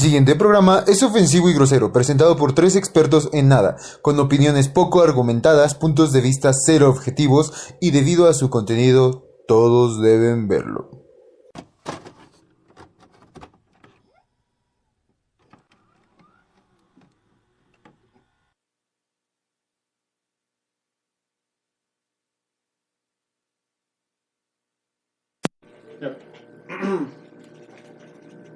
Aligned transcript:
El 0.00 0.04
siguiente 0.04 0.34
programa 0.34 0.82
es 0.86 1.02
ofensivo 1.02 1.50
y 1.50 1.52
grosero, 1.52 1.92
presentado 1.92 2.34
por 2.34 2.54
tres 2.54 2.74
expertos 2.74 3.28
en 3.34 3.48
nada, 3.48 3.76
con 4.00 4.18
opiniones 4.18 4.66
poco 4.68 5.02
argumentadas, 5.02 5.74
puntos 5.74 6.10
de 6.10 6.22
vista 6.22 6.52
cero 6.54 6.88
objetivos 6.88 7.52
y 7.82 7.90
debido 7.90 8.26
a 8.26 8.32
su 8.32 8.48
contenido, 8.48 9.28
todos 9.46 10.00
deben 10.00 10.48
verlo. 10.48 10.99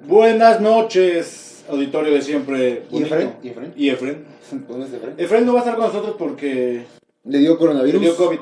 Buenas 0.07 0.61
noches, 0.61 1.63
auditorio 1.69 2.13
de 2.13 2.21
siempre. 2.21 2.83
¿Y 2.91 3.03
Efren? 3.03 3.35
¿Y 3.41 3.49
Efren? 3.49 3.73
¿Y 3.75 3.89
Efren? 3.89 4.25
¿Dónde 4.67 4.85
es 4.87 4.93
Efren? 4.93 5.15
Efren 5.17 5.45
no 5.45 5.53
va 5.53 5.59
a 5.59 5.63
estar 5.63 5.75
con 5.77 5.87
nosotros 5.87 6.15
porque 6.17 6.85
¿Le 7.23 7.37
dio 7.39 7.51
le 7.53 7.57
coronavirus? 7.57 8.01
dio 8.01 8.15
COVID. 8.15 8.39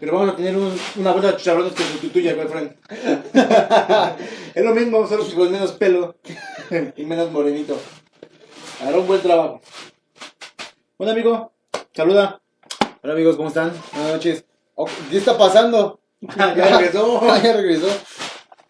Pero 0.00 0.12
vamos 0.14 0.30
a 0.34 0.36
tener 0.36 0.56
un- 0.56 0.76
una 0.96 1.12
buena 1.12 1.32
de 1.32 1.36
chicharrones 1.36 1.72
que 1.72 1.82
sustituya, 1.82 2.34
güey, 2.34 2.46
Efren. 2.46 2.76
es 4.54 4.64
lo 4.64 4.74
mismo, 4.74 5.06
solo 5.06 5.26
que 5.26 5.34
con 5.34 5.52
menos 5.52 5.72
pelo 5.72 6.16
y 6.96 7.04
menos 7.04 7.30
morenito. 7.30 7.76
Hará 8.82 8.98
un 8.98 9.06
buen 9.06 9.20
trabajo. 9.20 9.60
Bueno, 10.98 11.12
amigo, 11.12 11.52
saluda. 11.94 12.40
Hola 13.02 13.12
amigos, 13.12 13.36
¿cómo 13.36 13.48
están? 13.48 13.72
Buenas 13.92 14.12
noches. 14.14 14.44
Oh, 14.76 14.86
¿Qué 15.10 15.18
está 15.18 15.36
pasando? 15.36 16.00
ya 16.36 16.54
regresó. 16.78 17.20
Ya 17.42 17.52
regresó. 17.52 17.86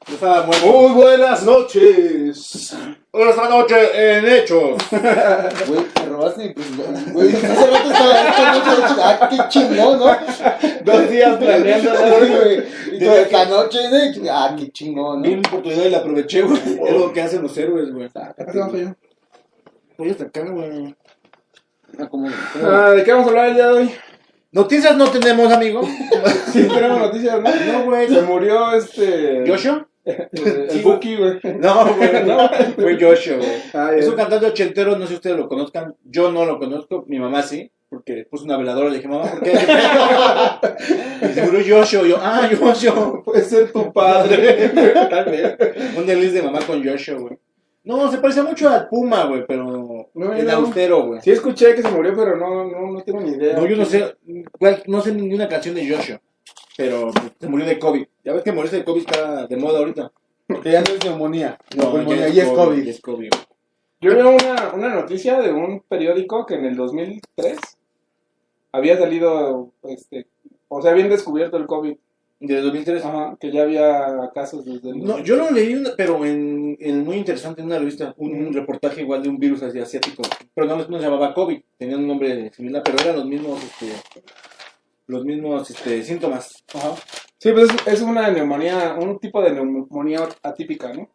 Muy 0.06 0.92
buenas 0.92 1.44
noches. 1.44 2.76
Buenas 3.10 3.36
noches 3.48 3.90
en 3.94 4.28
Hechos. 4.28 4.76
Güey, 5.66 5.84
te 5.94 6.04
robaste 6.06 6.48
mi 6.48 6.52
pues, 6.52 7.12
Güey, 7.12 7.28
hace 7.34 7.70
rato 7.70 7.90
estaba 7.90 8.28
esta 8.28 8.54
noche. 8.54 9.02
Ah, 9.02 9.28
qué 9.30 9.48
chingón, 9.48 9.98
¿no? 9.98 10.16
Dos 10.84 11.10
días 11.10 11.36
planeando. 11.38 11.90
Güey. 11.90 12.64
Y 12.92 12.98
toda 12.98 13.20
esta 13.20 13.44
noche, 13.46 13.78
¿no? 13.90 14.30
Ah, 14.30 14.54
qué 14.58 14.70
chingón, 14.70 15.22
Vi 15.22 15.30
¿no? 15.30 15.38
una 15.38 15.48
oportunidad 15.48 15.84
y 15.84 15.90
la 15.90 15.98
aproveché, 15.98 16.42
güey. 16.42 16.60
Es 16.86 16.92
lo 16.92 17.12
que 17.12 17.22
hacen 17.22 17.42
los 17.42 17.56
héroes, 17.56 17.90
güey. 17.92 18.08
Sácate, 18.10 18.58
güey. 18.60 18.94
Oye, 19.96 20.10
hasta 20.10 20.24
acá, 20.24 20.42
güey. 20.42 20.94
Ah. 21.98 22.08
Ah, 22.62 22.90
¿De 22.90 23.04
qué 23.04 23.12
vamos 23.12 23.26
a 23.26 23.30
hablar 23.30 23.48
el 23.48 23.54
día 23.54 23.66
de 23.68 23.72
hoy? 23.72 23.94
Noticias 24.52 24.96
no 24.96 25.10
tenemos, 25.10 25.50
amigo. 25.50 25.80
Sí, 26.52 26.68
tenemos 26.68 27.00
noticias, 27.00 27.40
¿no? 27.40 27.72
No, 27.72 27.84
güey. 27.86 28.06
Se 28.06 28.22
murió 28.22 28.72
este. 28.74 29.42
¿Joshua? 29.44 29.88
El, 30.32 30.68
el 30.70 30.82
Buki, 30.82 31.16
güey. 31.16 31.40
No, 31.58 31.94
güey, 31.94 32.24
no. 32.26 32.48
Fue 32.76 32.98
Joshua, 33.00 33.36
güey. 33.36 33.50
Ah, 33.72 33.92
Es 33.96 34.06
un 34.06 34.14
cantante 34.16 34.46
ochentero, 34.46 34.92
no 34.96 35.02
sé 35.02 35.08
si 35.08 35.14
ustedes 35.14 35.36
lo 35.36 35.48
conozcan. 35.48 35.94
Yo 36.04 36.30
no 36.30 36.44
lo 36.44 36.58
conozco, 36.58 37.04
mi 37.06 37.18
mamá 37.18 37.42
sí. 37.42 37.70
Porque 37.88 38.26
puso 38.28 38.44
una 38.44 38.56
veladora 38.56 38.88
y 38.88 38.90
le 38.90 38.96
dije, 38.96 39.08
mamá, 39.08 39.30
¿por 39.30 39.40
qué? 39.42 39.52
y 41.30 41.32
se 41.32 41.42
murió 41.42 41.78
Joshua. 41.78 42.06
Yo, 42.06 42.16
ah, 42.20 42.48
Joshua. 42.58 43.22
Puede 43.24 43.44
ser 43.44 43.72
tu 43.72 43.92
padre. 43.92 44.68
Tal 45.08 45.24
vez. 45.26 45.56
Un 45.96 46.04
desliz 46.04 46.32
de 46.32 46.42
mamá 46.42 46.58
con 46.66 46.84
Joshua, 46.84 47.18
güey. 47.18 47.38
No, 47.84 48.10
se 48.10 48.18
parece 48.18 48.42
mucho 48.42 48.68
al 48.68 48.88
Puma, 48.88 49.24
güey, 49.24 49.44
pero 49.46 49.64
No, 49.64 50.08
no. 50.14 50.52
austero, 50.52 51.06
güey. 51.06 51.20
Sí 51.20 51.30
escuché 51.30 51.74
que 51.74 51.82
se 51.82 51.90
murió, 51.90 52.14
pero 52.16 52.36
no, 52.36 52.64
no, 52.64 52.92
no 52.92 53.02
tengo 53.02 53.20
ni 53.20 53.32
idea. 53.32 53.56
No, 53.56 53.66
yo 53.66 53.76
no 53.76 53.84
sé, 53.84 54.16
güey, 54.58 54.76
no 54.86 55.00
sé 55.02 55.12
ninguna 55.12 55.48
canción 55.48 55.74
de 55.74 55.88
Joshua. 55.88 56.20
Pero 56.76 57.12
se 57.40 57.48
murió 57.48 57.66
de 57.66 57.78
COVID. 57.78 58.04
Ya 58.24 58.32
ves 58.32 58.42
que 58.42 58.52
morirse 58.52 58.76
de 58.76 58.84
COVID 58.84 59.00
está 59.00 59.46
de 59.46 59.56
moda 59.56 59.78
ahorita. 59.78 60.10
Porque 60.46 60.72
ya 60.72 60.82
no 60.82 60.88
es 60.94 61.04
neumonía. 61.04 61.58
No, 61.76 61.90
pulmonía, 61.90 62.28
ya 62.28 62.42
es 62.44 62.48
COVID. 62.50 62.82
ya 62.82 62.90
es 62.90 63.00
COVID. 63.00 63.30
Yo 64.00 64.14
vi 64.14 64.20
una, 64.20 64.72
una 64.74 64.88
noticia 64.94 65.40
de 65.40 65.52
un 65.52 65.80
periódico 65.80 66.44
que 66.44 66.54
en 66.56 66.66
el 66.66 66.76
2003 66.76 67.58
había 68.72 68.98
salido, 68.98 69.70
este, 69.84 70.26
o 70.68 70.82
sea, 70.82 70.90
habían 70.90 71.08
descubierto 71.08 71.56
el 71.56 71.66
COVID. 71.66 71.96
Desde 72.40 72.60
2003. 72.62 73.04
Ajá, 73.04 73.36
que 73.40 73.50
ya 73.50 73.62
había 73.62 74.30
casos 74.34 74.64
desde 74.66 74.90
el 74.90 74.98
No, 75.02 75.20
yo 75.20 75.36
lo 75.36 75.50
leí, 75.50 75.74
una- 75.74 75.92
pero 75.96 76.22
en, 76.26 76.76
en 76.80 77.04
muy 77.04 77.16
interesante 77.16 77.62
en 77.62 77.68
una 77.68 77.78
revista, 77.78 78.12
un, 78.18 78.52
reportaje 78.52 79.00
igual 79.00 79.22
de 79.22 79.30
un 79.30 79.38
virus 79.38 79.62
asiático, 79.62 80.22
pero 80.52 80.66
no, 80.66 80.76
no 80.76 80.98
se 80.98 81.04
llamaba 81.04 81.32
COVID, 81.32 81.58
tenía 81.78 81.96
un 81.96 82.06
nombre 82.06 82.52
similar, 82.52 82.82
pero 82.84 82.98
eran 83.00 83.16
los 83.16 83.26
mismos, 83.26 83.62
este, 83.62 83.92
los 85.06 85.24
mismos 85.24 85.70
este, 85.70 86.02
síntomas. 86.02 86.64
Ajá. 86.74 86.94
Sí, 87.38 87.52
pues 87.52 87.70
es, 87.70 87.86
es 87.94 88.02
una 88.02 88.30
neumonía, 88.30 88.96
un 88.98 89.18
tipo 89.18 89.42
de 89.42 89.52
neumonía 89.52 90.28
atípica, 90.42 90.92
¿no? 90.92 91.08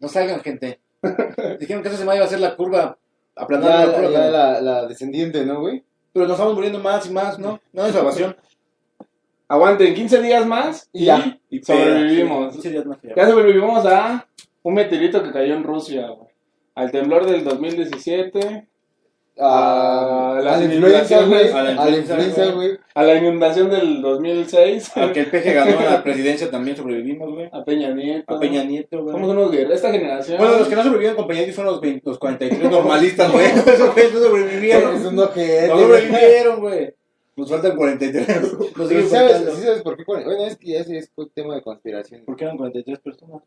No 0.00 0.08
salgan, 0.08 0.40
gente. 0.40 0.80
Dijeron 1.60 1.82
que 1.82 1.88
esta 1.88 1.98
semana 1.98 2.16
iba 2.16 2.24
a 2.24 2.28
ser 2.28 2.40
la 2.40 2.56
curva 2.56 2.98
aplanada, 3.34 3.86
la 3.86 4.08
la, 4.08 4.30
la, 4.30 4.60
la 4.60 4.86
descendiente, 4.86 5.44
¿no, 5.44 5.60
güey? 5.60 5.84
pero 6.16 6.28
nos 6.28 6.36
estamos 6.36 6.54
muriendo 6.54 6.78
más 6.78 7.06
y 7.06 7.10
más, 7.10 7.38
¿no? 7.38 7.60
No 7.74 7.82
hay 7.82 7.92
salvación. 7.92 8.34
Aguanten 9.48 9.92
15 9.92 10.22
días 10.22 10.46
más 10.46 10.88
y, 10.90 11.04
Ya. 11.04 11.38
Y 11.50 11.62
sobrevivimos. 11.62 12.54
15 12.54 12.70
días 12.70 12.86
más 12.86 12.98
que 12.98 13.08
ya. 13.08 13.16
Ya 13.16 13.28
sobrevivimos 13.28 13.84
a 13.84 14.26
un 14.62 14.74
meteorito 14.74 15.22
que 15.22 15.30
cayó 15.30 15.54
en 15.54 15.62
Rusia, 15.62 16.08
güey. 16.08 16.30
Al 16.74 16.90
temblor 16.90 17.26
del 17.26 17.44
2017, 17.44 18.66
A 19.38 20.36
Ah, 20.38 20.40
la 20.42 20.64
influenza, 20.64 21.22
güey. 21.26 21.50
A 21.50 21.62
la 21.62 21.96
influenza, 21.96 22.52
güey. 22.52 22.78
a 22.94 23.02
la 23.02 23.14
inundación 23.16 23.70
del 23.70 24.00
2006, 24.00 24.92
Aunque 24.96 25.20
el 25.20 25.26
peje 25.30 25.52
ganó 25.52 25.78
la 25.80 26.02
presidencia, 26.02 26.50
también 26.50 26.76
sobrevivimos, 26.76 27.30
güey. 27.32 27.48
a 27.52 27.64
Peña 27.64 27.90
Nieto. 27.90 28.34
A 28.34 28.40
Peña 28.40 28.64
Nieto, 28.64 29.02
güey. 29.02 29.12
Somos 29.12 29.30
unos 29.30 29.50
guerreros. 29.50 29.74
Esta 29.76 29.92
generación. 29.92 30.38
Bueno, 30.38 30.58
los 30.58 30.68
que 30.68 30.76
no 30.76 30.82
sobrevivieron 30.82 31.16
con 31.16 31.26
Peña 31.26 31.40
Nieto 31.40 31.54
fueron 31.54 31.72
los, 31.74 31.80
20 31.82 32.02
los 32.08 32.18
43 32.18 32.70
normalistas, 32.70 33.32
güey. 33.32 33.46
Esos 33.66 33.94
güeyes 33.94 34.14
no 34.14 34.20
sobrevivieron. 34.20 35.14
No 35.16 35.26
güey. 35.28 35.66
sobrevivieron, 35.68 36.60
güey. 36.60 36.94
Nos 37.36 37.50
faltan 37.50 37.76
43. 37.76 38.42
Nos 38.76 38.88
siguen 38.88 39.08
¿sabes. 39.10 39.36
¿sí 39.56 39.62
sabes 39.62 39.82
por 39.82 39.96
qué? 39.98 40.04
Bueno, 40.06 40.30
es 40.46 40.56
que 40.56 40.68
ya 40.68 40.80
ese 40.80 40.96
es 40.96 41.12
un 41.16 41.28
tema 41.28 41.54
de 41.54 41.60
conspiración. 41.62 42.24
¿Por 42.24 42.34
qué 42.36 42.44
eran 42.44 42.56
43 42.56 42.98
personas? 43.00 43.42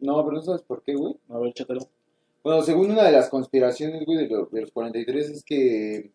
No, 0.00 0.24
pero 0.24 0.36
no 0.38 0.42
sabes 0.42 0.62
por 0.62 0.82
qué, 0.82 0.94
güey. 0.94 1.14
A 1.28 1.38
ver, 1.38 1.52
chatero. 1.52 1.80
Bueno, 2.42 2.62
según 2.62 2.90
una 2.92 3.02
de 3.04 3.12
las 3.12 3.28
conspiraciones, 3.28 4.04
güey, 4.06 4.18
de, 4.18 4.28
lo- 4.28 4.46
de 4.46 4.60
los 4.62 4.70
43 4.70 5.30
es 5.30 5.44
que 5.44 6.10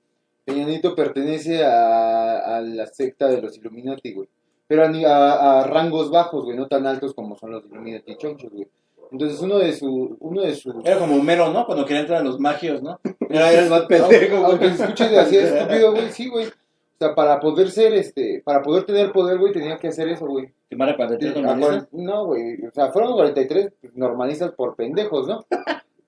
Peña 0.45 0.65
Nieto 0.65 0.95
pertenece 0.95 1.63
a, 1.63 2.57
a 2.57 2.61
la 2.61 2.85
secta 2.87 3.27
de 3.27 3.41
los 3.41 3.57
Illuminati, 3.57 4.13
güey. 4.13 4.27
Pero 4.67 4.85
a, 4.85 4.87
ni- 4.87 5.03
a- 5.05 5.59
a 5.61 5.63
rangos 5.67 6.09
bajos, 6.09 6.45
güey, 6.45 6.55
no 6.57 6.67
tan 6.67 6.87
altos 6.87 7.13
como 7.13 7.35
son 7.37 7.51
los 7.51 7.65
Illuminati 7.65 8.15
chonchos, 8.15 8.51
güey. 8.51 8.67
Entonces 9.11 9.41
uno 9.41 9.59
de 9.59 9.73
su, 9.73 10.15
uno 10.21 10.41
de 10.41 10.55
sus... 10.55 10.73
Era 10.85 10.97
como 10.97 11.15
Homero, 11.17 11.51
¿no? 11.51 11.65
Cuando 11.65 11.83
quería 11.85 11.99
entrar 12.01 12.21
a 12.21 12.23
los 12.23 12.39
magios, 12.39 12.81
¿no? 12.81 12.97
Era, 13.29 13.51
era 13.51 13.63
el 13.63 13.69
más 13.69 13.81
pendejo, 13.81 14.37
Aunque 14.45 14.67
güey. 14.67 14.77
se 14.77 14.83
escuche 14.83 15.09
de 15.09 15.19
así 15.19 15.35
de 15.35 15.43
estúpido, 15.59 15.91
güey, 15.91 16.11
sí, 16.11 16.29
güey. 16.29 16.45
O 16.47 16.51
sea, 16.97 17.13
para 17.13 17.39
poder 17.41 17.69
ser, 17.71 17.93
este, 17.93 18.41
para 18.45 18.61
poder 18.61 18.85
tener 18.85 19.11
poder, 19.11 19.37
güey, 19.37 19.51
tenía 19.51 19.77
que 19.79 19.89
hacer 19.89 20.07
eso, 20.07 20.25
güey. 20.27 20.53
¿Quemar 20.69 20.89
a 20.91 20.95
43 20.95 21.35
A 21.35 21.41
normalistas? 21.41 21.87
No, 21.91 22.25
güey, 22.27 22.65
o 22.65 22.71
sea, 22.71 22.89
fueron 22.93 23.11
43 23.11 23.73
normalistas 23.95 24.51
por 24.53 24.75
pendejos, 24.77 25.27
¿no? 25.27 25.45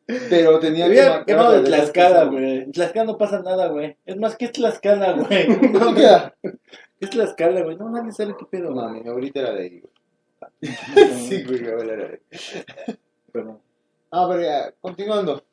Pero 0.06 0.60
tenía 0.60 0.86
Había 0.86 1.10
matar 1.10 1.26
quemado 1.26 1.52
de 1.54 1.62
Tlaxcala, 1.62 2.26
güey. 2.26 2.58
En 2.64 2.72
Tlaxcala 2.72 3.06
no 3.06 3.18
pasa 3.18 3.42
nada, 3.42 3.68
güey. 3.68 3.98
Es 4.06 4.18
más, 4.18 4.36
¿qué 4.36 4.46
es 4.46 4.52
Tlaxcala, 4.52 5.14
güey? 5.14 5.48
No. 5.72 5.96
¿Qué 5.96 6.52
es 7.00 7.10
Tlaxcala, 7.10 7.62
güey? 7.62 7.78
No, 7.78 7.90
nadie 7.90 8.12
sabe 8.12 8.36
qué 8.38 8.46
pedo. 8.46 8.70
No, 8.70 8.76
mami, 8.76 9.08
ahorita 9.08 9.40
era 9.40 9.54
de 9.54 9.62
ahí, 9.64 9.80
güey. 9.80 9.94
Sí, 11.30 11.44
güey, 11.44 11.62
mi 11.62 11.68
abuela 11.70 11.94
era 11.94 12.08
de 12.08 12.14
ahí. 12.14 12.96
Pero... 13.32 13.62
Ah, 14.12 14.28
pero 14.30 14.42
ya, 14.42 14.72
continuando. 14.80 15.44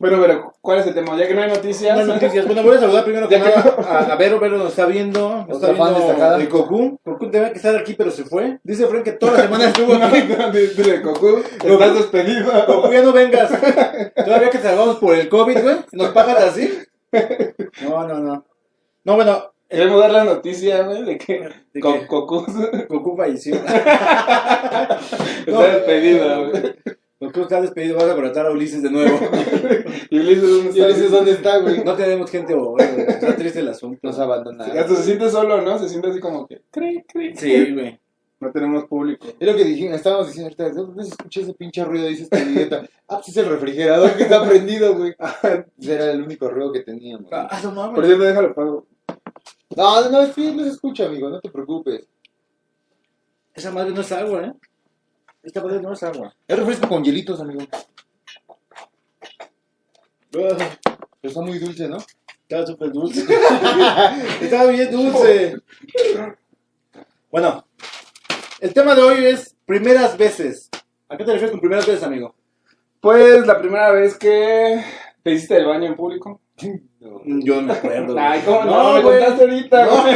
Bueno, 0.00 0.16
pero 0.18 0.54
¿cuál 0.62 0.78
es 0.78 0.86
el 0.86 0.94
tema? 0.94 1.14
Ya 1.18 1.28
que 1.28 1.34
no 1.34 1.42
hay 1.42 1.50
noticias. 1.50 1.94
Buenas 1.94 2.14
noticias. 2.14 2.46
Bueno, 2.46 2.62
voy 2.62 2.74
a 2.76 2.80
saludar 2.80 3.04
primero 3.04 3.28
que 3.28 3.38
Ya 3.38 3.44
que- 3.44 3.50
nada 3.50 3.76
a, 4.08 4.12
a 4.14 4.16
Vero. 4.16 4.40
Vero 4.40 4.56
nos 4.56 4.70
está 4.70 4.86
viendo. 4.86 5.44
Nos 5.46 5.56
está 5.62 5.74
fan 5.74 5.76
viendo 5.76 5.98
destacada. 5.98 6.36
el 6.38 6.48
Cocu. 6.48 6.98
Cocu 7.04 7.30
tenía 7.30 7.50
que 7.52 7.58
estar 7.58 7.76
aquí, 7.76 7.92
pero 7.92 8.10
se 8.10 8.24
fue. 8.24 8.58
Dice 8.64 8.86
Frank 8.86 9.04
que 9.04 9.12
toda 9.12 9.32
la 9.34 9.42
semana 9.42 9.64
estuvo 9.68 9.92
aquí. 9.94 10.22
Dile, 10.76 11.00
Goku, 11.00 11.42
estás 11.62 11.94
despedido. 11.94 12.50
Cocu, 12.66 12.90
ya 12.90 13.02
no 13.02 13.12
vengas. 13.12 13.50
Todavía 14.24 14.48
que 14.48 14.58
salgamos 14.58 14.96
por 14.96 15.14
el 15.14 15.28
COVID, 15.28 15.62
güey. 15.62 15.76
Nos 15.92 16.08
pagan 16.12 16.36
así. 16.48 16.78
No, 17.82 18.08
no, 18.08 18.18
no. 18.20 18.46
No, 19.04 19.14
bueno. 19.16 19.52
Queremos 19.68 20.00
dar 20.00 20.10
la 20.10 20.24
noticia, 20.24 20.82
güey, 20.82 21.04
de 21.04 21.16
que 21.18 21.48
¿De 21.72 21.80
Co- 21.80 21.92
qué? 21.92 22.06
Goku 22.06 22.44
Cocu 22.88 23.16
falleció. 23.16 23.54
está 25.46 25.62
despedido, 25.62 26.48
güey. 26.50 26.74
Cocu 27.20 27.42
está 27.42 27.60
despedido. 27.60 27.96
Vamos 27.96 28.10
a 28.10 28.14
contratar 28.14 28.46
a 28.46 28.50
Ulises 28.50 28.82
de 28.82 28.90
nuevo. 28.90 29.18
Y 30.10 30.18
Ulises, 30.18 30.42
¿dónde 30.42 30.70
¿Y 30.74 30.80
está? 30.80 30.86
dices 30.88 31.10
dónde 31.12 31.30
está, 31.32 31.58
güey? 31.58 31.84
No 31.84 31.94
tenemos 31.94 32.30
gente 32.30 32.52
güey. 32.54 32.84
Está 33.06 33.36
triste 33.36 33.60
el 33.60 33.68
asunto. 33.68 34.00
Nos 34.02 34.18
abandonaron. 34.18 34.76
Hasta 34.76 34.96
se 34.96 35.02
siente 35.04 35.30
solo, 35.30 35.60
¿no? 35.60 35.78
Se 35.78 35.88
siente 35.88 36.08
así 36.08 36.18
como 36.18 36.46
que. 36.48 36.62
Cri, 36.70 37.04
cri. 37.06 37.36
Sí, 37.36 37.72
güey. 37.72 38.00
No 38.40 38.50
tenemos 38.50 38.86
público. 38.86 39.26
Es 39.38 39.46
lo 39.46 39.54
que 39.54 39.64
dijimos, 39.64 39.96
estábamos 39.96 40.28
diciendo 40.28 40.46
ahorita, 40.46 40.70
¿dónde 40.80 40.96
veces 40.96 41.12
escuché 41.12 41.42
ese 41.42 41.52
pinche 41.54 41.84
ruido? 41.84 42.06
Dice 42.08 42.22
este 42.22 42.40
idiota. 42.42 42.88
Ah, 43.06 43.16
pues 43.18 43.28
es 43.28 43.36
el 43.36 43.46
refrigerador 43.50 44.16
que 44.16 44.22
está 44.22 44.42
prendido, 44.48 44.96
güey. 44.96 45.14
Ese 45.78 45.94
era 45.94 46.10
el 46.12 46.22
único 46.22 46.48
ruido 46.48 46.72
que 46.72 46.80
teníamos. 46.80 47.28
güey. 47.30 47.42
Ah, 47.50 47.60
no 47.62 47.70
mames. 47.72 47.94
Por 47.94 48.06
cierto, 48.06 48.24
déjalo 48.24 48.54
pago. 48.54 48.86
No, 49.76 50.10
no, 50.10 50.26
sí, 50.32 50.52
no 50.56 50.64
se 50.64 50.70
escucha, 50.70 51.04
amigo, 51.06 51.28
no 51.28 51.38
te 51.40 51.50
preocupes. 51.50 52.08
Esa 53.54 53.70
madre 53.70 53.92
no 53.92 54.00
es 54.00 54.10
agua, 54.10 54.42
¿eh? 54.46 54.52
Esta 55.42 55.62
madre 55.62 55.80
no 55.80 55.92
es 55.92 56.02
agua. 56.02 56.34
Es 56.46 56.58
refresco 56.58 56.88
con 56.88 57.02
hielitos, 57.02 57.40
amigo. 57.40 57.62
Pero 60.30 60.56
está 61.22 61.40
muy 61.40 61.58
dulce, 61.58 61.88
¿no? 61.88 61.98
Estaba 62.42 62.66
súper 62.66 62.92
dulce. 62.92 63.20
Estaba 64.40 64.70
bien 64.70 64.90
dulce. 64.90 65.56
Bueno, 67.30 67.64
el 68.60 68.74
tema 68.74 68.94
de 68.94 69.02
hoy 69.02 69.26
es 69.26 69.56
primeras 69.64 70.18
veces. 70.18 70.68
¿A 71.08 71.16
qué 71.16 71.24
te 71.24 71.32
refieres 71.32 71.52
con 71.52 71.60
primeras 71.60 71.86
veces, 71.86 72.02
amigo? 72.02 72.34
Pues 73.00 73.46
la 73.46 73.58
primera 73.58 73.90
vez 73.92 74.18
que 74.18 74.84
te 75.22 75.32
hiciste 75.32 75.56
el 75.56 75.66
baño 75.66 75.86
en 75.86 75.96
público. 75.96 76.40
Yo 77.00 77.56
no 77.56 77.62
me 77.62 77.72
acuerdo. 77.72 78.14
Ay, 78.18 78.42
¿cómo 78.44 78.64
no? 78.64 78.94
me 78.94 79.02
güey. 79.02 79.18
contaste 79.20 79.44
ahorita, 79.44 79.84
No. 79.86 80.02
güey. 80.02 80.14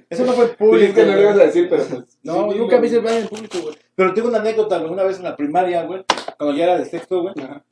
Eso 0.10 0.24
no 0.24 0.32
fue 0.32 0.48
público. 0.56 0.94
que 0.94 1.04
no 1.04 1.12
lo 1.14 1.20
ibas 1.20 1.38
a 1.38 1.44
decir, 1.44 1.68
pero 1.68 1.84
pues. 1.84 2.18
No, 2.22 2.50
sí, 2.50 2.58
nunca 2.58 2.80
me 2.80 2.86
hice 2.86 2.96
el 2.96 3.02
baño 3.02 3.18
en 3.18 3.28
público, 3.28 3.58
güey. 3.62 3.76
Pero 3.94 4.14
tengo 4.14 4.28
una 4.28 4.38
anécdota, 4.38 4.78
güey. 4.78 4.90
Una 4.90 5.02
vez 5.04 5.18
en 5.18 5.24
la 5.24 5.36
primaria, 5.36 5.82
güey, 5.84 6.02
cuando 6.38 6.56
ya 6.56 6.64
era 6.64 6.78
de 6.78 6.84
sexto, 6.86 7.22
güey, 7.22 7.34
Ajá. 7.38 7.62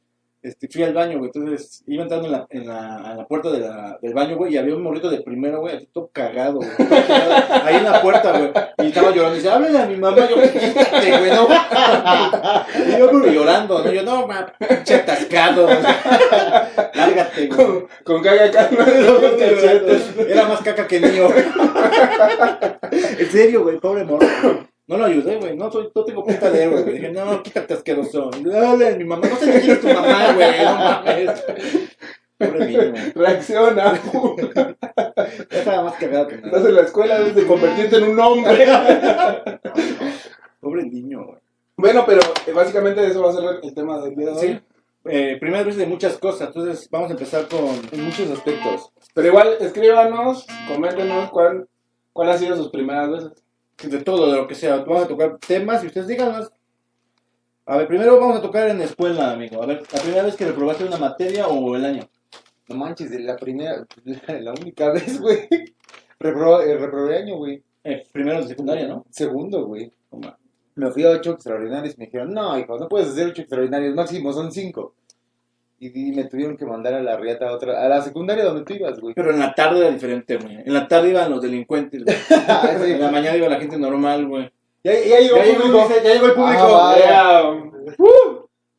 Este, 0.43 0.69
fui 0.69 0.83
al 0.83 0.95
baño, 0.95 1.19
güey. 1.19 1.31
Entonces 1.35 1.83
iba 1.87 2.03
entrando 2.03 2.27
en 2.27 2.33
la, 2.33 2.47
en 2.51 2.67
la, 2.67 2.97
a 2.97 3.15
la 3.17 3.27
puerta 3.27 3.51
de 3.51 3.61
la, 3.61 3.99
del 4.01 4.15
baño, 4.15 4.37
güey, 4.37 4.55
y 4.55 4.57
había 4.57 4.75
un 4.75 4.83
morrito 4.83 5.11
de 5.11 5.21
primero, 5.21 5.61
güey, 5.61 5.87
todo 5.87 6.11
cagado, 6.13 6.57
güey. 6.57 6.71
Ahí 7.65 7.77
en 7.77 7.85
la 7.85 8.01
puerta, 8.01 8.39
güey. 8.39 8.53
Y 8.79 8.87
estaba 8.89 9.11
llorando. 9.11 9.35
Y 9.35 9.39
dice, 9.39 9.51
háblale 9.51 9.79
a 9.79 9.87
mi 9.87 9.97
mamá. 9.97 10.29
Yo, 10.29 10.37
quítate, 10.41 11.19
güey, 11.19 11.31
no. 11.33 11.49
Y 12.87 12.99
yo, 12.99 13.11
güey, 13.11 13.35
llorando, 13.35 13.83
¿no? 13.83 13.93
Yo, 13.93 14.03
no, 14.03 14.27
ma, 14.27 14.53
pinche 14.59 14.95
atascado. 14.95 15.67
Lárgate, 16.95 17.47
güey. 17.47 17.49
Con, 17.49 17.89
con 18.05 18.23
caga. 18.23 18.47
Era 20.29 20.49
más 20.49 20.61
caca 20.63 20.87
que 20.87 21.01
mío. 21.01 21.29
en 22.93 23.31
serio, 23.31 23.63
güey, 23.65 23.79
pobre 23.79 24.05
morro. 24.05 24.27
No 24.89 24.97
lo 24.97 25.05
ayudé, 25.05 25.37
güey. 25.37 25.55
No, 25.57 25.71
soy, 25.71 25.91
no 25.95 26.05
tengo 26.05 26.25
pinta 26.25 26.51
de 26.51 26.63
héroe, 26.65 26.83
güey. 26.83 26.95
Dije, 26.95 27.13
no, 27.13 27.43
quítate 27.43 27.75
asqueroso. 27.75 28.31
Dale, 28.43 28.97
mi 28.97 29.05
mamá. 29.05 29.29
No 29.29 29.37
sé 29.37 29.61
quién 29.61 29.73
es 29.73 29.81
tu 29.83 29.89
mamá, 29.89 30.33
güey. 30.33 30.65
No 30.65 30.75
mames. 30.75 31.45
Pobre 32.39 32.67
niño, 32.67 32.91
güey. 32.91 33.13
Reacciona. 33.15 34.01
Ya 35.51 35.59
estaba 35.59 35.83
más 35.85 35.95
cagado 35.95 36.27
que 36.29 36.37
Estás 36.37 36.53
nada. 36.53 36.69
en 36.69 36.75
la 36.75 36.81
escuela, 36.83 37.19
debes 37.19 37.35
de 37.35 37.47
convertirte 37.47 37.97
en 37.97 38.05
un 38.05 38.19
hombre. 38.21 38.67
Pobre 40.61 40.85
niño, 40.85 41.25
güey. 41.27 41.39
Bueno, 41.77 42.05
pero 42.07 42.21
eh, 42.47 42.53
básicamente 42.53 43.07
eso 43.07 43.23
va 43.23 43.31
a 43.31 43.33
ser 43.33 43.45
el 43.63 43.75
tema 43.75 44.01
del 44.01 44.17
día 44.17 44.27
de 44.27 44.33
hoy. 44.33 44.39
Sí. 44.41 44.61
Eh, 45.05 45.37
primeras 45.39 45.67
veces 45.67 45.81
de 45.81 45.87
muchas 45.87 46.17
cosas. 46.19 46.49
Entonces, 46.49 46.89
vamos 46.91 47.11
a 47.11 47.13
empezar 47.13 47.47
con. 47.47 47.61
En 47.93 48.05
muchos 48.05 48.31
aspectos. 48.31 48.91
Pero 49.15 49.29
igual, 49.29 49.57
escríbanos, 49.61 50.47
coméntenos 50.67 51.31
cuál, 51.31 51.69
cuál 52.13 52.31
ha 52.31 52.39
sido 52.39 52.57
sus 52.57 52.71
primeras 52.71 53.11
veces. 53.11 53.33
De 53.83 54.01
todo, 54.01 54.31
de 54.31 54.37
lo 54.37 54.49
que 54.49 54.55
sea. 54.55 54.77
Vamos 54.79 55.05
a 55.05 55.09
tocar 55.09 55.39
temas 55.39 55.83
y 55.85 55.87
ustedes 55.87 56.09
díganos. 56.09 56.51
A 57.67 57.77
ver, 57.77 57.87
primero 57.87 58.19
vamos 58.19 58.39
a 58.39 58.43
tocar 58.43 58.69
en 58.69 58.81
escuela, 58.81 59.33
amigo. 59.33 59.63
A 59.63 59.67
ver, 59.67 59.83
la 59.93 60.01
primera 60.01 60.23
vez 60.23 60.37
que 60.37 60.47
reprobaste 60.47 60.85
una 60.85 60.97
materia 60.97 61.47
o 61.49 61.77
el 61.77 61.85
año. 61.85 62.09
No 62.69 62.77
manches, 62.77 63.11
la 63.21 63.37
primera, 63.37 63.87
la, 64.05 64.41
la 64.41 64.53
única 64.53 64.91
vez, 64.91 65.21
güey. 65.21 65.49
Reprobé, 66.19 66.71
eh, 66.71 66.79
reprobé 66.79 67.19
año, 67.19 67.37
güey. 67.37 67.63
Eh, 67.85 68.07
primero 68.13 68.43
de 68.43 68.49
secundaria, 68.49 68.89
¿no? 68.89 69.07
Segundo, 69.11 69.67
güey. 69.67 69.93
Me 70.75 70.91
fui 70.91 71.05
a 71.05 71.11
ocho 71.11 71.33
extraordinarios 71.33 71.95
y 71.95 71.99
me 71.99 72.07
dijeron, 72.07 72.33
no, 72.33 72.59
hijo, 72.59 72.79
no 72.79 72.89
puedes 72.89 73.09
hacer 73.09 73.29
ocho 73.29 73.43
extraordinarios, 73.43 73.95
máximo 73.95 74.33
son 74.33 74.51
cinco. 74.53 74.95
Y, 75.81 76.11
me 76.13 76.25
tuvieron 76.25 76.57
que 76.57 76.65
mandar 76.67 76.95
a 76.95 77.03
la 77.03 77.17
riata 77.17 77.49
a 77.49 77.53
otra, 77.55 77.85
a 77.85 77.89
la 77.89 78.03
secundaria 78.03 78.45
donde 78.45 78.65
tú 78.65 78.75
ibas, 78.75 78.99
güey. 79.01 79.15
Pero 79.15 79.31
en 79.31 79.39
la 79.39 79.55
tarde 79.55 79.79
era 79.81 79.91
diferente, 79.91 80.37
güey. 80.37 80.57
En 80.65 80.73
la 80.75 80.89
tarde 80.89 81.11
iban 81.11 81.31
los 81.31 81.41
delincuentes, 81.41 82.05
güey. 82.05 82.17
Ah, 82.49 82.71
sí. 82.85 82.91
En 82.93 83.01
la 83.01 83.11
mañana 83.13 83.37
iba 83.37 83.49
la 83.49 83.61
gente 83.61 83.79
normal, 83.79 84.27
güey. 84.27 84.51
ya, 84.83 84.93
ya 84.93 85.21
llegó 85.21 85.37
Ya 85.37 85.43
el 85.45 85.49
llegó, 85.51 85.61
público. 85.63 85.89
dice, 85.89 86.01
ya 86.05 86.13
llegó 86.15 86.27
el 86.27 86.33
público. 86.33 86.63
Ah. 86.81 86.97
Ya, 86.99 87.43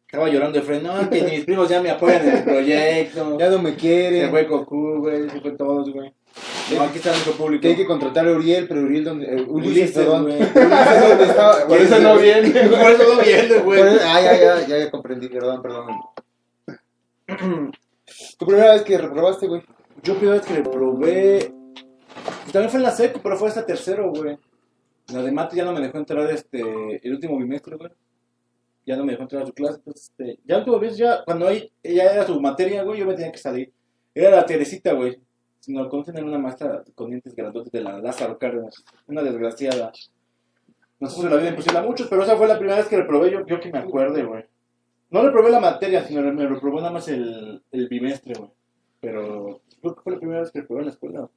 Estaba 0.07 0.27
llorando 0.27 0.59
de 0.59 0.65
frente. 0.65 0.87
No, 0.87 1.09
que 1.09 1.21
mis 1.21 1.45
primos 1.45 1.69
ya 1.69 1.81
me 1.81 1.91
apoyan 1.91 2.27
en 2.27 2.37
el 2.37 2.43
proyecto. 2.43 3.37
Ya 3.37 3.49
no 3.49 3.59
me 3.59 3.71
Se 3.71 3.75
quiere. 3.77 4.27
fue 4.29 4.43
Goku, 4.45 4.97
güey. 5.01 5.29
Se 5.29 5.39
fue 5.39 5.51
todos, 5.51 5.93
güey. 5.93 6.11
No, 6.75 6.81
aquí 6.83 6.97
está 6.97 7.09
nuestro 7.11 7.33
público. 7.33 7.61
Que 7.61 7.69
hay 7.69 7.75
que 7.75 7.85
contratar 7.85 8.27
a 8.27 8.31
Uriel, 8.31 8.67
pero 8.67 8.81
Uriel 8.81 9.03
donde... 9.03 9.25
eh, 9.25 9.45
Ulises, 9.47 9.91
perdón. 9.91 10.25
Por 11.67 11.77
eso 11.77 11.99
no 11.99 12.17
viene. 12.17 12.49
Por 12.49 12.91
eso 12.91 13.15
no 13.15 13.21
viene, 13.21 13.57
güey. 13.59 13.81
Ah, 14.03 14.21
ya, 14.21 14.37
ya, 14.37 14.67
ya, 14.67 14.77
ya 14.79 14.91
comprendí, 14.91 15.27
perdón, 15.29 15.61
perdón. 15.61 15.85
Tu 18.37 18.45
primera 18.45 18.73
vez 18.73 18.83
que 18.83 18.97
reprobaste, 18.97 19.47
güey. 19.47 19.61
Yo 20.01 20.15
primera 20.15 20.37
vez 20.37 20.45
que 20.45 20.55
reprobé. 20.55 21.53
y 22.47 22.51
También 22.51 22.69
fue 22.69 22.79
en 22.79 22.83
la 22.83 22.91
seco, 22.91 23.19
pero 23.21 23.37
fue 23.37 23.49
hasta 23.49 23.65
tercero, 23.65 24.11
güey. 24.11 24.37
La 25.13 25.21
de 25.21 25.31
mate 25.31 25.55
ya 25.55 25.65
no 25.65 25.73
me 25.73 25.81
dejó 25.81 25.97
entrar 25.97 26.29
este 26.31 26.61
el 27.05 27.13
último 27.13 27.37
bimestre, 27.37 27.75
güey. 27.75 27.91
Ya 28.85 28.95
no 28.95 29.05
me 29.05 29.11
dejó 29.11 29.23
entrar 29.23 29.43
a 29.43 29.45
su 29.45 29.53
clase. 29.53 29.77
Entonces, 29.77 30.09
este, 30.09 30.39
ya 30.45 30.57
último 30.57 30.79
bimestre, 30.79 31.05
ya 31.05 31.23
cuando 31.23 31.47
ahí, 31.47 31.71
ya 31.83 32.03
era 32.13 32.25
su 32.25 32.39
materia, 32.39 32.83
güey, 32.83 32.99
yo 32.99 33.05
me 33.05 33.13
tenía 33.13 33.31
que 33.31 33.37
salir. 33.37 33.71
Era 34.13 34.31
la 34.31 34.45
Teresita, 34.45 34.93
güey. 34.93 35.19
Si 35.59 35.73
no 35.73 35.87
conocen, 35.89 36.17
era 36.17 36.25
una 36.25 36.39
maestra 36.39 36.83
con 36.95 37.09
dientes 37.09 37.35
grandotes 37.35 37.71
de 37.71 37.81
la 37.81 37.99
Lázaro 37.99 38.37
Cárdenas. 38.37 38.83
Una 39.07 39.21
desgraciada. 39.21 39.91
No 40.99 41.09
sé 41.09 41.21
si 41.21 41.29
la 41.29 41.37
vida 41.37 41.49
imposible 41.49 41.79
a 41.79 41.83
muchos, 41.83 42.07
pero 42.07 42.23
esa 42.23 42.35
fue 42.35 42.47
la 42.47 42.57
primera 42.57 42.77
vez 42.77 42.87
que 42.87 42.97
reprobé 42.97 43.31
yo, 43.31 43.45
yo 43.45 43.59
que 43.59 43.71
me 43.71 43.79
acuerde, 43.79 44.23
güey. 44.23 44.45
No 45.11 45.21
reprobé 45.23 45.49
la 45.49 45.59
materia, 45.59 46.03
sino 46.05 46.21
me 46.33 46.47
reprobó 46.47 46.77
nada 46.79 46.91
más 46.91 47.07
el, 47.07 47.63
el 47.71 47.87
bimestre, 47.87 48.33
güey. 48.37 48.49
Pero 49.01 49.61
creo 49.81 49.95
que 49.95 50.01
fue 50.01 50.13
la 50.13 50.19
primera 50.19 50.39
vez 50.41 50.51
que 50.51 50.61
reprobé 50.61 50.81
en 50.81 50.85
la 50.87 50.91
escuela. 50.91 51.29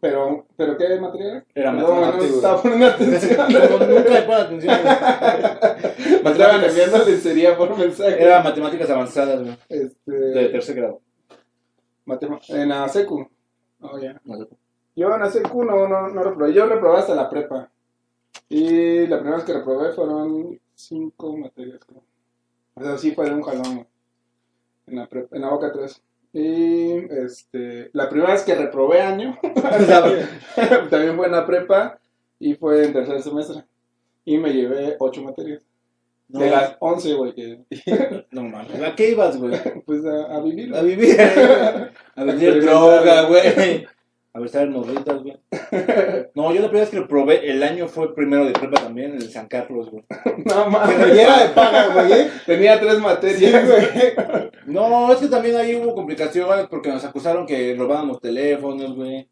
Pero, 0.00 0.46
¿pero 0.56 0.76
qué 0.76 1.00
materia 1.00 1.44
Era 1.54 1.72
No, 1.72 1.80
no 1.88 1.94
matemáticas. 2.00 2.30
estaba 2.36 2.62
poniendo 2.62 2.86
atención. 2.86 3.36
Como 3.70 3.86
nunca 3.86 4.10
le 4.10 4.22
pongo 4.22 4.34
atención. 4.34 4.78
güey. 4.82 4.94
Me 6.24 6.30
estaban 6.30 6.64
enviando 6.64 6.98
lencería 7.04 7.56
por 7.56 7.76
mensaje. 7.78 8.22
Era 8.22 8.42
matemáticas 8.42 8.90
avanzadas, 8.90 9.42
güey. 9.42 9.56
De 9.68 9.84
Este, 9.84 10.48
tercer 10.50 10.76
grado. 10.76 11.00
matema- 12.06 12.40
en 12.48 12.68
la 12.68 12.88
secu. 12.88 13.26
Oh, 13.80 13.98
ya. 13.98 14.20
No 14.24 14.36
sé. 14.38 14.46
Yo 14.96 15.14
en 15.14 15.20
la 15.20 15.30
secu 15.30 15.64
no, 15.64 15.88
no, 15.88 16.08
no 16.08 16.22
reprobé. 16.22 16.52
Yo 16.52 16.66
reprobé 16.66 16.98
hasta 16.98 17.14
la 17.14 17.28
prepa. 17.30 17.70
Y 18.48 19.06
la 19.06 19.16
primera 19.18 19.36
vez 19.36 19.44
que 19.44 19.54
reprobé 19.54 19.92
fueron 19.92 20.60
cinco 20.74 21.36
materias, 21.36 21.80
creo. 21.86 22.02
O 22.80 22.82
sea, 22.82 22.96
sí 22.96 23.12
fue 23.12 23.26
de 23.26 23.34
un 23.34 23.42
jalón. 23.42 23.86
En 24.86 24.96
la, 24.96 25.08
en 25.32 25.40
la 25.40 25.50
boca 25.50 25.70
3. 25.72 26.02
Y 26.32 26.92
este, 27.10 27.90
la 27.92 28.08
primera 28.08 28.32
vez 28.32 28.42
que 28.42 28.54
reprobé 28.54 29.00
año 29.02 29.38
también 30.90 31.16
fue 31.16 31.26
en 31.26 31.32
la 31.32 31.44
prepa 31.44 31.98
y 32.38 32.54
fue 32.54 32.84
en 32.84 32.92
tercer 32.92 33.20
semestre. 33.20 33.64
Y 34.24 34.38
me 34.38 34.52
llevé 34.52 34.96
ocho 34.98 35.22
materias. 35.22 35.62
No, 36.28 36.40
De 36.40 36.50
las 36.50 36.76
11, 36.78 37.14
güey, 37.14 37.34
que 37.34 37.64
no 38.30 38.44
mames. 38.44 38.80
¿A 38.80 38.94
qué 38.94 39.10
ibas, 39.10 39.36
güey? 39.36 39.58
pues 39.86 40.04
a, 40.06 40.36
a 40.36 40.40
vivir. 40.40 40.74
A 40.74 40.82
vivir. 40.82 41.20
A 42.14 42.24
vender 42.24 42.62
droga, 42.62 43.22
güey. 43.22 43.86
A 44.32 44.38
besar 44.38 44.68
morritas, 44.70 45.22
güey. 45.22 45.36
No, 46.36 46.54
yo 46.54 46.60
la 46.60 46.68
primera 46.68 46.80
vez 46.82 46.90
que 46.90 46.96
lo 46.98 47.08
probé 47.08 47.50
el 47.50 47.62
año 47.64 47.88
fue 47.88 48.14
primero 48.14 48.44
de 48.44 48.52
prepa 48.52 48.80
también, 48.80 49.10
en 49.12 49.16
el 49.16 49.30
San 49.30 49.48
Carlos, 49.48 49.90
güey. 49.90 50.04
No 50.44 50.70
mames. 50.70 51.18
era 51.18 51.42
de 51.42 51.48
paga, 51.50 51.88
güey. 51.88 52.12
¿eh? 52.12 52.30
Tenía 52.46 52.78
tres 52.78 53.00
materias. 53.00 53.66
güey. 53.68 54.12
No, 54.66 55.12
es 55.12 55.18
que 55.18 55.26
también 55.26 55.56
ahí 55.56 55.74
hubo 55.74 55.94
complicaciones 55.96 56.68
porque 56.68 56.90
nos 56.90 57.04
acusaron 57.04 57.44
que 57.44 57.74
robábamos 57.76 58.20
teléfonos, 58.20 58.94
güey. 58.94 59.28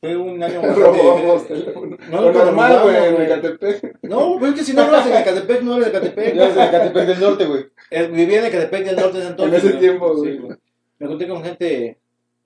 Fue 0.00 0.16
un 0.16 0.40
año 0.42 0.62
Robamos 0.62 1.26
bastante... 1.26 1.62
teléfono. 1.64 1.96
No, 2.10 2.20
Lo 2.20 2.32
no, 2.32 2.44
normal, 2.44 2.80
güey, 2.84 2.96
en 2.96 3.14
güey. 3.14 3.26
Ecatepec. 3.26 3.98
No, 4.02 4.46
es 4.46 4.54
que 4.54 4.62
si 4.64 4.72
no 4.74 4.88
lo 4.88 4.96
haces 4.96 5.12
en 5.12 5.22
Ecatepec, 5.22 5.62
no 5.62 5.76
eres 5.76 5.86
de 5.86 5.98
Ecatepec. 5.98 6.34
Ya 6.34 6.46
es 6.48 6.54
de 6.54 6.70
Catepec 6.70 7.06
del 7.06 7.20
Norte, 7.20 7.44
güey. 7.46 7.64
Eh, 7.90 8.06
Vivía 8.06 8.38
en 8.40 8.44
Ecatepec 8.44 8.84
del 8.84 8.96
norte 8.96 9.18
de 9.18 9.26
entonces. 9.28 9.54
En 9.54 9.58
ese 9.58 9.68
güey. 9.70 9.80
tiempo, 9.80 10.14
güey. 10.14 10.36
güey. 10.38 10.56
Me 11.00 11.06
conté 11.08 11.26
con 11.26 11.42
gente 11.42 11.97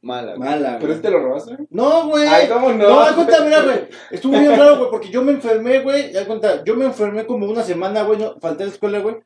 Mala, 0.03 0.35
güey. 0.35 0.49
mala, 0.49 0.79
¿Pero 0.81 0.93
este 0.93 1.11
lo 1.11 1.21
robaste? 1.21 1.57
No, 1.71 2.09
güey. 2.09 2.27
Ay, 2.27 2.49
¿cómo 2.49 2.73
no? 2.73 2.89
No, 3.09 3.15
cuenta, 3.15 3.45
mira, 3.45 3.63
güey. 3.63 3.89
Estuvo 4.11 4.33
bien 4.39 4.51
raro, 4.59 4.79
güey, 4.79 4.91
porque 4.91 5.09
yo 5.11 5.23
me 5.23 5.33
enfermé, 5.33 5.79
güey. 5.81 6.13
Ya 6.13 6.27
cuenta, 6.27 6.65
yo 6.65 6.75
me 6.75 6.85
enfermé 6.87 7.25
como 7.25 7.47
una 7.47 7.63
semana, 7.63 8.03
güey. 8.03 8.19
No, 8.19 8.35
falté 8.41 8.65
a 8.65 8.67
la 8.67 8.73
escuela, 8.73 8.99
güey. 8.99 9.17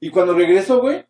Y 0.00 0.10
cuando 0.10 0.34
regreso, 0.34 0.80
güey, 0.80 1.04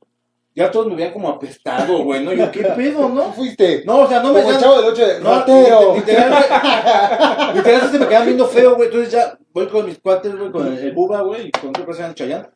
ya 0.55 0.71
todos 0.71 0.87
me 0.89 0.95
veían 0.97 1.13
como 1.15 1.31
apestado, 1.31 2.05
güey, 2.05 2.23
¿no? 2.23 2.33
Yo, 2.35 2.51
¿qué 2.53 2.61
pedo, 2.77 3.09
¿No 3.09 3.33
fuiste? 3.33 3.83
No, 3.87 4.01
o 4.01 4.09
sea, 4.09 4.23
no 4.23 4.33
me 4.33 4.43
Como 4.43 4.53
el 4.55 4.61
chavo 4.61 4.77
del 4.83 4.93
8 4.93 5.07
de 5.07 5.21
No, 5.21 5.31
ratero. 5.31 5.95
literal, 5.97 6.31
güey. 6.31 7.55
Literal, 7.57 7.91
se 7.91 7.99
me 7.99 8.07
quedan 8.09 8.27
viendo 8.27 8.47
feo, 8.47 8.77
güey. 8.77 8.89
Entonces 8.89 9.11
ya 9.13 9.39
voy 9.55 9.67
con 9.69 9.87
mis 9.87 9.99
cuates, 9.99 10.37
güey, 10.37 10.53
con 10.53 10.67
el, 10.67 10.79
el 10.79 10.93
Buba, 10.93 11.23
güey, 11.23 11.47
y 11.49 11.51
con 11.51 11.71
otra 11.71 11.87
persona 11.87 12.09
en 12.09 12.15
Chayán. 12.15 12.49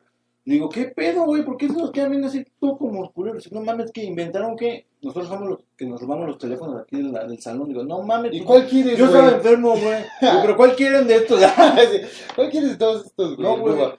Digo, 0.49 0.71
¿qué 0.71 0.87
pedo, 0.87 1.25
güey? 1.25 1.45
¿Por 1.45 1.59
qué 1.59 1.69
se 1.69 1.75
nos 1.75 1.91
quedan 1.91 2.09
viendo 2.11 2.29
así 2.29 2.43
todo 2.59 2.79
como 2.79 3.13
culeros? 3.13 3.53
No 3.53 3.61
mames, 3.61 3.93
que 3.93 4.03
inventaron 4.03 4.57
que 4.57 4.87
nosotros 5.03 5.29
somos 5.29 5.47
los 5.47 5.59
que 5.77 5.85
nos 5.85 6.01
robamos 6.01 6.27
los 6.27 6.39
teléfonos 6.39 6.81
aquí 6.81 6.97
del, 6.97 7.13
del 7.13 7.39
salón. 7.39 7.69
Digo, 7.69 7.85
no 7.85 8.01
mames. 8.03 8.33
¿Y 8.33 8.41
cuál 8.41 8.67
quieres, 8.67 8.97
Yo 8.97 9.09
güey? 9.09 9.19
estaba 9.19 9.37
enfermo, 9.37 9.73
güey. 9.73 10.03
Digo, 10.23 10.33
¿Pero 10.41 10.57
cuál 10.57 10.75
quieren 10.75 11.07
de 11.07 11.17
estos? 11.17 11.39
¿Cuál 12.35 12.51
quieres 12.51 12.71
de 12.71 12.77
todos 12.79 13.05
estos, 13.05 13.37
güey? 13.37 13.47
No, 13.47 13.59
güey. 13.59 13.91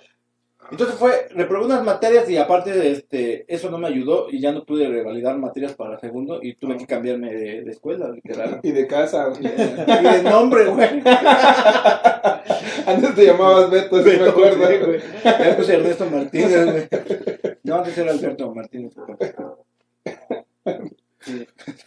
Entonces 0.72 0.96
fue, 0.96 1.28
reprobé 1.32 1.66
unas 1.66 1.84
materias 1.84 2.30
y 2.30 2.38
aparte 2.38 2.72
de 2.72 2.92
este, 2.92 3.46
eso 3.54 3.70
no 3.70 3.78
me 3.78 3.88
ayudó 3.88 4.28
y 4.30 4.40
ya 4.40 4.52
no 4.52 4.66
pude 4.66 4.88
revalidar 4.88 5.38
materias 5.38 5.74
para 5.74 6.00
segundo 6.00 6.40
y 6.42 6.56
tuve 6.56 6.78
que 6.78 6.86
cambiarme 6.86 7.34
de, 7.34 7.64
de 7.64 7.72
escuela, 7.72 8.10
literal. 8.10 8.60
Y 8.70 8.72
de 8.72 8.88
casa, 8.88 9.26
güey. 9.28 9.46
Y 9.46 9.48
de 9.48 10.24
nombre, 10.24 10.66
güey. 10.66 10.88
Antes 12.86 13.16
te 13.16 13.26
llamabas 13.26 13.70
Beto, 13.70 14.04
sí 14.04 14.18
me 14.18 14.30
acuerdo. 14.30 14.68
Sí, 14.68 14.78
güey. 14.86 15.00
Ya 15.24 15.58
puse 15.58 15.74
Ernesto 15.76 16.06
Martínez, 16.06 16.66
güey. 16.66 16.88
No, 17.64 17.76
antes 17.76 17.98
era 17.98 18.12
Alberto 18.12 18.54
Martínez. 18.54 18.94
güey. 18.96 19.18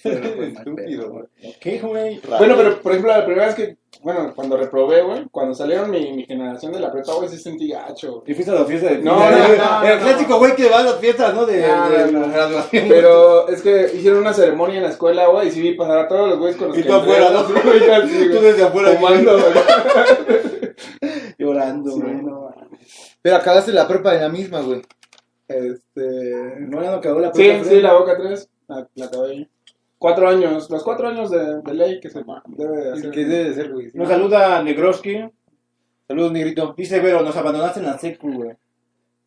Estúpido, 0.05 1.11
güey. 1.11 1.27
¿Qué, 1.61 1.81
güey? 1.81 2.21
Bueno, 2.39 2.55
pero 2.57 2.81
por 2.81 2.93
ejemplo, 2.93 3.12
la 3.12 3.25
primera 3.25 3.47
vez 3.47 3.55
que, 3.55 3.77
bueno, 4.02 4.32
cuando 4.35 4.56
reprobé, 4.56 5.02
güey, 5.02 5.26
cuando 5.30 5.54
salieron 5.54 5.90
mi, 5.90 6.12
mi 6.12 6.25
generación 6.25 6.73
de 6.73 6.80
la 6.80 6.90
prepa, 6.92 7.14
güey, 7.14 7.28
sí 7.28 7.38
sentí 7.38 7.68
gacho. 7.71 8.12
güey. 8.21 8.23
¿Y 8.26 8.35
fuiste 8.35 8.50
a 8.50 8.56
la 8.56 8.64
fiesta 8.64 8.88
de 8.88 8.99
No, 8.99 9.14
no, 9.18 9.30
no, 9.30 9.85
El 9.85 9.99
no. 9.99 10.04
clásico 10.04 10.38
güey 10.38 10.54
que 10.56 10.68
va 10.68 10.78
a 10.80 10.82
las 10.82 10.97
fiestas, 10.99 11.35
¿no? 11.35 11.47
De, 11.47 11.59
de 11.59 12.12
graduación. 12.32 12.85
Pero 12.88 13.49
es 13.49 13.62
que 13.62 13.90
hicieron 13.94 14.21
una 14.21 14.32
ceremonia 14.32 14.76
en 14.78 14.82
la 14.85 14.88
escuela, 14.90 15.26
güey, 15.28 15.49
y 15.49 15.50
sí 15.50 15.61
vi 15.61 15.75
pasar 15.75 15.99
a 15.99 16.09
todos 16.09 16.28
los 16.30 16.38
güeyes 16.38 16.56
con 16.56 16.68
los 16.68 16.78
Y 16.78 16.82
que 16.82 16.88
tú 16.88 16.94
afuera, 16.94 17.30
¿no? 17.30 17.42
Sí, 17.49 17.54
Tú 17.54 18.38
güey, 18.38 18.42
desde 18.42 18.64
afuera. 18.64 18.90
fumando, 18.92 19.32
güey. 19.38 19.52
Llorando, 21.38 21.90
Sí, 21.92 22.00
güey. 22.00 22.14
no. 22.16 22.54
Pero 23.23 23.37
acabaste 23.37 23.73
la 23.73 23.87
prepa 23.87 24.14
en 24.14 24.21
la 24.23 24.28
misma, 24.28 24.61
güey. 24.61 24.82
Este... 25.49 26.56
No, 26.61 26.82
ya 26.82 26.90
no 26.90 26.97
acabó 26.97 27.21
la 27.21 27.32
Sí, 27.32 27.42
prepa, 27.42 27.64
sí, 27.64 27.71
Fred. 27.71 27.82
la 27.82 27.92
boca 27.92 28.16
3, 28.16 28.49
la, 28.68 28.88
la 28.94 29.04
acabé. 29.06 29.49
Cuatro 30.02 30.28
años, 30.28 30.68
los 30.68 30.82
cuatro 30.82 31.06
años 31.06 31.30
de, 31.30 31.62
de 31.62 31.75
ley 31.75 32.00
que 32.00 32.11
se 32.11 32.25
debe 32.49 32.76
de 32.76 32.92
hacer. 32.92 33.11
¿Qué 33.12 33.25
debe 33.25 33.50
de 33.50 33.54
ser, 33.54 33.73
güey? 33.73 33.92
Nos 33.94 34.09
saluda 34.09 34.61
Negroski. 34.61 35.30
Saludos, 36.09 36.32
negrito. 36.32 36.75
Dice 36.76 36.99
Vero, 36.99 37.23
nos 37.23 37.37
abandonaste 37.37 37.78
en 37.78 37.87
la 37.87 37.97
secu, 37.97 38.32
güey. 38.32 38.50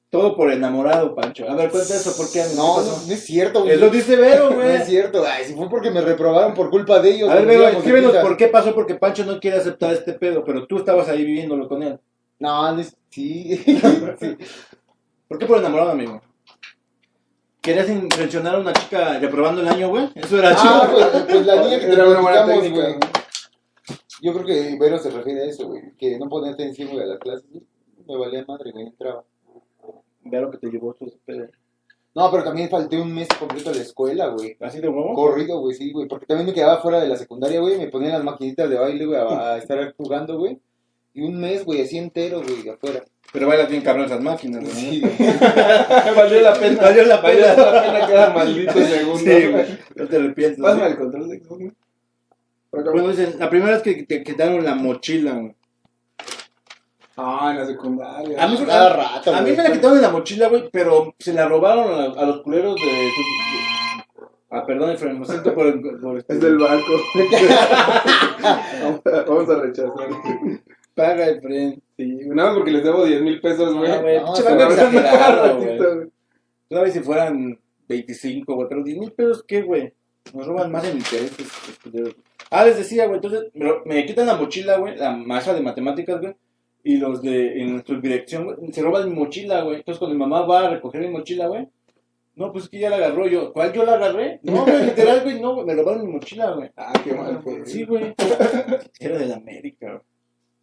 Todo 0.09 0.35
por 0.35 0.51
enamorado, 0.51 1.15
Pancho. 1.15 1.49
A 1.49 1.55
ver, 1.55 1.69
cuenta 1.69 1.95
eso, 1.95 2.13
¿por 2.17 2.29
qué? 2.29 2.43
No, 2.57 2.81
no, 2.81 2.91
no 3.07 3.13
es 3.13 3.23
cierto, 3.23 3.61
güey. 3.61 3.71
Eso 3.71 3.89
dice 3.89 4.17
Vero, 4.17 4.49
No 4.49 4.57
güey. 4.57 4.75
es 4.75 4.85
cierto. 4.85 5.23
Ay, 5.25 5.45
si 5.45 5.53
fue 5.53 5.69
porque 5.69 5.91
me 5.91 6.01
reprobaron 6.01 6.53
por 6.53 6.69
culpa 6.69 6.99
de 6.99 7.11
ellos. 7.11 7.29
A 7.29 7.35
ver, 7.35 7.45
güey, 7.45 7.57
Vero, 7.57 7.77
escríbenos 7.77 8.17
por 8.17 8.35
qué 8.35 8.49
pasó, 8.49 8.75
porque 8.75 8.95
Pancho 8.95 9.23
no 9.23 9.39
quiere 9.39 9.55
aceptar 9.55 9.93
este 9.93 10.11
pedo, 10.11 10.43
pero 10.43 10.67
tú 10.67 10.79
estabas 10.79 11.07
ahí 11.07 11.23
viviéndolo 11.23 11.69
con 11.69 11.83
él. 11.83 11.97
No, 12.37 12.73
no 12.73 12.81
es... 12.81 12.97
Sí. 13.09 13.55
sí. 14.19 14.37
¿Por 15.29 15.39
qué 15.39 15.45
por 15.45 15.57
enamorado, 15.57 15.91
amigo? 15.91 16.21
¿Querías 17.65 17.89
impresionar 17.89 18.55
a 18.55 18.59
una 18.59 18.73
chica 18.73 19.17
reprobando 19.19 19.61
el 19.61 19.67
año, 19.67 19.89
güey? 19.89 20.07
Eso 20.15 20.37
era 20.37 20.51
Ah, 20.51 20.55
chido. 20.55 20.91
pues, 21.11 21.23
pues 21.23 21.45
la 21.45 21.55
niña 21.63 21.79
que 21.79 21.85
te 21.87 21.93
Era 21.93 22.07
una 22.07 22.21
buena 22.21 22.45
platicamos, 22.45 22.63
técnica. 22.63 22.87
güey. 22.87 22.99
Yo 24.21 24.33
creo 24.33 24.45
que 24.45 24.77
Vero 24.79 24.97
se 24.99 25.09
refiere 25.09 25.41
a 25.41 25.45
eso, 25.45 25.67
güey. 25.67 25.81
Que 25.97 26.17
no 26.19 26.29
ponerte 26.29 26.63
encima 26.63 26.91
güey, 26.91 27.03
a 27.03 27.07
las 27.07 27.19
clases. 27.19 27.45
Me 28.07 28.17
valía 28.17 28.45
madre, 28.47 28.71
güey. 28.71 28.85
Entraba. 28.87 29.23
Vero 30.23 30.51
que 30.51 30.57
te 30.59 30.67
llevó 30.69 30.95
ese 30.99 31.17
pedo. 31.25 31.47
No, 32.13 32.31
pero 32.31 32.43
también 32.43 32.69
falté 32.69 32.99
un 32.99 33.13
mes 33.13 33.27
completo 33.37 33.71
a 33.71 33.73
la 33.73 33.81
escuela, 33.81 34.27
güey. 34.27 34.55
¿Así 34.61 34.79
de 34.79 34.87
huevo? 34.87 35.13
Corrido, 35.13 35.59
güey, 35.59 35.75
sí, 35.75 35.91
güey. 35.91 36.07
Porque 36.07 36.25
también 36.25 36.47
me 36.47 36.53
quedaba 36.53 36.81
fuera 36.81 37.01
de 37.01 37.09
la 37.09 37.17
secundaria, 37.17 37.59
güey. 37.59 37.77
Me 37.77 37.87
ponían 37.87 38.13
las 38.13 38.23
maquinitas 38.23 38.69
de 38.69 38.77
baile, 38.79 39.05
güey, 39.05 39.19
a, 39.19 39.53
a 39.53 39.57
estar 39.57 39.93
jugando, 39.97 40.37
güey. 40.37 40.59
Y 41.13 41.21
un 41.23 41.39
mes, 41.39 41.65
güey, 41.65 41.81
así 41.81 41.97
entero, 41.97 42.41
güey, 42.41 42.69
afuera. 42.69 43.03
Pero 43.31 43.47
bailas 43.47 43.69
bien 43.69 43.81
cabrón 43.81 44.05
esas 44.05 44.21
máquinas, 44.21 44.61
güey. 44.63 44.73
Sí. 44.73 45.01
Valió 46.15 46.41
la 46.41 46.53
pena. 46.53 46.81
Valió 46.81 47.03
la 47.05 47.21
pena. 47.21 47.47
Valió 47.53 47.71
la 47.71 47.81
pena 47.83 47.99
cada 48.07 48.33
maldito 48.33 48.73
segundo. 48.73 49.17
Sí, 49.19 49.47
güey. 49.47 49.65
No 49.95 50.07
te 50.07 50.15
arrepientes. 50.15 50.61
Pásame 50.61 50.85
¿sí? 50.85 50.91
el 50.91 50.97
control 50.97 51.29
de 51.29 51.39
Xbox, 51.39 51.61
¿no? 51.61 51.71
Bueno, 52.71 53.07
dicen, 53.09 53.35
la 53.39 53.49
primera 53.49 53.71
vez 53.73 53.81
que 53.83 54.03
te 54.03 54.23
quitaron 54.23 54.63
la 54.63 54.75
mochila, 54.75 55.33
güey. 55.33 55.55
Ah, 57.17 57.49
en 57.51 57.59
la 57.59 57.65
secundaria. 57.65 58.43
A 58.43 58.47
mí, 58.47 58.57
Cada 58.65 58.93
rato, 58.93 59.33
a 59.33 59.41
mí 59.41 59.51
me 59.51 59.63
la 59.63 59.71
quitaron 59.71 59.95
de 59.95 60.01
la 60.01 60.09
mochila, 60.09 60.49
güey, 60.49 60.69
pero 60.71 61.15
se 61.17 61.31
la 61.33 61.47
robaron 61.47 61.93
a, 61.93 62.21
a 62.21 62.25
los 62.25 62.41
culeros 62.41 62.75
de... 62.75 62.85
de- 62.85 63.11
Ah, 64.51 64.65
perdón, 64.65 64.91
Efraín, 64.91 65.25
siento 65.25 65.53
por... 65.53 65.67
el- 65.67 65.81
por 65.81 66.17
este- 66.17 66.33
Es 66.33 66.41
del 66.41 66.57
banco. 66.57 66.91
Vamos 69.27 69.49
a 69.49 69.55
rechazar. 69.61 70.09
Paga, 70.93 71.27
Efraín. 71.29 71.81
Sí, 71.97 72.05
nada 72.27 72.49
más 72.49 72.57
porque 72.57 72.71
les 72.71 72.83
debo 72.83 73.05
10 73.05 73.21
mil 73.21 73.39
pesos, 73.39 73.73
güey. 73.73 73.91
Ah, 73.91 74.01
güey, 74.01 74.19
No, 74.19 74.35
exagerado, 74.35 75.59
ratito, 75.59 75.95
güey. 75.95 76.07
Todavía 76.67 76.93
si 76.93 76.99
fueran 76.99 77.59
25, 77.87 78.55
güey, 78.55 78.67
pero 78.67 78.83
10 78.83 78.97
mil 78.97 79.11
pesos, 79.11 79.43
¿qué, 79.47 79.61
güey? 79.61 79.93
Nos 80.33 80.47
roban 80.47 80.71
más 80.71 80.83
en 80.85 80.97
intereses. 80.97 81.47
culeros. 81.83 82.15
Ah, 82.49 82.65
les 82.65 82.77
decía, 82.77 83.05
güey, 83.05 83.17
entonces 83.17 83.45
me, 83.53 83.71
me 83.85 84.05
quitan 84.05 84.27
la 84.27 84.35
mochila, 84.35 84.77
güey, 84.77 84.95
la 84.97 85.11
maestra 85.15 85.53
de 85.53 85.61
matemáticas, 85.61 86.19
güey, 86.21 86.35
y 86.83 86.97
los 86.97 87.21
de 87.21 87.61
en 87.61 87.85
su 87.85 87.99
dirección, 88.01 88.45
güey, 88.45 88.73
se 88.73 88.81
roban 88.81 89.09
mi 89.09 89.15
mochila, 89.15 89.61
güey. 89.61 89.77
Entonces 89.77 89.99
cuando 89.99 90.15
mi 90.15 90.19
mamá 90.19 90.45
va 90.45 90.67
a 90.67 90.69
recoger 90.71 91.01
mi 91.01 91.09
mochila, 91.09 91.47
güey, 91.47 91.67
no, 92.35 92.51
pues 92.51 92.65
es 92.65 92.69
que 92.69 92.79
ya 92.79 92.89
la 92.89 92.97
agarró 92.97 93.27
yo. 93.27 93.53
¿Cuál 93.53 93.71
yo 93.71 93.85
la 93.85 93.93
agarré? 93.93 94.39
No, 94.43 94.65
güey, 94.65 94.85
literal, 94.85 95.21
güey, 95.23 95.39
no, 95.39 95.53
güey, 95.55 95.65
me 95.65 95.75
robaron 95.75 96.05
mi 96.05 96.11
mochila, 96.11 96.51
güey. 96.51 96.69
Ah, 96.75 96.93
qué 97.03 97.13
mal, 97.13 97.41
güey. 97.41 97.65
Sí, 97.65 97.85
güey. 97.85 98.13
Era 98.99 99.17
de 99.17 99.25
la 99.27 99.35
América, 99.37 99.87
güey. 99.87 100.01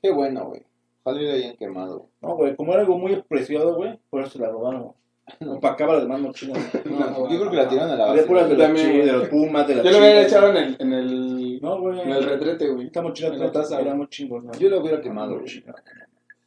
Qué 0.02 0.10
bueno, 0.10 0.46
güey. 0.46 0.62
Ojalá 1.04 1.20
le 1.22 1.32
hayan 1.32 1.56
quemado. 1.56 2.06
No, 2.20 2.36
güey, 2.36 2.54
como 2.56 2.72
era 2.72 2.82
algo 2.82 2.96
muy 2.98 3.14
apreciado, 3.14 3.74
güey, 3.74 3.98
por 4.10 4.22
eso 4.22 4.30
se 4.32 4.38
la 4.38 4.48
robaron, 4.48 4.82
güey. 5.40 5.56
Opacaba 5.56 5.94
las 6.02 6.20
mochilas. 6.20 6.58
güey. 6.72 6.84
No, 6.98 7.28
yo 7.30 7.38
creo 7.38 7.50
que 7.50 7.56
la 7.56 7.68
tiraron 7.68 7.90
a 7.92 7.96
la 7.96 8.04
Había 8.04 8.16
base. 8.22 8.26
puras 8.28 8.44
de 8.48 8.50
Yo 8.50 8.56
los, 8.58 8.66
también, 8.66 8.86
chi- 8.92 8.98
de 9.06 9.12
los 9.12 9.28
Pumas, 9.28 9.66
de 9.68 9.74
la 9.76 9.82
Yo 9.82 9.90
lo 9.92 9.98
hubiera 9.98 10.22
echado 10.22 10.48
en 10.50 10.56
el, 10.56 10.76
en 10.78 10.92
el, 10.92 11.60
No, 11.62 11.80
güey. 11.80 12.00
en 12.00 12.10
el 12.10 12.24
retrete, 12.24 12.68
güey. 12.68 12.86
Esta 12.86 13.02
mochila 13.02 13.28
En 13.28 13.38
la 13.40 13.52
taza, 13.52 13.80
era 13.80 13.94
muy 13.94 14.08
chingón, 14.08 14.46
¿no? 14.46 14.52
Yo 14.54 14.68
lo 14.68 14.80
hubiera 14.80 15.00
quemado, 15.00 15.38
güey. 15.38 15.64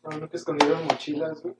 No, 0.03 0.17
nunca 0.19 0.37
escondieron 0.37 0.83
mochilas, 0.85 1.41
güey. 1.41 1.55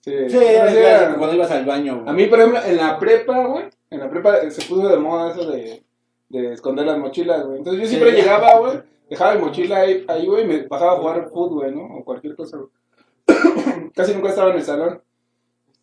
Sí, 0.00 0.12
Sí, 0.28 0.36
era- 0.38 1.14
cuando 1.16 1.36
ibas 1.36 1.50
al 1.50 1.64
baño, 1.66 1.96
güey. 2.00 2.08
A 2.08 2.12
mí, 2.12 2.26
por 2.26 2.38
ejemplo, 2.40 2.60
en 2.64 2.76
la 2.76 2.98
prepa, 2.98 3.46
güey, 3.46 3.64
en 3.90 4.00
la 4.00 4.10
prepa 4.10 4.50
se 4.50 4.62
puso 4.66 4.88
de 4.88 4.96
moda 4.96 5.32
eso 5.32 5.50
de, 5.50 5.82
de 6.30 6.52
esconder 6.52 6.86
las 6.86 6.98
mochilas, 6.98 7.44
güey. 7.46 7.58
Entonces 7.58 7.82
yo 7.82 7.88
siempre 7.88 8.10
Sí. 8.12 8.16
llegaba, 8.16 8.58
güey, 8.58 8.78
dejaba 9.08 9.34
mi 9.34 9.42
mochila 9.42 9.78
ahí, 9.78 10.04
ahí, 10.08 10.26
güey, 10.26 10.44
y 10.44 10.46
me 10.46 10.66
bajaba 10.66 10.92
a 10.92 10.96
jugar 10.96 11.28
fútbol, 11.28 11.60
güey, 11.60 11.74
¿no? 11.74 11.96
O 11.96 12.04
cualquier 12.04 12.36
cosa, 12.36 12.58
güey. 12.58 12.70
Casi 13.94 14.14
nunca 14.14 14.30
estaba 14.30 14.50
en 14.50 14.56
el 14.56 14.62
salón. 14.62 15.02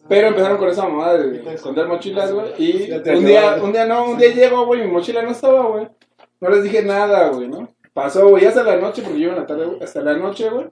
Pero 0.08 0.28
empezaron 0.28 0.58
con 0.58 0.70
esa 0.70 0.88
mamada 0.88 1.18
de 1.18 1.54
esconder 1.54 1.88
mochilas, 1.88 2.32
güey. 2.32 2.54
Y 2.60 2.92
un 2.92 3.26
día, 3.26 3.58
un 3.62 3.72
día 3.72 3.86
no, 3.86 4.12
un 4.12 4.18
día 4.18 4.34
llego, 4.34 4.66
güey, 4.66 4.82
mi 4.82 4.92
mochila 4.92 5.24
no 5.24 5.32
estaba, 5.32 5.68
güey. 5.68 5.88
No 6.40 6.50
les 6.50 6.64
dije 6.64 6.84
nada, 6.84 7.30
güey, 7.30 7.48
¿no? 7.48 7.70
Pasó, 7.94 8.30
güey, 8.30 8.46
hasta 8.46 8.64
la 8.64 8.76
noche, 8.76 9.02
porque 9.02 9.20
yo 9.20 9.30
en 9.30 9.38
la 9.38 9.48
tarde, 9.48 9.66
güey, 9.66 9.84
hasta 9.84 10.02
la 10.02 10.14
noche, 10.14 10.50
güey. 10.50 10.68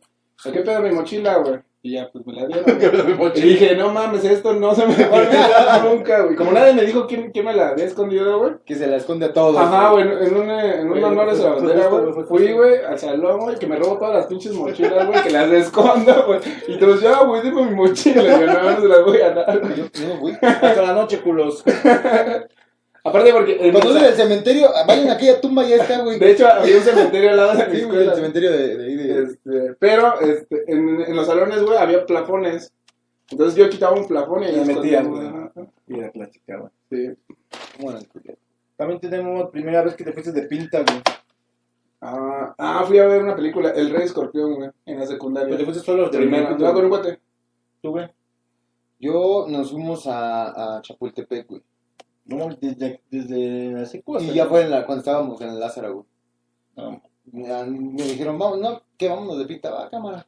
¿A 0.45 0.51
qué 0.51 0.59
pedo 0.59 0.81
mi 0.81 0.91
mochila, 0.91 1.37
güey? 1.37 1.59
Y 1.85 1.95
ya, 1.95 2.09
pues 2.13 2.25
me 2.25 2.31
la 2.31 2.45
dieron. 2.47 3.17
güey. 3.17 3.31
Y 3.35 3.41
dije, 3.41 3.75
no 3.75 3.89
mames, 3.91 4.23
esto 4.23 4.53
no 4.53 4.73
se 4.73 4.87
me 4.87 4.95
va 5.09 5.17
a 5.17 5.19
olvidar 5.19 5.83
nunca, 5.83 6.21
güey. 6.21 6.35
Como 6.37 6.53
nadie 6.53 6.71
me 6.73 6.83
dijo 6.83 7.05
quién, 7.07 7.29
quién 7.31 7.43
me 7.43 7.53
la 7.53 7.67
había 7.69 7.83
escondido, 7.83 8.39
güey. 8.39 8.53
Que 8.65 8.75
se 8.75 8.87
la 8.87 8.95
esconde 8.95 9.25
a 9.25 9.33
todos. 9.33 9.57
Ajá, 9.57 9.89
güey. 9.91 10.05
güey, 10.07 10.27
en 10.27 10.37
un, 10.37 10.49
en 10.49 10.89
un 10.89 10.99
Güey, 11.01 11.13
fue- 11.13 11.31
esa 11.33 11.41
fue 11.41 11.55
bandera, 11.57 11.79
justo, 11.81 11.89
güey. 11.91 12.01
güey, 12.03 12.13
fue 12.13 12.23
Fui, 12.23 12.39
justo. 12.47 12.55
güey, 12.57 12.85
al 12.85 12.99
salón, 12.99 13.39
güey, 13.41 13.55
que 13.59 13.67
me 13.67 13.75
robó 13.75 13.97
todas 13.97 14.15
las 14.15 14.25
pinches 14.27 14.53
mochilas, 14.53 15.07
güey, 15.07 15.23
que 15.23 15.29
las 15.29 15.51
escondo, 15.51 16.25
güey. 16.25 16.39
Y 16.69 16.77
te 16.77 16.87
los 16.87 17.01
lleva, 17.01 17.25
güey, 17.25 17.41
dime 17.41 17.65
mi 17.65 17.75
mochila. 17.75 18.23
Y 18.23 18.27
yo, 18.27 18.47
no, 18.47 18.63
no 18.71 18.79
se 18.81 18.87
las 18.87 19.03
voy 19.03 19.17
a 19.19 19.31
dar, 19.31 19.59
güey. 19.59 19.75
Yo, 19.75 19.83
yo, 19.93 20.17
güey. 20.21 20.35
Hasta 20.41 20.81
la 20.81 20.93
noche, 20.93 21.19
culos. 21.19 21.65
Aparte 23.05 23.33
porque... 23.33 23.57
en 23.59 23.71
Cuando 23.73 23.89
esa- 23.91 23.99
en 23.99 24.05
el 24.05 24.13
cementerio, 24.15 24.69
vayan 24.87 25.09
a 25.09 25.13
aquella 25.13 25.41
tumba, 25.41 25.63
ya 25.65 25.75
está, 25.75 26.01
güey. 26.03 26.19
de 26.19 26.31
hecho, 26.31 26.47
había 26.47 26.77
un 26.77 26.83
cementerio 26.83 27.29
al 27.31 27.37
lado 27.37 27.53
de 27.57 27.67
mi 27.67 27.75
Sí, 27.75 27.83
güey, 27.83 27.95
el 27.97 28.01
escuela. 28.03 28.15
cementerio 28.15 28.51
de, 28.51 28.77
de. 28.77 29.23
Este, 29.23 29.73
pero 29.79 30.19
este, 30.21 30.63
en, 30.71 31.01
en 31.01 31.15
los 31.15 31.27
salones, 31.27 31.61
güey, 31.63 31.77
había 31.77 32.05
plafones. 32.05 32.71
Entonces 33.29 33.55
yo 33.55 33.69
quitaba 33.69 33.95
un 33.97 34.07
plafón 34.07 34.43
y 34.43 34.45
ahí 34.47 34.55
Y 34.55 34.59
me 34.65 34.75
metía, 34.75 35.01
güey. 35.03 35.27
Y 35.87 35.99
era 35.99 36.11
clásica, 36.11 36.57
güey. 36.57 36.71
Sí. 36.89 37.11
Bueno. 37.79 37.99
También 38.77 38.99
tenemos 38.99 39.49
primera 39.51 39.81
vez 39.83 39.95
que 39.95 40.03
te 40.03 40.13
fuiste 40.13 40.31
de 40.31 40.43
pinta, 40.43 40.79
güey. 40.83 41.01
Ah, 42.01 42.53
ah, 42.57 42.83
fui 42.85 42.99
a 42.99 43.05
ver 43.07 43.21
una 43.23 43.35
película, 43.35 43.69
El 43.71 43.89
Rey 43.91 44.03
Escorpión, 44.03 44.55
güey, 44.55 44.69
en 44.85 44.99
la 44.99 45.07
secundaria. 45.07 45.47
Pero 45.49 45.59
te 45.59 45.65
fuiste 45.65 45.83
solo 45.85 46.09
de 46.09 46.17
primera. 46.17 46.51
estaba 46.51 46.73
con 46.73 46.83
un 46.85 46.89
cuate. 46.89 47.19
¿Tú, 47.81 47.91
güey? 47.91 48.07
Yo 48.99 49.45
nos 49.49 49.71
fuimos 49.71 50.05
a, 50.07 50.77
a 50.77 50.81
Chapultepec, 50.81 51.47
güey. 51.47 51.61
No, 52.25 52.49
desde, 52.59 53.01
desde 53.11 53.85
secu 53.85 54.15
hasta- 54.15 54.31
Y 54.31 54.35
ya 54.35 54.45
fue 54.47 54.61
en 54.61 54.71
la, 54.71 54.85
cuando 54.85 54.99
estábamos 55.01 55.39
en 55.41 55.49
el 55.49 55.59
Lázaro, 55.59 55.93
güey. 55.93 56.05
No. 56.75 57.01
Me, 57.31 57.65
me 57.65 58.03
dijeron, 58.03 58.37
vamos, 58.37 58.59
no, 58.59 58.81
que 58.97 59.07
vámonos 59.07 59.37
de 59.39 59.45
pinta, 59.45 59.71
va, 59.71 59.89
cámara. 59.89 60.25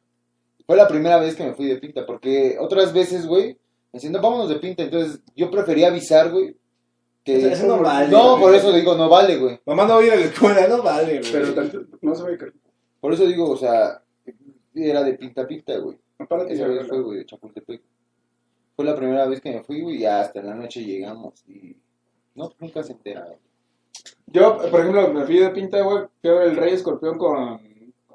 Fue 0.66 0.76
la 0.76 0.88
primera 0.88 1.18
vez 1.18 1.34
que 1.36 1.44
me 1.44 1.54
fui 1.54 1.66
de 1.66 1.76
pinta, 1.76 2.04
porque 2.06 2.56
otras 2.60 2.92
veces, 2.92 3.26
güey, 3.26 3.52
me 3.52 3.58
decían, 3.94 4.12
no, 4.12 4.20
vámonos 4.20 4.48
de 4.48 4.56
pinta. 4.56 4.82
Entonces 4.82 5.20
yo 5.34 5.50
prefería 5.50 5.88
avisar, 5.88 6.30
güey. 6.30 6.56
Que... 7.24 7.38
Eso- 7.38 7.48
eso 7.48 7.66
no 7.66 7.82
vale, 7.82 8.08
No, 8.10 8.32
güey. 8.32 8.42
por 8.42 8.54
eso 8.54 8.72
digo, 8.72 8.94
no 8.94 9.08
vale, 9.08 9.36
güey. 9.38 9.60
Mamá 9.66 9.84
no 9.86 9.94
va 9.94 10.00
a 10.00 10.04
ir 10.04 10.12
a 10.12 10.16
la 10.16 10.22
escuela, 10.26 10.68
no 10.68 10.82
vale, 10.82 11.18
güey. 11.20 11.32
Pero 11.32 11.54
tanto, 11.54 11.80
no 12.02 12.14
se 12.14 12.22
ve 12.24 12.38
que. 12.38 12.52
Por 13.00 13.12
eso 13.12 13.26
digo, 13.26 13.50
o 13.50 13.56
sea, 13.56 14.02
era 14.74 15.02
de 15.02 15.14
pinta 15.14 15.46
pinta, 15.46 15.76
güey. 15.78 15.96
Aparte, 16.18 16.52
Esa 16.54 16.66
vez 16.66 16.86
fue, 16.88 17.00
güey, 17.02 17.18
de 17.18 17.26
Chapultepec. 17.26 17.82
Fue 18.74 18.84
la 18.84 18.94
primera 18.94 19.26
vez 19.26 19.40
que 19.40 19.50
me 19.52 19.62
fui, 19.64 19.80
güey, 19.82 19.98
y 19.98 20.04
hasta 20.06 20.40
en 20.40 20.46
la 20.46 20.54
noche 20.54 20.82
llegamos. 20.84 21.42
Y 21.48 21.76
no, 22.36 22.52
nunca 22.60 22.82
se 22.82 22.92
enteraron. 22.92 23.34
Yo, 24.26 24.58
por 24.70 24.80
ejemplo, 24.80 25.12
me 25.12 25.24
fui 25.24 25.38
de 25.38 25.50
pinta, 25.50 25.80
güey, 25.82 26.04
fui 26.20 26.30
a 26.30 26.34
ver 26.34 26.48
El 26.48 26.56
Rey 26.56 26.72
Escorpión 26.74 27.16
con. 27.18 27.60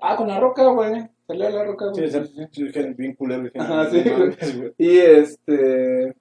Ah, 0.02 0.16
con 0.16 0.28
la 0.28 0.40
roca, 0.40 0.66
güey. 0.68 1.08
Salió 1.28 1.50
la 1.50 1.64
roca, 1.64 1.86
Sí, 1.94 2.02
güey. 2.02 2.06
ese- 2.06 2.26
sí, 2.52 2.72
sí, 2.72 2.94
bien 2.98 3.16
culero. 3.16 3.50
Ajá, 3.56 3.90
sí, 3.90 4.04
güey. 4.04 4.74
Y 4.78 4.98
este. 4.98 6.16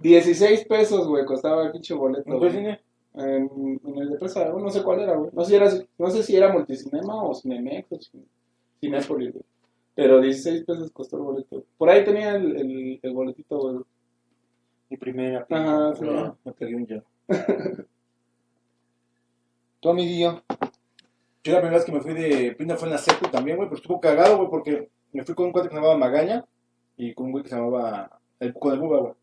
16 0.00 0.64
pesos, 0.66 1.08
güey, 1.08 1.24
costaba 1.24 1.64
el 1.64 1.72
pinche 1.72 1.94
boleto. 1.94 2.28
¿No 2.30 2.38
fue 2.38 2.48
güey. 2.48 2.60
cine? 2.60 2.80
En, 3.14 3.80
en 3.84 3.98
el 3.98 4.10
de 4.10 4.18
Presa, 4.18 4.48
no 4.48 4.70
sé 4.70 4.82
cuál 4.82 5.00
era, 5.00 5.14
güey. 5.16 5.30
No 5.32 5.42
sé 5.44 5.50
si 5.50 5.56
era, 5.56 5.70
no 5.98 6.10
sé 6.10 6.22
si 6.22 6.36
era 6.36 6.52
Multicinema 6.52 7.22
o 7.24 7.34
Cinemex 7.34 7.92
o 7.92 7.98
Cinépolis, 8.80 9.32
güey. 9.32 9.44
Pero 9.94 10.20
16 10.20 10.64
pesos 10.64 10.90
costó 10.92 11.16
el 11.18 11.22
boleto. 11.24 11.64
Por 11.76 11.90
ahí 11.90 12.04
tenía 12.04 12.36
el, 12.36 12.56
el, 12.56 13.00
el 13.02 13.12
boletito, 13.12 13.58
güey. 13.58 13.76
Mi 14.88 14.96
primera 14.96 15.46
Ajá, 15.50 15.94
sí. 15.94 16.04
No, 16.04 16.36
me 16.44 16.52
pegué 16.52 16.74
un 16.76 16.86
yo. 16.86 17.02
Tu 19.80 19.90
amiguillo. 19.90 20.42
Yo 21.42 21.52
la 21.54 21.58
primera 21.58 21.78
vez 21.78 21.84
que 21.84 21.90
me 21.90 22.00
fui 22.00 22.14
de 22.14 22.52
pinta 22.52 22.76
fue 22.76 22.86
en 22.86 22.92
la 22.92 22.98
secu 22.98 23.28
también, 23.28 23.56
güey, 23.56 23.68
pero 23.68 23.80
estuvo 23.80 24.00
cagado, 24.00 24.36
güey, 24.36 24.48
porque 24.48 24.90
me 25.12 25.24
fui 25.24 25.34
con 25.34 25.46
un 25.46 25.52
cuate 25.52 25.68
que 25.68 25.74
se 25.74 25.80
llamaba 25.80 25.98
Magaña 25.98 26.44
y 26.96 27.14
con 27.14 27.26
un 27.26 27.32
güey 27.32 27.42
que 27.42 27.50
se 27.50 27.56
llamaba 27.56 28.20
el, 28.38 28.54
con 28.54 28.72
el 28.72 28.78
Buba, 28.78 29.00
güey. 29.00 29.14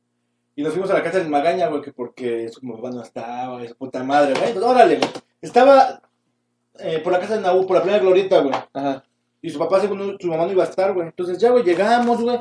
Y 0.57 0.63
nos 0.63 0.73
fuimos 0.73 0.91
a 0.91 0.95
la 0.95 1.03
casa 1.03 1.19
del 1.19 1.29
Magaña, 1.29 1.69
güey, 1.69 1.81
que 1.81 1.93
porque 1.93 2.49
su 2.49 2.59
papá 2.59 2.89
no 2.89 3.01
estaba, 3.01 3.65
su 3.65 3.75
puta 3.75 4.03
madre, 4.03 4.33
güey. 4.37 4.51
Pues 4.51 4.65
órale, 4.65 4.97
güey. 4.97 5.09
Estaba 5.41 6.01
eh, 6.79 6.99
por 6.99 7.13
la 7.13 7.21
casa 7.21 7.37
de 7.37 7.41
Naú, 7.41 7.65
por 7.65 7.77
la 7.77 7.83
primera 7.83 8.03
glorieta, 8.03 8.41
güey. 8.41 8.53
Ajá. 8.73 9.03
Y 9.41 9.49
su 9.49 9.57
papá, 9.57 9.79
según 9.79 10.17
su 10.19 10.27
mamá, 10.27 10.45
no 10.45 10.51
iba 10.51 10.65
a 10.65 10.67
estar, 10.67 10.93
güey. 10.93 11.07
Entonces 11.07 11.37
ya, 11.37 11.51
güey, 11.51 11.63
llegamos, 11.63 12.21
güey. 12.21 12.37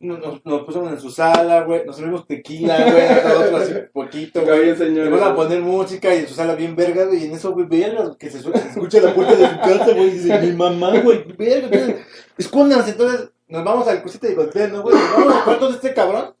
Nos, 0.00 0.20
nos, 0.20 0.46
nos 0.46 0.62
pusimos 0.62 0.92
en 0.92 1.00
su 1.00 1.10
sala, 1.10 1.62
güey. 1.62 1.84
Nos 1.84 1.96
servimos 1.96 2.26
tequila, 2.26 2.76
güey. 2.90 3.08
Nosotros 3.08 3.62
así 3.62 3.74
poquito, 3.92 4.42
güey. 4.42 4.76
Le 4.76 5.08
van 5.08 5.22
a 5.22 5.34
poner 5.34 5.60
música 5.60 6.14
y 6.14 6.18
en 6.18 6.28
su 6.28 6.34
sala 6.34 6.54
bien 6.54 6.76
verga, 6.76 7.04
güey. 7.06 7.22
Y 7.22 7.26
en 7.26 7.32
eso, 7.32 7.52
güey, 7.52 7.66
verga, 7.66 8.16
que 8.16 8.30
se, 8.30 8.40
se 8.40 8.50
escucha 8.50 9.00
la 9.00 9.14
puerta 9.14 9.34
de 9.34 9.48
su 9.48 9.58
casa, 9.58 9.92
güey. 9.92 10.08
Y 10.08 10.10
dice, 10.12 10.38
mi 10.40 10.52
mamá, 10.52 10.96
güey, 11.00 11.24
verga. 11.36 11.68
Entonces, 11.72 12.06
escóndanse. 12.36 12.92
Entonces, 12.92 13.30
nos 13.48 13.64
vamos 13.64 13.88
al 13.88 14.02
cosita 14.02 14.28
de 14.28 14.38
hotel, 14.38 14.72
¿no, 14.72 14.82
güey? 14.82 14.94
Nos 14.94 15.12
vamos 15.12 15.34
al 15.34 15.44
cuarto 15.44 15.68
de 15.68 15.74
este 15.74 15.94
cabrón. 15.94 16.34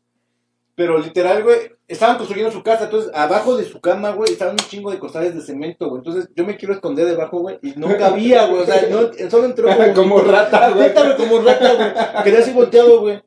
Pero 0.78 0.96
literal, 0.96 1.42
güey, 1.42 1.58
estaban 1.88 2.18
construyendo 2.18 2.52
su 2.52 2.62
casa. 2.62 2.84
Entonces, 2.84 3.10
abajo 3.12 3.56
de 3.56 3.64
su 3.64 3.80
cama, 3.80 4.12
güey, 4.12 4.30
estaban 4.30 4.52
un 4.52 4.68
chingo 4.68 4.92
de 4.92 5.00
costales 5.00 5.34
de 5.34 5.40
cemento, 5.40 5.88
güey. 5.88 5.98
Entonces, 5.98 6.28
yo 6.36 6.46
me 6.46 6.56
quiero 6.56 6.72
esconder 6.72 7.04
debajo, 7.04 7.40
güey. 7.40 7.58
Y 7.62 7.72
no 7.72 7.88
cabía, 7.98 8.46
güey. 8.46 8.62
O 8.62 8.64
sea, 8.64 8.82
no, 8.88 9.10
solo 9.28 9.46
entró 9.46 9.68
como. 9.76 9.92
Como 9.92 10.20
rata, 10.20 10.70
güey. 10.70 10.94
Como 11.16 11.40
rata, 11.40 11.74
güey. 11.74 12.22
Quedé 12.22 12.38
así 12.38 12.52
volteado, 12.52 13.00
güey. 13.00 13.20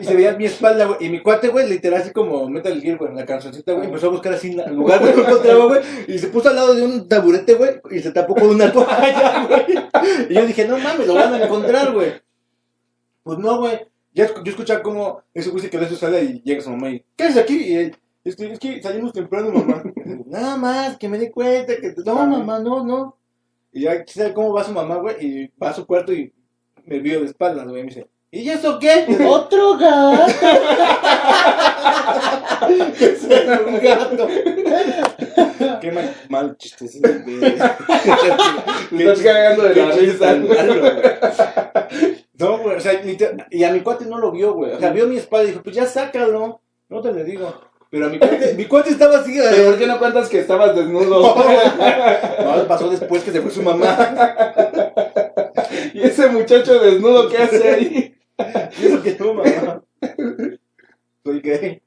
Y 0.00 0.04
se 0.04 0.16
veía 0.16 0.32
mi 0.32 0.46
espalda, 0.46 0.86
güey. 0.86 1.06
Y 1.06 1.10
mi 1.10 1.22
cuate, 1.22 1.46
güey, 1.46 1.68
literal, 1.68 2.00
así 2.02 2.10
como 2.10 2.48
Metal 2.48 2.80
Gear, 2.82 2.98
güey, 2.98 3.12
en 3.12 3.18
la 3.18 3.24
cancioncita, 3.24 3.74
güey. 3.74 3.86
Empezó 3.86 4.08
a 4.08 4.10
buscar 4.10 4.32
así 4.32 4.58
el 4.58 4.74
lugar, 4.74 4.98
güey, 4.98 5.14
no 5.14 5.22
encontraba, 5.28 5.64
güey. 5.66 5.80
Y 6.08 6.18
se 6.18 6.26
puso 6.26 6.48
al 6.48 6.56
lado 6.56 6.74
de 6.74 6.82
un 6.82 7.08
taburete, 7.08 7.54
güey. 7.54 7.80
Y 7.92 8.00
se 8.00 8.10
tapó 8.10 8.34
con 8.34 8.48
una 8.48 8.72
toalla, 8.72 9.46
güey. 9.46 9.64
Y 10.28 10.34
yo 10.34 10.44
dije, 10.44 10.66
no 10.66 10.76
mames, 10.76 11.06
lo 11.06 11.14
van 11.14 11.34
a 11.34 11.44
encontrar, 11.44 11.92
güey. 11.92 12.14
Pues 13.22 13.38
no, 13.38 13.58
güey. 13.58 13.78
Ya 14.18 14.26
yo 14.42 14.50
escuchaba 14.50 14.82
como 14.82 15.22
ese 15.32 15.48
güey 15.50 15.62
se 15.62 15.70
quedó 15.70 15.84
en 15.84 15.90
su 15.90 15.94
sala 15.94 16.18
y 16.18 16.42
llega 16.42 16.60
su 16.60 16.70
mamá 16.70 16.90
y, 16.90 17.04
¿qué 17.14 17.22
haces 17.22 17.36
aquí? 17.36 17.56
Y 17.56 17.76
él, 17.76 17.96
es 18.24 18.34
que, 18.34 18.52
es 18.52 18.58
que 18.58 18.82
salimos 18.82 19.12
temprano, 19.12 19.52
mamá. 19.52 19.80
Nada 20.26 20.56
más, 20.56 20.96
que 20.96 21.08
me 21.08 21.20
di 21.20 21.30
cuenta 21.30 21.76
que, 21.76 21.94
no, 22.04 22.26
mamá, 22.26 22.58
no, 22.58 22.84
no. 22.84 23.16
Y 23.72 23.82
ya, 23.82 24.04
¿sabe 24.08 24.34
cómo 24.34 24.52
va 24.52 24.64
su 24.64 24.72
mamá, 24.72 24.96
güey? 24.96 25.24
Y 25.24 25.52
va 25.62 25.70
a 25.70 25.72
su 25.72 25.86
cuarto 25.86 26.12
y 26.12 26.32
me 26.84 26.98
vio 26.98 27.20
de 27.20 27.26
espaldas, 27.26 27.68
güey. 27.68 27.82
Y 27.82 27.84
me 27.84 27.90
dice, 27.90 28.08
¿y 28.32 28.48
eso 28.48 28.80
qué? 28.80 29.06
Otro 29.24 29.78
gato. 29.78 30.26
que 32.98 33.04
es 33.04 33.22
un 33.22 33.80
gato. 33.80 34.28
Qué 35.80 35.92
mal, 35.92 36.12
mal 36.28 36.56
chiste 36.56 36.86
ese. 36.86 37.00
Te 37.00 37.54
estás 38.96 39.22
cagando 39.22 39.62
de 39.62 39.76
la 39.76 39.92
risa. 39.92 40.36
No, 42.38 42.58
güey, 42.58 42.76
o 42.76 42.80
sea, 42.80 43.00
y 43.50 43.64
a 43.64 43.72
mi 43.72 43.80
cuate 43.80 44.06
no 44.06 44.18
lo 44.18 44.30
vio, 44.30 44.54
güey. 44.54 44.72
O 44.72 44.78
sea, 44.78 44.90
vio 44.90 45.06
mi 45.06 45.16
espalda 45.16 45.44
y 45.44 45.48
dijo, 45.52 45.62
pues 45.62 45.74
ya 45.74 45.86
sácalo. 45.86 46.60
No 46.88 47.02
te 47.02 47.12
le 47.12 47.24
digo. 47.24 47.52
Pero 47.90 48.06
a 48.06 48.08
mi 48.10 48.18
cuate, 48.18 48.54
mi 48.54 48.66
cuate 48.66 48.90
estaba 48.90 49.18
así. 49.18 49.36
¿Pero 49.36 49.70
por 49.70 49.78
qué 49.78 49.86
no 49.86 49.98
cuentas 49.98 50.28
que 50.28 50.40
estabas 50.40 50.76
desnudo? 50.76 51.34
No, 52.38 52.66
pasó 52.66 52.88
después 52.90 53.22
que 53.22 53.32
se 53.32 53.40
fue 53.40 53.50
su 53.50 53.62
mamá. 53.62 53.96
y 55.94 56.02
ese 56.02 56.28
muchacho 56.28 56.78
desnudo, 56.78 57.28
¿qué 57.28 57.38
hace 57.38 57.68
ahí? 57.68 58.14
Y 58.80 58.86
eso 58.86 59.02
que 59.02 59.16
mamá. 59.20 59.82
Soy 61.24 61.40
gay. 61.40 61.82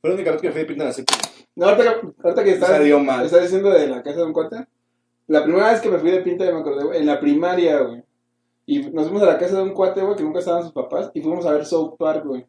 Fue 0.00 0.10
la 0.10 0.14
única 0.14 0.30
vez 0.32 0.40
que 0.40 0.50
fui 0.52 0.60
de 0.60 0.66
pinta 0.66 0.84
en 0.84 0.88
la 0.88 0.94
secu. 0.94 1.12
No, 1.56 1.68
ahorita, 1.68 2.00
ahorita 2.22 2.44
que 2.44 2.52
estás, 2.52 2.70
Salió 2.70 3.00
mal. 3.00 3.26
estás 3.26 3.42
diciendo 3.42 3.70
de 3.70 3.88
la 3.88 4.02
casa 4.02 4.18
de 4.18 4.24
un 4.24 4.32
cuate. 4.32 4.66
La 5.30 5.44
primera 5.44 5.70
vez 5.70 5.80
que 5.80 5.88
me 5.88 6.00
fui 6.00 6.10
de 6.10 6.22
pinta, 6.22 6.44
ya 6.44 6.52
me 6.52 6.58
acordé, 6.58 6.82
güey, 6.82 6.98
en 6.98 7.06
la 7.06 7.20
primaria, 7.20 7.78
güey. 7.82 8.02
Y 8.66 8.80
nos 8.90 9.04
fuimos 9.04 9.22
a 9.22 9.26
la 9.26 9.38
casa 9.38 9.58
de 9.58 9.62
un 9.62 9.74
cuate, 9.74 10.02
güey, 10.02 10.16
que 10.16 10.24
nunca 10.24 10.40
estaban 10.40 10.64
sus 10.64 10.72
papás. 10.72 11.12
Y 11.14 11.20
fuimos 11.20 11.46
a 11.46 11.52
ver 11.52 11.64
South 11.64 11.94
Park, 11.96 12.26
güey. 12.26 12.44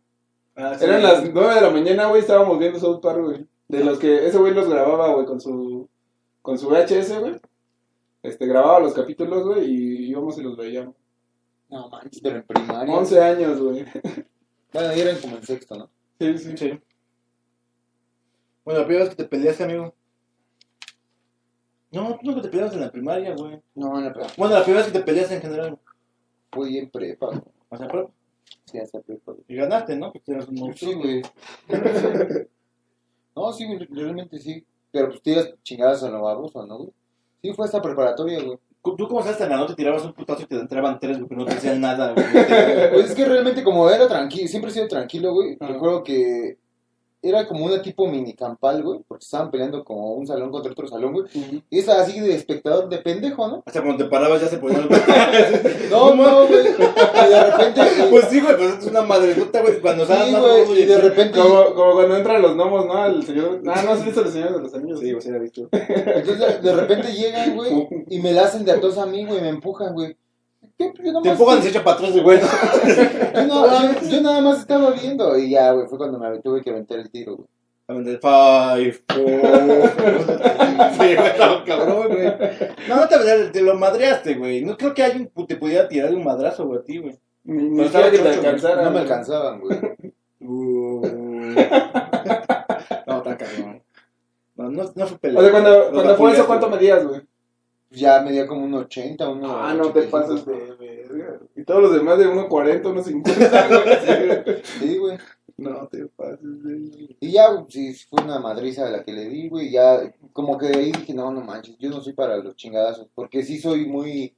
Ah, 0.55 0.75
sí. 0.75 0.85
Eran 0.85 1.03
las 1.03 1.31
9 1.31 1.53
de 1.53 1.61
la 1.61 1.69
mañana, 1.69 2.07
güey, 2.07 2.21
estábamos 2.21 2.57
viendo 2.57 2.79
South 2.79 2.99
Park, 2.99 3.21
güey. 3.21 3.45
De 3.67 3.83
los 3.83 3.99
que 3.99 4.25
ese 4.25 4.35
güey 4.39 4.55
los 4.55 4.67
grababa, 4.67 5.13
güey, 5.13 5.27
con 5.27 5.39
su, 5.39 5.87
con 6.41 6.57
su 6.57 6.69
VHS, 6.69 7.19
güey. 7.19 7.39
Este, 8.23 8.47
grababa 8.47 8.79
los 8.79 8.95
capítulos, 8.95 9.45
güey, 9.45 9.63
y 9.63 10.09
íbamos 10.09 10.39
y 10.39 10.41
los 10.41 10.57
veíamos. 10.57 10.95
No 11.69 11.87
manches, 11.87 12.19
pero 12.19 12.37
en 12.37 12.43
primaria. 12.47 12.95
11 12.95 13.21
años, 13.21 13.61
güey. 13.61 13.85
Bueno, 14.73 14.95
y 14.95 15.01
eran 15.01 15.17
como 15.19 15.35
en 15.35 15.43
sexto, 15.43 15.75
¿no? 15.75 15.89
Sí, 16.19 16.35
sí. 16.39 16.57
Sí. 16.57 16.79
Bueno, 18.65 18.79
la 18.79 18.87
primera 18.87 19.05
vez 19.05 19.15
que 19.15 19.23
te 19.23 19.29
peleaste, 19.29 19.65
amigo. 19.65 19.93
No, 21.91 22.17
tú 22.17 22.19
nunca 22.23 22.41
te 22.41 22.49
peleabas 22.49 22.73
en 22.73 22.81
la 22.81 22.91
primaria, 22.91 23.35
güey. 23.35 23.59
No, 23.75 23.97
en 23.97 24.05
la 24.05 24.13
prepa. 24.13 24.29
Bueno, 24.37 24.53
la 24.55 24.63
primera 24.63 24.83
vez 24.83 24.91
que 24.93 24.99
te 24.99 25.05
peleaste 25.05 25.35
en 25.35 25.41
general. 25.41 25.77
Fui 26.51 26.77
en 26.77 26.89
prepa. 26.89 27.27
güey. 27.27 27.41
Sea, 27.77 27.87
pero- 27.87 28.11
Sí, 28.65 28.77
hasta 28.79 28.99
prepa. 29.01 29.31
güey. 29.33 29.43
y 29.47 29.55
ganaste, 29.55 29.95
¿no? 29.97 30.11
Porque 30.11 30.31
eras 30.31 30.47
un 30.47 30.57
Sí, 30.57 30.63
monstruo. 30.63 30.97
güey. 30.97 31.21
No, 33.35 33.51
sí, 33.53 33.65
güey, 33.65 33.79
realmente 33.89 34.39
sí. 34.39 34.63
Pero 34.91 35.07
pues 35.09 35.21
tiras 35.21 35.53
chingadas 35.63 36.03
a 36.03 36.09
lo 36.09 36.21
baboso, 36.21 36.65
¿no, 36.65 36.77
güey? 36.79 36.89
Sí, 37.41 37.53
fue 37.53 37.65
hasta 37.65 37.81
preparatoria, 37.81 38.41
güey. 38.43 38.57
Tú 38.83 39.07
como 39.07 39.21
sabes, 39.23 39.39
en 39.41 39.49
la 39.49 39.57
noche 39.57 39.75
tirabas 39.75 40.03
un 40.03 40.13
putazo 40.13 40.41
y 40.43 40.45
te 40.47 40.55
entraban 40.59 40.99
tres, 40.99 41.19
güey, 41.21 41.29
no 41.37 41.45
te 41.45 41.53
decían 41.55 41.79
nada, 41.79 42.13
güey. 42.13 42.25
Pues 42.91 43.09
es 43.11 43.15
que 43.15 43.25
realmente 43.25 43.63
como 43.63 43.89
era 43.89 44.07
tranquilo, 44.07 44.47
siempre 44.47 44.69
he 44.71 44.73
sido 44.73 44.87
tranquilo, 44.87 45.33
güey. 45.33 45.55
Recuerdo 45.59 46.03
que 46.03 46.57
era 47.21 47.47
como 47.47 47.65
una 47.65 47.81
tipo 47.81 48.07
mini 48.07 48.33
campal, 48.33 48.81
güey, 48.81 48.99
porque 49.07 49.23
estaban 49.23 49.51
peleando 49.51 49.83
como 49.83 50.13
un 50.13 50.25
salón 50.25 50.51
contra 50.51 50.71
otro 50.71 50.87
salón, 50.87 51.13
güey. 51.13 51.25
Y 51.69 51.79
estaba 51.79 52.01
así 52.01 52.19
de 52.19 52.33
espectador 52.33 52.89
de 52.89 52.97
pendejo, 52.97 53.47
¿no? 53.47 53.63
Hasta 53.65 53.81
cuando 53.81 54.03
te 54.03 54.09
parabas 54.09 54.41
ya 54.41 54.47
se 54.47 54.57
ponían... 54.57 54.87
No, 55.91 56.15
no, 56.15 56.47
güey. 56.47 56.67
Y 56.67 57.29
de 57.29 57.43
repente... 57.43 57.81
Pues 58.09 58.25
sí, 58.29 58.39
güey, 58.39 58.57
pues 58.57 58.77
es 58.79 58.87
una 58.87 59.01
madregota, 59.01 59.61
güey. 59.61 59.79
Cuando 59.81 60.05
Sí, 60.05 60.13
güey, 60.13 60.81
y 60.81 60.85
de 60.85 60.97
repente... 60.97 61.39
Como, 61.39 61.73
como 61.75 61.93
cuando 61.93 62.17
entran 62.17 62.41
los 62.41 62.55
gnomos, 62.55 62.85
¿no? 62.85 63.05
El 63.05 63.23
señor... 63.23 63.61
Ah, 63.67 63.81
no, 63.83 63.91
has 63.91 64.03
visto 64.03 64.21
los 64.21 64.31
señores 64.31 64.55
de 64.55 64.61
los 64.61 64.73
anillos. 64.73 64.99
Sí, 64.99 65.29
la 65.29 65.37
he 65.37 65.39
visto. 65.39 65.69
Entonces 65.71 66.61
de 66.61 66.75
repente 66.75 67.13
llegan, 67.13 67.55
güey, 67.55 67.87
y 68.09 68.19
me 68.19 68.33
la 68.33 68.43
hacen 68.43 68.65
de 68.65 68.71
atos 68.71 68.97
a 68.97 69.05
mí, 69.05 69.25
güey, 69.25 69.39
y 69.39 69.41
me 69.41 69.49
empujan, 69.49 69.93
güey. 69.93 70.17
¿Qué? 70.93 71.03
Yo 71.03 71.21
Te 71.21 71.29
empujan 71.29 71.59
y 71.59 71.61
se 71.61 71.69
echa 71.69 71.83
para 71.83 71.97
atrás, 71.97 72.17
güey. 72.21 72.39
Yo, 73.35 73.47
no- 73.47 73.65
yo- 74.01 74.09
yo 74.09 74.21
nada 74.21 74.41
más 74.41 74.59
estaba 74.59 74.91
viendo 74.91 75.37
y 75.37 75.49
ya, 75.51 75.71
güey, 75.71 75.87
fue 75.87 75.97
cuando 75.97 76.17
me 76.19 76.39
tuve 76.39 76.61
que 76.61 76.69
aventar 76.71 76.99
el 76.99 77.09
tiro, 77.09 77.35
güey. 77.37 77.47
Five, 77.87 78.93
four. 79.09 79.21
Sí, 80.93 81.15
güey, 81.15 81.27
estaba 81.27 81.63
cabrón, 81.65 82.07
güey. 82.07 82.33
No, 82.87 82.95
no 82.95 83.07
te, 83.07 83.17
te 83.51 83.61
lo 83.61 83.75
madreaste, 83.75 84.35
güey. 84.35 84.63
No 84.63 84.77
creo 84.77 84.93
que 84.93 85.03
alguien 85.03 85.29
pu- 85.33 85.45
te 85.47 85.55
pudiera 85.57 85.87
tirar 85.87 86.09
de 86.09 86.15
un 86.15 86.23
madrazo, 86.23 86.65
güey, 86.67 86.79
a 86.79 86.83
ti, 86.83 86.97
güey. 86.99 87.17
Ni, 87.43 87.63
ni 87.63 87.77
Pero 87.77 87.89
siquiera 87.89 88.07
estaba 88.07 88.11
que 88.11 88.17
te 88.17 88.23
chocho, 88.23 88.39
güey. 88.41 88.45
alcanzara. 88.47 88.83
No 88.83 88.91
me 88.91 88.99
alcanzaban, 88.99 89.59
güey. 89.61 89.79
Uh. 90.39 91.01
No, 93.07 93.17
está 93.17 93.37
cabrón. 93.37 93.83
No, 94.55 94.69
no, 94.69 94.83
no 94.95 95.07
fue 95.07 95.15
O 95.15 95.19
pelea. 95.19 95.41
sea, 95.41 95.51
cuando, 95.51 95.91
cuando 95.91 96.15
fue 96.15 96.31
eso, 96.33 96.47
¿cuánto 96.47 96.69
medías, 96.69 97.05
güey? 97.05 97.21
Ya 97.91 98.21
medía 98.21 98.47
como 98.47 98.63
un 98.63 98.73
80, 98.73 99.29
uno. 99.29 99.57
Ah, 99.57 99.73
no 99.73 99.91
te 99.91 100.03
pases 100.03 100.45
de 100.45 100.53
verga. 100.79 101.39
Y 101.55 101.63
todos 101.63 101.81
los 101.81 101.93
demás 101.93 102.17
de 102.17 102.27
1.40, 102.27 102.83
1.50, 102.83 104.45
güey. 104.45 104.61
Sí, 104.79 104.97
güey. 104.97 105.17
No 105.57 105.87
te 105.87 106.05
pases 106.07 106.63
de 106.63 107.15
Y 107.19 107.31
ya, 107.31 107.47
sí, 107.67 107.93
fue 108.09 108.23
una 108.23 108.39
madriza 108.39 108.89
la 108.89 109.03
que 109.03 109.11
le 109.11 109.27
di, 109.27 109.49
güey. 109.49 109.69
Ya, 109.71 110.11
como 110.31 110.57
que 110.57 110.67
de 110.67 110.77
ahí 110.77 110.91
dije, 110.93 111.13
no, 111.13 111.31
no 111.31 111.41
manches, 111.41 111.77
yo 111.79 111.89
no 111.89 111.99
soy 112.01 112.13
para 112.13 112.37
los 112.37 112.55
chingadazos. 112.55 113.07
Porque 113.13 113.43
sí 113.43 113.59
soy 113.59 113.85
muy. 113.85 114.33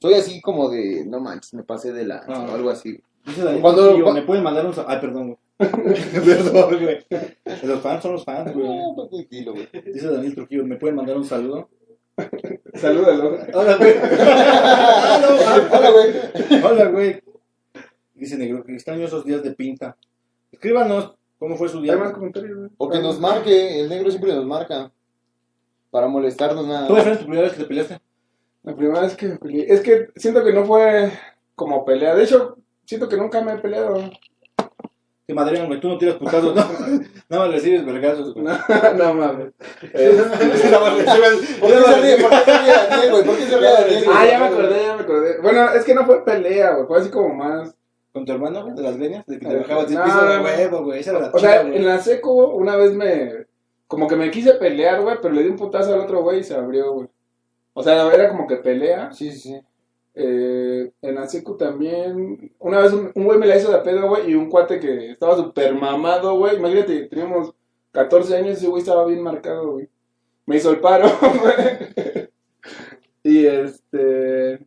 Soy 0.00 0.14
así 0.14 0.40
como 0.40 0.70
de, 0.70 1.04
no 1.04 1.18
manches, 1.18 1.54
me 1.54 1.64
pasé 1.64 1.92
de 1.92 2.06
la. 2.06 2.22
Ah. 2.28 2.46
o 2.48 2.54
algo 2.54 2.70
así. 2.70 3.00
Dice 3.26 3.42
Daniel 3.42 3.60
Cuando- 3.62 4.12
me 4.14 4.22
pueden 4.22 4.44
mandar 4.44 4.64
un... 4.64 4.72
Ay, 4.86 5.00
perdón, 5.00 5.26
güey. 5.26 5.38
perdón, 5.58 6.78
güey. 6.80 7.04
Los 7.64 7.80
fans 7.80 8.02
son 8.02 8.12
los 8.12 8.24
fans, 8.24 8.54
güey. 8.54 8.66
No, 8.66 8.94
pues, 8.94 9.10
tranquilo, 9.10 9.52
güey. 9.52 9.68
Dice 9.92 10.08
Daniel 10.08 10.34
Trujillo, 10.34 10.64
¿me 10.64 10.76
pueden 10.76 10.96
mandar 10.96 11.16
un 11.16 11.24
saludo? 11.24 11.68
Salúdalo. 12.74 13.38
Hola, 13.54 13.76
güey. 13.76 13.94
Hola, 15.72 15.90
güey. 15.90 16.62
Hola, 16.62 16.84
güey. 16.86 17.22
Dice 18.14 18.36
Negro, 18.36 18.64
que 18.64 18.74
extraño 18.74 19.04
esos 19.04 19.24
días 19.24 19.42
de 19.42 19.52
pinta. 19.52 19.96
Escríbanos 20.50 21.14
cómo 21.38 21.56
fue 21.56 21.68
su 21.68 21.80
día. 21.80 21.92
Hay 21.92 21.98
más 21.98 22.12
comentarios, 22.12 22.56
güey. 22.56 22.70
O 22.76 22.88
que 22.88 22.98
nos 23.00 23.20
marque, 23.20 23.80
el 23.80 23.88
negro 23.88 24.10
siempre 24.10 24.34
nos 24.34 24.44
marca. 24.46 24.90
Para 25.90 26.08
molestarnos 26.08 26.66
nada. 26.66 26.88
¿Tú 26.88 26.96
fue 26.96 27.16
tu 27.16 27.24
primera 27.24 27.42
vez 27.42 27.52
que 27.52 27.60
te 27.60 27.68
peleaste? 27.68 28.00
La 28.62 28.76
primera 28.76 29.00
vez 29.00 29.16
que 29.16 29.28
me 29.28 29.36
peleé. 29.36 29.72
Es 29.72 29.80
que 29.80 30.08
siento 30.16 30.44
que 30.44 30.52
no 30.52 30.64
fue 30.64 31.10
como 31.54 31.84
pelea. 31.84 32.14
De 32.14 32.24
hecho, 32.24 32.58
siento 32.84 33.08
que 33.08 33.16
nunca 33.16 33.40
me 33.40 33.52
he 33.54 33.58
peleado. 33.58 34.10
Te 35.28 35.34
madrean, 35.34 35.66
güey. 35.66 35.78
Tú 35.78 35.90
no 35.90 35.98
tiras 35.98 36.14
putazos, 36.14 36.54
no. 36.54 36.62
Nada 37.28 37.44
más 37.44 37.52
recibes 37.54 37.84
vergazos, 37.84 38.32
güey. 38.32 38.46
No, 38.46 38.54
no 38.96 39.14
mames. 39.14 39.52
Eh, 39.92 40.18
Nada 40.70 40.80
más 40.80 40.96
recibes. 40.96 41.58
¿Por 41.60 41.68
qué 41.70 41.76
se 41.76 42.00
ríe? 42.00 42.16
¿Por 42.16 42.30
qué 42.30 42.36
se 42.46 42.58
ríe 42.58 42.72
Daniel, 42.72 43.10
güey? 43.10 43.24
¿Por 43.24 43.36
qué 43.36 43.42
se 43.42 43.56
ríe 43.58 43.70
Daniel? 43.70 44.04
ah, 44.10 44.26
ya 44.26 44.38
me 44.38 44.46
acordé, 44.46 44.82
ya 44.82 44.96
me 44.96 45.02
acordé. 45.02 45.40
Bueno, 45.42 45.68
es 45.74 45.84
que 45.84 45.94
no 45.94 46.06
fue 46.06 46.24
pelea, 46.24 46.72
güey. 46.76 46.86
Fue 46.86 46.98
así 46.98 47.10
como 47.10 47.34
más. 47.34 47.74
con 48.14 48.24
tu 48.24 48.32
hermano, 48.32 48.62
güey, 48.62 48.74
de 48.74 48.82
las 48.82 48.96
greñas, 48.96 49.26
de 49.26 49.38
que 49.38 49.46
te 49.46 49.54
Ah, 49.54 49.58
bajabas 49.58 49.88
del 49.88 49.98
no, 49.98 50.04
piso 50.04 50.24
de 50.26 50.38
huevo, 50.38 50.84
güey. 50.84 51.00
Esa 51.00 51.10
era 51.10 51.20
la 51.20 51.30
O 51.30 51.38
sea, 51.38 51.60
en 51.60 51.84
la 51.86 51.98
seco, 51.98 52.32
una 52.54 52.76
vez 52.76 52.94
me. 52.94 53.46
Como 53.86 54.08
que 54.08 54.16
me 54.16 54.30
quise 54.30 54.54
pelear, 54.54 55.02
güey, 55.02 55.18
pero 55.20 55.34
le 55.34 55.42
di 55.42 55.50
un 55.50 55.56
putazo 55.56 55.92
al 55.92 56.00
otro 56.00 56.22
güey 56.22 56.40
y 56.40 56.44
se 56.44 56.54
abrió, 56.54 56.90
güey. 56.94 57.08
O 57.74 57.82
sea, 57.82 58.10
era 58.14 58.30
como 58.30 58.46
que 58.46 58.56
pelea. 58.56 59.12
Sí, 59.12 59.30
sí, 59.30 59.38
sí. 59.40 59.60
Eh, 60.20 60.90
en 61.00 61.14
la 61.14 61.28
secu 61.28 61.56
también. 61.56 62.52
Una 62.58 62.80
vez 62.80 62.92
un 62.92 63.12
güey 63.14 63.38
me 63.38 63.46
la 63.46 63.56
hizo 63.56 63.70
de 63.70 63.78
pedo, 63.78 64.08
güey, 64.08 64.32
y 64.32 64.34
un 64.34 64.50
cuate 64.50 64.80
que 64.80 65.12
estaba 65.12 65.36
súper 65.36 65.72
mamado, 65.74 66.36
güey. 66.36 66.56
Imagínate, 66.56 67.06
teníamos 67.06 67.54
14 67.92 68.36
años 68.36 68.48
y 68.48 68.52
ese 68.54 68.66
güey 68.66 68.82
estaba 68.82 69.06
bien 69.06 69.22
marcado, 69.22 69.70
güey. 69.70 69.88
Me 70.44 70.56
hizo 70.56 70.72
el 70.72 70.80
paro, 70.80 71.06
güey. 71.20 72.30
y 73.22 73.46
este. 73.46 74.66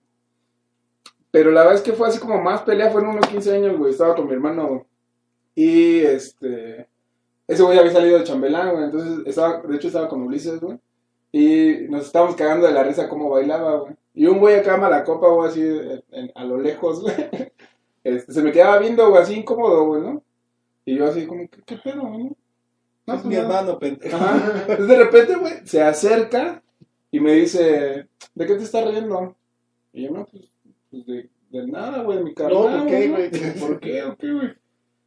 Pero 1.32 1.52
la 1.52 1.62
verdad 1.62 1.76
es 1.76 1.82
que 1.82 1.94
fue 1.94 2.08
así 2.08 2.18
como 2.18 2.42
más 2.42 2.62
pelea, 2.62 2.90
fue 2.90 3.02
en 3.02 3.10
unos 3.10 3.28
15 3.28 3.54
años, 3.54 3.78
güey. 3.78 3.92
Estaba 3.92 4.16
con 4.16 4.28
mi 4.28 4.34
hermano. 4.34 4.88
Y 5.54 6.00
este. 6.00 6.88
Ese 7.46 7.64
güey 7.64 7.78
había 7.78 7.92
salido 7.92 8.18
de 8.18 8.24
chambelán, 8.24 8.72
güey. 8.72 8.86
Entonces, 8.86 9.28
estaba, 9.28 9.62
de 9.64 9.76
hecho, 9.76 9.88
estaba 9.88 10.08
con 10.08 10.22
Ulises, 10.22 10.62
güey. 10.62 10.80
Y 11.34 11.88
nos 11.90 12.06
estábamos 12.06 12.38
cagando 12.38 12.68
de 12.68 12.74
la 12.74 12.84
risa 12.84 13.10
cómo 13.10 13.30
bailaba, 13.30 13.76
güey. 13.80 13.96
Y 14.14 14.26
un 14.26 14.40
güey 14.40 14.56
acá 14.56 14.78
mala 14.78 15.04
copa, 15.04 15.28
güey, 15.30 15.50
así 15.50 15.62
en- 15.62 16.04
en- 16.12 16.32
a 16.36 16.44
lo 16.44 16.58
lejos, 16.60 17.02
güey. 17.02 17.16
Este, 18.04 18.34
se 18.34 18.42
me 18.42 18.52
quedaba 18.52 18.80
viendo, 18.80 19.08
güey, 19.12 19.22
así 19.22 19.36
incómodo, 19.36 19.86
güey, 19.86 20.02
¿no? 20.02 20.24
Y 20.86 20.96
yo 20.98 21.06
así 21.06 21.28
como, 21.28 21.48
¿qué, 21.48 21.60
qué 21.68 21.78
pedo, 21.78 22.02
güey? 22.02 22.24
no? 22.24 22.30
Es 22.30 23.22
pues 23.22 23.26
mi 23.26 23.36
nada. 23.36 23.60
hermano, 23.60 23.78
pendejo. 23.80 24.18
Entonces 24.62 24.88
de 24.88 24.98
repente, 24.98 25.36
güey, 25.36 25.54
se 25.66 25.84
acerca 25.84 26.64
y 27.12 27.20
me 27.20 27.34
dice, 27.34 28.08
¿de 28.34 28.46
qué 28.48 28.56
te 28.56 28.64
estás 28.64 28.88
riendo? 28.88 29.36
Y 29.94 30.06
yo, 30.06 30.12
no, 30.12 30.26
pues, 30.26 30.46
pues 30.90 31.06
de, 31.06 31.30
de 31.52 31.68
nada, 31.68 32.02
güey, 32.02 32.18
de 32.18 32.24
mi 32.24 32.34
carnal. 32.34 32.56
No, 32.56 32.78
¿por 32.80 32.88
qué, 32.88 33.08
¿no? 33.08 33.16
güey? 33.18 33.30
¿Por 33.60 33.80
qué 33.80 34.04
o 34.04 34.18
qué, 34.18 34.34
güey? 34.34 34.54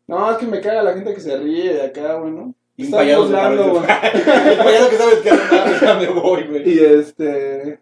No, 0.07 0.31
es 0.31 0.37
que 0.39 0.47
me 0.47 0.61
caga 0.61 0.83
la 0.85 0.93
gente 0.93 1.15
que 1.15 1.21
se 1.21 1.37
ríe 1.37 1.73
de 1.75 1.83
acá, 1.83 2.15
güey, 2.21 2.31
¿no? 2.31 2.55
Y 2.77 2.83
un 2.83 2.87
Está 2.87 2.99
payaso 2.99 3.23
burlando, 3.25 3.83
sabe- 3.83 4.13
que 5.23 5.81
que 5.81 5.95
me 6.07 6.21
voy, 6.21 6.47
güey. 6.47 6.69
Y 6.71 6.79
este. 6.79 7.81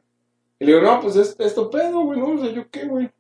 Y 0.63 0.67
le 0.67 0.75
digo, 0.75 0.81
no, 0.85 1.01
pues 1.01 1.17
es, 1.17 1.35
es 1.41 1.55
tu 1.57 1.69
pedo, 1.71 2.03
güey, 2.03 2.21
¿no? 2.21 2.35
O 2.35 2.39
sea, 2.39 2.53
¿yo 2.53 2.65
qué, 2.71 2.85
güey? 2.87 3.11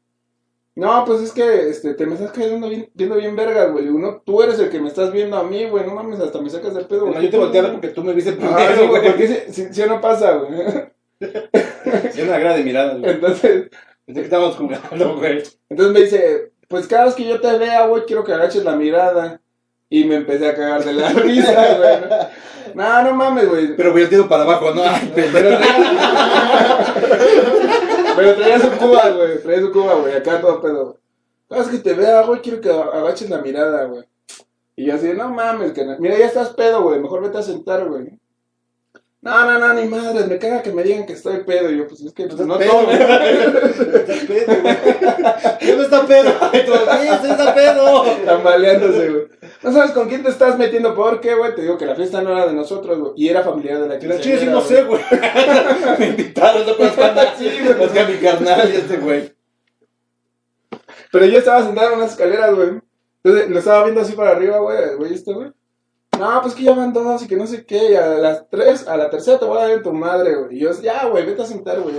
No, 0.76 1.04
pues 1.04 1.20
es 1.20 1.32
que 1.32 1.68
este, 1.68 1.94
te 1.94 2.06
me 2.06 2.14
estás 2.14 2.30
cayendo 2.30 2.68
bien, 2.68 2.88
viendo 2.94 3.16
bien 3.16 3.34
vergas, 3.34 3.72
güey. 3.72 3.84
Le 3.84 3.90
digo, 3.90 4.00
no, 4.00 4.22
tú 4.24 4.42
eres 4.42 4.58
el 4.60 4.70
que 4.70 4.80
me 4.80 4.86
estás 4.88 5.12
viendo 5.12 5.36
a 5.36 5.42
mí, 5.42 5.64
güey. 5.68 5.84
No 5.84 5.94
mames, 5.94 6.20
hasta 6.20 6.40
me 6.40 6.48
sacas 6.48 6.74
del 6.74 6.86
pedo, 6.86 7.06
No, 7.06 7.12
güey. 7.12 7.24
yo 7.24 7.30
te 7.30 7.38
volteaba 7.38 7.72
porque 7.72 7.88
tú 7.88 8.04
me 8.04 8.12
viste 8.12 8.32
primero, 8.32 8.88
güey, 8.88 8.88
güey. 8.88 9.02
porque 9.06 9.26
si, 9.26 9.52
si, 9.52 9.74
si 9.74 9.82
no 9.88 10.00
pasa, 10.00 10.34
güey. 10.36 10.60
Es 11.20 12.18
una 12.18 12.38
grada 12.38 12.56
de 12.56 12.64
mirada, 12.64 12.94
güey. 12.94 13.10
Entonces, 13.10 13.70
que 14.06 14.20
estábamos 14.20 14.56
jugando, 14.56 15.16
güey. 15.16 15.42
entonces 15.68 15.92
me 15.92 16.00
dice, 16.00 16.52
pues 16.68 16.86
cada 16.86 17.06
vez 17.06 17.14
que 17.16 17.24
yo 17.24 17.40
te 17.40 17.58
vea, 17.58 17.86
güey, 17.86 18.04
quiero 18.06 18.24
que 18.24 18.32
agaches 18.32 18.64
la 18.64 18.76
mirada. 18.76 19.40
Y 19.92 20.04
me 20.04 20.14
empecé 20.14 20.48
a 20.48 20.54
cagar 20.54 20.82
de 20.82 20.94
la 20.94 21.10
risa, 21.12 21.76
güey. 21.76 21.98
No, 22.74 23.02
no 23.02 23.14
mames, 23.14 23.46
güey. 23.46 23.76
Pero 23.76 23.92
voy 23.92 24.04
a 24.04 24.08
tiro 24.08 24.26
para 24.26 24.44
abajo, 24.44 24.72
¿no? 24.74 24.82
Ay, 24.82 25.12
Pero 25.14 25.58
traía, 25.58 25.66
pero 28.16 28.34
traía 28.34 28.58
su 28.58 28.70
cuba, 28.70 29.10
güey. 29.10 29.42
Traía 29.42 29.60
su 29.60 29.70
cuba, 29.70 29.94
güey. 29.96 30.14
Acá 30.14 30.40
todo 30.40 30.62
pedo. 30.62 30.84
güey. 30.86 31.60
Vez 31.60 31.68
que 31.68 31.78
te 31.78 31.92
vea, 31.92 32.22
güey, 32.22 32.40
quiero 32.40 32.62
que 32.62 32.70
agaches 32.70 33.28
la 33.28 33.42
mirada, 33.42 33.84
güey. 33.84 34.04
Y 34.76 34.86
yo 34.86 34.94
así, 34.94 35.12
no 35.12 35.28
mames, 35.28 35.72
que 35.72 35.84
mira, 35.98 36.16
ya 36.16 36.24
estás 36.24 36.48
pedo, 36.54 36.82
güey. 36.84 36.98
Mejor 36.98 37.20
vete 37.20 37.36
a 37.36 37.42
sentar, 37.42 37.86
güey. 37.86 38.18
No, 39.20 39.44
no, 39.44 39.58
no, 39.58 39.74
ni 39.74 39.86
madres. 39.88 40.26
Me 40.26 40.38
caga 40.38 40.62
que 40.62 40.72
me 40.72 40.82
digan 40.82 41.06
que 41.06 41.12
estoy 41.12 41.44
pedo. 41.44 41.70
Y 41.70 41.76
yo, 41.78 41.86
pues 41.86 42.00
es 42.00 42.12
que 42.12 42.26
pues, 42.26 42.40
no 42.46 42.58
pedo, 42.58 42.72
tomes. 42.72 42.98
Está 42.98 44.26
pedo, 44.26 44.62
güey. 44.62 44.76
¿Qué 45.60 45.76
no 45.76 45.82
está 45.82 46.06
pedo? 46.06 46.32
Todavía 46.66 47.20
sí 47.20 47.30
está 47.30 47.54
pedo. 47.54 48.02
Tambaleándose, 48.24 49.10
güey. 49.10 49.26
No 49.62 49.72
sabes 49.72 49.92
con 49.92 50.08
quién 50.08 50.22
te 50.24 50.30
estás 50.30 50.58
metiendo, 50.58 50.94
¿por 50.94 51.20
qué, 51.20 51.34
güey? 51.34 51.54
Te 51.54 51.62
digo 51.62 51.78
que 51.78 51.86
la 51.86 51.94
fiesta 51.94 52.20
no 52.20 52.32
era 52.32 52.46
de 52.46 52.52
nosotros, 52.52 52.98
güey. 52.98 53.12
Y 53.16 53.28
era 53.28 53.42
familiar 53.42 53.80
de 53.80 53.88
la 53.88 53.98
Que 53.98 54.08
la 54.08 54.18
chile 54.20 54.40
sí 54.40 54.46
no 54.46 54.60
sé, 54.60 54.82
güey. 54.82 55.00
Me 55.98 56.06
invitaron, 56.08 56.66
no 56.66 56.76
conozco 56.76 57.02
a 57.02 57.12
nadie. 57.14 57.30
Sí, 57.38 57.60
güey. 57.62 57.76
Conozco 57.76 58.00
a 58.00 58.04
mi 58.04 58.16
carnal 58.16 58.72
y 58.72 58.76
este 58.76 58.96
güey. 58.96 59.32
Pero 61.12 61.26
yo 61.26 61.38
estaba 61.38 61.62
sentado 61.62 61.92
en 61.92 61.98
unas 61.98 62.10
escaleras, 62.12 62.54
güey. 62.54 62.80
Entonces 63.22 63.50
lo 63.50 63.58
estaba 63.58 63.84
viendo 63.84 64.00
así 64.00 64.14
para 64.14 64.30
arriba, 64.30 64.58
güey, 64.58 64.96
güey 64.96 65.14
este, 65.14 65.32
güey. 65.32 65.52
No, 66.18 66.42
pues 66.42 66.54
que 66.54 66.64
ya 66.64 66.74
van 66.74 66.92
dos 66.92 67.22
y 67.22 67.28
que 67.28 67.36
no 67.36 67.46
sé 67.46 67.64
qué. 67.64 67.92
Y 67.92 67.94
a 67.94 68.06
las 68.18 68.48
tres, 68.50 68.88
a 68.88 68.96
la 68.96 69.10
tercera 69.10 69.38
te 69.38 69.44
voy 69.44 69.58
a 69.58 69.62
dar 69.62 69.70
en 69.70 69.82
tu 69.82 69.92
madre, 69.92 70.34
güey. 70.34 70.56
Y 70.56 70.60
yo, 70.60 70.70
ya, 70.80 71.06
güey, 71.06 71.24
vete 71.24 71.42
a 71.42 71.46
sentar, 71.46 71.80
güey. 71.80 71.94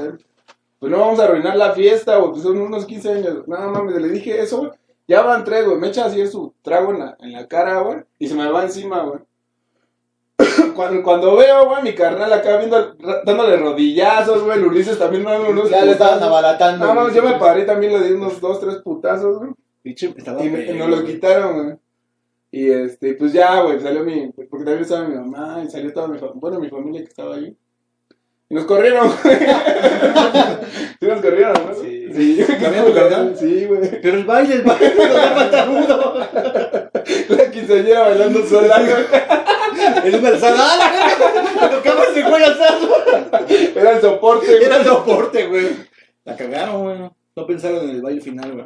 Pues 0.79 0.91
no 0.91 0.99
vamos 0.99 1.19
a 1.19 1.23
arruinar 1.23 1.55
la 1.55 1.71
fiesta, 1.71 2.17
güey. 2.17 2.31
Pues 2.31 2.43
son 2.43 2.59
unos 2.59 2.85
15 2.85 3.11
años. 3.11 3.47
No, 3.47 3.57
mames, 3.69 4.01
le 4.01 4.09
dije 4.09 4.41
eso, 4.41 4.57
güey. 4.57 4.71
Ya 5.07 5.21
van 5.21 5.43
tres, 5.43 5.65
güey. 5.65 5.77
Me 5.77 5.87
echa 5.89 6.05
así 6.05 6.25
su 6.27 6.53
trago 6.61 6.91
en 6.91 6.99
la, 6.99 7.17
en 7.19 7.33
la 7.33 7.47
cara, 7.47 7.79
güey. 7.81 7.99
Y 8.19 8.27
se 8.27 8.35
me 8.35 8.49
va 8.49 8.63
encima, 8.63 9.01
güey. 9.03 9.19
Cuando, 10.75 11.03
cuando 11.03 11.35
veo, 11.35 11.67
güey, 11.69 11.83
mi 11.83 11.93
carnal 11.93 12.31
acá 12.33 12.57
viendo, 12.57 12.95
dándole 13.25 13.57
rodillazos, 13.57 14.43
güey. 14.43 14.57
El 14.57 14.65
Ulises 14.65 14.97
también 14.97 15.23
dando 15.23 15.49
unos 15.49 15.69
Ya 15.69 15.85
le 15.85 15.91
estaban 15.91 16.21
abaratando. 16.23 16.85
No, 16.85 16.93
mames, 16.95 17.13
yo 17.13 17.21
me 17.23 17.37
paré 17.37 17.63
también 17.65 17.93
le 17.93 18.07
di 18.07 18.13
unos 18.13 18.41
dos, 18.41 18.59
tres 18.59 18.77
putazos, 18.77 19.37
güey. 19.39 19.51
Y, 20.45 20.49
me- 20.49 20.65
y 20.65 20.73
nos 20.77 20.89
lo 20.89 21.01
güey. 21.01 21.13
quitaron, 21.13 21.63
güey. 21.63 21.77
Y 22.51 22.69
este, 22.69 23.13
pues 23.15 23.33
ya, 23.33 23.61
güey, 23.61 23.79
salió 23.81 24.03
mi. 24.03 24.31
Porque 24.31 24.65
también 24.65 24.79
estaba 24.81 25.07
mi 25.07 25.15
mamá 25.15 25.61
y 25.65 25.69
salió 25.69 25.91
toda 25.93 26.07
mi 26.07 26.17
familia. 26.17 26.39
Bueno, 26.39 26.59
mi 26.59 26.69
familia 26.69 27.01
que 27.01 27.09
estaba 27.09 27.35
ahí. 27.35 27.55
Y 28.49 28.55
nos 28.55 28.65
corrieron, 28.65 29.07
güey. 29.23 29.37
sí, 30.99 31.05
nos 31.07 31.21
corrieron, 31.21 31.53
¿no? 31.53 31.73
Sí. 31.73 32.07
sí. 32.13 32.45
¿También 32.61 32.85
tu 32.85 32.93
carnal? 32.93 33.35
Sí, 33.37 33.65
güey. 33.65 34.01
Pero 34.01 34.17
el 34.17 34.25
baile, 34.25 34.55
el 34.55 34.61
baile, 34.61 34.95
nos 34.95 35.13
da 35.13 35.35
matarudo. 35.35 36.29
La 37.29 37.51
quinceañera 37.51 38.01
bailando 38.01 38.45
sola, 38.45 38.79
güey. 38.79 40.03
El 40.05 40.11
número 40.13 40.37
¡Ah! 40.43 41.51
Me 41.61 41.67
tocaba 41.67 42.03
ese 42.03 42.21
güey 42.23 42.43
asado. 42.43 42.89
Era 43.75 43.91
el 43.93 44.01
soporte, 44.01 44.45
güey. 44.45 44.63
Era 44.63 44.77
el 44.77 44.85
soporte, 44.85 45.47
güey. 45.47 45.67
La 46.23 46.37
cagaron, 46.37 46.83
güey. 46.83 46.99
No 47.35 47.47
pensaron 47.47 47.89
en 47.89 47.95
el 47.95 48.01
baile 48.01 48.21
final, 48.21 48.51
güey. 48.51 48.65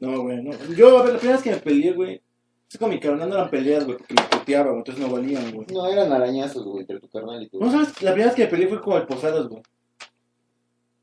No, 0.00 0.22
güey, 0.22 0.42
no. 0.42 0.52
Yo, 0.74 0.98
a 0.98 1.02
ver, 1.04 1.12
la 1.14 1.18
primera 1.18 1.36
vez 1.36 1.44
que 1.44 1.50
me 1.50 1.56
peleé, 1.58 1.92
güey. 1.92 2.22
Es 2.68 2.72
que 2.72 2.78
con 2.78 2.90
mi 2.90 3.00
carnal 3.00 3.28
no 3.30 3.34
eran 3.36 3.48
peleas, 3.50 3.84
güey, 3.86 3.96
porque 3.96 4.14
me 4.14 4.22
puteaba, 4.38 4.66
güey, 4.70 4.78
entonces 4.78 5.02
no 5.06 5.10
valían, 5.12 5.52
güey. 5.54 5.66
No, 5.72 5.86
eran 5.86 6.12
arañazos, 6.12 6.64
güey, 6.64 6.80
entre 6.80 7.00
tu 7.00 7.08
carnal 7.08 7.42
y 7.42 7.48
tú. 7.48 7.58
No, 7.60 7.70
¿sabes? 7.70 8.02
La 8.02 8.12
primera 8.12 8.26
vez 8.30 8.36
que 8.36 8.44
me 8.44 8.50
peleé 8.50 8.68
fue 8.68 8.80
con 8.82 8.96
el 9.00 9.06
Posadas, 9.06 9.48
güey. 9.48 9.62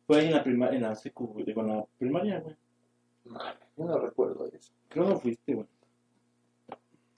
Fue 0.05 0.19
ahí 0.19 0.27
en 0.27 0.33
la 0.33 0.43
primaria, 0.43 0.75
en 0.77 0.83
la 0.83 0.95
secu, 0.95 1.25
güey, 1.27 1.43
digo, 1.45 1.61
en 1.61 1.67
la 1.69 1.85
primaria, 1.97 2.39
güey. 2.41 2.55
Yo 3.77 3.85
no 3.85 3.97
recuerdo 3.97 4.47
eso. 4.53 4.71
Creo 4.89 5.09
no 5.09 5.19
fuiste, 5.19 5.55
güey. 5.55 5.65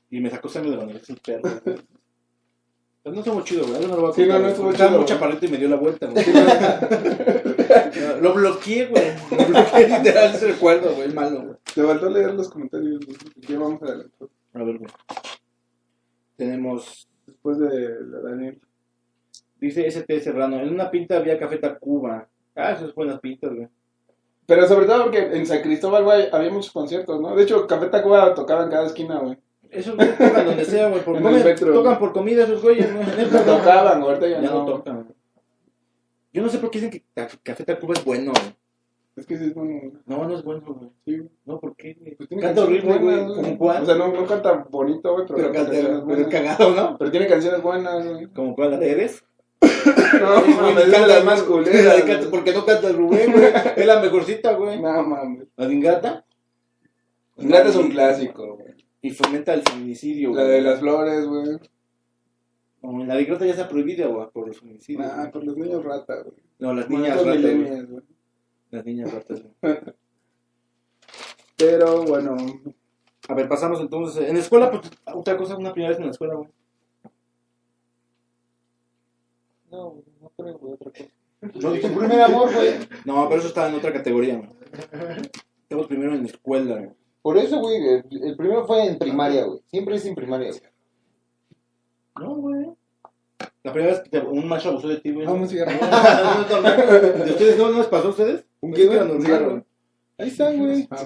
Y 0.09 0.21
me 0.21 0.29
sacó 0.29 0.47
sangre 0.47 0.71
de 0.71 0.77
la 0.77 0.85
nariz 0.85 1.09
el 1.09 1.17
perro, 1.17 1.41
güey. 1.65 1.77
Pero 3.03 3.13
no 3.15 3.19
estuvo 3.21 3.41
chido, 3.41 3.67
güey. 3.67 3.79
Eso 3.79 3.87
no 3.89 3.95
lo 3.97 4.01
voy 4.03 4.11
a 4.11 4.13
Sí, 4.13 4.21
no, 4.21 4.27
contar, 4.27 4.41
no 4.41 4.47
estuvo 4.47 4.71
Estaba 4.71 4.89
chido, 4.89 4.99
muy 4.99 5.05
güey. 5.05 5.17
chaparrito 5.19 5.45
y 5.45 5.49
me 5.49 5.57
dio 5.57 5.67
la 5.69 5.75
vuelta, 5.75 6.07
güey. 6.07 6.25
No, 6.25 8.17
Lo 8.21 8.33
bloqueé, 8.33 8.85
güey. 8.87 9.11
Lo 9.31 9.45
bloqueé 9.45 9.89
literal 9.89 10.33
ese 10.35 10.47
recuerdo, 10.47 10.95
güey. 10.95 11.13
Malo, 11.13 11.41
güey. 11.43 11.57
Te 11.75 11.83
faltó 11.83 12.09
leer 12.09 12.33
los 12.33 12.49
comentarios, 12.49 13.05
güey. 13.05 13.17
Ya 13.47 13.59
vamos 13.59 13.81
adelante. 13.83 14.25
A 14.59 14.63
ver, 14.63 14.77
güey. 14.77 14.91
Tenemos. 16.35 17.07
Después 17.25 17.59
de 17.59 17.69
la 18.05 18.19
Daniel. 18.21 18.59
Dice 19.59 19.87
ST 19.87 20.19
Serrano. 20.21 20.59
En 20.59 20.69
una 20.73 20.89
pinta 20.89 21.17
había 21.17 21.39
Café 21.39 21.57
Tacuba. 21.57 22.27
Ah, 22.55 22.71
esas 22.71 22.93
buenas 22.95 23.19
pintas, 23.19 23.53
güey. 23.53 23.67
Pero 24.45 24.65
sobre 24.67 24.85
todo 24.85 25.03
porque 25.03 25.19
en 25.19 25.45
San 25.45 25.61
Cristóbal, 25.61 26.03
güey, 26.05 26.29
había 26.31 26.49
muchos 26.49 26.71
conciertos, 26.71 27.19
¿no? 27.19 27.35
De 27.35 27.43
hecho, 27.43 27.67
Café 27.67 27.87
Tacuba 27.87 28.33
tocaba 28.33 28.63
en 28.63 28.69
cada 28.69 28.85
esquina, 28.87 29.19
güey. 29.19 29.37
Esos 29.69 29.95
güeyes 29.97 30.17
tocan 30.17 30.45
donde 30.45 30.63
sea, 30.63 30.89
güey. 30.89 31.01
Por 31.05 31.21
comer, 31.21 31.59
tocan 31.59 31.99
por 31.99 32.13
comida 32.13 32.43
esos 32.45 32.61
güeyes, 32.61 32.93
güey. 32.93 33.05
No. 33.05 33.39
Tocaban, 33.45 34.01
ahorita 34.01 34.27
ya, 34.27 34.41
Ya 34.41 34.49
no 34.49 34.59
no. 34.59 34.65
tocan. 34.65 35.13
Yo 36.31 36.41
no 36.41 36.49
sé 36.49 36.59
por 36.59 36.69
qué 36.71 36.79
dicen 36.79 36.91
que 36.91 37.03
Café 37.43 37.63
Tacuba 37.65 37.93
es 37.95 38.05
bueno, 38.05 38.31
güey. 38.31 38.55
Es 39.17 39.25
que 39.25 39.37
sí 39.37 39.45
es 39.45 39.53
bueno. 39.55 39.91
No, 40.05 40.25
no 40.27 40.35
es 40.37 40.43
bueno, 40.43 40.61
güey. 40.73 40.89
Sí, 41.05 41.27
No, 41.45 41.59
¿por 41.59 41.75
qué? 41.75 41.97
Pues 42.17 42.29
tiene 42.29 42.43
Canta 42.43 42.63
horrible, 42.63 42.97
güey. 42.99 43.25
¿Como 43.25 43.57
cuál? 43.57 43.83
O 43.83 43.85
sea, 43.85 43.95
no, 43.95 44.13
no 44.13 44.25
canta 44.25 44.65
bonito, 44.69 45.11
güey, 45.13 45.25
pero, 45.27 45.37
pero, 45.37 45.51
canta 45.51 45.71
canciones 45.71 45.87
pero 45.89 45.97
es 45.97 46.05
buenas. 46.05 46.27
cagado, 46.55 46.75
¿no? 46.75 46.97
Pero 46.99 47.11
tiene 47.11 47.27
canciones 47.27 47.61
buenas, 47.61 48.07
güey. 48.07 48.27
¿Como 48.27 48.55
cuál? 48.55 48.71
¿La 48.71 48.77
de 48.77 48.91
Eres? 48.91 49.23
No, 50.21 50.41
mames, 50.55 50.87
es 50.87 51.25
más. 51.25 51.47
La 51.49 51.95
de 51.95 52.03
Canta- 52.05 52.29
Porque 52.29 52.53
no 52.53 52.63
canta 52.65 52.91
Rubén, 52.91 53.31
güey. 53.31 53.45
Es 53.75 53.85
la 53.85 53.99
mejorcita, 54.01 54.53
güey. 54.53 54.79
No, 54.81 55.03
mames. 55.03 55.47
La 55.57 55.67
de 55.67 55.73
Ingrata. 55.73 56.25
Ingrata 57.37 57.69
es 57.69 57.75
un 57.75 57.89
clásico, 57.89 58.55
güey. 58.55 58.75
Y 59.01 59.09
fomenta 59.11 59.53
el 59.53 59.63
feminicidio, 59.63 60.29
La 60.33 60.43
güey. 60.43 60.53
de 60.55 60.61
las 60.61 60.79
flores, 60.79 61.25
güey. 61.25 61.57
La 63.05 63.15
de 63.15 63.21
Ingrata 63.23 63.45
ya 63.45 63.51
está 63.51 63.67
prohibida, 63.67 64.05
güey, 64.07 64.27
por 64.31 64.47
el 64.47 64.53
feminicidio. 64.53 65.03
Ah, 65.05 65.29
por 65.33 65.43
los 65.43 65.57
niños 65.57 65.83
rata, 65.83 66.21
güey. 66.23 66.37
No, 66.59 66.73
las 66.73 66.89
niñas 66.89 67.17
ratas, 67.25 67.41
güey. 67.41 68.01
Niñas 68.71 69.13
ratas, 69.13 69.41
güey. 69.43 69.53
Pero 71.57 72.03
bueno, 72.03 72.35
A 73.27 73.33
ver, 73.33 73.47
pasamos 73.49 73.79
entonces. 73.81 74.27
En 74.29 74.35
la 74.35 74.41
escuela, 74.41 74.69
pues, 74.71 74.89
otra 75.13 75.35
cosa, 75.37 75.57
una 75.57 75.73
primera 75.73 75.89
vez 75.89 75.99
en 75.99 76.05
la 76.05 76.11
escuela, 76.11 76.35
güey. 76.35 76.49
No, 79.71 79.89
güey, 79.91 80.03
no 80.21 80.29
creo, 80.37 80.57
güey, 80.57 80.73
otra 80.73 80.91
cosa. 80.91 81.05
No, 81.41 81.73
Tu 81.73 81.87
primer 81.97 82.21
amor, 82.21 82.53
güey. 82.53 82.73
No, 83.05 83.27
pero 83.27 83.39
eso 83.39 83.47
estaba 83.49 83.69
en 83.69 83.75
otra 83.75 83.93
categoría, 83.93 84.37
güey. 84.37 84.49
Estamos 85.63 85.87
primero 85.87 86.13
en 86.13 86.21
la 86.23 86.27
escuela, 86.27 86.75
güey. 86.75 86.89
Por 87.21 87.37
eso, 87.37 87.59
güey, 87.59 87.75
el, 87.85 88.05
el 88.23 88.37
primero 88.37 88.65
fue 88.65 88.85
en 88.87 88.97
primaria, 88.97 89.45
güey. 89.45 89.59
Siempre 89.67 89.95
es 89.95 90.05
en 90.05 90.15
primaria, 90.15 90.49
güey. 90.49 90.61
No, 92.19 92.35
güey. 92.35 92.65
La 93.63 93.73
primera 93.73 93.93
vez 93.93 94.01
que 94.03 94.09
te- 94.09 94.25
un 94.25 94.47
macho 94.47 94.69
abusó 94.69 94.87
de 94.87 94.97
ti, 95.01 95.11
güey. 95.11 95.25
No. 95.25 95.33
No, 95.35 96.47
normal. 96.49 96.77
¿De 97.25 97.31
ustedes 97.31 97.57
no, 97.57 97.69
no 97.69 97.77
les 97.79 97.87
pasó 97.87 98.07
a 98.07 98.11
ustedes? 98.11 98.45
¿Un 98.67 98.73
Yo 98.75 98.89
qué, 98.89 98.95
era 98.95 99.05
normal, 99.05 99.43
güey. 99.45 99.63
Ahí 100.19 100.27
están, 100.29 100.57
güey. 100.57 100.87
Ah, 100.89 100.97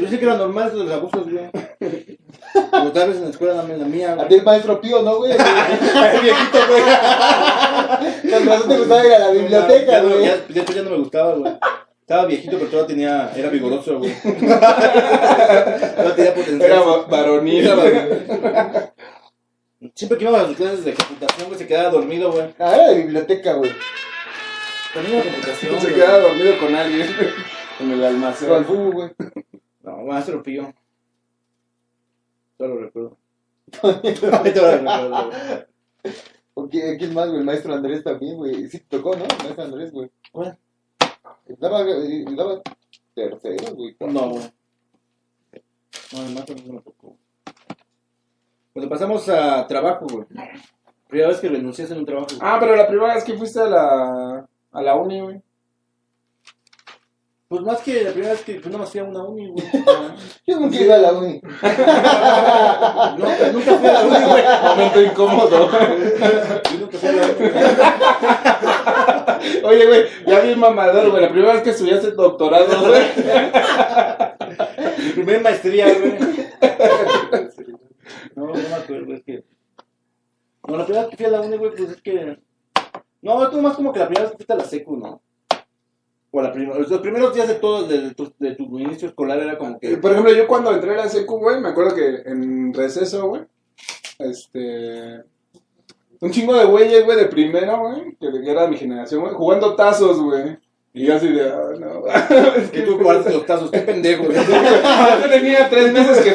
Yo 0.00 0.08
sé 0.08 0.18
que 0.18 0.24
era 0.24 0.36
normal 0.36 0.68
eso 0.68 0.78
de 0.78 0.84
los 0.84 0.92
abusos, 0.94 1.24
güey. 1.30 1.50
Pero 1.78 2.92
tal 2.92 3.08
vez 3.08 3.16
en 3.18 3.24
la 3.24 3.30
escuela 3.30 3.54
también 3.56 3.80
la 3.80 3.86
mía, 3.86 4.12
A 4.12 4.14
güey. 4.16 4.28
ti 4.28 4.34
el 4.36 4.42
maestro 4.44 4.80
Pío, 4.80 5.02
¿no, 5.02 5.16
güey? 5.18 5.32
El 5.32 6.20
viejito, 6.22 6.58
güey. 6.68 6.82
Con 8.32 8.46
razón 8.46 8.68
te 8.68 8.78
gustaba 8.78 9.06
ir 9.06 9.12
a 9.12 9.18
la 9.18 9.30
biblioteca, 9.30 9.92
Ya 9.92 10.02
güey. 10.02 10.24
ya- 10.24 10.36
Después 10.48 10.76
ya 10.76 10.82
no 10.82 10.90
me 10.90 10.96
gustaba, 10.98 11.34
güey. 11.34 11.52
Estaba 12.00 12.26
viejito, 12.26 12.58
pero 12.58 12.70
todavía 12.70 12.86
tenía, 12.94 13.32
era 13.34 13.48
vigoroso, 13.48 13.98
güey. 13.98 14.12
Todavía 14.22 16.14
tenía 16.16 16.34
potencial. 16.34 16.62
Era 16.62 16.80
va- 16.80 17.06
varonil. 17.06 17.70
Siempre 19.94 20.16
que 20.18 20.24
íbamos 20.24 20.40
a 20.42 20.46
sus 20.46 20.56
clases 20.56 20.84
de 20.84 20.94
computación, 20.94 21.48
güey, 21.48 21.58
se 21.58 21.66
quedaba 21.66 21.90
dormido, 21.90 22.30
güey. 22.30 22.54
Ah, 22.58 22.74
era 22.76 22.88
de 22.90 22.94
biblioteca, 22.98 23.54
güey. 23.54 23.70
También. 24.94 25.22
Se 25.80 25.94
quedaba 25.94 26.18
dormido 26.18 26.58
con 26.58 26.74
alguien 26.74 27.00
en 27.80 27.90
el 27.90 27.98
Pero 27.98 28.06
al 28.06 28.14
almacén. 28.14 28.64
fútbol, 28.64 28.92
güey. 28.92 29.10
No, 29.82 29.96
maestro 30.04 30.42
Pío. 30.42 30.62
Ahorita 30.62 30.76
lo 32.60 32.76
recuerdo, 32.80 33.18
güey. 33.82 34.14
¿O 36.54 36.68
qui- 36.68 36.98
¿Quién 36.98 37.14
más, 37.14 37.28
güey? 37.28 37.38
El 37.40 37.44
maestro 37.46 37.74
Andrés 37.74 38.04
también, 38.04 38.36
güey. 38.36 38.68
Sí, 38.68 38.80
tocó, 38.80 39.16
¿no? 39.16 39.24
El 39.24 39.38
maestro 39.38 39.62
Andrés, 39.64 39.90
güey. 39.92 40.10
¿Cuál? 40.30 40.58
Daba, 41.58 41.80
eh, 41.82 42.24
daba 42.36 42.60
tercero, 43.14 43.74
güey. 43.74 43.96
No, 44.00 44.28
güey. 44.30 44.42
No, 46.12 46.18
además 46.20 46.44
no 46.66 46.72
me 46.74 46.80
tocó. 46.82 47.16
Cuando 48.72 48.88
pasamos 48.88 49.28
a 49.28 49.66
trabajo, 49.66 50.06
güey. 50.06 50.26
Primera 51.08 51.28
vez 51.30 51.40
que 51.40 51.48
renuncias 51.48 51.90
en 51.90 51.98
un 51.98 52.06
trabajo. 52.06 52.26
güey. 52.28 52.38
Ah, 52.42 52.58
pero 52.60 52.76
la 52.76 52.86
primera 52.86 53.14
vez 53.14 53.24
que 53.24 53.36
fuiste 53.36 53.60
a 53.60 53.64
la, 53.66 54.48
a 54.72 54.82
la 54.82 54.94
uni, 54.96 55.20
güey. 55.20 55.42
Pues 57.48 57.62
más 57.62 57.80
que 57.82 58.02
la 58.02 58.12
primera 58.12 58.32
vez 58.32 58.42
que 58.44 58.54
pues, 58.54 58.66
nada 58.66 58.78
más 58.78 58.90
fui 58.90 59.00
a 59.00 59.04
una 59.04 59.22
uni, 59.24 59.48
güey. 59.48 59.62
Yo 60.46 60.58
nunca 60.58 60.80
iba 60.80 60.94
a 60.94 60.98
la 60.98 61.12
uni. 61.12 61.40
No, 63.18 63.26
pues, 63.26 63.52
nunca 63.52 63.74
fui 63.74 63.88
a 63.88 63.92
la 63.92 64.02
uni, 64.04 64.24
güey. 64.24 64.44
Momento 64.64 65.02
incómodo. 65.02 65.70
Yo 65.70 66.78
nunca 66.80 66.96
fui 66.98 67.08
a 67.08 67.12
la 67.12 67.26
uni. 67.26 67.34
güey. 67.34 67.52
Oye, 69.64 69.86
güey, 69.86 70.06
ya 70.26 70.40
vi 70.40 70.54
mamador, 70.54 71.10
güey. 71.10 71.22
La 71.22 71.28
primera 71.28 71.52
vez 71.52 71.62
que 71.62 71.70
estudiaste 71.70 72.12
doctorado, 72.12 72.88
güey. 72.88 73.02
Mi 74.98 75.10
primer 75.10 75.42
maestría, 75.42 75.92
güey. 75.92 76.18
No, 78.34 78.46
no 78.46 78.54
me 78.54 78.74
acuerdo, 78.74 79.12
es 79.12 79.22
que. 79.24 79.44
No, 80.66 80.76
la 80.78 80.84
primera 80.84 81.02
vez 81.06 81.10
que 81.10 81.16
fui 81.18 81.26
a 81.26 81.30
la 81.30 81.40
uni, 81.42 81.58
güey, 81.58 81.70
pues 81.72 81.90
es 81.90 82.00
que. 82.00 82.38
No, 83.22 83.48
tú 83.48 83.60
más 83.62 83.76
como 83.76 83.92
que 83.92 84.00
la 84.00 84.06
primera 84.06 84.24
vez 84.24 84.32
que 84.32 84.36
fuiste 84.38 84.52
a 84.52 84.56
la 84.56 84.64
secu, 84.64 84.96
¿no? 84.96 85.22
O 86.32 86.42
la 86.42 86.52
primera, 86.52 86.78
los 86.78 87.00
primeros 87.00 87.34
días 87.34 87.46
de 87.46 87.54
todo, 87.56 87.86
de, 87.86 88.14
tu, 88.14 88.32
de 88.38 88.54
tu 88.54 88.78
inicio 88.78 89.08
escolar 89.08 89.38
era 89.38 89.56
como 89.56 89.78
que. 89.78 89.96
Por 89.98 90.10
ejemplo, 90.10 90.32
yo 90.32 90.46
cuando 90.48 90.72
entré 90.72 90.92
a 90.92 90.96
la 90.96 91.08
secu, 91.08 91.38
güey, 91.38 91.60
me 91.60 91.68
acuerdo 91.68 91.94
que 91.94 92.22
en 92.28 92.74
receso, 92.74 93.28
güey, 93.28 93.42
este... 94.18 95.22
Un 96.20 96.30
chingo 96.30 96.54
de 96.54 96.64
güeyes, 96.64 97.04
güey, 97.04 97.16
de 97.16 97.26
primero, 97.26 97.80
güey, 97.80 98.16
que 98.16 98.50
era 98.50 98.62
de 98.62 98.68
mi 98.68 98.76
generación, 98.76 99.22
güey, 99.22 99.34
jugando 99.34 99.74
tazos, 99.74 100.20
güey. 100.20 100.58
Y 100.94 101.06
yo 101.06 101.14
así 101.16 101.28
de, 101.32 101.48
ah, 101.48 101.70
no. 101.78 102.06
es 102.56 102.70
Que 102.70 102.82
tú 102.82 102.98
jugaste 102.98 103.32
los 103.32 103.46
tazos, 103.46 103.70
qué 103.70 103.78
pendejo. 103.78 104.24
Yo 104.24 105.28
tenía 105.30 105.70
tres 105.70 105.90
meses 105.92 106.18
que 106.20 106.34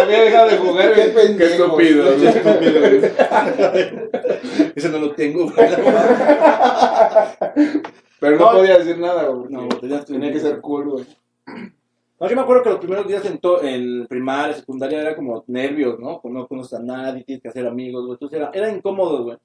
había 0.00 0.20
dejado 0.22 0.48
de 0.50 0.56
jugar, 0.58 0.92
Qué 0.94 1.08
güey. 1.08 1.36
Qué 1.36 1.44
estúpido. 1.46 2.12
Ese 4.76 4.88
no 4.90 4.98
lo 4.98 5.10
tengo, 5.12 5.50
güey. 5.50 5.68
Pero 8.20 8.38
no 8.38 8.52
No. 8.52 8.58
podía 8.58 8.78
decir 8.78 8.98
nada, 8.98 9.24
güey. 9.28 9.50
No, 9.52 9.68
tenía 10.04 10.32
que 10.32 10.40
ser 10.40 10.60
cool, 10.60 10.88
güey. 10.90 11.04
No, 12.18 12.28
yo 12.30 12.34
me 12.36 12.42
acuerdo 12.42 12.62
que 12.62 12.70
los 12.70 12.78
primeros 12.78 13.06
días 13.06 13.24
en, 13.26 13.38
to- 13.38 13.62
en 13.62 14.06
primaria, 14.06 14.54
secundaria, 14.54 15.00
era 15.02 15.14
como 15.16 15.44
nervios, 15.48 15.98
¿no? 15.98 16.18
Como 16.20 16.38
no 16.38 16.46
conoces 16.46 16.78
a 16.78 16.82
nadie, 16.82 17.24
tienes 17.24 17.42
que 17.42 17.48
hacer 17.48 17.66
amigos, 17.66 18.04
güey. 18.06 18.14
Entonces 18.14 18.38
era, 18.38 18.50
era 18.54 18.70
incómodo, 18.70 19.24
güey. 19.24 19.36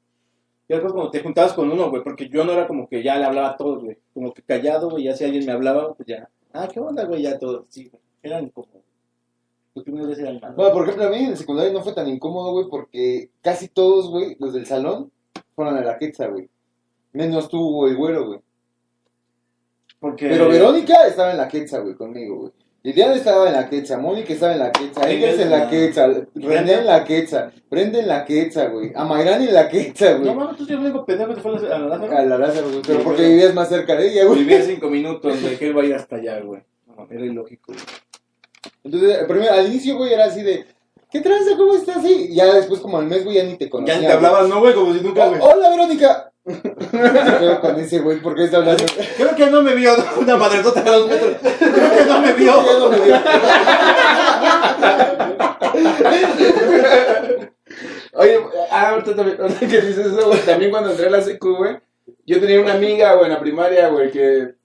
Y 0.71 0.73
después 0.73 0.93
cuando 0.93 1.11
te 1.11 1.19
juntabas 1.19 1.51
con 1.51 1.69
uno, 1.69 1.89
güey, 1.89 2.01
porque 2.01 2.29
yo 2.29 2.45
no 2.45 2.53
era 2.53 2.65
como 2.65 2.87
que 2.87 3.03
ya 3.03 3.17
le 3.17 3.25
hablaba 3.25 3.49
a 3.49 3.57
todos, 3.57 3.83
güey. 3.83 3.97
Como 4.13 4.33
que 4.33 4.41
callado, 4.41 4.89
güey, 4.89 5.03
ya 5.03 5.13
si 5.13 5.25
alguien 5.25 5.45
me 5.45 5.51
hablaba, 5.51 5.93
pues 5.93 6.07
ya. 6.07 6.29
Ah, 6.53 6.69
¿qué 6.71 6.79
onda, 6.79 7.03
güey? 7.03 7.23
Ya 7.23 7.37
todo. 7.37 7.65
Sí, 7.67 7.89
güey. 7.89 8.01
Era 8.23 8.39
incómodo. 8.39 8.81
Los 9.75 9.83
primeros 9.83 10.07
días 10.07 10.19
eran 10.19 10.39
malos. 10.39 10.55
Bueno, 10.55 10.71
por 10.71 10.83
ejemplo, 10.83 11.07
a 11.07 11.09
mí 11.09 11.17
en 11.17 11.31
el 11.31 11.37
secundario 11.37 11.73
no 11.73 11.81
fue 11.81 11.93
tan 11.93 12.07
incómodo, 12.07 12.53
güey, 12.53 12.69
porque 12.69 13.31
casi 13.41 13.67
todos, 13.67 14.09
güey, 14.09 14.37
los 14.39 14.53
del 14.53 14.65
salón, 14.65 15.11
fueron 15.57 15.75
a 15.75 15.81
la 15.81 15.97
quexa, 15.97 16.27
güey. 16.27 16.49
Menos 17.11 17.49
tú, 17.49 17.85
el 17.87 17.97
güero, 17.97 18.27
güey. 18.27 18.39
Porque... 19.99 20.29
Pero 20.29 20.47
Verónica 20.47 21.05
estaba 21.05 21.31
en 21.31 21.37
la 21.37 21.49
quecha, 21.49 21.79
güey, 21.79 21.95
conmigo, 21.95 22.37
güey. 22.37 22.51
Liliana 22.83 23.13
estaba 23.13 23.47
en 23.47 23.53
la 23.53 23.69
quecha, 23.69 23.97
Mónica 23.99 24.33
estaba 24.33 24.53
en 24.53 24.59
la 24.59 24.71
quecha, 24.71 25.07
Engels 25.09 25.39
en 25.39 25.49
la 25.51 25.69
quecha, 25.69 26.07
René 26.33 26.73
en 26.73 26.85
la 26.87 27.03
quecha, 27.05 27.51
Brenda 27.69 27.99
en 27.99 28.07
la 28.07 28.25
quecha, 28.25 28.65
güey. 28.69 28.91
Amairán 28.95 29.41
en 29.43 29.53
la 29.53 29.69
quecha, 29.69 30.13
No 30.13 30.19
güey. 30.19 30.33
mames, 30.35 30.57
tú 30.57 30.65
sí 30.65 30.73
eres 30.73 30.83
el 30.85 30.89
único 30.91 31.05
pendejo 31.05 31.29
que 31.29 31.35
se 31.35 31.41
fue 31.41 31.51
a 31.51 31.77
la, 31.77 31.87
Lázaro. 31.87 32.17
A 32.17 32.21
la 32.23 32.37
Lázaro, 32.39 32.69
güey. 32.69 32.81
Pero 32.81 32.99
Sí, 32.99 33.05
porque 33.05 33.21
vivías 33.27 33.53
más 33.53 33.69
cerca 33.69 33.95
de 33.95 34.11
ella, 34.11 34.25
güey. 34.25 34.39
Vivía 34.39 34.63
cinco 34.63 34.89
minutos, 34.89 35.41
güey, 35.41 35.57
que 35.57 35.67
él 35.67 35.77
va 35.77 35.83
a 35.83 35.85
ir 35.85 35.93
hasta 35.93 36.15
allá, 36.15 36.39
güey. 36.39 36.61
No, 36.87 37.07
era 37.11 37.23
ilógico, 37.23 37.71
güey. 37.73 37.79
Entonces, 38.83 39.17
primero, 39.27 39.53
al 39.53 39.67
inicio, 39.67 39.95
güey, 39.97 40.13
era 40.13 40.25
así 40.25 40.41
de, 40.41 40.65
¿qué 41.11 41.21
tranza? 41.21 41.55
¿Cómo 41.55 41.75
estás? 41.75 42.03
Y 42.03 42.33
ya 42.33 42.51
después, 42.51 42.79
como 42.79 42.97
al 42.97 43.05
mes, 43.05 43.23
güey, 43.23 43.35
ya 43.37 43.43
ni 43.43 43.57
te 43.57 43.69
conocía. 43.69 43.93
Ya 43.93 44.01
ni 44.01 44.07
te 44.07 44.13
hablaban, 44.13 44.49
¿no, 44.49 44.59
güey? 44.59 44.73
Como 44.73 44.91
si 44.91 45.01
nunca, 45.01 45.27
güey. 45.27 45.39
Hola, 45.39 45.69
Verónica. 45.69 46.30
Quedó 46.91 47.61
con 47.61 47.79
ese 47.79 47.99
güey, 47.99 48.19
¿por 48.19 48.35
qué 48.35 48.45
está 48.45 48.57
hablando? 48.57 48.83
Creo 49.17 49.35
que 49.35 49.47
no 49.47 49.61
me 49.61 49.75
vio 49.75 49.93
una 50.19 50.37
madresota 50.37 50.81
de 50.81 50.91
dos 50.91 51.09
metros. 51.09 51.35
Creo 51.41 51.91
que 51.91 52.05
no 52.05 52.21
me 52.21 52.33
vio. 52.33 52.61
No 52.79 52.89
me 52.89 52.99
vio. 52.99 53.15
Oye, 58.13 58.39
ah, 58.69 58.89
ahorita 58.89 59.15
también, 59.15 59.41
ahorita 59.41 59.59
que 59.59 59.81
dices 59.81 60.05
eso, 60.05 60.27
güey, 60.27 60.39
también 60.41 60.69
cuando 60.69 60.91
entré 60.91 61.07
a 61.07 61.11
la 61.11 61.21
secu, 61.21 61.55
güey, 61.55 61.77
yo 62.25 62.39
tenía 62.39 62.59
una 62.59 62.73
amiga, 62.73 63.13
güey, 63.13 63.25
en 63.25 63.33
la 63.33 63.39
primaria, 63.39 63.87
güey, 63.87 64.11
que 64.11 64.55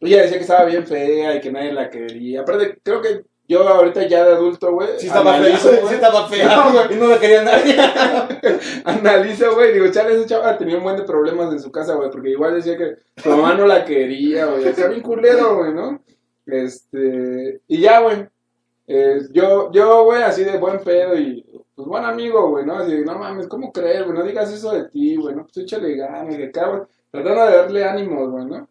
ella 0.00 0.22
decía 0.22 0.38
que 0.38 0.42
estaba 0.42 0.64
bien 0.64 0.86
fea 0.86 1.36
y 1.36 1.40
que 1.40 1.52
nadie 1.52 1.72
la 1.72 1.90
quería. 1.90 2.40
Aparte, 2.40 2.78
creo 2.82 3.00
que 3.02 3.24
yo 3.46 3.68
ahorita 3.68 4.06
ya 4.06 4.24
de 4.24 4.32
adulto, 4.32 4.72
güey, 4.72 4.88
Sí 4.98 5.06
estaba 5.06 5.34
fea, 5.34 5.58
sí 5.58 5.94
estaba 5.94 6.26
fea. 6.28 6.56
No, 6.56 6.72
güey. 6.72 6.94
y 6.94 7.00
no 7.00 7.08
me 7.08 7.18
quería 7.18 7.42
nadie. 7.42 7.76
analizo, 8.84 9.54
güey, 9.54 9.74
digo, 9.74 9.88
chale, 9.90 10.14
esa 10.14 10.26
chava 10.26 10.56
tenía 10.56 10.78
un 10.78 10.82
buen 10.82 10.96
de 10.96 11.02
problemas 11.02 11.52
en 11.52 11.60
su 11.60 11.70
casa, 11.70 11.94
güey, 11.94 12.10
porque 12.10 12.30
igual 12.30 12.54
decía 12.54 12.76
que 12.78 12.96
su 13.16 13.28
mamá 13.28 13.54
no 13.54 13.66
la 13.66 13.84
quería, 13.84 14.46
güey, 14.46 14.66
o 14.66 14.74
sea, 14.74 14.88
bien 14.88 15.02
culero, 15.02 15.58
güey, 15.58 15.74
¿no? 15.74 16.02
Este, 16.46 17.60
y 17.68 17.80
ya, 17.80 18.00
güey, 18.00 18.26
eh, 18.86 19.20
yo, 19.32 19.70
yo, 19.72 20.04
güey, 20.04 20.22
así 20.22 20.42
de 20.42 20.58
buen 20.58 20.78
pedo 20.78 21.14
y, 21.18 21.44
pues, 21.74 21.86
buen 21.86 22.04
amigo, 22.04 22.48
güey, 22.48 22.64
¿no? 22.64 22.78
Así 22.78 22.92
de, 22.92 23.04
no 23.04 23.18
mames, 23.18 23.46
¿cómo 23.46 23.72
crees, 23.72 24.04
güey? 24.04 24.16
No 24.16 24.24
digas 24.24 24.50
eso 24.52 24.72
de 24.72 24.88
ti, 24.88 25.16
güey, 25.16 25.34
¿no? 25.34 25.42
Pues 25.44 25.58
échale 25.58 25.96
ganas, 25.96 26.36
de 26.36 26.46
acá, 26.46 26.68
güey, 26.68 26.82
tratando 27.10 27.46
de 27.46 27.56
darle 27.56 27.84
ánimos, 27.84 28.30
güey, 28.30 28.46
¿no? 28.46 28.68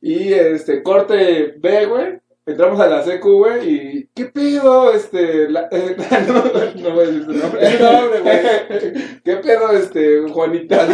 Y, 0.00 0.32
este, 0.32 0.82
corte 0.82 1.54
B, 1.58 1.86
güey, 1.86 2.20
entramos 2.46 2.78
a 2.80 2.86
la 2.86 3.02
secu, 3.02 3.38
güey, 3.38 3.68
y, 3.68 4.10
¿qué 4.14 4.26
pedo, 4.26 4.92
este, 4.92 5.48
la, 5.48 5.68
eh, 5.70 5.96
no, 6.28 6.34
no 6.34 6.94
voy 6.94 7.04
a 7.04 7.06
decir 7.06 7.24
su 7.24 7.32
nombre. 7.32 7.66
Es 7.66 7.80
nombre, 7.80 8.20
güey. 8.20 9.20
¿Qué 9.24 9.36
pedo, 9.36 9.72
este, 9.72 10.20
Juanita? 10.28 10.86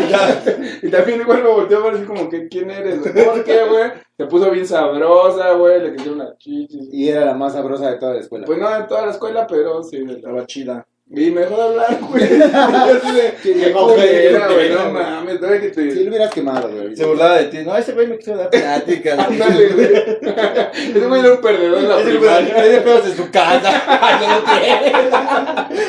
y 0.83 0.91
también 0.91 1.21
igual 1.21 1.43
me 1.43 1.49
volteó 1.49 1.87
a 1.87 1.93
así 1.93 2.05
como 2.05 2.29
que, 2.29 2.49
¿quién 2.49 2.71
eres? 2.71 2.99
¿Por 2.99 3.45
qué, 3.45 3.65
güey? 3.65 3.91
Se 4.17 4.27
puso 4.27 4.51
bien 4.51 4.67
sabrosa, 4.67 5.53
güey, 5.55 5.83
le 5.83 5.95
quisieron 5.95 6.19
las 6.19 6.37
chichis. 6.39 6.89
Y 6.93 7.09
era 7.09 7.25
la 7.25 7.35
más 7.35 7.55
sabrosa 7.55 7.91
de 7.91 7.99
toda 7.99 8.15
la 8.15 8.21
escuela. 8.21 8.47
Pues 8.47 8.59
no 8.59 8.77
en 8.77 8.87
toda 8.87 9.07
la 9.07 9.13
escuela, 9.13 9.47
pero 9.47 9.83
sí. 9.83 10.05
de 10.05 10.15
Estaba 10.15 10.47
chida. 10.47 10.87
Y 11.13 11.31
me 11.33 11.41
dejó 11.41 11.57
de 11.57 11.63
hablar, 11.63 12.01
güey. 12.01 12.23
Ojete, 12.23 13.73
culera, 13.73 14.49
güey, 14.53 14.71
no 14.71 14.91
mames, 14.93 15.41
todavía 15.41 15.61
que 15.61 15.69
te... 15.71 15.91
Si 15.91 16.05
lo 16.05 16.11
hubieras 16.11 16.33
quemado, 16.33 16.71
güey. 16.71 16.95
Se 16.95 17.05
burlaba 17.05 17.39
de 17.39 17.45
ti. 17.47 17.59
No, 17.65 17.77
ese 17.77 17.93
güey 17.95 18.07
me 18.07 18.17
quiso 18.17 18.37
dar 18.37 18.49
pláticas. 18.49 19.19
Ándale, 19.19 19.69
güey. 19.71 19.87
Ese 20.73 21.07
güey 21.07 21.21
era 21.21 21.33
un 21.33 21.41
perdedor 21.41 21.79
en 21.79 21.89
la 21.89 22.01
Ese 22.01 22.11
primaria. 22.11 22.55
tiene 22.63 22.81
pedos 22.81 23.07
en 23.07 23.17
su 23.17 23.31
casa. 23.31 23.73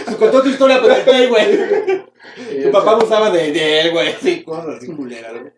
Se 0.07 0.15
contó 0.15 0.41
tu 0.41 0.49
historia 0.49 0.81
con 0.81 0.91
el 0.91 1.29
güey. 1.29 2.63
Tu 2.63 2.71
papá 2.71 2.91
abusaba 2.91 3.29
de, 3.29 3.51
de 3.51 3.81
él, 3.81 3.91
güey. 3.91 4.13
Sí, 4.19 4.43
cosas 4.43 4.77
así 4.77 4.87
culeras, 4.87 5.33
güey. 5.33 5.53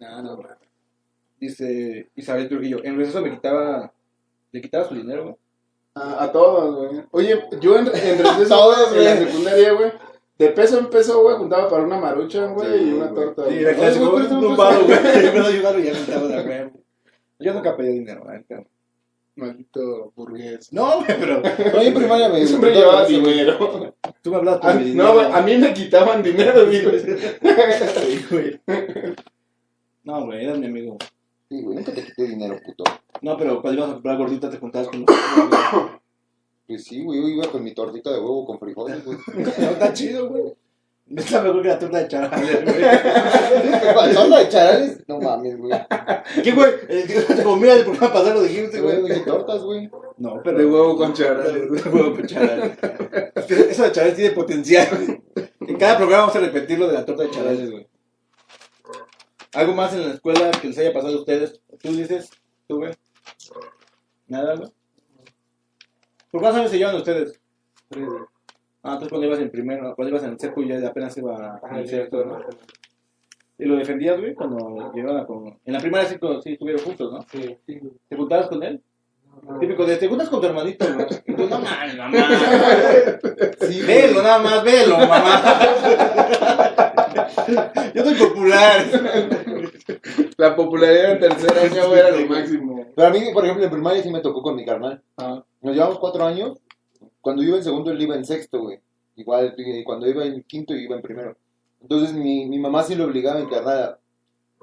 No, 0.00 0.22
no, 0.22 0.36
güey. 0.36 0.48
Dice 1.38 2.08
Isabel 2.16 2.48
Trujillo. 2.48 2.82
En 2.82 2.96
receso 2.98 3.20
me 3.22 3.30
quitaba. 3.30 3.92
Le 4.50 4.60
quitaba 4.60 4.88
su 4.88 4.94
dinero, 4.96 5.22
güey. 5.22 5.36
A, 5.94 6.24
a 6.24 6.32
todos, 6.32 6.74
güey. 6.90 7.04
Oye, 7.12 7.44
yo 7.60 7.78
en, 7.78 7.86
en 7.94 8.22
Todos, 8.48 8.92
en 8.96 9.04
la 9.04 9.16
secundaria, 9.26 9.72
güey, 9.74 9.92
de 10.38 10.48
peso 10.50 10.78
en 10.78 10.86
peso, 10.90 11.22
güey, 11.22 11.36
juntaba 11.36 11.68
para 11.68 11.84
una 11.84 11.98
marucha, 11.98 12.46
güey, 12.46 12.78
Sí, 12.78 12.84
y 12.88 12.92
una 12.94 13.06
güey. 13.06 13.14
torta. 13.26 13.48
Sí, 13.48 13.58
era 13.58 13.74
clásico. 13.74 14.10
güey, 14.10 14.26
Un 14.26 14.56
paro, 14.56 14.84
güey. 14.84 14.98
Me 15.32 15.38
lo 15.38 15.46
ayudaron 15.46 15.80
y 15.82 15.84
ya 15.86 15.92
me 15.92 16.28
de 16.28 16.42
güey. 16.42 16.70
Yo 17.38 17.54
nunca 17.54 17.76
pedí 17.76 17.98
dinero, 18.00 18.22
güey. 18.24 18.44
Maldito 19.36 20.12
burgués. 20.14 20.72
No, 20.72 20.96
güey, 20.96 21.18
pero 21.18 21.40
No, 21.72 21.72
yo 21.74 21.80
en 21.88 21.94
primaria 21.94 22.28
me 22.28 22.46
Siempre 22.46 22.72
llevaba 22.74 23.04
dinero. 23.06 23.94
tú 24.22 24.30
me 24.30 24.36
hablas 24.36 24.58
por 24.58 24.70
A- 24.70 24.74
mi 24.74 24.84
dinero. 24.84 25.04
no, 25.08 25.14
güey, 25.14 25.26
a 25.32 25.40
mí 25.42 25.56
me 25.58 25.74
quitaban 25.74 26.22
dinero, 26.22 26.66
güey. 26.66 26.82
Sí, 27.00 28.26
güey. 28.30 28.60
No, 30.04 30.24
güey, 30.26 30.44
eras 30.44 30.58
mi 30.58 30.66
amigo. 30.66 30.98
Sí, 31.48 31.62
güey, 31.62 31.76
nunca 31.78 31.92
te 31.92 32.04
quité 32.04 32.24
dinero, 32.24 32.58
puto. 32.64 32.84
No, 33.24 33.38
pero 33.38 33.62
cuando 33.62 33.78
ibas 33.80 33.90
a 33.90 33.94
comprar 33.94 34.18
gordita 34.18 34.50
te 34.50 34.58
juntabas 34.58 34.88
con. 34.88 35.04
Pues 36.66 36.84
sí, 36.84 37.02
güey, 37.04 37.20
yo 37.20 37.28
iba 37.28 37.46
con 37.50 37.62
mi 37.62 37.74
tortita 37.74 38.10
de 38.10 38.18
huevo 38.18 38.46
con 38.46 38.58
frijoles, 38.58 39.04
güey. 39.04 39.18
No, 39.36 39.48
está 39.70 39.92
chido, 39.92 40.30
güey. 40.30 40.54
Está 41.14 41.42
mejor 41.42 41.60
que 41.60 41.68
la 41.68 41.78
torta 41.78 41.98
de 41.98 42.08
charales, 42.08 42.64
güey. 42.64 43.94
¿Con 43.94 44.14
torta 44.14 44.38
de 44.38 44.48
charales? 44.48 45.04
No 45.06 45.20
mames, 45.20 45.58
güey. 45.58 45.72
¿Qué, 46.42 46.52
güey? 46.52 46.72
Eh, 46.88 47.24
Te 47.36 47.42
comía 47.42 47.74
el 47.74 47.84
programa 47.84 48.14
pasado, 48.14 48.34
lo 48.40 48.42
dijiste, 48.44 48.80
Güey, 48.80 48.98
güey. 49.00 49.12
dije 49.12 49.26
tortas, 49.26 49.62
güey. 49.62 49.90
No, 50.16 50.40
pero. 50.42 50.56
De 50.58 50.64
huevo 50.64 50.96
con 50.96 51.12
charales. 51.12 51.70
De 51.70 51.90
huevo 51.90 52.14
con 52.16 52.26
charales. 52.26 52.78
Eso 53.70 53.82
de 53.82 53.92
charales 53.92 54.16
tiene 54.16 54.30
potencial, 54.30 54.88
güey. 54.90 55.22
En 55.68 55.76
cada 55.76 55.98
programa 55.98 56.22
vamos 56.22 56.36
a 56.36 56.40
repetir 56.40 56.78
lo 56.78 56.86
de 56.88 56.94
la 56.94 57.04
torta 57.04 57.24
de 57.24 57.30
charales, 57.30 57.70
güey. 57.70 57.86
¿Algo 59.52 59.74
más 59.74 59.92
en 59.92 60.08
la 60.08 60.14
escuela 60.14 60.50
que 60.50 60.68
les 60.68 60.78
haya 60.78 60.94
pasado 60.94 61.14
a 61.14 61.20
ustedes? 61.20 61.60
¿Tú 61.82 61.92
dices? 61.94 62.30
¿Tú, 62.66 62.78
güey? 62.78 62.92
¿Nada, 64.26 64.56
güey? 64.56 64.70
¿Por 66.30 66.40
cuántos 66.40 66.60
años 66.60 66.70
se 66.70 66.78
llevan 66.78 66.96
ustedes? 66.96 67.40
Ah, 68.82 68.92
entonces 68.92 69.08
cuando 69.08 69.26
ibas 69.26 69.38
en 69.38 69.50
primero, 69.50 69.94
cuando 69.94 70.10
ibas 70.10 70.24
en 70.24 70.30
el 70.30 70.40
seco 70.40 70.62
y 70.62 70.68
ya 70.68 70.86
apenas 70.86 71.16
iba 71.16 71.60
a 71.62 71.78
el 71.78 71.88
sexto, 71.88 72.24
¿no? 72.24 72.40
¿Y 73.58 73.64
lo 73.66 73.76
defendías, 73.76 74.18
güey? 74.18 74.34
Cuando 74.34 74.92
llegaban 74.92 75.22
a 75.22 75.26
con... 75.26 75.58
En 75.64 75.72
la 75.72 75.78
primera 75.78 76.04
sí, 76.04 76.16
sí 76.42 76.52
estuvieron 76.52 76.84
juntos, 76.84 77.12
¿no? 77.12 77.22
Sí. 77.30 77.56
¿Te 78.08 78.16
juntabas 78.16 78.48
con 78.48 78.62
él? 78.62 78.82
Típico 79.60 79.84
de, 79.84 79.96
te 79.96 80.08
juntas 80.08 80.28
con 80.28 80.40
tu 80.40 80.46
hermanito, 80.46 80.86
güey. 80.92 81.06
Y 81.26 81.34
tú, 81.34 81.46
no 81.48 81.60
mames, 81.60 81.96
mamá. 81.96 82.18
Sí. 83.60 83.82
Velo, 83.82 84.22
nada 84.22 84.38
más, 84.40 84.64
velo, 84.64 84.98
mamá. 84.98 85.42
Yo 87.94 88.04
soy 88.04 88.14
popular. 88.14 88.84
La 90.36 90.56
popularidad 90.56 91.12
en 91.12 91.20
tercer 91.20 91.58
año 91.58 91.94
era 91.94 92.10
lo 92.10 92.26
máximo. 92.26 92.86
Pero 92.94 93.08
a 93.08 93.10
mí, 93.10 93.20
por 93.32 93.44
ejemplo, 93.44 93.64
en 93.64 93.70
primaria 93.70 94.02
sí 94.02 94.10
me 94.10 94.20
tocó 94.20 94.42
con 94.42 94.56
mi 94.56 94.64
carnal. 94.64 95.02
Ah, 95.16 95.42
Nos 95.60 95.74
llevamos 95.74 95.98
cuatro 95.98 96.24
años. 96.24 96.58
Cuando 97.20 97.42
yo 97.42 97.48
iba 97.48 97.58
en 97.58 97.64
segundo, 97.64 97.90
él 97.90 98.00
iba 98.00 98.14
en 98.16 98.24
sexto, 98.24 98.60
güey. 98.60 98.80
Igual, 99.16 99.54
y 99.56 99.84
cuando 99.84 100.08
iba 100.08 100.24
en 100.24 100.42
quinto, 100.42 100.74
yo 100.74 100.80
iba 100.80 100.96
en 100.96 101.02
primero. 101.02 101.36
Entonces, 101.80 102.14
mi, 102.14 102.46
mi 102.46 102.58
mamá 102.58 102.82
sí 102.82 102.94
lo 102.94 103.04
obligaba 103.04 103.40
en 103.40 103.48
carnal. 103.48 103.98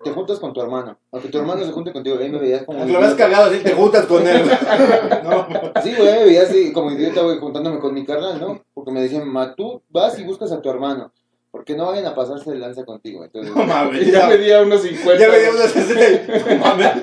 Te 0.03 0.09
juntas 0.11 0.39
con 0.39 0.51
tu 0.51 0.61
hermano. 0.61 0.97
Aunque 1.11 1.29
tu 1.29 1.37
hermano 1.37 1.63
se 1.63 1.71
junte 1.71 1.93
contigo, 1.93 2.17
ahí 2.19 2.29
me 2.29 2.39
veías 2.39 2.63
como. 2.63 2.83
Lo 2.83 2.99
ves 2.99 3.13
cagado 3.13 3.51
así, 3.51 3.59
te 3.59 3.73
juntas 3.73 4.05
con 4.07 4.25
él. 4.27 4.41
No, 5.23 5.47
Sí, 5.83 5.93
güey, 5.95 6.11
me 6.13 6.25
veía 6.25 6.41
así 6.43 6.73
como 6.73 6.91
idiota, 6.91 7.21
güey, 7.21 7.37
juntándome 7.37 7.79
con 7.79 7.93
mi 7.93 8.03
carnal, 8.03 8.39
¿no? 8.39 8.63
Porque 8.73 8.91
me 8.91 9.01
decían, 9.03 9.27
mamá, 9.27 9.53
tú 9.55 9.83
vas 9.89 10.17
y 10.17 10.23
buscas 10.23 10.51
a 10.51 10.61
tu 10.61 10.69
hermano. 10.69 11.11
Porque 11.51 11.75
no 11.75 11.87
vayan 11.87 12.05
a 12.05 12.15
pasarse 12.15 12.49
de 12.51 12.57
lanza 12.59 12.85
contigo. 12.85 13.23
Entonces, 13.25 13.53
no 13.55 13.65
mames. 13.65 14.05
ya 14.07 14.19
Ya, 14.21 14.27
medía 14.29 14.61
unos 14.61 14.81
50. 14.83 15.17
ya 15.19 15.29
me 15.29 15.39
dio 15.39 15.51
una 15.51 15.67
60. 15.67 16.55
No 16.55 16.59
mames. 16.65 16.95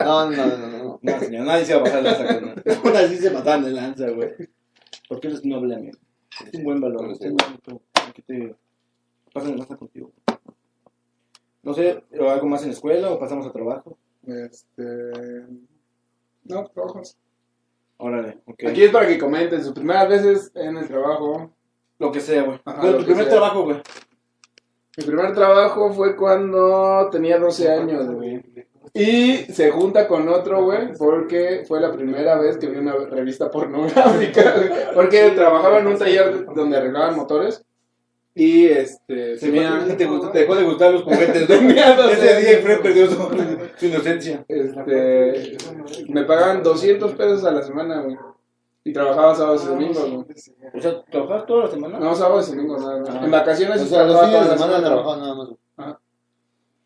no, 0.00 0.30
no, 0.30 0.46
no, 0.46 0.56
no. 0.56 0.68
no. 0.84 0.98
No, 1.02 1.18
señor, 1.18 1.46
nadie 1.46 1.64
se 1.64 1.74
va 1.74 1.80
a 1.80 1.84
pasar 1.84 2.02
de 2.02 2.10
lanza 2.10 2.26
con 2.40 2.48
él. 2.48 2.62
Aún 2.84 2.96
así 2.96 3.16
se 3.16 3.30
mataban 3.30 3.64
de 3.64 3.70
lanza, 3.72 4.08
güey. 4.10 4.30
Porque 5.08 5.28
eres 5.28 5.44
noble, 5.44 5.74
amigo. 5.74 5.98
Es 6.46 6.54
un 6.58 6.64
buen 6.64 6.80
valor. 6.80 7.10
Es 7.10 7.20
un 7.22 7.36
buen- 7.36 7.80
que 8.14 8.22
te 8.22 8.54
pasen 9.32 9.52
de 9.52 9.58
lanza 9.58 9.76
contigo. 9.76 10.12
No 11.62 11.74
sé, 11.74 12.02
o 12.18 12.30
algo 12.30 12.46
más 12.46 12.62
en 12.62 12.68
la 12.68 12.74
escuela 12.74 13.10
o 13.10 13.18
pasamos 13.18 13.46
a 13.46 13.52
trabajo. 13.52 13.98
Este. 14.26 15.10
No, 16.44 16.66
trabajos. 16.68 17.16
Órale, 17.98 18.38
ok. 18.46 18.64
Aquí 18.68 18.84
es 18.84 18.90
para 18.90 19.06
que 19.06 19.18
comenten 19.18 19.62
sus 19.62 19.72
primeras 19.72 20.08
veces 20.08 20.50
en 20.54 20.76
el 20.78 20.86
trabajo. 20.88 21.50
Lo 22.00 22.10
que 22.10 22.20
sea, 22.20 22.42
güey. 22.42 22.58
Bueno, 22.64 22.96
tu 22.98 23.04
primer 23.04 23.24
sea. 23.24 23.32
trabajo, 23.34 23.62
güey. 23.62 23.76
Mi 24.96 25.04
primer 25.04 25.32
trabajo 25.34 25.92
fue 25.92 26.16
cuando 26.16 27.08
tenía 27.12 27.38
12 27.38 27.70
años, 27.70 28.10
güey. 28.10 28.42
Y 28.92 29.36
se 29.52 29.70
junta 29.70 30.08
con 30.08 30.28
otro, 30.28 30.64
güey, 30.64 30.92
porque 30.98 31.62
fue 31.68 31.80
la 31.80 31.92
primera 31.92 32.36
vez 32.40 32.56
que 32.56 32.66
vi 32.66 32.78
una 32.78 32.92
revista 32.94 33.48
pornográfica, 33.50 34.54
güey. 34.56 34.68
Porque 34.94 35.30
trabajaba 35.30 35.78
en 35.78 35.86
un 35.86 35.96
taller 35.98 36.46
donde 36.54 36.76
arreglaban 36.76 37.14
motores. 37.14 37.64
Y 38.34 38.66
este, 38.66 39.36
Se 39.36 39.46
tenía, 39.46 39.84
te, 39.96 40.06
gustó- 40.06 40.30
te 40.30 40.40
dejó 40.40 40.54
de 40.56 40.64
gustar 40.64 40.92
los 40.92 41.02
juguetes, 41.02 41.46
doce 41.46 41.68
Ese 42.12 42.40
día. 42.40 42.58
Fred 42.62 42.80
perdió 42.80 43.06
su, 43.08 43.16
su 43.76 43.86
inocencia. 43.86 44.44
este, 44.48 45.56
me 46.08 46.24
pagaban 46.24 46.62
200 46.62 47.12
pesos 47.12 47.44
a 47.44 47.50
la 47.52 47.62
semana, 47.62 48.00
güey. 48.02 48.16
Y 48.82 48.92
trabajaba 48.92 49.34
sábados 49.34 49.64
y 49.64 49.68
domingos, 49.68 50.10
güey. 50.10 50.24
O 50.74 50.80
sea, 50.80 51.02
¿trabajabas 51.04 51.46
toda 51.46 51.64
la 51.64 51.70
semana? 51.70 51.98
No, 52.00 52.14
sábados 52.14 52.48
y 52.48 52.56
domingos, 52.56 52.80
nada 52.80 52.98
más. 53.00 53.08
Ah. 53.10 53.20
En 53.24 53.30
vacaciones 53.30 53.82
O 53.82 53.86
sea, 53.86 54.04
los 54.04 54.20
fines 54.20 54.50
de 54.50 54.56
semana 54.56 54.80
trabajaba 54.82 55.16
nada 55.18 55.34
más. 55.34 55.48
güey. 55.48 55.58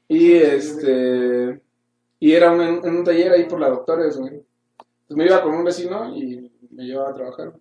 Y 0.09 0.33
este. 0.35 1.61
Y 2.21 2.33
era 2.33 2.51
un- 2.53 2.61
en, 2.61 2.97
un 2.97 3.05
taller 3.05 3.33
ahí 3.33 3.45
por 3.45 3.61
la 3.61 3.71
Doctores, 3.71 4.17
güey. 4.19 4.43
Pues 5.07 5.17
me 5.17 5.25
iba 5.27 5.43
con 5.43 5.55
un 5.55 5.65
vecino 5.65 6.15
y 6.17 6.51
me 6.71 6.85
llevaba 6.85 7.11
a 7.11 7.15
trabajar. 7.15 7.53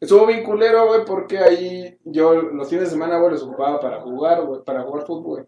Estuvo 0.00 0.26
bien 0.26 0.44
culero, 0.44 0.86
güey, 0.86 1.04
porque 1.04 1.38
ahí 1.38 1.98
yo 2.04 2.34
los 2.34 2.68
fines 2.68 2.84
de 2.84 2.90
semana, 2.90 3.18
güey, 3.18 3.32
los 3.32 3.42
ocupaba 3.42 3.80
para 3.80 4.00
jugar, 4.00 4.44
güey, 4.44 4.62
para 4.64 4.82
jugar 4.82 5.04
fútbol, 5.06 5.46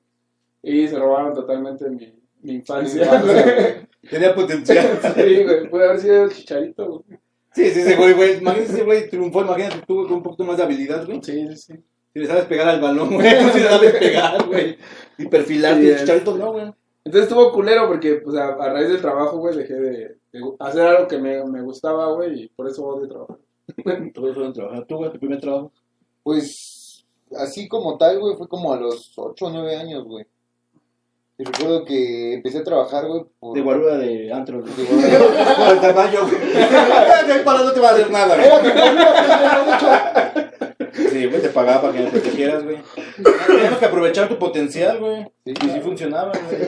güey. 0.62 0.82
Y 0.84 0.88
se 0.88 0.98
robaron 0.98 1.34
totalmente 1.34 1.88
mi, 1.88 2.14
mi 2.42 2.52
infancia, 2.54 3.00
Mi 3.00 3.06
infancia. 3.06 3.42
güey. 3.42 3.88
Tenía 4.10 4.34
potencial. 4.34 4.98
Sí, 5.14 5.44
güey, 5.44 5.68
puede 5.70 5.84
haber 5.86 6.00
sido 6.00 6.24
el 6.24 6.30
chicharito, 6.30 6.88
güey. 7.06 7.18
Sí, 7.52 7.70
sí, 7.70 7.80
ese 7.80 7.96
güey, 7.96 8.14
güey. 8.14 8.38
Imagínate 8.38 8.72
ese 8.72 8.84
güey 8.84 9.08
triunfó. 9.08 9.42
Imagínate 9.42 9.82
tú 9.86 10.04
con 10.04 10.12
un 10.14 10.22
poquito 10.22 10.44
más 10.44 10.56
de 10.56 10.62
habilidad, 10.62 11.04
güey. 11.06 11.20
Sí, 11.22 11.46
sí, 11.48 11.56
sí. 11.56 11.74
Si 12.12 12.18
le 12.18 12.26
sabes 12.26 12.44
pegar 12.44 12.68
al 12.68 12.80
balón, 12.80 13.14
güey. 13.14 13.28
Si 13.52 13.60
le 13.60 13.68
sabes 13.68 13.92
pegar, 13.94 14.46
güey. 14.46 14.76
Y 15.18 15.26
perfilarte. 15.26 15.80
Sí, 15.80 15.86
y 15.86 15.90
es. 15.90 16.00
chicharito, 16.00 16.36
no, 16.36 16.52
güey. 16.52 16.72
Entonces 17.04 17.28
estuvo 17.28 17.52
culero 17.52 17.88
porque, 17.88 18.16
pues, 18.16 18.36
a, 18.36 18.48
a 18.48 18.72
raíz 18.72 18.88
del 18.88 19.00
trabajo, 19.00 19.38
güey, 19.38 19.56
dejé 19.56 19.74
de, 19.74 20.16
de 20.32 20.40
hacer 20.58 20.82
algo 20.82 21.08
que 21.08 21.18
me, 21.18 21.44
me 21.46 21.62
gustaba, 21.62 22.12
güey, 22.12 22.42
y 22.42 22.48
por 22.48 22.68
eso 22.68 22.84
odio 22.84 23.38
fueron 23.74 24.50
a 24.50 24.52
trabajar. 24.52 24.84
¿Tú, 24.86 24.96
güey, 24.96 25.12
tu 25.12 25.18
primer 25.18 25.40
trabajo? 25.40 25.72
Pues, 26.22 27.06
así 27.36 27.68
como 27.68 27.96
tal, 27.96 28.18
güey, 28.20 28.36
fue 28.36 28.48
como 28.48 28.72
a 28.72 28.76
los 28.76 29.12
8 29.16 29.46
o 29.46 29.50
9 29.50 29.76
años, 29.76 30.04
güey. 30.04 30.26
Y 31.40 31.44
recuerdo 31.44 31.86
que 31.86 32.34
empecé 32.34 32.58
a 32.58 32.64
trabajar, 32.64 33.06
güey, 33.06 33.22
por... 33.38 33.54
De 33.54 33.62
guaruda 33.62 33.96
de 33.96 34.30
antro. 34.30 34.60
de 34.60 34.84
guarura. 34.84 35.56
Por 35.56 35.68
el 35.74 35.80
tamaño, 35.80 36.20
güey. 36.28 37.44
Para 37.44 37.60
no 37.64 37.72
te 37.72 37.80
va 37.80 37.88
a 37.88 37.92
hacer 37.92 38.10
nada, 38.10 38.36
güey. 38.36 38.46
Sí, 40.92 41.24
güey, 41.24 41.40
te 41.40 41.48
pagaba 41.48 41.80
para 41.80 41.94
que 41.94 42.00
me 42.00 42.10
protegieras, 42.10 42.62
güey. 42.62 42.76
Teníamos 43.46 43.78
que 43.78 43.86
aprovechar 43.86 44.28
tu 44.28 44.38
potencial, 44.38 44.98
güey. 44.98 45.24
Sí. 45.46 45.54
Y 45.64 45.70
sí 45.70 45.80
funcionaba, 45.80 46.30
güey. 46.30 46.60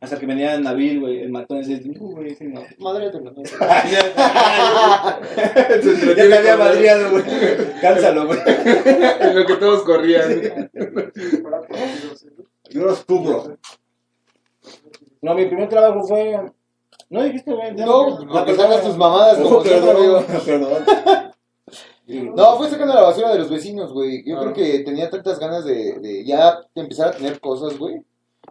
Hasta 0.00 0.18
que 0.18 0.26
venía 0.26 0.58
Nabil, 0.58 0.98
güey, 0.98 1.20
el 1.20 1.30
matón 1.30 1.58
ese. 1.58 1.80
"Uh, 2.00 2.10
güey, 2.16 2.32
ese 2.32 2.46
no. 2.46 2.64
Madre 2.80 3.10
de 3.10 3.12
tu 3.12 3.20
Ya 6.16 6.26
te 6.26 6.36
había 6.36 6.56
madriado, 6.56 7.12
güey. 7.12 7.22
Cánsalo, 7.80 8.26
güey. 8.26 8.40
en 9.20 9.36
lo 9.36 9.46
que 9.46 9.54
todos 9.54 9.84
corrían. 9.84 10.68
Yo 12.70 12.82
los 12.86 13.04
cubro. 13.04 13.56
No, 15.22 15.34
mi 15.34 15.46
primer 15.46 15.68
trabajo 15.68 16.02
fue. 16.06 16.50
No 17.08 17.22
dijiste, 17.22 17.52
güey. 17.52 17.76
ya 17.76 17.84
No, 17.86 18.18
porque 18.32 18.54
sacas 18.54 18.82
tus 18.84 18.96
mamadas 18.96 19.38
Oh, 19.40 19.42
como 19.44 19.62
siempre, 19.62 19.90
amigo. 19.90 20.22
perdón, 20.26 20.42
perdón. 22.06 22.34
No, 22.34 22.56
fue 22.56 22.68
sacando 22.68 22.94
la 22.94 23.02
basura 23.02 23.30
de 23.32 23.38
los 23.38 23.50
vecinos, 23.50 23.92
güey. 23.92 24.24
Yo 24.26 24.36
Ah. 24.36 24.40
creo 24.40 24.52
que 24.54 24.78
tenía 24.80 25.08
tantas 25.10 25.38
ganas 25.38 25.64
de, 25.64 25.98
de 26.00 26.24
ya 26.24 26.58
empezar 26.74 27.08
a 27.08 27.12
tener 27.16 27.38
cosas, 27.40 27.78
güey. 27.78 28.02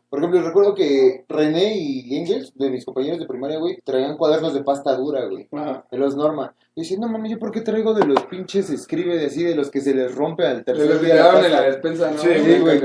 Por 0.10 0.20
ejemplo, 0.20 0.42
recuerdo 0.42 0.74
que 0.74 1.24
René 1.30 1.78
y 1.78 2.16
Engels, 2.18 2.52
de 2.56 2.72
mis 2.72 2.84
compañeros 2.84 3.20
de 3.20 3.28
primaria, 3.28 3.60
güey, 3.60 3.78
traían 3.84 4.18
cuadernos 4.18 4.56
de 4.56 4.64
pasta 4.64 4.96
dura, 4.96 5.26
güey. 5.26 5.48
Ajá. 5.52 5.86
De 5.92 6.00
los 6.00 6.16
Norma. 6.16 6.56
Y 6.74 6.82
decía, 6.82 6.98
no 7.00 7.08
mames, 7.08 7.32
¿yo 7.32 7.38
por 7.40 7.52
qué 7.52 7.62
traigo 7.62 7.94
de 7.94 8.08
los 8.08 8.24
pinches 8.26 8.72
escribe 8.72 9.18
de 9.18 9.28
así, 9.28 9.44
de 9.44 9.56
los 9.56 9.70
que 9.70 9.82
se 9.82 9.94
les 9.94 10.16
rompe 10.16 10.48
al 10.48 10.58
De 10.58 10.64
tercer 10.64 10.90
los 10.90 10.98
que 10.98 11.06
día 11.06 11.42
te 11.42 11.50
la 11.50 11.66
en 11.66 11.72
despensa, 11.74 12.12
¿no? 12.12 12.18
Sí, 12.18 12.30
sí, 12.44 12.60
güey. 12.60 12.82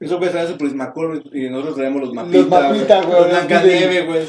Eso 0.00 0.18
fue 0.18 0.28
traer 0.28 0.48
su 0.48 0.56
Prismacol 0.56 1.28
y 1.32 1.48
nosotros 1.50 1.74
traemos 1.76 2.00
los 2.02 2.14
mapitas. 2.14 2.40
Los 2.42 2.48
mapita, 2.50 3.02
güey, 3.02 3.10
Los 3.12 3.20
los 3.20 3.28
Blancanieve, 3.30 4.06
güey. 4.06 4.26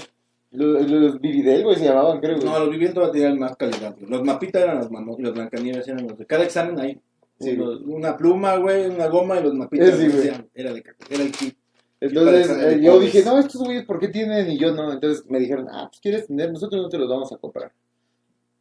Los, 0.51 0.89
los 0.89 1.21
Vividel, 1.21 1.63
güey, 1.63 1.75
se 1.75 1.85
llamaban, 1.85 2.19
creo, 2.19 2.37
güey. 2.37 2.47
No, 2.47 2.59
los 2.59 2.69
vivientes 2.71 3.03
va 3.03 3.07
a 3.07 3.11
tener 3.11 3.37
más 3.37 3.55
calidad, 3.57 3.93
güey. 3.95 4.09
Los 4.09 4.23
mapitas 4.23 4.63
eran 4.63 4.77
los 4.79 4.89
mamos 4.89 5.19
y 5.19 5.21
los 5.21 5.33
Blancanieves 5.33 5.87
eran 5.87 6.07
los 6.07 6.17
de 6.17 6.25
cada 6.25 6.43
examen 6.45 6.79
ahí. 6.79 6.99
Sí, 7.39 7.55
Los- 7.55 7.81
una 7.81 8.17
pluma, 8.17 8.55
güey, 8.57 8.87
una 8.87 9.05
goma 9.07 9.39
y 9.39 9.43
los 9.43 9.53
mapitas. 9.53 9.89
Sí, 9.89 10.07
güey. 10.07 10.11
decían, 10.11 10.49
de, 10.55 10.61
era 10.61 11.23
el 11.23 11.31
kit. 11.31 11.55
Entonces 11.99 12.49
eh, 12.49 12.79
yo 12.81 12.99
dije, 12.99 13.23
no, 13.23 13.39
estos 13.39 13.61
güeyes, 13.63 13.85
¿por 13.85 13.99
qué 13.99 14.07
tienen? 14.09 14.51
Y 14.51 14.57
yo 14.57 14.71
no. 14.73 14.91
Entonces 14.91 15.25
me 15.29 15.39
dijeron, 15.39 15.67
ah, 15.71 15.87
pues 15.89 15.99
quieres 15.99 16.27
tener, 16.27 16.51
nosotros 16.51 16.81
no 16.81 16.89
te 16.89 16.97
los 16.97 17.09
vamos 17.09 17.31
a 17.31 17.37
comprar. 17.37 17.71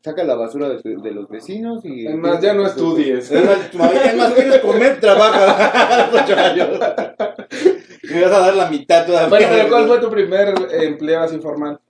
Saca 0.02 0.24
la 0.24 0.36
basura 0.36 0.68
de, 0.68 0.80
de 0.82 1.10
los 1.10 1.28
vecinos 1.28 1.84
y... 1.84 2.06
Es 2.06 2.14
más, 2.14 2.40
ya 2.40 2.54
no 2.54 2.64
estudies. 2.64 3.30
Es 3.30 3.44
más, 3.44 3.58
es 4.04 4.16
más, 4.16 4.32
quieres 4.32 4.58
comer, 4.60 5.00
trabaja. 5.00 6.24
Me 8.08 8.22
vas 8.22 8.32
a 8.32 8.38
dar 8.38 8.54
la 8.54 8.70
mitad 8.70 9.04
todavía. 9.04 9.28
Bueno, 9.28 9.46
pero 9.50 9.68
¿cuál 9.68 9.88
fue 9.88 9.98
tu 9.98 10.08
primer 10.10 10.54
empleo 10.70 11.20
así 11.22 11.38
formal? 11.38 11.80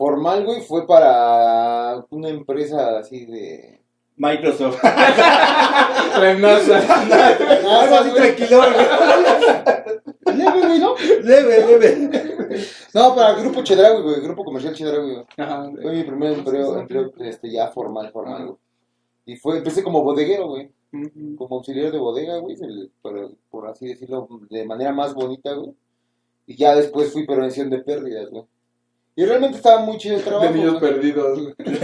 formal, 0.00 0.44
güey, 0.44 0.62
fue 0.62 0.86
para 0.86 2.02
una 2.08 2.30
empresa 2.30 3.00
así 3.00 3.26
de... 3.26 3.82
Microsoft. 4.16 4.82
Algo 4.84 6.46
así 7.96 8.10
tranquilo, 8.14 8.56
güey. 8.56 8.74
Leve, 10.26 10.66
güey, 10.66 10.78
¿no? 10.78 10.94
Leve, 11.22 11.66
leve. 11.66 12.10
No, 12.94 13.14
para 13.14 13.34
Grupo 13.34 13.62
Chedraui, 13.62 14.02
güey, 14.02 14.20
Grupo 14.20 14.44
Comercial 14.44 14.74
Chedraui, 14.74 15.12
güey. 15.14 15.24
Ajá. 15.36 15.70
Fue 15.80 15.92
mi 15.92 16.02
primer 16.04 16.32
empleo, 16.34 16.78
empleo 16.78 17.12
este, 17.20 17.50
ya 17.50 17.68
formal, 17.68 18.10
formal, 18.12 18.44
güey. 18.46 18.56
Y 19.26 19.36
fue, 19.36 19.58
empecé 19.58 19.82
como 19.82 20.02
bodeguero, 20.02 20.48
güey. 20.48 20.70
Como 21.36 21.56
auxiliar 21.56 21.92
de 21.92 21.98
bodega, 21.98 22.38
güey, 22.38 22.56
el- 22.60 22.90
por, 23.00 23.30
por 23.48 23.68
así 23.68 23.86
decirlo, 23.88 24.28
de 24.50 24.64
manera 24.66 24.92
más 24.92 25.14
bonita, 25.14 25.52
güey. 25.54 25.72
Y 26.46 26.56
ya 26.56 26.74
después 26.74 27.12
fui 27.12 27.24
prevención 27.26 27.70
de 27.70 27.78
pérdidas, 27.78 28.28
güey. 28.30 28.44
Y 29.14 29.24
realmente 29.24 29.56
estaba 29.58 29.80
muy 29.82 29.98
chido 29.98 30.16
el 30.16 30.24
trabajo. 30.24 30.52
De 30.52 30.58
niños 30.58 30.80
güey. 30.80 30.92
perdidos. 30.92 31.38
güey. 31.40 31.54
Bien 31.56 31.76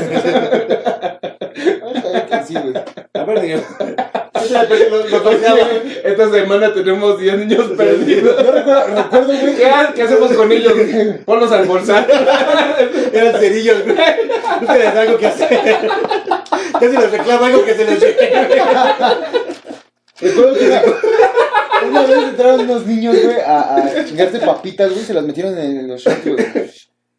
que 2.29 2.43
sí, 2.45 2.55
güey. 2.55 2.75
A 3.15 3.25
ver, 3.25 3.43
niño. 3.43 3.61
Lo, 4.91 5.09
lo 5.09 5.23
toqueaba. 5.23 5.69
Esta 6.05 6.31
semana 6.31 6.75
tenemos 6.75 7.19
10 7.19 7.39
niños 7.39 7.67
perdidos. 7.77 8.45
Yo 8.45 8.53
recuerdo, 8.53 8.95
recuerdo, 8.95 9.27
güey. 9.27 9.57
¿Qué, 9.57 9.71
¿Qué 9.95 10.03
hacemos 10.03 10.33
con 10.33 10.53
ellos? 10.53 10.73
Ponlos 11.25 11.53
a 11.53 11.59
almorzar. 11.59 12.07
Eran 13.13 13.41
cerillos, 13.41 13.85
güey. 13.85 13.97
No 14.61 14.67
tienes 14.67 14.95
algo 14.95 15.19
que 15.19 15.27
hacer. 15.27 15.79
Casi 16.73 16.97
les 16.97 17.11
reclama 17.11 17.47
algo 17.47 17.65
que 17.65 17.75
se 17.75 17.85
les. 17.85 18.01
Recuerdo 20.19 20.55
que 20.55 20.67
una, 20.67 20.83
una 21.89 22.03
vez 22.07 22.19
entraron 22.29 22.61
unos 22.61 22.87
niños, 22.87 23.17
güey, 23.23 23.37
a, 23.41 23.77
a 23.77 24.05
chingarse 24.05 24.39
papitas, 24.39 24.91
güey, 24.91 25.05
se 25.05 25.13
las 25.13 25.25
metieron 25.25 25.59
en 25.59 25.87
los 25.89 26.01
shorts, 26.01 26.25
güey. 26.25 26.71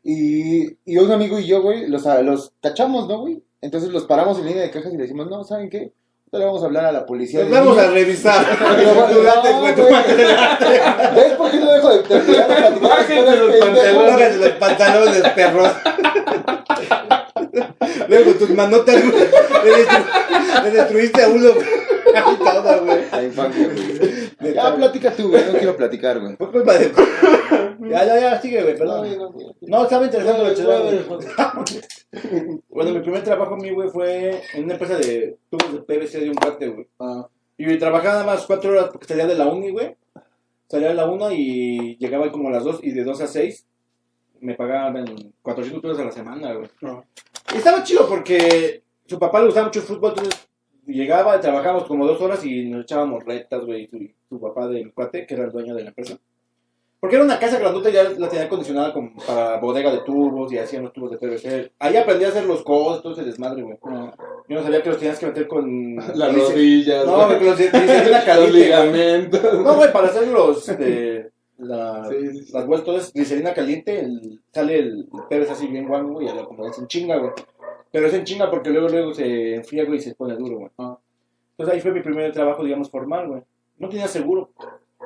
Y, 0.03 0.77
y 0.85 0.97
un 0.97 1.11
amigo 1.11 1.37
y 1.37 1.45
yo, 1.45 1.61
güey, 1.61 1.87
los, 1.87 2.05
los 2.23 2.53
cachamos, 2.61 3.07
¿no, 3.07 3.19
güey? 3.19 3.43
Entonces 3.61 3.89
los 3.89 4.05
paramos 4.05 4.39
en 4.39 4.45
línea 4.45 4.63
de 4.63 4.71
cajas 4.71 4.93
y 4.93 4.97
le 4.97 5.03
decimos, 5.03 5.29
no, 5.29 5.43
¿saben 5.43 5.69
qué? 5.69 5.91
Le 6.31 6.43
vamos 6.43 6.61
a 6.61 6.65
hablar 6.65 6.85
a 6.85 6.91
la 6.91 7.05
policía. 7.05 7.41
Nos 7.43 7.51
vamos 7.51 7.77
a 7.77 7.81
niños". 7.83 7.93
revisar. 7.93 8.45
Pero, 8.75 8.93
no, 8.93 9.59
güey, 9.61 9.75
tú 9.75 9.81
güey. 9.83 9.93
date. 9.93 11.15
¿Ves 11.15 11.33
por 11.33 11.49
qué 11.51 11.57
no 11.57 11.71
dejo 11.71 11.89
de 11.89 12.03
terminar 12.03 12.47
de 12.49 12.55
platicar? 12.55 12.89
Bájense 12.89 13.37
los 13.37 13.55
pantalones. 13.55 14.35
Los 14.37 14.49
pantalones, 14.51 15.21
perros. 15.29 15.71
Luego 18.09 18.31
tus 18.33 18.49
manotas. 18.49 18.95
Le, 18.95 19.71
destru- 19.71 20.63
le 20.63 20.71
destruiste 20.71 21.23
a 21.23 21.27
uno. 21.29 21.49
Güey. 21.53 23.05
La 23.11 23.23
infancia. 23.23 23.69
Ya, 24.57 24.75
platica 24.75 25.11
tú, 25.15 25.29
güey, 25.29 25.45
no 25.45 25.57
quiero 25.57 25.77
platicar, 25.77 26.19
güey. 26.19 26.35
Fue 26.35 26.51
culpa 26.51 26.73
de. 26.77 26.91
Ya, 27.79 28.03
ya, 28.05 28.19
ya, 28.19 28.41
sigue, 28.41 28.63
güey, 28.63 28.75
perdón. 28.77 29.07
no, 29.17 29.29
no. 29.29 29.55
No, 29.61 29.83
estaba 29.83 30.05
interesante 30.05 30.61
lo. 30.63 31.19
Bueno, 32.69 32.91
mi 32.91 32.99
primer 33.01 33.23
trabajo 33.23 33.55
mío, 33.55 33.75
güey, 33.75 33.89
fue 33.89 34.41
en 34.53 34.63
una 34.65 34.73
empresa 34.73 34.97
de 34.97 35.37
tubos 35.49 35.73
de 35.73 35.79
PVC 35.81 36.19
de 36.19 36.29
un 36.29 36.35
cuate, 36.35 36.67
güey. 36.67 36.87
Ah, 36.99 37.27
Y 37.57 37.77
trabajaba 37.77 38.15
nada 38.15 38.25
más 38.25 38.45
cuatro 38.45 38.71
horas 38.71 38.89
porque 38.91 39.07
salía 39.07 39.27
de 39.27 39.35
la 39.35 39.47
uni, 39.47 39.71
güey. 39.71 39.95
Salía 40.67 40.89
de 40.89 40.95
la 40.95 41.05
una 41.05 41.31
y 41.33 41.95
llegaba 41.97 42.31
como 42.31 42.49
a 42.49 42.51
las 42.51 42.63
dos 42.63 42.79
y 42.83 42.91
de 42.91 43.03
dos 43.03 43.21
a 43.21 43.27
seis 43.27 43.65
me 44.39 44.55
pagaban 44.55 45.33
400 45.41 45.81
pesos 45.81 45.99
a 45.99 46.05
la 46.05 46.11
semana, 46.11 46.53
güey. 46.53 46.69
no. 46.81 47.05
Y 47.53 47.57
estaba 47.57 47.83
chido 47.83 48.07
porque 48.07 48.83
su 49.05 49.17
papá 49.17 49.39
le 49.39 49.45
gustaba 49.45 49.67
mucho 49.67 49.79
el 49.79 49.85
fútbol, 49.85 50.13
entonces 50.15 50.46
llegaba, 50.87 51.39
trabajábamos 51.39 51.85
como 51.85 52.05
dos 52.07 52.21
horas 52.21 52.43
y 52.45 52.65
nos 52.65 52.83
echábamos 52.83 53.23
retas, 53.25 53.65
güey, 53.65 53.87
su, 53.87 53.99
su 54.29 54.39
papá 54.39 54.67
del 54.67 54.93
cuate, 54.93 55.25
que 55.25 55.33
era 55.33 55.45
el 55.45 55.51
dueño 55.51 55.75
de 55.75 55.83
la 55.83 55.89
empresa. 55.89 56.17
Porque 56.99 57.15
era 57.15 57.25
una 57.25 57.37
casa 57.37 57.59
grandota 57.59 57.91
y 57.91 57.93
ya 57.93 58.03
la 58.17 58.27
tenía 58.27 58.45
acondicionada 58.45 58.91
como 58.91 59.11
para 59.27 59.57
bodega 59.59 59.91
de 59.91 59.99
tubos 59.99 60.51
y 60.51 60.57
hacían 60.57 60.81
los 60.83 60.93
tubos 60.93 61.11
de 61.11 61.17
PVC. 61.19 61.71
Ahí 61.77 61.95
aprendí 61.95 62.25
a 62.25 62.29
hacer 62.29 62.45
los 62.45 62.63
codos, 62.63 63.03
todo 63.03 63.13
ese 63.13 63.23
desmadre, 63.23 63.61
güey. 63.61 63.77
Yo 64.49 64.55
no 64.55 64.63
sabía 64.63 64.81
que 64.81 64.89
los 64.89 64.97
tenías 64.97 65.19
que 65.19 65.27
meter 65.27 65.47
con... 65.47 65.95
Las 66.15 66.33
rodillas. 66.35 67.05
No, 67.05 67.27
güey. 67.27 67.43
los 67.45 67.57
de 67.57 67.67
glicerina 67.69 68.23
Los 68.35 68.51
ligamentos. 68.51 69.59
No, 69.63 69.75
güey, 69.75 69.91
para 69.93 70.07
hacer 70.07 70.27
los 70.29 70.65
de 70.65 71.29
la, 71.59 72.07
Sí, 72.09 72.15
sí, 72.31 72.43
sí. 72.45 72.53
las 72.53 72.65
vueltas, 72.65 73.13
glicerina 73.13 73.53
caliente, 73.53 73.99
el- 73.99 74.39
sale 74.51 74.79
el, 74.79 75.07
el 75.13 75.23
PVC 75.29 75.51
así 75.51 75.67
bien 75.67 75.87
guango, 75.87 76.13
güey, 76.13 76.27
y 76.27 76.33
lo 76.33 76.41
acomodas 76.41 76.79
en 76.79 76.87
chinga, 76.87 77.17
güey. 77.17 77.31
Pero 77.91 78.07
es 78.07 78.13
en 78.13 78.23
chinga 78.25 78.49
porque 78.49 78.69
luego, 78.69 78.89
luego 78.89 79.13
se 79.13 79.55
enfría, 79.55 79.85
güey, 79.85 79.97
y 79.99 80.01
se 80.01 80.15
pone 80.15 80.35
duro, 80.35 80.57
güey. 80.59 80.71
Ah. 80.77 80.97
Entonces 81.51 81.75
ahí 81.75 81.81
fue 81.81 81.91
mi 81.91 82.01
primer 82.01 82.31
trabajo, 82.33 82.63
digamos, 82.63 82.89
formal, 82.91 83.27
güey. 83.27 83.41
No 83.77 83.89
tenía 83.89 84.07
seguro. 84.07 84.49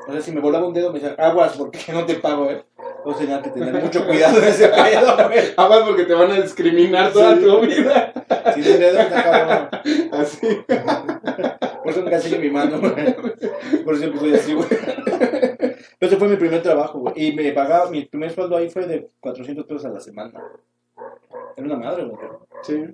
O 0.08 0.12
sea, 0.12 0.22
si 0.22 0.32
me 0.32 0.42
volaba 0.42 0.68
un 0.68 0.74
dedo, 0.74 0.92
me 0.92 1.00
decían, 1.00 1.16
aguas, 1.20 1.56
porque 1.58 1.80
no 1.94 2.06
te 2.06 2.16
pago, 2.16 2.50
eh. 2.50 2.64
Entonces 2.98 3.26
tenía 3.28 3.42
que 3.42 3.50
tener 3.50 3.84
mucho 3.84 4.06
cuidado 4.08 4.38
en 4.40 4.44
ese 4.46 4.68
pedo, 4.70 5.28
güey. 5.28 5.40
Además 5.58 5.80
porque 5.88 6.04
te 6.06 6.14
van 6.14 6.32
a 6.32 6.42
discriminar 6.42 7.12
toda 7.12 7.36
Sí. 7.36 7.42
tu 7.44 7.60
vida. 7.62 8.14
Si 8.56 8.60
un 8.60 8.80
dedo, 8.80 9.00
está 9.00 9.24
cabrón. 9.24 9.70
Así. 10.12 10.48
Por 10.68 11.92
eso 11.92 12.02
nunca 12.02 12.16
enseño 12.18 12.40
mi 12.40 12.50
mano, 12.50 12.80
güey. 12.80 13.14
Por 13.84 13.94
eso 13.94 13.98
siempre 13.98 14.20
soy 14.20 14.34
así, 14.34 14.54
güey. 14.54 14.68
Pero 14.68 15.78
ese 16.02 16.18
fue 16.18 16.28
mi 16.28 16.36
primer 16.36 16.62
trabajo, 16.62 17.00
güey. 17.00 17.14
Y 17.18 17.32
me 17.34 17.52
pagaba, 17.54 17.90
mi 17.90 18.04
primer 18.06 18.32
sueldo 18.32 18.58
ahí 18.58 18.70
fue 18.70 18.88
de 18.88 19.08
400 19.22 19.66
pesos 19.66 19.86
a 19.86 19.90
la 19.90 20.00
semana. 20.02 20.42
Era 21.56 21.68
una 21.68 21.78
madre, 21.78 22.06
güey. 22.06 22.18
Sí. 22.64 22.86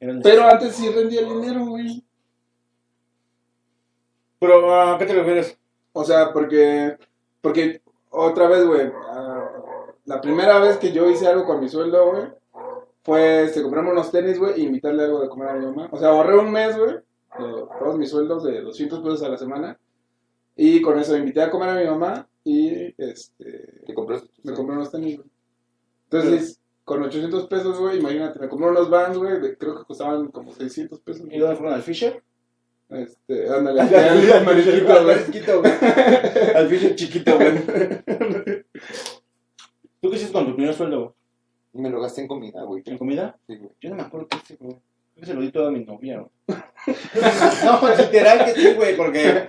Era 0.00 0.20
Pero 0.22 0.44
antes 0.44 0.74
sí 0.74 0.88
rendía 0.88 1.20
el 1.20 1.28
dinero, 1.28 1.66
güey. 1.66 2.04
Pero, 4.38 4.74
¿a 4.74 4.98
qué 4.98 5.06
te 5.06 5.14
refieres? 5.14 5.56
O 5.92 6.04
sea, 6.04 6.32
porque, 6.32 6.96
porque 7.40 7.80
otra 8.10 8.48
vez, 8.48 8.66
güey, 8.66 8.90
ah, 9.06 9.48
la 10.04 10.20
primera 10.20 10.58
vez 10.58 10.78
que 10.78 10.92
yo 10.92 11.08
hice 11.08 11.28
algo 11.28 11.44
con 11.44 11.60
mi 11.60 11.68
sueldo, 11.68 12.10
güey, 12.10 12.24
fue, 13.04 13.44
este, 13.44 13.62
comprarme 13.62 13.92
unos 13.92 14.10
tenis, 14.10 14.38
güey, 14.38 14.60
e 14.60 14.64
invitarle 14.64 15.04
algo 15.04 15.20
de 15.20 15.28
comer 15.28 15.48
a 15.48 15.54
mi 15.54 15.66
mamá. 15.66 15.88
O 15.92 15.96
sea, 15.96 16.08
ahorré 16.08 16.38
un 16.38 16.50
mes, 16.50 16.76
güey, 16.76 16.94
de 16.94 17.64
todos 17.78 17.96
mis 17.96 18.10
sueldos 18.10 18.42
de 18.42 18.62
200 18.62 19.00
pesos 19.00 19.22
a 19.22 19.28
la 19.28 19.38
semana, 19.38 19.78
y 20.56 20.82
con 20.82 20.98
eso 20.98 21.16
invité 21.16 21.42
a 21.42 21.50
comer 21.50 21.70
a 21.70 21.74
mi 21.74 21.86
mamá 21.86 22.28
y, 22.44 22.94
este, 23.00 23.82
Te 23.86 23.94
compraste 23.94 24.28
me 24.42 24.54
compré 24.54 24.76
unos 24.76 24.90
tenis, 24.90 25.16
güey. 25.16 25.30
Entonces, 26.10 26.60
con 26.84 27.02
800 27.02 27.46
pesos, 27.46 27.78
güey, 27.78 27.98
imagínate, 27.98 28.38
me 28.38 28.48
compré 28.48 28.68
unos 28.68 28.90
Vans, 28.90 29.16
güey, 29.16 29.56
creo 29.56 29.78
que 29.78 29.84
costaban 29.84 30.28
como 30.28 30.52
600 30.52 31.00
pesos. 31.00 31.26
¿Y 31.30 31.38
dónde 31.38 31.56
fueron 31.56 31.74
al 31.74 31.82
Fisher? 31.82 32.22
Este, 32.88 33.48
ándale, 33.48 33.80
al 33.80 34.32
amarillito, 34.32 34.92
Al 34.92 35.04
güey. 35.04 35.72
Al 36.54 36.68
Fisher 36.68 36.94
chiquito, 36.94 37.36
güey. 37.36 37.58
¿Tú 40.00 40.10
qué 40.10 40.16
hiciste 40.16 40.32
con 40.32 40.46
tu 40.46 40.56
primer 40.56 40.74
sueldo, 40.74 41.00
güey? 41.00 41.84
Me 41.84 41.88
lo 41.88 42.02
gasté 42.02 42.20
en 42.20 42.28
comida, 42.28 42.64
güey. 42.64 42.82
¿En 42.84 42.98
comida? 42.98 43.38
Sí, 43.46 43.56
güey. 43.56 43.70
Yo 43.80 43.90
no 43.90 43.96
me 43.96 44.02
acuerdo 44.02 44.28
qué 44.28 44.36
hice, 44.36 44.56
güey. 44.60 44.76
Creo 45.14 45.20
que 45.20 45.26
se 45.26 45.34
lo 45.34 45.40
di 45.40 45.50
todo 45.50 45.68
a 45.68 45.70
mi 45.70 45.84
novia, 45.84 46.18
güey. 46.18 46.30
no, 47.64 47.96
literal 47.96 48.44
que 48.44 48.54
sí, 48.54 48.74
güey, 48.74 48.96
porque... 48.96 49.46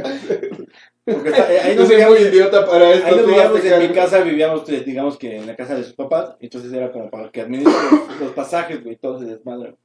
Porque 1.06 1.30
está- 1.30 1.54
eh, 1.54 1.60
ahí 1.60 1.76
Yo 1.76 1.82
nos 1.82 1.90
soy 1.90 2.06
muy 2.06 2.18
idiota 2.20 2.66
para 2.66 2.92
esto. 2.94 3.08
ahí 3.08 3.16
nos 3.28 3.38
hazte 3.38 3.76
en 3.76 3.82
mi 3.82 3.94
casa, 3.96 4.20
vivíamos, 4.22 4.68
eh, 4.70 4.84
digamos 4.86 5.18
que 5.18 5.38
en 5.38 5.48
la 5.48 5.56
casa 5.56 5.76
de 5.76 5.84
sus 5.84 5.94
papás, 5.94 6.36
entonces 6.40 6.72
era 6.72 6.92
como 6.92 7.10
para 7.10 7.30
que 7.30 7.42
administre 7.42 7.74
los, 7.92 8.20
los 8.22 8.32
pasajes, 8.32 8.84
güey, 8.84 8.96
todo 8.96 9.20
se 9.20 9.26
desmadre. 9.26 9.76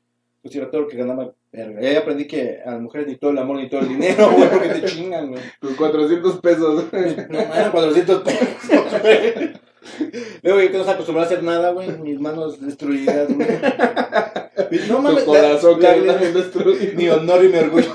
Pues 0.40 0.54
era 0.54 0.70
todo 0.70 0.82
lo 0.82 0.88
que 0.88 0.96
ganaba. 0.96 1.32
Y 1.52 1.84
ahí 1.86 1.96
aprendí 1.96 2.28
que 2.28 2.60
a 2.64 2.70
las 2.70 2.80
mujeres 2.80 3.08
ni 3.08 3.16
todo 3.16 3.32
el 3.32 3.38
amor 3.38 3.56
ni 3.56 3.68
todo 3.68 3.80
el 3.80 3.88
dinero, 3.88 4.30
güey, 4.30 4.48
porque 4.48 4.68
te 4.68 4.84
chingan, 4.84 5.30
güey. 5.30 5.42
Tus 5.60 5.74
400 5.74 6.38
pesos. 6.40 6.84
No, 7.28 7.38
eran 7.40 7.70
400 7.72 8.22
pesos, 8.22 9.00
güey. 9.02 9.52
Luego 10.42 10.60
yo 10.60 10.70
que 10.70 10.78
no 10.78 10.84
se 10.84 10.90
acostumbré 10.90 11.22
a 11.24 11.26
hacer 11.26 11.42
nada, 11.42 11.70
güey. 11.72 11.88
Mis 11.98 12.20
manos 12.20 12.60
destruidas, 12.64 13.26
güey. 13.34 13.48
No 14.88 15.00
mames, 15.00 15.24
tu 15.24 15.32
la- 15.32 15.40
corazón 15.40 15.80
la- 15.80 15.94
que 15.94 16.00
también 16.02 16.34
destruido. 16.34 16.92
mi 16.94 17.08
honor 17.08 17.44
y 17.44 17.48
mi 17.48 17.58
orgullo. 17.58 17.94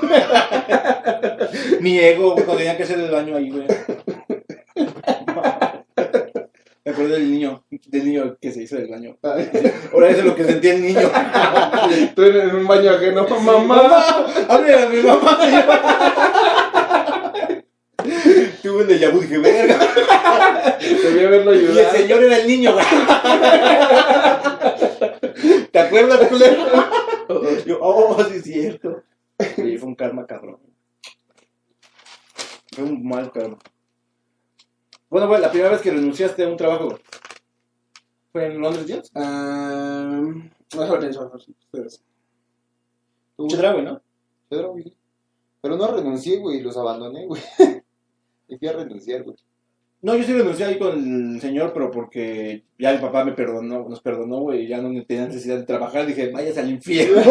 Mi 1.80 2.00
ego, 2.00 2.36
cuando 2.36 2.58
tenía 2.58 2.78
que 2.78 2.84
hacer 2.84 3.00
el 3.00 3.12
baño 3.12 3.36
ahí, 3.36 3.50
güey. 3.50 3.68
Me 6.86 6.92
acuerdo 6.92 7.14
del 7.14 7.32
niño, 7.32 7.64
del 7.88 8.06
niño 8.06 8.38
que 8.42 8.52
se 8.52 8.64
hizo 8.64 8.76
del 8.76 8.90
baño. 8.90 9.18
Ahora 9.94 10.10
eso 10.10 10.20
es 10.20 10.26
lo 10.26 10.36
que 10.36 10.44
sentía 10.44 10.74
el 10.74 10.82
niño. 10.82 11.10
Tú 12.16 12.24
en 12.24 12.56
un 12.56 12.68
baño 12.68 12.92
ajeno, 12.92 13.26
mamá. 13.28 13.58
¡Mamá! 13.60 14.06
¡Hable 14.50 14.74
a 14.74 14.90
mi 14.90 14.98
mamá! 15.02 15.40
Tuve 18.62 18.84
un 18.84 18.88
déjà 18.88 19.12
vu, 19.12 19.20
dije, 19.22 19.38
verga. 19.38 19.78
Debí 20.80 21.26
haberlo 21.26 21.54
Y 21.54 21.60
el 21.60 21.70
ayudado. 21.70 21.98
señor 21.98 22.24
era 22.24 22.38
el 22.38 22.48
niño, 22.48 22.74
güey. 22.74 22.86
¿Te 25.72 25.80
acuerdas, 25.80 26.28
culero? 26.28 26.66
Yo, 27.66 27.78
oh, 27.82 28.24
sí 28.26 28.38
es 28.38 28.44
cierto. 28.44 29.04
Y 29.58 29.78
fue 29.78 29.88
un 29.90 29.96
karma 29.96 30.26
cabrón. 30.26 30.60
Fue 32.74 32.84
un 32.84 33.08
mal 33.08 33.32
karma. 33.32 33.58
Bueno, 35.10 35.28
güey, 35.28 35.42
la 35.42 35.52
primera 35.52 35.70
vez 35.70 35.82
que 35.82 35.92
renunciaste 35.92 36.44
a 36.44 36.48
un 36.48 36.58
trabajo, 36.58 36.98
¿fue 38.32 38.48
en 38.48 38.60
Londres 38.60 38.88
Jets? 38.88 39.12
Ah, 39.14 40.22
mejor 40.76 41.00
pienso, 41.00 41.32
ustedes. 41.36 42.04
Chedra, 43.48 43.74
güey, 43.74 43.86
¿no? 43.86 44.02
Pedro, 44.50 44.72
güey. 44.72 44.96
Pero 45.62 45.78
no 45.78 45.88
renuncié, 45.88 46.40
güey, 46.40 46.62
los 46.62 46.78
abandoné, 46.78 47.26
güey. 47.26 47.42
Y 48.48 48.58
fui 48.58 48.68
a 48.68 48.74
renunciar, 48.74 49.24
güey. 49.24 49.38
No, 50.02 50.16
yo 50.18 50.24
sí 50.24 50.34
renuncié 50.34 50.66
ahí 50.66 50.78
con 50.78 51.34
el 51.34 51.42
señor, 51.42 51.72
pero 51.74 51.90
porque 51.90 52.66
ya 52.78 52.92
mi 52.92 53.00
papá 53.00 53.24
me 53.24 53.32
perdonó, 53.32 53.88
nos 53.88 54.02
perdonó, 54.02 54.42
güey, 54.42 54.66
y 54.66 54.68
ya 54.68 54.82
no 54.82 54.90
tenía 55.06 55.28
necesidad 55.28 55.58
de 55.58 55.64
trabajar. 55.64 56.06
Dije, 56.06 56.30
vayas 56.30 56.58
al 56.58 56.70
infierno. 56.70 57.22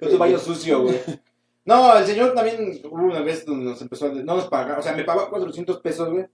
no 0.00 0.08
te 0.08 0.16
vayas 0.16 0.42
sucio, 0.42 0.82
güey. 0.82 0.96
No, 1.64 1.96
el 1.96 2.04
señor 2.04 2.34
también 2.34 2.80
hubo 2.84 3.04
una 3.04 3.20
vez 3.20 3.44
donde 3.46 3.64
nos 3.70 3.80
empezó 3.80 4.06
a... 4.06 4.08
No 4.10 4.36
nos 4.36 4.48
pagaba, 4.48 4.80
o 4.80 4.82
sea, 4.82 4.92
me 4.92 5.04
pagaba 5.04 5.30
400 5.30 5.80
pesos, 5.80 6.10
güey. 6.10 6.26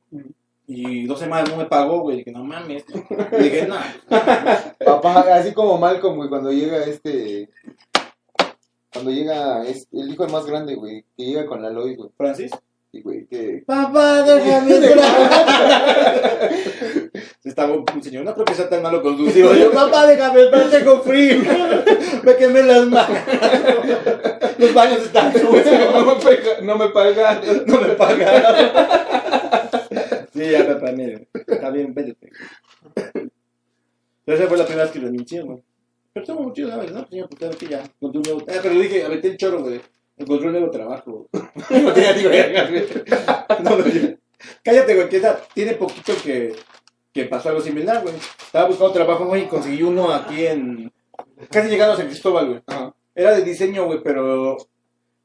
Y 0.67 1.05
dos 1.07 1.19
semanas 1.19 1.51
no 1.51 1.57
me 1.57 1.67
pagó, 1.67 2.01
güey. 2.01 2.19
Dije, 2.19 2.31
no 2.31 2.45
mames. 2.45 2.85
Y 3.33 3.43
dije, 3.43 3.67
no. 3.67 3.77
Papá, 4.85 5.35
así 5.35 5.53
como 5.53 5.79
Malcolm, 5.79 6.17
güey, 6.17 6.29
cuando 6.29 6.53
llega 6.53 6.85
este. 6.85 7.51
Cuando 8.93 9.11
llega 9.11 9.65
es 9.65 9.89
el 9.93 10.13
hijo 10.13 10.27
más 10.29 10.47
grande, 10.47 10.77
güey, 10.77 11.05
que 11.17 11.25
llega 11.25 11.47
con 11.47 11.61
la 11.61 11.71
Lois, 11.71 11.97
güey. 11.97 12.11
Francis. 12.17 12.53
Y, 12.93 13.03
güey, 13.03 13.27
que. 13.27 13.63
Papá, 13.67 14.23
déjame 14.23 14.77
entrar. 14.77 16.51
Estaba 17.45 17.73
un 17.75 18.03
señor, 18.03 18.25
no 18.25 18.35
creo 18.35 18.45
que 18.45 18.55
sea 18.55 18.69
tan 18.69 18.83
malo 18.83 19.01
conducido. 19.03 19.55
Yo, 19.55 19.71
papá, 19.73 20.07
déjame 20.07 20.43
entrar, 20.43 20.69
tengo 20.71 21.01
frío. 21.03 21.41
Me 22.25 22.37
quemé 22.37 22.63
las 22.65 22.87
manos. 22.87 23.19
Los 24.59 24.75
baños 24.75 25.03
están 25.03 25.33
sucios. 25.33 25.65
No 25.95 26.05
me, 26.05 26.13
pega- 26.21 26.61
no 26.63 26.77
me 26.77 26.89
pagan. 26.91 27.41
No 27.67 27.81
me 27.81 27.89
pagaron. 27.95 28.71
Sí, 30.35 30.51
ya, 30.51 30.67
papá, 30.67 30.93
mire. 30.93 31.29
Está 31.33 31.71
bien, 31.71 31.95
vete. 31.95 32.17
Pero 34.25 34.39
esa 34.39 34.47
fue 34.49 34.59
la 34.59 34.65
primera 34.67 34.85
vez 34.85 34.93
que 34.93 35.01
renuncié, 35.01 35.41
güey. 35.43 35.63
Pero 36.13 36.25
estuvo 36.27 36.43
muy 36.43 36.53
chido, 36.53 36.69
¿sabes? 36.71 36.93
No, 36.93 37.07
señor, 37.09 37.29
pues 37.29 37.39
claro 37.39 37.57
que 37.57 37.67
ya. 37.69 37.83
Un 38.01 38.13
nuevo... 38.13 38.43
Ah, 38.49 38.59
pero 38.63 38.75
dije, 38.75 39.05
aventé 39.05 39.29
el 39.29 39.37
choro, 39.39 39.63
güey. 39.63 39.81
Encontré 40.21 40.47
un 40.49 40.53
nuevo 40.53 40.71
trabajo. 40.71 41.29
No 41.71 41.93
tenía 41.93 42.13
ni. 42.15 42.23
No, 43.65 43.77
no, 43.79 43.85
Cállate, 44.63 44.95
güey, 44.95 45.09
que 45.09 45.17
esa, 45.17 45.41
tiene 45.55 45.75
poquito 45.75 46.13
que, 46.23 46.55
que 47.13 47.25
pasó 47.25 47.49
algo 47.49 47.61
similar, 47.61 48.03
güey. 48.03 48.15
Estaba 48.15 48.69
buscando 48.69 48.93
trabajo, 48.93 49.27
güey, 49.27 49.45
y 49.45 49.47
conseguí 49.47 49.83
uno 49.83 50.13
aquí 50.13 50.47
en... 50.47 50.93
Casi 51.51 51.69
llegando 51.69 51.95
a 51.95 51.97
San 51.97 52.07
Cristóbal, 52.07 52.49
güey. 52.49 52.63
Ajá. 52.67 52.95
Era 53.15 53.35
de 53.35 53.43
diseño, 53.43 53.85
güey, 53.87 54.01
pero 54.03 54.57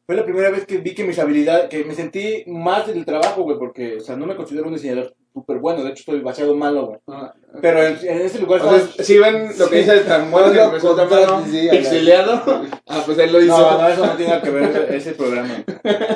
fue 0.06 0.16
la 0.16 0.26
primera 0.26 0.50
vez 0.50 0.66
que 0.66 0.78
vi 0.78 0.94
que 0.94 1.04
mis 1.04 1.20
habilidades, 1.20 1.70
que 1.70 1.84
me 1.84 1.96
sentí 1.96 2.44
más 2.48 2.88
del 2.88 3.06
trabajo, 3.06 3.44
güey, 3.44 3.58
porque, 3.58 3.98
o 3.98 4.02
sea, 4.02 4.16
no 4.16 4.26
me 4.26 4.36
considero 4.36 4.68
un 4.68 4.74
diseñador 4.74 5.16
súper 5.36 5.58
bueno, 5.58 5.84
de 5.84 5.90
hecho 5.90 6.00
estoy 6.00 6.20
demasiado 6.20 6.56
malo, 6.56 6.88
güey. 6.88 7.00
Ajá. 7.08 7.36
Pero 7.62 7.84
en, 7.84 7.98
en 8.08 8.22
ese 8.22 8.40
lugar 8.40 8.62
O 8.62 8.80
sea, 8.80 9.04
si 9.04 9.18
ven 9.18 9.50
lo 9.58 9.70
que 9.70 9.76
dice 9.76 9.98
el 9.98 10.06
tan 10.06 10.32
bueno 10.32 10.52
que 10.54 10.62
empezó 10.62 10.96
tan 10.96 11.46
sí, 11.52 11.68
pixeleado, 11.70 12.42
ah, 12.88 13.04
pues 13.06 13.18
él 13.18 13.34
lo 13.34 13.42
hizo. 13.42 13.58
No, 13.58 13.78
no, 13.78 13.88
eso 13.90 14.06
no 14.06 14.14
tiene 14.14 14.42
que 14.42 14.50
ver 14.50 14.96
ese 14.96 15.12
programa. 15.12 15.64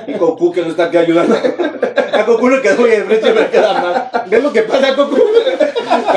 Y 0.07 0.13
Goku 0.13 0.53
que 0.53 0.61
no 0.61 0.69
está 0.69 0.85
aquí 0.85 0.97
ayudando. 0.97 1.35
A 1.35 2.23
Goku 2.23 2.47
le 2.47 2.61
quedó 2.61 2.83
bien 2.83 3.05
frente 3.05 3.29
y 3.29 3.33
me 3.33 3.49
queda 3.49 3.73
mal. 3.73 4.23
¿Ves 4.29 4.43
lo 4.43 4.53
que 4.53 4.61
pasa, 4.63 4.93
Goku? 4.93 5.17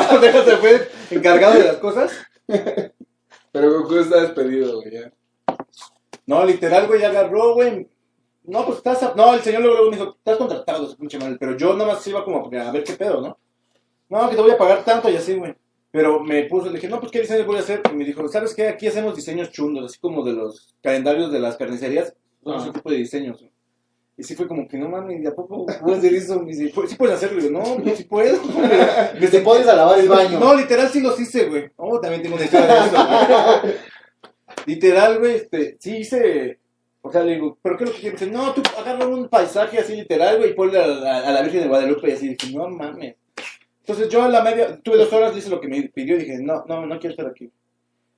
Cuando 0.09 0.21
de 0.21 0.57
fue 0.59 0.89
encargado 1.11 1.55
de 1.55 1.65
las 1.65 1.77
cosas. 1.79 2.13
Pero 3.51 3.81
Goku 3.81 3.97
está 3.97 4.21
despedido, 4.21 4.81
güey. 4.81 4.93
ya. 4.93 5.13
No, 6.27 6.45
literal, 6.45 6.87
güey, 6.87 7.01
ya 7.01 7.09
agarró, 7.09 7.55
güey. 7.55 7.89
No, 8.45 8.64
pues 8.66 8.78
estás. 8.78 9.03
a- 9.03 9.14
No, 9.14 9.34
el 9.34 9.40
señor 9.40 9.62
luego 9.62 9.90
me 9.90 9.97
dijo, 9.97 10.16
estás 10.18 10.36
contratado, 10.36 10.86
ese 10.86 10.97
pinche 10.97 11.18
mal. 11.18 11.36
Pero 11.38 11.57
yo 11.57 11.74
nada 11.74 11.93
más 11.95 12.07
iba 12.07 12.24
como 12.24 12.47
a 12.53 12.70
ver 12.72 12.84
qué 12.84 12.95
pedo, 12.95 13.20
¿no? 13.20 13.38
No, 14.09 14.28
que 14.28 14.36
te 14.36 14.43
voy 14.43 14.51
a 14.51 14.59
pagar 14.59 14.84
tanto 14.84 15.09
y 15.11 15.16
así, 15.16 15.34
güey. 15.34 15.55
Pero 15.90 16.20
me 16.20 16.45
puso, 16.45 16.66
le 16.66 16.74
dije, 16.74 16.88
no, 16.88 16.99
pues 17.01 17.12
qué 17.12 17.20
diseños 17.20 17.47
voy 17.47 17.57
a 17.57 17.61
hacer. 17.61 17.82
Y 17.90 17.95
me 17.95 18.05
dijo, 18.05 18.26
¿sabes 18.28 18.55
qué? 18.55 18.68
Aquí 18.68 18.86
hacemos 18.88 19.14
diseños 19.14 19.51
chundos, 19.51 19.84
así 19.86 20.01
como 20.01 20.24
de 20.24 20.32
los 20.32 20.74
calendarios 20.82 21.30
de 21.30 21.38
las 21.40 21.57
carnicerías. 21.57 22.14
Son 22.43 22.61
ese 22.61 22.70
tipo 22.72 22.90
de 22.90 22.97
diseños. 22.97 23.38
güey. 23.38 23.53
Y 24.16 24.24
sí 24.24 24.34
fue 24.34 24.47
como 24.47 24.68
que 24.68 24.76
no 24.76 24.88
mames, 24.88 25.22
¿de 25.22 25.28
a 25.28 25.34
poco 25.34 25.64
puedes 25.80 25.99
hacer 26.01 26.14
eso? 26.14 26.40
Me 26.40 26.47
dice, 26.55 26.70
"Pues, 26.74 26.90
sí 26.90 26.97
puedes 26.97 27.16
hacerlo. 27.16 27.40
Y 27.40 27.45
yo, 27.45 27.51
no, 27.51 27.62
pues 27.82 27.97
sí 27.97 28.05
puedo. 28.05 28.38
Que 29.18 29.28
te 29.28 29.40
pones 29.40 29.66
a 29.68 29.74
lavar 29.74 29.99
el 30.01 30.09
baño. 30.09 30.38
No, 30.38 30.55
literal 30.55 30.88
sí 30.88 31.01
los 31.01 31.18
hice, 31.18 31.47
güey. 31.49 31.70
Oh, 31.76 31.99
también 32.01 32.22
tengo 32.22 32.36
una 32.36 32.45
historia 32.45 32.66
de 32.66 32.86
eso. 32.86 33.76
literal, 34.66 35.18
güey, 35.18 35.36
este, 35.36 35.76
sí 35.80 35.97
hice. 35.99 36.59
O 37.05 37.11
sea, 37.11 37.25
le 37.25 37.33
digo, 37.35 37.59
¿pero 37.63 37.77
qué 37.77 37.85
es 37.85 37.91
lo 37.91 37.97
que 37.97 38.01
quieres? 38.03 38.21
Dice, 38.21 38.33
no, 38.33 38.53
tú 38.55 38.63
agarra 38.79 39.07
un 39.07 39.29
paisaje 39.29 39.79
así 39.79 39.97
literal, 39.97 40.39
güey, 40.39 40.51
y 40.51 40.55
ponle 40.55 40.79
a, 40.79 40.85
a- 40.85 41.29
a 41.29 41.33
la 41.33 41.43
Virgen 41.43 41.63
de 41.63 41.69
Guadalupe 41.69 42.09
y 42.09 42.13
así. 42.13 42.29
Dije, 42.29 42.57
no 42.57 42.69
mames. 42.69 43.17
Entonces 43.81 44.09
yo 44.09 44.23
a 44.23 44.29
la 44.29 44.43
media, 44.43 44.79
tuve 44.81 44.97
dos 44.97 45.13
horas, 45.13 45.37
hice 45.37 45.51
lo 45.51 45.61
que 45.61 45.67
me 45.69 45.83
pidió 45.89 46.15
y 46.15 46.19
dije, 46.21 46.39
no, 46.41 46.65
no, 46.69 46.87
no 46.87 46.99
quiero 47.01 47.11
estar 47.15 47.27
aquí. 47.27 47.51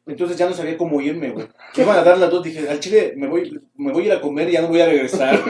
Entonces 0.07 0.37
ya 0.37 0.47
no 0.47 0.53
sabía 0.55 0.77
cómo 0.77 1.01
irme, 1.01 1.31
güey. 1.31 1.47
Iban 1.77 1.97
a 1.99 2.05
dar 2.05 2.19
las 2.19 2.31
dos, 2.31 2.45
dije, 2.45 2.69
al 2.69 2.79
chile 2.79 3.15
me 3.17 3.27
voy, 3.27 3.59
me 3.77 3.91
voy 3.91 4.03
a 4.03 4.07
ir 4.09 4.13
a 4.13 4.21
comer 4.21 4.51
y 4.51 4.53
ya 4.53 4.61
no 4.61 4.69
voy 4.69 4.83
a 4.83 4.87
regresar. 4.87 5.35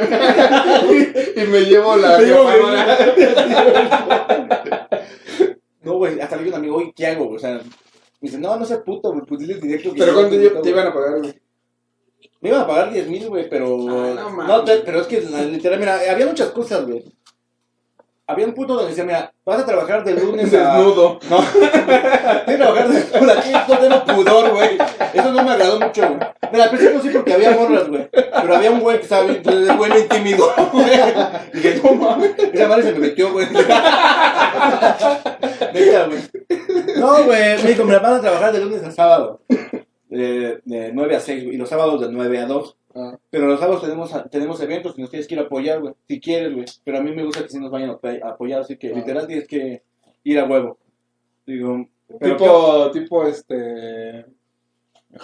Y 1.37 1.41
me 1.49 1.61
llevo 1.63 1.97
la 1.97 2.17
Me 2.19 2.25
llevo 2.27 2.45
campana. 2.47 2.97
No, 5.83 5.95
güey, 5.99 6.19
hasta 6.21 6.37
le 6.37 6.45
digo 6.45 6.57
a 6.57 6.59
un 6.59 6.65
amigo, 6.65 6.77
oye, 6.77 6.93
¿qué 6.97 7.07
hago? 7.09 7.29
O 7.31 7.39
sea, 7.39 7.55
me 7.55 7.61
dice, 8.23 8.39
no, 8.39 8.57
no 8.57 8.65
seas 8.65 8.81
puto, 8.81 9.11
güey, 9.13 9.27
pues 9.27 9.41
dile 9.41 9.55
directo. 9.57 9.93
que 9.93 9.99
Pero 9.99 10.15
¿cuánto 10.15 10.61
te 10.63 10.71
iban 10.71 10.87
a 10.87 10.95
pagar, 10.95 11.19
güey? 11.19 11.35
Me 12.45 12.51
iban 12.51 12.61
a 12.61 12.67
pagar 12.67 12.93
10 12.93 13.09
mil, 13.09 13.27
güey, 13.31 13.49
pero. 13.49 13.67
Ah, 13.89 14.15
no 14.37 14.45
no, 14.47 14.65
te- 14.65 14.81
pero 14.81 15.01
es 15.01 15.07
que 15.07 15.19
literal, 15.23 15.79
mira, 15.79 15.99
había 16.11 16.27
muchas 16.27 16.51
cosas, 16.51 16.85
güey. 16.87 17.03
Había 18.27 18.45
un 18.47 18.53
punto 18.55 18.75
donde 18.75 18.89
decía, 18.91 19.05
mira, 19.05 19.33
vas 19.47 19.61
a 19.61 19.65
trabajar 19.67 20.05
de 20.05 20.13
lunes 20.13 20.53
a. 20.53 20.77
Desnudo. 20.77 21.19
No. 21.31 21.39
Tienes 21.43 22.45
que 22.47 22.57
trabajar 22.57 22.89
de 22.89 23.19
lunes 23.21 23.37
aquí, 23.39 23.51
no 23.69 23.79
tengo 23.79 24.05
pudor, 24.05 24.51
güey. 24.51 24.77
Eso 25.15 25.33
no 25.33 25.43
me 25.43 25.51
agradó 25.53 25.81
mucho, 25.81 26.03
güey. 26.03 26.19
Mira, 26.53 26.65
al 26.65 26.71
principio 26.71 27.01
sí 27.01 27.09
porque 27.15 27.33
había 27.33 27.51
morras, 27.53 27.89
güey. 27.89 28.09
Pero 28.13 28.57
había 28.57 28.71
un 28.71 28.81
güey 28.81 28.99
que 28.99 29.03
estaba 29.05 29.23
bien, 29.25 29.37
entonces 29.37 29.69
el 29.71 29.77
güey 29.79 29.91
me 29.91 29.99
intimidó, 30.01 30.55
güey. 30.73 30.85
Dije, 31.55 31.81
no 31.83 31.95
mames. 31.95 32.31
Esa 32.53 32.69
madre 32.69 32.83
se 32.83 32.93
me 32.93 32.99
metió, 32.99 33.33
güey. 33.33 33.47
Neta, 35.73 36.07
güey. 36.07 36.21
No, 36.97 37.25
güey, 37.25 37.63
me 37.63 37.69
dijo, 37.71 37.85
mira, 37.85 37.99
van 38.01 38.15
a 38.15 38.21
trabajar 38.21 38.53
de 38.53 38.61
lunes 38.61 38.83
a 38.85 38.91
sábado. 38.91 39.41
De, 40.17 40.61
de 40.65 40.93
9 40.93 41.17
a 41.17 41.21
6, 41.21 41.45
güey. 41.45 41.55
Y 41.57 41.59
los 41.59 41.69
sábados 41.69 42.01
de 42.01 42.11
9 42.11 42.39
a 42.39 42.47
2. 42.47 42.77
Ah. 42.95 43.19
Pero 43.31 43.47
los 43.47 43.59
sábados 43.59 43.83
tenemos, 43.83 44.13
tenemos 44.31 44.61
eventos 44.61 44.95
y 44.97 45.01
nos 45.01 45.11
tienes 45.11 45.27
que 45.27 45.35
ir 45.35 45.41
a 45.41 45.45
apoyar, 45.45 45.81
güey. 45.81 45.95
Si 46.09 46.21
quieres, 46.21 46.55
güey. 46.55 46.67
Pero 46.85 46.99
a 46.99 47.01
mí 47.03 47.11
me 47.13 47.25
gusta 47.25 47.43
que 47.43 47.49
sí 47.49 47.59
nos 47.59 47.71
vayan 47.71 47.91
a 47.91 47.95
apoy- 47.95 48.23
a 48.23 48.29
apoyar, 48.31 48.61
así 48.61 48.77
que 48.77 48.91
Ah. 48.93 48.97
literal 48.97 49.27
tienes 49.27 49.49
que 49.49 49.83
ir 50.23 50.39
a 50.39 50.45
huevo. 50.45 50.79
Digo, 51.47 51.87
pero 52.21 52.37
Tipo, 52.37 52.91
tipo, 52.93 53.27
este... 53.27 54.27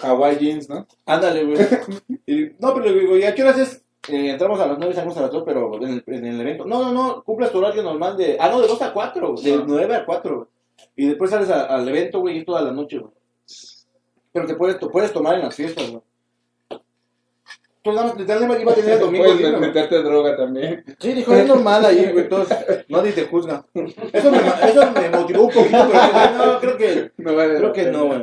Hawaii 0.01 0.37
jeans, 0.37 0.69
¿no? 0.69 0.87
Ándale, 1.05 1.43
güey. 1.45 1.57
Y, 2.25 2.45
no, 2.59 2.73
pero 2.73 2.85
le 2.85 2.93
digo, 2.99 3.17
¿y 3.17 3.23
a 3.23 3.33
qué 3.35 3.43
horas 3.43 3.57
es? 3.59 3.83
Eh, 4.09 4.29
entramos 4.31 4.59
a 4.59 4.67
las 4.67 4.77
9, 4.79 4.93
salimos 4.93 5.17
a 5.17 5.21
las 5.21 5.31
2, 5.31 5.43
pero 5.45 5.75
en 5.83 5.89
el, 5.93 6.03
en 6.07 6.25
el 6.25 6.41
evento. 6.41 6.65
No, 6.65 6.81
no, 6.83 6.91
no, 6.91 7.23
cumples 7.23 7.51
tu 7.51 7.57
horario 7.59 7.83
normal 7.83 8.17
de. 8.17 8.37
Ah, 8.39 8.49
no, 8.49 8.59
de 8.61 8.67
2 8.67 8.81
a 8.81 8.93
4, 8.93 9.35
de 9.43 9.53
Ah. 9.53 9.63
9 9.67 9.95
a 9.95 10.05
4. 10.05 10.35
güey. 10.37 10.47
Y 10.95 11.07
después 11.07 11.29
sales 11.29 11.49
a- 11.49 11.65
al 11.65 11.87
evento, 11.87 12.19
güey, 12.21 12.39
y 12.39 12.45
toda 12.45 12.61
la 12.61 12.71
noche, 12.71 12.97
güey. 12.99 13.11
Pero 14.33 14.45
te 14.47 14.55
puedes, 14.55 14.79
to- 14.79 14.89
puedes 14.91 15.11
tomar 15.11 15.35
en 15.35 15.41
las 15.41 15.55
fiestas, 15.55 15.89
güey. 15.89 16.01
Entonces, 17.83 18.27
nada 18.27 18.47
más, 18.47 18.61
iba 18.61 18.71
a 18.71 18.75
tener 18.75 18.91
el 18.93 18.99
domingo 18.99 19.23
Puedes 19.25 19.39
libre, 19.39 19.51
güey. 19.57 19.67
meterte 19.67 20.03
droga 20.03 20.37
también. 20.37 20.83
Sí, 20.99 21.13
dijo, 21.13 21.33
es 21.33 21.47
normal 21.47 21.83
ahí, 21.85 22.11
güey, 22.11 22.25
entonces 22.25 22.57
nadie 22.89 23.11
te 23.11 23.25
juzga. 23.25 23.65
Eso 24.13 24.31
me, 24.31 24.37
eso 24.37 24.91
me 24.91 25.09
motivó 25.09 25.43
un 25.45 25.49
poquito, 25.51 25.89
pero 25.91 26.37
no, 26.53 26.59
creo 26.59 26.77
que 26.77 27.11
No 27.17 27.35
vale 27.35 27.55
Creo 27.55 27.67
la 27.69 27.73
que 27.73 27.85
no, 27.91 28.05
güey. 28.05 28.21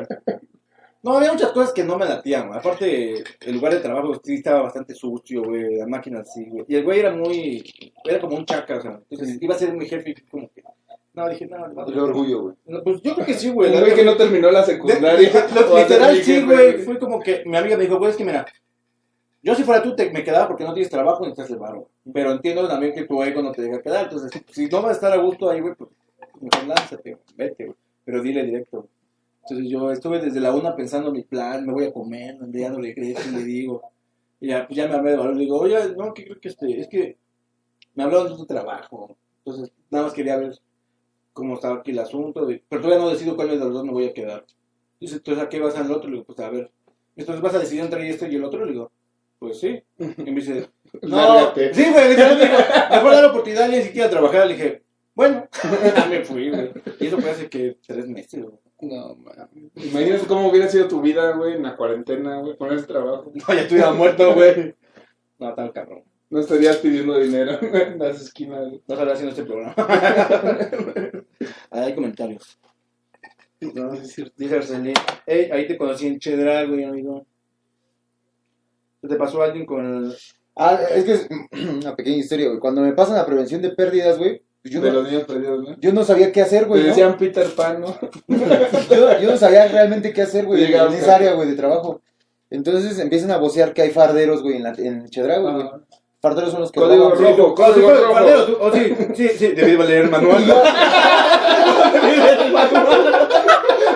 No, 1.02 1.16
había 1.16 1.32
muchas 1.32 1.52
cosas 1.52 1.72
que 1.72 1.84
no 1.84 1.96
me 1.98 2.04
latían, 2.06 2.48
güey. 2.48 2.58
Aparte, 2.58 3.24
el 3.40 3.54
lugar 3.54 3.72
de 3.74 3.80
trabajo 3.80 4.20
sí 4.22 4.34
estaba 4.34 4.62
bastante 4.62 4.94
sucio, 4.94 5.42
güey. 5.42 5.76
Las 5.76 5.88
máquinas 5.88 6.32
sí, 6.32 6.44
güey. 6.48 6.64
Y 6.68 6.76
el 6.76 6.84
güey 6.84 7.00
era 7.00 7.12
muy. 7.12 7.64
Era 8.04 8.20
como 8.20 8.36
un 8.36 8.44
chaca, 8.44 8.76
o 8.76 8.80
sea. 8.80 9.00
Entonces 9.10 9.38
iba 9.40 9.54
a 9.54 9.58
ser 9.58 9.72
mi 9.72 9.86
jefe 9.86 10.14
como 10.30 10.48
que. 10.52 10.62
No, 11.18 11.28
dije, 11.28 11.46
no, 11.46 11.66
no, 11.66 11.84
El 11.84 11.98
orgullo, 11.98 12.42
güey. 12.42 12.54
no, 12.66 12.80
Pues 12.84 13.02
yo 13.02 13.12
creo 13.14 13.26
que 13.26 13.34
sí, 13.34 13.50
güey. 13.50 13.70
Un 13.70 13.74
la 13.74 13.80
güey 13.80 13.94
que 13.96 14.04
no 14.04 14.16
terminó 14.16 14.52
la 14.52 14.62
secundaria. 14.62 15.18
Literal, 15.18 16.16
sí, 16.22 16.42
güey. 16.42 16.78
Fue 16.78 16.96
como 16.96 17.18
que 17.18 17.42
mi 17.44 17.56
amiga 17.56 17.76
me 17.76 17.82
dijo, 17.82 17.98
güey, 17.98 18.12
es 18.12 18.16
que 18.16 18.24
mira. 18.24 18.46
Yo 19.42 19.56
si 19.56 19.64
fuera 19.64 19.82
tú 19.82 19.96
te, 19.96 20.10
me 20.12 20.22
quedaba 20.22 20.46
porque 20.46 20.62
no 20.62 20.74
tienes 20.74 20.90
trabajo 20.90 21.24
y 21.24 21.30
necesitas 21.30 21.50
el 21.50 21.58
varo. 21.58 21.88
Pero 22.12 22.30
entiendo 22.30 22.68
también 22.68 22.94
que 22.94 23.04
tu 23.04 23.20
ego 23.20 23.42
no 23.42 23.50
te 23.50 23.62
deja 23.62 23.82
quedar. 23.82 24.04
Entonces, 24.04 24.30
si 24.52 24.66
no 24.66 24.80
vas 24.80 24.90
a 24.90 24.92
estar 24.92 25.12
a 25.12 25.16
gusto 25.16 25.50
ahí, 25.50 25.60
güey, 25.60 25.74
pues 25.74 25.90
mejor 26.40 26.68
lánzate, 26.68 27.10
güey, 27.14 27.24
vete, 27.36 27.64
güey. 27.64 27.76
Pero 28.04 28.22
dile 28.22 28.44
directo. 28.44 28.88
Entonces 29.42 29.68
yo 29.68 29.90
estuve 29.90 30.20
desde 30.20 30.38
la 30.38 30.54
una 30.54 30.76
pensando 30.76 31.08
en 31.08 31.14
mi 31.14 31.22
plan, 31.22 31.66
me 31.66 31.72
voy 31.72 31.86
a 31.86 31.92
comer, 31.92 32.36
ya 32.52 32.70
no 32.70 32.78
le 32.78 32.94
regreso 32.94 33.28
y 33.28 33.32
le 33.32 33.42
digo. 33.42 33.82
Y 34.40 34.48
ya, 34.48 34.68
pues 34.68 34.76
ya 34.76 34.86
me 34.86 34.94
hablé 34.94 35.10
de 35.10 35.16
valor, 35.16 35.34
le 35.34 35.40
digo, 35.40 35.58
oye, 35.58 35.76
no, 35.96 36.14
que 36.14 36.24
creo 36.24 36.40
que 36.40 36.48
este, 36.48 36.80
es 36.80 36.86
que 36.86 37.16
me 37.96 38.04
hablaron 38.04 38.28
de 38.28 38.36
tu 38.36 38.46
trabajo. 38.46 39.16
Entonces, 39.44 39.72
nada 39.90 40.04
más 40.04 40.14
quería 40.14 40.36
ver 40.36 40.56
cómo 41.38 41.54
estaba 41.54 41.76
aquí 41.76 41.92
el 41.92 42.00
asunto. 42.00 42.46
pero 42.68 42.82
todavía 42.82 43.02
no 43.02 43.10
decido 43.10 43.36
cuál 43.36 43.50
de 43.50 43.56
los 43.56 43.72
dos 43.72 43.84
me 43.84 43.92
voy 43.92 44.06
a 44.06 44.12
quedar. 44.12 44.44
Dice, 45.00 45.16
entonces, 45.16 45.44
¿a 45.44 45.48
qué 45.48 45.60
vas 45.60 45.76
al 45.76 45.90
otro? 45.90 46.10
Le 46.10 46.16
digo, 46.16 46.26
pues 46.26 46.40
a 46.40 46.50
ver. 46.50 46.70
Entonces, 47.16 47.40
¿vas 47.40 47.54
a 47.54 47.60
decidir 47.60 47.84
entre 47.84 48.10
este 48.10 48.28
y 48.28 48.34
el 48.34 48.44
otro? 48.44 48.64
Le 48.64 48.72
digo, 48.72 48.90
pues 49.38 49.60
sí. 49.60 49.80
Y 49.98 50.30
me 50.30 50.40
dice, 50.40 50.68
no, 51.02 51.54
sí, 51.54 51.84
güey, 51.92 52.16
mejor 52.16 53.12
dar 53.12 53.22
la 53.22 53.28
oportunidad 53.30 53.68
ni 53.68 53.82
siquiera 53.82 54.10
trabajar. 54.10 54.48
Le 54.48 54.54
dije, 54.54 54.82
bueno, 55.14 55.48
ya 55.96 56.06
me 56.06 56.24
fui, 56.24 56.50
güey. 56.50 56.72
Y 56.98 57.06
eso 57.06 57.18
fue 57.18 57.30
hace 57.30 57.48
que 57.48 57.78
tres 57.86 58.08
meses, 58.08 58.42
güey. 58.42 58.58
No, 58.80 59.14
mames. 59.16 59.48
Imagínate 59.76 60.26
cómo 60.26 60.48
hubiera 60.48 60.68
sido 60.68 60.88
tu 60.88 61.00
vida, 61.00 61.32
güey, 61.32 61.54
en 61.54 61.62
la 61.62 61.76
cuarentena, 61.76 62.38
güey, 62.38 62.56
con 62.56 62.72
ese 62.72 62.86
trabajo. 62.86 63.32
No, 63.34 63.54
ya 63.54 63.62
estuviera 63.62 63.92
muerto, 63.92 64.34
güey. 64.34 64.74
No, 65.38 65.54
tan 65.54 65.70
cabrón. 65.70 66.02
No 66.30 66.40
estarías 66.40 66.76
pidiendo 66.78 67.18
dinero 67.18 67.58
en 67.62 67.98
las 67.98 68.20
esquinas. 68.20 68.68
güey. 68.68 68.82
No 68.86 68.96
saldrá 68.96 69.14
haciendo 69.14 69.30
este 69.34 69.44
programa. 69.44 69.74
Ahí 71.70 71.82
hay 71.84 71.94
comentarios. 71.94 72.58
No, 73.60 73.92
es 73.94 74.12
cierto. 74.12 74.34
Dice 74.36 74.56
Arcelín, 74.56 74.94
hey, 75.26 75.48
ahí 75.52 75.66
te 75.66 75.76
conocí 75.76 76.06
en 76.06 76.20
Chedral, 76.20 76.68
güey, 76.68 76.84
amigo. 76.84 77.26
¿Se 79.00 79.08
te 79.08 79.16
pasó 79.16 79.42
alguien 79.42 79.66
con 79.66 79.84
el... 79.84 80.14
Ah, 80.54 80.78
es 80.94 81.04
que 81.04 81.12
es 81.12 81.28
una 81.82 81.96
pequeña 81.96 82.18
historia, 82.18 82.48
güey. 82.48 82.60
Cuando 82.60 82.82
me 82.82 82.92
pasan 82.92 83.16
la 83.16 83.26
prevención 83.26 83.60
de 83.60 83.70
pérdidas, 83.70 84.16
güey, 84.16 84.42
pues 84.62 84.74
yo 84.74 84.80
de 84.80 84.90
no, 84.90 85.00
los 85.00 85.10
niños 85.10 85.24
perdidos, 85.24 85.68
¿no? 85.68 85.80
yo 85.80 85.92
no 85.92 86.04
sabía 86.04 86.30
qué 86.30 86.40
hacer, 86.40 86.62
Te 86.62 86.68
güey. 86.68 86.82
¿no? 86.82 86.88
decían 86.88 87.16
Peter 87.16 87.46
Pan, 87.56 87.80
¿no? 87.80 87.98
Yo, 88.90 89.20
yo 89.20 89.30
no 89.30 89.36
sabía 89.36 89.68
realmente 89.68 90.12
qué 90.12 90.22
hacer, 90.22 90.46
güey, 90.46 90.64
en 90.64 90.92
esa 90.92 91.16
área, 91.16 91.32
güey, 91.34 91.48
de 91.48 91.56
trabajo. 91.56 92.00
Entonces 92.50 92.98
empiezan 92.98 93.30
a 93.30 93.38
vocear 93.38 93.72
que 93.72 93.82
hay 93.82 93.90
farderos, 93.90 94.42
güey, 94.42 94.56
en, 94.56 94.62
la, 94.64 94.70
en 94.76 95.08
Chedraui, 95.08 95.42
güey. 95.42 95.66
Farderos 96.28 96.50
son 96.52 96.60
los 96.60 96.70
que 96.72 96.80
Código 96.80 97.10
roban. 97.10 97.36
rojo, 97.36 97.54
Sí, 97.56 97.62
código 97.62 97.90
sí, 97.96 98.02
rojo. 98.02 98.44
Tú- 98.46 98.56
oh, 98.60 98.72
sí, 98.72 98.94
sí, 99.14 99.28
sí, 99.38 99.46
debí 99.48 99.76
de 99.76 99.84
leer 99.84 100.04
el 100.04 100.10
manual. 100.10 100.44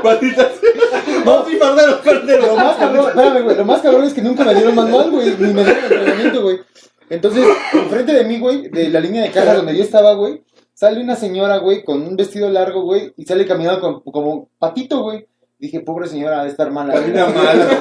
Maldita 0.02 0.48
sea. 0.50 1.22
No, 1.24 1.44
sí, 1.46 1.56
Fardero, 1.56 1.98
Fardero. 1.98 2.46
Lo 2.46 2.56
más 2.56 2.76
cabrón, 2.76 3.06
espérame, 3.08 3.42
güey, 3.44 3.56
lo 3.56 3.64
más 3.64 3.80
cabrón 3.80 4.04
es 4.04 4.14
que 4.14 4.22
nunca 4.22 4.44
me 4.44 4.54
dieron 4.54 4.74
manual, 4.74 5.10
güey, 5.10 5.34
ni 5.38 5.52
me 5.52 5.64
dieron 5.64 5.84
entrenamiento, 5.84 6.42
güey. 6.42 6.60
Entonces, 7.10 7.46
enfrente 7.72 8.12
de 8.12 8.24
mí, 8.24 8.38
güey, 8.40 8.68
de 8.68 8.88
la 8.88 9.00
línea 9.00 9.22
de 9.22 9.30
caja 9.30 9.54
donde 9.54 9.76
yo 9.76 9.82
estaba, 9.84 10.14
güey, 10.14 10.42
sale 10.74 11.00
una 11.00 11.14
señora, 11.14 11.58
güey, 11.58 11.84
con 11.84 12.02
un 12.02 12.16
vestido 12.16 12.48
largo, 12.48 12.82
güey, 12.82 13.12
y 13.16 13.24
sale 13.24 13.46
caminando 13.46 13.80
con- 13.80 14.00
como 14.12 14.48
patito, 14.58 15.02
güey. 15.02 15.26
Dije, 15.62 15.78
pobre 15.78 16.08
señora, 16.08 16.42
de 16.42 16.50
estar 16.50 16.72
mala. 16.72 16.92
Camina 16.94 17.26
mal. 17.26 17.68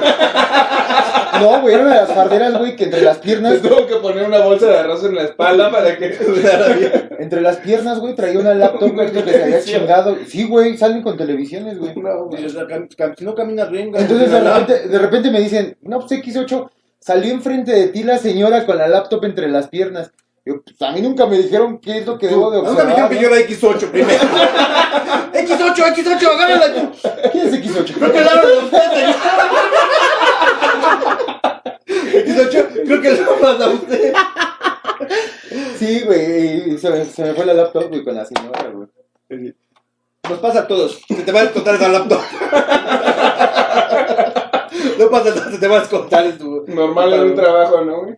No, 1.40 1.60
güey, 1.62 1.74
era 1.74 1.82
una 1.82 1.94
de 1.94 2.00
las 2.02 2.12
farderas, 2.12 2.58
güey, 2.58 2.76
que 2.76 2.84
entre 2.84 3.00
las 3.02 3.20
Te 3.20 3.24
piernas, 3.24 3.60
tuvo 3.60 3.86
que 3.86 3.96
poner 3.96 4.26
una 4.28 4.42
bolsa 4.42 4.66
de 4.66 4.78
arroz 4.78 5.02
en 5.02 5.16
la 5.16 5.22
espalda 5.22 5.72
para 5.72 5.96
que 5.96 6.08
bien. 6.10 7.08
entre 7.18 7.40
las 7.40 7.56
piernas, 7.56 7.98
güey, 7.98 8.14
traía 8.14 8.38
una 8.38 8.54
laptop, 8.54 8.92
güey, 8.92 9.10
que 9.10 9.22
se 9.24 9.42
había 9.42 9.60
chingado. 9.62 10.16
Sí, 10.28 10.46
güey, 10.46 10.76
salen 10.76 11.02
con 11.02 11.16
televisiones, 11.16 11.78
güey. 11.78 11.96
No, 11.96 12.30
Si 13.16 13.24
no 13.24 13.34
caminas 13.34 13.70
bien, 13.70 13.90
güey. 13.90 14.02
Entonces 14.02 14.30
de 14.30 14.40
repente, 14.44 14.88
de 14.88 14.98
repente 14.98 15.30
me 15.32 15.40
dicen, 15.40 15.76
no, 15.80 15.98
pues 16.00 16.12
X8, 16.22 16.70
salió 17.00 17.32
enfrente 17.32 17.72
de 17.72 17.88
ti 17.88 18.04
la 18.04 18.18
señora 18.18 18.64
con 18.64 18.78
la 18.78 18.86
laptop 18.86 19.24
entre 19.24 19.48
las 19.48 19.68
piernas. 19.68 20.12
Yo, 20.44 20.60
pues 20.62 20.82
a 20.82 20.90
mí 20.92 21.00
nunca 21.00 21.24
me 21.26 21.38
dijeron 21.38 21.78
qué 21.78 21.98
es 21.98 22.06
lo 22.06 22.18
que 22.18 22.26
debo 22.26 22.50
de 22.50 22.58
Nunca 22.62 22.84
me 22.84 22.92
observar. 22.92 23.08
dijeron 23.08 23.10
que 23.10 23.20
yo 23.20 23.28
era 23.28 23.78
X8 23.78 23.90
primero. 23.90 24.18
X8, 25.32 25.94
X8, 25.94 26.26
agárrala. 26.26 26.92
¿Quién 27.30 27.46
es 27.48 27.54
X8? 27.54 27.94
Creo 27.94 28.12
que 28.12 28.20
la 28.20 28.30
hablan 28.32 28.46
de 28.46 28.58
usted. 28.58 29.06
X8, 32.26 32.84
creo 32.86 33.00
que 33.00 33.10
la 33.12 33.26
hablan 33.50 33.58
de 33.58 33.74
usted. 33.76 34.14
Sí, 35.78 36.00
güey, 36.04 36.76
se, 36.78 36.90
me- 36.90 37.04
se 37.04 37.22
me 37.22 37.34
fue 37.34 37.46
la 37.46 37.54
laptop, 37.54 37.88
güey, 37.88 38.02
con 38.04 38.14
la 38.14 38.24
señora, 38.24 38.70
güey. 38.72 39.54
Nos 40.28 40.38
pasa 40.38 40.60
a 40.60 40.66
todos. 40.66 41.00
Se 41.08 41.14
te 41.22 41.32
va 41.32 41.40
a 41.40 41.44
descontar 41.44 41.74
esa 41.76 41.88
laptop. 41.88 42.20
No 44.98 45.10
pasa 45.10 45.34
nada, 45.34 45.50
se 45.50 45.58
te 45.58 45.68
va 45.68 45.76
a 45.76 45.80
descontar 45.80 46.32
tu. 46.38 46.64
Normal 46.68 47.12
en 47.14 47.20
un 47.20 47.34
trabajo, 47.34 47.80
¿no, 47.84 48.02
güey? 48.02 48.16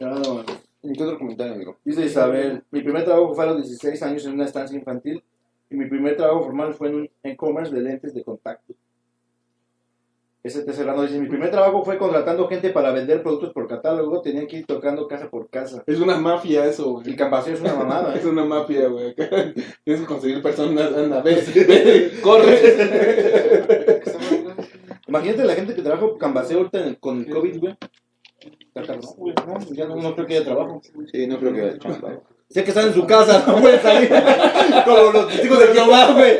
No. 0.00 0.44
¿En 0.82 0.92
qué 0.94 1.02
otro 1.02 1.18
comentario, 1.18 1.54
amigo? 1.54 1.76
Dice 1.84 2.04
Isabel, 2.04 2.62
mi 2.70 2.82
primer 2.82 3.04
trabajo 3.04 3.34
fue 3.34 3.44
a 3.44 3.48
los 3.48 3.56
16 3.66 4.02
años 4.02 4.24
en 4.26 4.34
una 4.34 4.44
estancia 4.44 4.76
infantil 4.78 5.22
y 5.70 5.74
mi 5.76 5.86
primer 5.86 6.16
trabajo 6.16 6.42
formal 6.44 6.72
fue 6.74 6.88
en 6.88 6.94
un 6.94 7.10
e-commerce 7.22 7.74
de 7.74 7.80
lentes 7.82 8.14
de 8.14 8.22
contacto. 8.22 8.74
Ese 10.40 10.62
tercerano 10.62 11.02
dice, 11.02 11.18
mi 11.18 11.28
primer 11.28 11.50
trabajo 11.50 11.84
fue 11.84 11.98
contratando 11.98 12.46
gente 12.48 12.70
para 12.70 12.92
vender 12.92 13.22
productos 13.24 13.52
por 13.52 13.66
catálogo, 13.66 14.22
tenían 14.22 14.46
que 14.46 14.58
ir 14.58 14.66
tocando 14.66 15.08
casa 15.08 15.28
por 15.28 15.50
casa. 15.50 15.82
Es 15.84 16.00
una 16.00 16.16
mafia 16.16 16.64
eso, 16.64 16.98
El 17.00 17.04
güey. 17.04 17.16
cambaseo 17.16 17.54
es 17.54 17.60
una 17.60 17.74
mamada, 17.74 18.14
Es 18.16 18.24
¿eh? 18.24 18.28
una 18.28 18.44
mafia, 18.44 18.86
güey. 18.86 19.14
Tienes 19.84 20.00
que 20.02 20.06
conseguir 20.06 20.40
personas, 20.40 20.92
anda, 20.94 21.20
ve, 21.22 21.34
ve, 21.68 22.12
corre. 22.22 22.56
Imagínate 25.08 25.44
la 25.44 25.54
gente 25.54 25.74
que 25.74 25.82
trabaja 25.82 26.06
por 26.06 26.18
cambaseo 26.18 26.58
ahorita 26.58 26.84
el- 26.84 26.98
con 27.00 27.18
el 27.18 27.28
COVID, 27.30 27.58
güey. 27.60 27.76
Güey, 29.16 29.34
no, 29.46 29.58
ya 29.72 29.86
no, 29.86 29.96
no 29.96 30.14
creo 30.14 30.26
que 30.26 30.36
haya 30.36 30.44
trabajo. 30.44 30.80
Sí, 31.12 31.26
no 31.26 31.38
creo 31.38 31.52
que 31.52 31.60
haya 31.62 31.78
chamba. 31.78 32.20
Sé 32.50 32.64
que 32.64 32.70
están 32.70 32.86
en 32.86 32.94
su 32.94 33.06
casa, 33.06 33.44
no 33.46 33.60
pueden 33.60 33.80
salir. 33.82 34.08
Como 34.86 35.12
los 35.12 35.28
testigos 35.28 35.58
de 35.58 35.66
Jehová, 35.66 36.12
güey. 36.12 36.38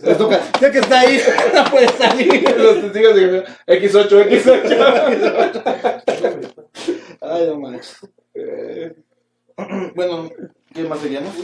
Les 0.00 0.16
toca. 0.16 0.40
Sé 0.58 0.70
que 0.70 0.78
está 0.78 1.00
ahí, 1.00 1.20
no 1.54 1.64
puede 1.70 1.88
salir. 1.88 2.56
Los 2.56 2.80
testigos 2.80 3.14
de 3.14 3.44
X8, 3.66 4.28
X8. 4.30 6.02
Ay, 7.20 7.46
no 7.46 7.60
manches. 7.60 7.98
Eh, 8.34 8.94
Bueno, 9.94 10.30
¿qué 10.72 10.84
más 10.84 11.00
seguíamos? 11.00 11.34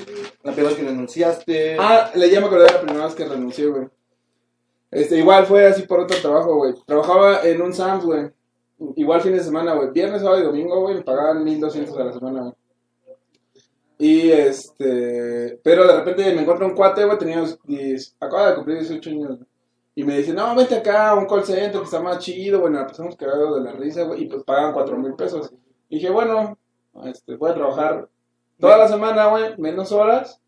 La 0.43 0.53
primera 0.53 0.69
vez 0.75 0.79
que 0.79 0.85
renunciaste. 0.87 1.77
Ah, 1.79 2.11
le 2.15 2.39
acordé 2.39 2.65
de 2.65 2.73
la 2.73 2.81
primera 2.81 3.05
vez 3.05 3.15
que 3.15 3.27
renuncié, 3.27 3.67
güey. 3.67 3.89
Este, 4.91 5.19
igual 5.19 5.45
fue 5.45 5.67
así 5.67 5.83
por 5.83 6.01
otro 6.01 6.17
trabajo, 6.19 6.57
güey. 6.57 6.73
Trabajaba 6.87 7.43
en 7.43 7.61
un 7.61 7.75
Sam's, 7.75 8.05
güey. 8.05 8.31
Igual 8.97 9.21
fin 9.23 9.33
de 9.33 9.41
semana, 9.41 9.75
güey. 9.75 9.91
Viernes, 9.91 10.23
sábado 10.23 10.41
y 10.41 10.45
domingo, 10.45 10.81
güey. 10.81 10.97
Me 10.97 11.03
pagaban 11.03 11.43
1200 11.45 11.97
a 11.99 12.05
la 12.05 12.13
semana, 12.13 12.41
güey. 12.43 12.55
Y 13.99 14.31
este. 14.31 15.59
Pero 15.63 15.87
de 15.87 15.97
repente 15.97 16.35
me 16.35 16.43
encuentro 16.43 16.67
un 16.67 16.75
cuate, 16.75 17.05
güey. 17.05 17.19
Tenía. 17.19 17.45
10 17.65 18.17
acaba 18.21 18.51
de 18.51 18.57
cumplir 18.57 18.79
18 18.79 19.11
años. 19.11 19.39
Y 19.99 20.05
me 20.05 20.19
dice, 20.19 20.35
no, 20.35 20.55
vete 20.55 20.77
acá 20.77 21.09
a 21.09 21.15
un 21.15 21.27
call 21.27 21.45
center 21.45 21.81
que 21.81 21.85
está 21.85 22.03
más 22.03 22.19
chido, 22.19 22.61
bueno, 22.61 22.79
la 22.79 22.87
pasamos 22.87 23.17
cagados 23.17 23.57
de 23.57 23.63
la 23.63 23.73
risa, 23.73 24.03
güey. 24.03 24.25
Y 24.25 24.27
pues 24.27 24.45
pagan 24.45 24.75
4 24.75 24.99
mil 24.99 25.15
pesos. 25.15 25.51
Y 25.89 25.97
dije, 25.97 26.11
bueno, 26.11 26.59
este, 27.07 27.37
voy 27.37 27.51
a 27.51 27.55
trabajar 27.55 28.09
toda 28.61 28.77
la 28.77 28.89
semana, 28.89 29.29
güey, 29.29 29.57
menos 29.57 29.93
horas. 29.93 30.39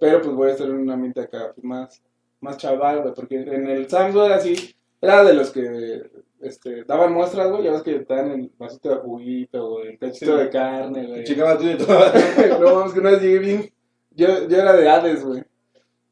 Pero 0.00 0.20
pues 0.22 0.34
voy 0.34 0.48
a 0.48 0.52
estar 0.52 0.66
en 0.66 0.74
un 0.74 0.90
ambiente 0.90 1.20
acá 1.20 1.52
pues, 1.54 1.64
más, 1.64 2.02
más 2.40 2.56
chaval, 2.56 3.02
güey. 3.02 3.14
Porque 3.14 3.36
en 3.36 3.68
el 3.68 3.88
Sam's, 3.88 4.12
güey, 4.12 4.26
era 4.26 4.36
así. 4.36 4.74
Era 5.00 5.22
de 5.22 5.34
los 5.34 5.50
que 5.50 6.02
este, 6.40 6.84
daban 6.84 7.12
muestras, 7.12 7.50
güey. 7.50 7.64
Ya 7.64 7.72
ves 7.72 7.82
que 7.82 7.98
te 8.00 8.14
dan 8.14 8.30
el 8.30 8.50
vasito 8.58 8.88
de 8.88 8.96
juguito, 8.96 9.70
güey, 9.70 9.88
el 9.88 9.98
cachito 9.98 10.36
de 10.36 10.48
carne, 10.50 11.06
güey. 11.06 11.24
Chingaba 11.24 11.58
tú 11.58 11.64
de 11.64 11.76
todo. 11.76 11.98
no, 12.60 12.74
vamos 12.74 12.92
que 12.92 13.00
una 13.00 13.10
vez 13.10 13.22
llegué 13.22 13.38
bien. 13.38 13.70
Yo, 14.12 14.48
yo 14.48 14.56
era 14.56 14.72
de 14.72 14.88
Hades, 14.88 15.24
güey. 15.24 15.44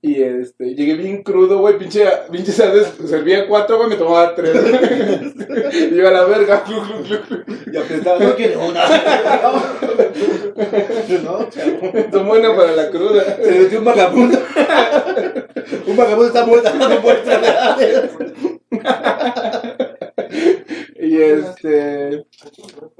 Y 0.01 0.22
este, 0.22 0.76
llegué 0.76 0.95
bien 0.95 1.22
crudo, 1.22 1.59
güey. 1.59 1.76
Pinche, 1.76 2.05
pinche 2.31 2.62
Hades 2.62 2.93
servía 3.07 3.49
cuatro, 3.49 3.79
güey, 3.79 3.89
me 3.89 3.97
tomaba 3.97 4.35
tres. 4.35 4.55
y 5.91 5.97
yo 5.97 6.09
a 6.09 6.12
la 6.12 6.24
verga. 6.24 6.62
clu, 6.66 6.81
clu, 6.83 7.03
clu, 7.03 7.20
clu. 7.22 7.72
Y 7.72 7.76
apretaba. 7.76 8.18
No 8.18 8.37
quiero 8.37 8.66
una. 8.66 8.85
No, 11.24 11.51
chavo. 11.51 11.93
Es 11.95 12.24
bueno 12.24 12.55
para 12.55 12.72
la 12.72 12.91
cruda. 12.91 13.37
Se 13.37 13.51
le 13.51 13.61
metió 13.61 13.79
un 13.79 13.85
vagabundo. 13.85 14.39
Un 15.87 15.97
vagabundo 15.97 16.26
está 16.29 16.47
muerto 16.47 16.70
de 16.70 17.49
edades. 17.49 18.11
Y 21.09 21.22
este. 21.22 22.26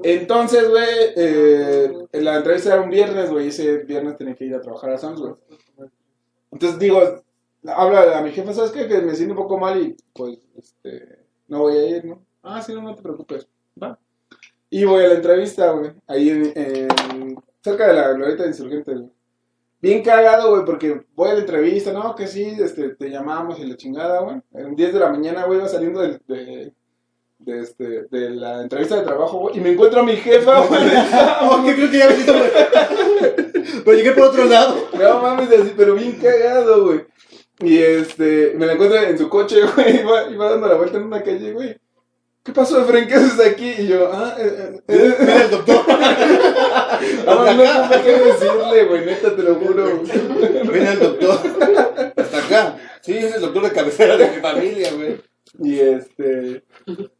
Entonces, 0.01 0.67
güey, 0.67 0.87
eh, 1.15 1.93
la 2.13 2.37
entrevista 2.37 2.73
era 2.73 2.81
un 2.81 2.89
viernes, 2.89 3.29
güey. 3.29 3.49
Ese 3.49 3.79
viernes 3.83 4.17
tenía 4.17 4.33
que 4.33 4.45
ir 4.45 4.55
a 4.55 4.61
trabajar 4.61 4.89
a 4.91 4.97
Sam's, 4.97 5.19
güey. 5.21 5.35
Entonces 6.51 6.79
digo, 6.79 7.01
habla 7.67 8.17
a 8.17 8.23
mi 8.23 8.31
jefe, 8.31 8.51
¿sabes 8.51 8.71
qué? 8.71 8.87
Que 8.87 8.99
me 9.01 9.13
siento 9.13 9.35
un 9.35 9.41
poco 9.41 9.59
mal 9.59 9.79
y 9.79 9.95
pues, 10.13 10.39
este, 10.57 11.19
no 11.47 11.59
voy 11.59 11.77
a 11.77 11.87
ir, 11.97 12.05
¿no? 12.05 12.25
Ah, 12.41 12.63
sí, 12.63 12.73
no, 12.73 12.81
no 12.81 12.95
te 12.95 13.03
preocupes. 13.03 13.47
Va. 13.81 13.99
Y 14.71 14.85
voy 14.85 15.05
a 15.05 15.09
la 15.09 15.15
entrevista, 15.15 15.71
güey. 15.71 15.91
Ahí 16.07 16.29
en, 16.29 17.35
cerca 17.61 17.87
de 17.89 17.93
la 17.93 18.13
glorieta 18.13 18.41
de 18.43 18.49
insurgentes, 18.49 18.97
güey. 18.97 19.11
Bien 19.81 20.03
cagado, 20.03 20.49
güey, 20.51 20.65
porque 20.65 21.05
voy 21.15 21.29
a 21.29 21.33
la 21.35 21.41
entrevista, 21.41 21.93
¿no? 21.93 22.15
Que 22.15 22.25
sí, 22.25 22.57
este, 22.59 22.95
te 22.95 23.09
llamamos 23.11 23.59
y 23.59 23.67
la 23.67 23.77
chingada, 23.77 24.21
güey. 24.21 24.41
En 24.53 24.75
10 24.75 24.93
de 24.93 24.99
la 24.99 25.11
mañana, 25.11 25.45
güey, 25.45 25.59
iba 25.59 25.67
saliendo 25.67 26.01
del- 26.01 26.19
de, 26.27 26.73
de, 27.39 27.61
este, 27.61 28.03
de 28.11 28.29
la 28.31 28.61
entrevista 28.61 28.97
de 28.97 29.03
trabajo, 29.03 29.39
güey. 29.39 29.57
Y 29.57 29.61
me 29.61 29.71
encuentro 29.71 30.01
a 30.01 30.03
mi 30.03 30.15
jefa, 30.15 30.59
güey. 30.67 30.81
Oh, 31.41 31.61
creo 31.63 31.89
que 31.89 31.97
ya 31.97 32.11
hiciste. 32.11 32.33
Pero 33.83 33.97
llegué 33.97 34.11
por 34.11 34.25
otro 34.25 34.45
lado. 34.45 34.75
No 34.93 35.21
mames, 35.21 35.49
así, 35.51 35.73
pero 35.75 35.95
bien 35.95 36.13
cagado, 36.13 36.85
güey. 36.85 37.01
Y 37.61 37.77
este, 37.77 38.53
me 38.55 38.65
la 38.65 38.73
encuentro 38.73 39.01
en 39.01 39.17
su 39.17 39.29
coche, 39.29 39.61
güey. 39.75 40.01
Iba, 40.01 40.29
iba 40.29 40.49
dando 40.51 40.67
la 40.67 40.75
vuelta 40.75 40.97
en 40.97 41.03
una 41.03 41.23
calle, 41.23 41.51
güey. 41.53 41.77
¿Qué 42.43 42.53
pasó, 42.53 42.81
Efraín? 42.81 43.07
¿Qué 43.07 43.15
haces 43.15 43.39
aquí? 43.45 43.69
Y 43.79 43.87
yo, 43.87 44.09
ah, 44.11 44.33
eh, 44.39 44.81
eh, 44.87 44.95
eh. 44.95 45.15
Mira 45.19 45.43
el 45.43 45.51
doctor. 45.51 45.83
Ah, 45.87 46.99
no 47.27 47.83
supe 47.83 48.01
qué 48.01 48.11
decirle, 48.11 48.85
güey, 48.85 49.05
neta, 49.05 49.35
te 49.35 49.43
lo 49.43 49.55
juro. 49.55 50.01
Mira 50.71 50.93
el 50.93 50.99
doctor. 50.99 51.39
Hasta 52.15 52.37
acá. 52.37 52.77
Sí, 53.01 53.17
es 53.17 53.35
el 53.35 53.41
doctor 53.41 53.63
de 53.63 53.71
cabecera 53.71 54.17
de 54.17 54.29
mi 54.29 54.37
familia, 54.37 54.91
güey. 54.93 55.28
Y 55.57 55.79
este, 55.79 56.63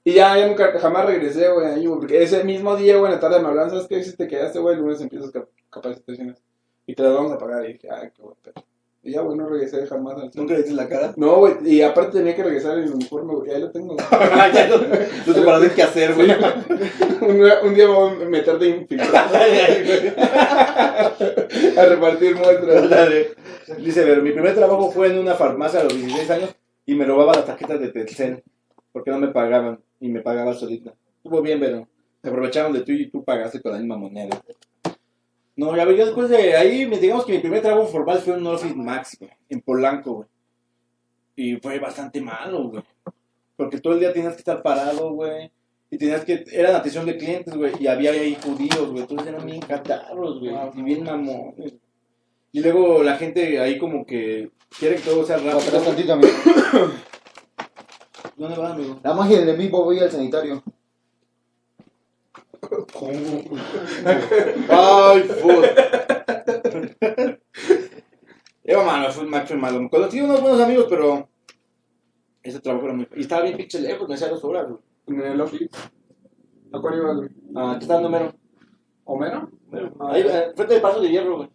y 0.04 0.14
ya, 0.14 0.38
ya 0.38 0.48
nunca, 0.48 0.78
jamás 0.80 1.06
regresé, 1.08 1.50
güey, 1.50 1.66
ahí, 1.68 1.86
güey, 1.86 2.00
porque 2.00 2.22
ese 2.22 2.44
mismo 2.44 2.76
día, 2.76 2.98
güey, 2.98 3.08
en 3.12 3.16
la 3.16 3.20
tarde 3.20 3.40
me 3.40 3.48
hablaron, 3.48 3.72
¿sabes 3.72 3.88
qué? 3.88 4.04
Si 4.04 4.16
te 4.16 4.28
quedaste, 4.28 4.60
güey, 4.60 4.76
el 4.76 4.82
lunes 4.82 5.02
empiezas 5.02 5.32
cap- 5.32 5.50
capacitaciones 5.70 6.38
y 6.86 6.94
te 6.96 7.04
las 7.04 7.14
vamos 7.14 7.32
a 7.32 7.38
pagar. 7.38 7.66
Y 7.68 7.74
dije, 7.74 7.88
ay, 7.92 8.10
qué 8.16 8.22
bueno. 8.22 8.38
Y 9.02 9.14
ya, 9.14 9.22
güey, 9.22 9.38
no 9.38 9.48
regresé 9.48 9.88
jamás 9.88 10.18
al 10.22 10.30
¿Nunca 10.36 10.54
le 10.56 10.70
la 10.74 10.88
cara? 10.90 11.14
No, 11.16 11.38
güey, 11.38 11.54
y 11.66 11.82
aparte 11.82 12.18
tenía 12.18 12.36
que 12.36 12.44
regresar 12.44 12.78
en 12.78 12.84
el 12.84 12.92
uniforme, 12.94 13.34
güey, 13.34 13.52
ahí 13.52 13.62
lo 13.62 13.72
tengo. 13.72 13.96
ya 14.54 14.68
no, 14.68 14.78
no 15.26 15.34
te 15.34 15.42
para 15.42 15.60
ver 15.60 15.72
qué 15.72 15.84
hacer, 15.84 16.14
güey. 16.16 16.30
un, 17.22 17.38
día- 17.42 17.60
un 17.64 17.74
día 17.74 17.88
me 17.88 17.94
voy 17.94 18.12
a 18.22 18.26
meter 18.30 18.60
de 18.60 18.68
infiltrado 18.70 19.38
a 21.78 21.86
repartir 21.86 22.36
muestras. 22.36 22.90
Dice, 23.78 24.04
pero 24.04 24.22
mi 24.22 24.32
primer 24.32 24.54
trabajo 24.56 24.92
fue 24.92 25.08
en 25.08 25.20
una 25.20 25.36
farmacia 25.36 25.80
a 25.80 25.84
los 25.84 25.96
16 25.96 26.30
años 26.32 26.56
y 26.90 26.96
me 26.96 27.06
robaba 27.06 27.34
las 27.36 27.46
tarjetas 27.46 27.80
de 27.80 27.90
Telcel 27.90 28.44
porque 28.92 29.12
no 29.12 29.20
me 29.20 29.28
pagaban 29.28 29.80
y 30.00 30.10
me 30.10 30.22
pagaba 30.22 30.56
solita. 30.56 30.96
Estuvo 31.18 31.40
bien, 31.40 31.60
pero 31.60 31.88
se 32.20 32.30
aprovecharon 32.30 32.74
de 32.74 32.82
tú 32.82 32.92
y 32.94 33.12
tú 33.12 33.24
pagaste 33.24 33.62
con 33.62 33.74
la 33.74 33.78
misma 33.78 33.96
moneda. 33.96 34.42
No, 35.56 35.76
ya 35.76 35.86
yo 35.86 36.06
después 36.06 36.30
de 36.30 36.56
ahí, 36.56 36.86
digamos 36.86 37.26
que 37.26 37.34
mi 37.34 37.40
primer 37.40 37.62
trabajo 37.62 37.86
formal 37.86 38.18
fue 38.18 38.34
en 38.34 38.40
un 38.40 38.56
Office 38.56 38.74
Max, 38.74 39.18
güey, 39.20 39.30
en 39.50 39.62
Polanco, 39.62 40.14
güey. 40.14 40.28
Y 41.36 41.56
fue 41.58 41.78
bastante 41.78 42.22
malo, 42.22 42.70
güey. 42.70 42.84
Porque 43.56 43.80
todo 43.80 43.94
el 43.94 44.00
día 44.00 44.12
tenías 44.12 44.34
que 44.34 44.40
estar 44.40 44.64
parado, 44.64 45.12
güey. 45.14 45.52
Y 45.92 45.98
tenías 46.00 46.26
que, 46.26 46.44
eran 46.52 46.76
atención 46.76 47.06
de 47.06 47.18
clientes, 47.18 47.56
güey. 47.56 47.74
Y 47.80 47.86
había 47.86 48.12
ahí 48.12 48.36
judíos, 48.44 48.90
güey. 48.90 49.02
Entonces 49.02 49.28
eran 49.28 49.46
bien 49.46 49.62
catarros, 49.62 50.40
güey. 50.40 50.56
Y 50.76 50.82
bien 50.82 51.04
mamones. 51.04 51.76
Y 52.52 52.62
luego 52.62 53.04
la 53.04 53.16
gente 53.18 53.60
ahí 53.60 53.78
como 53.78 54.06
que 54.06 54.52
quiere 54.78 54.96
que 54.96 55.04
todo 55.04 55.24
sea 55.24 55.38
rápido. 55.38 55.82
tantito, 55.82 56.14
amigo. 56.14 56.34
¿Dónde 58.38 58.58
va, 58.58 58.74
amigo? 58.74 59.00
La 59.04 59.14
magia 59.14 59.42
del 59.42 59.58
vivo, 59.58 59.84
voy 59.84 60.00
al 60.00 60.12
sanitario. 60.12 60.64
Ay, 64.70 65.22
food. 65.24 65.66
Era 68.64 68.84
malo, 68.84 69.12
fue 69.12 69.24
un 69.24 69.30
macho 69.30 69.58
malo. 69.58 69.90
Conocí 69.90 70.22
unos 70.22 70.42
buenos 70.42 70.62
amigos, 70.62 70.86
pero 70.90 71.28
ese 72.44 72.60
trabajo 72.60 72.86
era 72.86 72.94
muy... 72.94 73.08
Y 73.16 73.22
estaba 73.22 73.44
bien 73.44 73.58
pinche 73.58 73.80
lejos, 73.80 74.08
me 74.08 74.16
hacía 74.16 74.30
dos 74.30 74.44
horas, 74.44 74.68
güey. 74.68 74.80
En 75.08 75.22
el 75.22 75.42
office. 75.42 75.70
¿A 76.72 76.80
cuál 76.80 76.98
ibas, 76.98 77.18
güey? 77.18 77.30
Ah, 77.56 77.76
¿qué 77.78 77.84
está 77.84 77.96
dando 77.96 78.10
mero? 78.10 78.34
¿Homero? 79.06 79.50
Ahí, 80.00 80.22
eh, 80.22 80.52
frente 80.56 80.74
del 80.76 80.82
paso 80.82 81.02
de 81.02 81.10
hierro, 81.10 81.38
güey. 81.38 81.50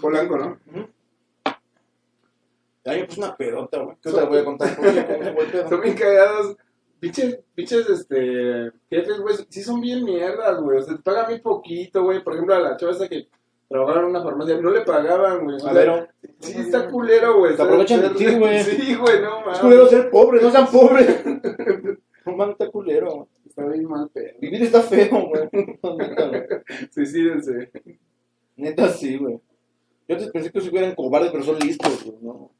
Polanco, 0.00 0.36
¿no? 0.36 0.58
Me 2.84 3.04
puse 3.04 3.20
una 3.20 3.36
pedota, 3.36 3.82
güey. 3.82 3.96
¿Qué 4.02 4.10
te 4.10 4.16
la 4.16 4.24
voy 4.24 4.38
a 4.38 4.44
contar? 4.44 4.68
Son 5.68 5.80
bien 5.80 5.94
cagados. 5.94 6.56
Pinches, 7.00 7.38
pinches, 7.54 7.88
este, 7.88 8.72
jefes, 8.90 9.20
güey, 9.20 9.36
sí 9.48 9.62
son 9.62 9.80
bien 9.80 10.02
mierdas, 10.04 10.60
güey. 10.60 10.78
O 10.78 10.82
sea, 10.82 10.96
te 10.96 11.02
pagan 11.02 11.28
bien 11.28 11.42
poquito, 11.42 12.02
güey. 12.02 12.24
Por 12.24 12.32
ejemplo, 12.32 12.56
a 12.56 12.58
la 12.58 12.76
chava 12.76 12.90
esa 12.90 13.08
que 13.08 13.28
trabajaba 13.68 14.00
en 14.00 14.06
una 14.06 14.22
farmacia, 14.22 14.60
no 14.60 14.70
le 14.70 14.80
pagaban, 14.80 15.44
güey. 15.44 15.56
O 15.56 15.60
sea, 15.60 15.70
A 15.70 15.74
ver, 15.74 16.08
Sí, 16.40 16.58
está 16.58 16.88
culero, 16.90 17.38
güey. 17.38 17.54
Se 17.54 17.62
aprovechan 17.62 18.00
de 18.02 18.10
ti, 18.10 18.34
güey. 18.34 18.58
Sí, 18.64 18.96
güey, 18.96 19.20
no 19.20 19.38
es 19.38 19.44
mames. 19.46 19.58
culero 19.60 19.86
ser 19.86 20.10
pobre, 20.10 20.42
no 20.42 20.50
sean 20.50 20.66
pobres. 20.66 21.24
No 22.26 22.36
mames, 22.36 22.54
está 22.58 22.70
culero, 22.70 23.10
güey. 23.10 23.28
Está 23.46 23.64
bien 23.66 23.88
mal, 23.88 24.10
pero. 24.12 24.36
Vivir 24.40 24.62
está 24.64 24.82
feo, 24.82 25.28
güey. 25.28 25.48
Suicídense. 26.90 27.70
Neta, 28.56 28.88
sí, 28.88 29.16
güey. 29.18 29.40
Yo 30.08 30.14
antes 30.16 30.30
pensé 30.30 30.50
que 30.50 30.58
hubieran 30.58 30.94
cobardes, 30.94 31.30
pero 31.30 31.44
son 31.44 31.58
listos, 31.58 32.02
güey, 32.04 32.16
¿no? 32.22 32.50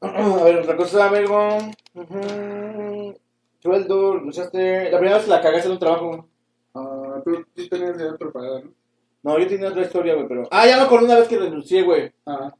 A 0.00 0.44
ver, 0.44 0.56
otra 0.58 0.76
cosa, 0.76 1.06
amigo. 1.06 1.58
Ujú. 1.94 3.14
Sueldo, 3.60 4.14
luchaste. 4.16 4.90
La 4.90 4.98
primera 4.98 5.16
vez 5.16 5.24
que 5.26 5.30
la 5.30 5.40
cagaste 5.40 5.66
en 5.68 5.72
un 5.74 5.78
trabajo, 5.78 6.08
güey. 6.08 6.20
Ah, 6.74 7.20
tú, 7.24 7.44
tú 7.54 7.68
tenías 7.68 7.96
ya 7.98 8.16
preparado, 8.16 8.62
¿no? 8.64 8.72
No, 9.22 9.38
yo 9.38 9.46
tenía 9.46 9.68
otra 9.68 9.82
historia, 9.82 10.14
güey, 10.14 10.26
pero. 10.26 10.42
Ah, 10.50 10.66
ya 10.66 10.76
me 10.76 10.82
acordé 10.82 11.04
una 11.04 11.18
vez 11.18 11.28
que 11.28 11.38
renuncié, 11.38 11.82
güey. 11.82 12.10
Ah, 12.26 12.52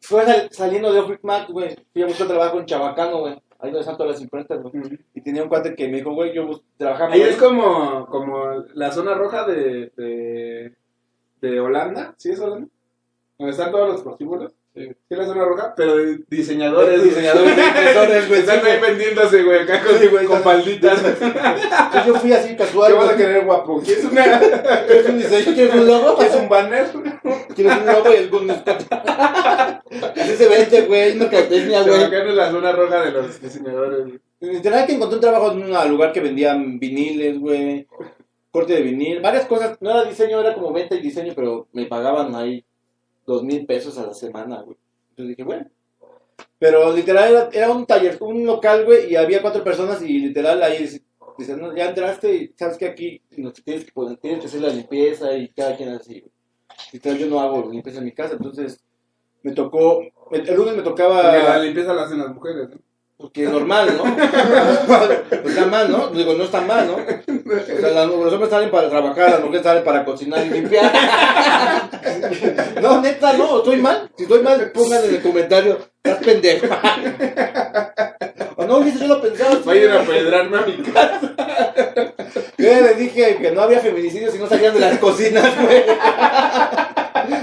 Fue 0.00 0.24
sal- 0.24 0.48
saliendo 0.50 0.92
de 0.92 1.00
Office 1.00 1.20
Max, 1.22 1.50
güey. 1.52 1.76
Fui 1.92 2.02
a 2.02 2.06
buscar 2.06 2.26
trabajo 2.26 2.58
en 2.58 2.66
Chabacano, 2.66 3.20
güey. 3.20 3.34
Ahí 3.60 3.68
donde 3.70 3.80
están 3.80 3.96
todas 3.98 4.12
las 4.14 4.22
imprentas, 4.22 4.60
güey. 4.62 4.98
Y 5.14 5.20
tenía 5.20 5.42
un 5.44 5.48
cuate 5.50 5.74
que 5.76 5.86
me 5.86 5.98
dijo, 5.98 6.12
güey, 6.14 6.34
yo 6.34 6.48
trabajaba. 6.78 7.12
Ahí 7.12 7.20
es 7.20 7.36
como, 7.36 8.06
como 8.06 8.64
la 8.74 8.90
zona 8.90 9.14
roja 9.14 9.46
de, 9.46 9.92
de, 9.96 10.74
de 11.40 11.60
Holanda. 11.60 12.14
¿Sí 12.16 12.30
es 12.30 12.40
Holanda? 12.40 12.68
Donde 13.38 13.52
están 13.52 13.70
todos 13.70 13.88
los 13.88 14.02
prostíbulos. 14.02 14.52
Sí. 14.74 14.86
Sí, 14.86 14.94
es 15.08 15.18
la 15.18 15.26
zona 15.26 15.44
roja, 15.44 15.74
pero 15.76 15.96
de 15.96 16.20
diseñadores. 16.28 17.02
diseñadores 17.02 18.28
güey. 18.28 18.40
Están 18.40 18.64
ahí 18.64 18.80
vendiéndose, 18.80 19.42
güey, 19.42 19.62
acá 19.62 19.82
con, 19.82 19.98
Sí, 19.98 20.06
güey, 20.06 20.26
con. 20.26 20.38
Entonces 20.44 22.06
yo 22.06 22.14
fui 22.14 22.32
así 22.32 22.54
casual, 22.54 22.92
¿Qué 22.92 22.98
vas 22.98 23.08
a 23.10 23.16
querer, 23.16 23.44
guapo? 23.44 23.82
¿Quieres, 23.82 24.04
una, 24.04 24.38
¿Quieres 24.86 25.08
un 25.08 25.18
diseño? 25.18 25.54
¿Quieres 25.54 25.74
un 25.74 25.86
logo? 25.88 26.16
¿Quieres 26.16 26.36
un 26.36 26.48
banner? 26.48 26.86
¿Quieres 27.56 27.78
un 27.78 27.86
logo 27.86 28.12
y 28.12 28.14
el 28.14 28.30
Gun 28.30 28.50
Así 28.50 30.36
se 30.36 30.48
vende, 30.48 30.82
güey. 30.82 31.16
Una 31.16 31.30
catenia, 31.30 31.82
güey. 31.82 32.04
Acá 32.04 32.18
en 32.18 32.36
la 32.36 32.50
zona 32.52 32.70
roja 32.70 33.00
de 33.02 33.10
los 33.10 33.42
diseñadores. 33.42 34.02
güey. 34.02 34.20
Literal 34.40 34.86
que 34.86 34.94
encontré 34.94 35.16
un 35.16 35.20
trabajo 35.20 35.50
en 35.52 35.64
un 35.64 35.88
lugar 35.90 36.12
que 36.12 36.20
vendían 36.20 36.78
viniles, 36.78 37.40
güey. 37.40 37.88
Corte 38.50 38.74
de 38.74 38.82
vinil, 38.82 39.20
varias 39.20 39.46
cosas. 39.46 39.78
No 39.80 39.90
era 39.90 40.04
diseño, 40.04 40.40
era 40.40 40.54
como 40.54 40.72
venta 40.72 40.94
y 40.94 41.00
diseño, 41.00 41.32
pero 41.36 41.68
me 41.72 41.86
pagaban 41.86 42.34
ahí 42.34 42.64
dos 43.26 43.42
mil 43.44 43.64
pesos 43.66 43.96
a 43.98 44.06
la 44.06 44.14
semana, 44.14 44.62
güey. 44.62 44.76
Entonces 45.10 45.36
dije, 45.36 45.44
bueno. 45.44 45.66
Pero 46.58 46.94
literal 46.94 47.30
era, 47.30 47.48
era 47.52 47.70
un 47.70 47.86
taller, 47.86 48.16
un 48.20 48.44
local, 48.44 48.84
güey, 48.84 49.12
y 49.12 49.16
había 49.16 49.40
cuatro 49.42 49.62
personas 49.62 50.02
y 50.02 50.18
literal 50.18 50.62
ahí 50.62 50.78
dice- 50.78 51.56
no, 51.56 51.74
ya 51.74 51.88
entraste 51.88 52.34
y 52.34 52.54
sabes 52.54 52.76
que 52.76 52.86
aquí 52.86 53.22
no 53.38 53.50
tienes 53.52 53.86
que 53.86 53.92
poner, 53.92 54.18
tienes 54.18 54.40
que 54.40 54.46
hacer 54.46 54.60
la 54.60 54.68
limpieza 54.68 55.32
y 55.34 55.48
cada 55.48 55.74
quien 55.74 55.88
así, 55.90 56.20
güey. 56.20 56.32
Literal 56.92 57.18
yo 57.18 57.26
no 57.28 57.40
hago 57.40 57.70
limpieza 57.70 57.98
en 58.00 58.04
mi 58.04 58.12
casa, 58.12 58.34
entonces 58.34 58.78
me 59.42 59.52
tocó, 59.52 60.02
el 60.32 60.54
lunes 60.54 60.76
me 60.76 60.82
tocaba... 60.82 61.22
La 61.22 61.58
limpieza 61.62 61.94
la 61.94 62.02
hacen 62.02 62.18
las 62.18 62.34
mujeres, 62.34 62.68
¿no? 62.68 62.76
Porque 63.20 63.44
es 63.44 63.50
normal, 63.50 63.98
¿no? 63.98 64.16
pues 64.16 65.44
está 65.56 65.66
mal, 65.66 65.92
¿no? 65.92 66.08
Digo, 66.08 66.32
no 66.32 66.44
está 66.44 66.62
mal, 66.62 66.86
¿no? 66.86 66.94
O 66.94 67.80
sea, 67.80 68.06
los 68.06 68.32
hombres 68.32 68.48
salen 68.48 68.70
para 68.70 68.88
trabajar, 68.88 69.30
las 69.32 69.40
mujeres 69.40 69.62
salen 69.62 69.84
para 69.84 70.04
cocinar 70.06 70.46
y 70.46 70.50
limpiar. 70.50 70.90
No, 72.80 73.00
neta, 73.02 73.34
no, 73.34 73.58
estoy 73.58 73.76
mal. 73.76 74.10
Si 74.16 74.22
estoy 74.22 74.42
mal, 74.42 74.70
pongan 74.72 75.04
en 75.04 75.14
el 75.16 75.22
comentario, 75.22 75.78
estás 76.02 76.24
pendejo. 76.24 76.66
O 78.56 78.64
no, 78.64 78.86
yo 78.86 79.06
lo 79.06 79.22
pensaba. 79.22 79.56
Vayan 79.64 79.96
a 79.96 80.00
pedrarme 80.02 80.58
a 80.58 80.60
mi 80.62 80.76
casa. 80.82 81.34
Yo 82.58 82.68
les 82.68 82.98
dije 82.98 83.36
que 83.36 83.50
no 83.52 83.62
había 83.62 83.80
feminicidios 83.80 84.32
si 84.32 84.38
no 84.38 84.46
salían 84.46 84.74
de 84.74 84.80
las 84.80 84.98
cocinas, 84.98 85.50
güey. 85.62 85.82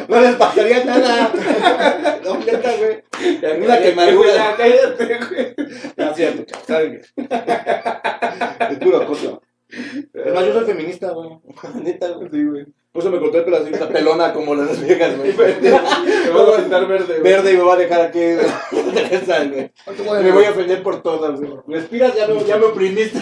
No 0.09 0.21
les 0.21 0.35
pasaría 0.35 0.83
nada. 0.85 1.31
No, 2.23 2.37
neta, 2.39 2.71
güey. 2.77 3.63
Una 3.63 3.79
quemadura. 3.79 4.55
Cállate, 4.57 5.19
güey. 5.29 5.55
No, 5.95 6.09
es 6.09 6.15
cierto, 6.15 6.43
chavo, 6.43 6.65
¿saben 6.65 7.01
qué? 7.15 7.25
Es 8.71 8.79
puro 8.79 8.97
acoso. 8.97 9.41
Es 9.69 10.33
más, 10.33 10.45
yo 10.45 10.53
soy 10.53 10.65
feminista, 10.65 11.11
güey. 11.11 11.29
Neta, 11.83 12.09
güey. 12.09 12.29
Sí, 12.31 12.43
güey. 12.43 12.65
Por 12.91 13.03
eso 13.03 13.11
me 13.11 13.19
corté 13.19 13.37
el 13.37 13.43
pelo 13.45 13.57
así, 13.57 13.73
una 13.73 13.87
pelona 13.87 14.33
como 14.33 14.55
las 14.55 14.81
viejas, 14.81 15.17
güey. 15.17 15.31
Te 15.33 15.71
voy 16.31 16.53
a 16.53 16.57
pintar 16.57 16.87
verde, 16.87 17.19
güey. 17.19 17.21
Verde 17.21 17.53
y 17.53 17.57
me 17.57 17.63
va 17.63 17.73
a 17.73 17.77
dejar 17.77 18.01
aquí. 18.01 18.19
Güey. 18.19 19.71
Me 20.23 20.31
voy 20.31 20.45
a 20.45 20.51
ofender 20.51 20.83
por 20.83 21.01
todas, 21.01 21.39
güey. 21.39 21.53
Respiras, 21.67 22.15
ya 22.15 22.27
me, 22.27 22.43
ya 22.43 22.57
me 22.57 22.65
oprimiste. 22.65 23.21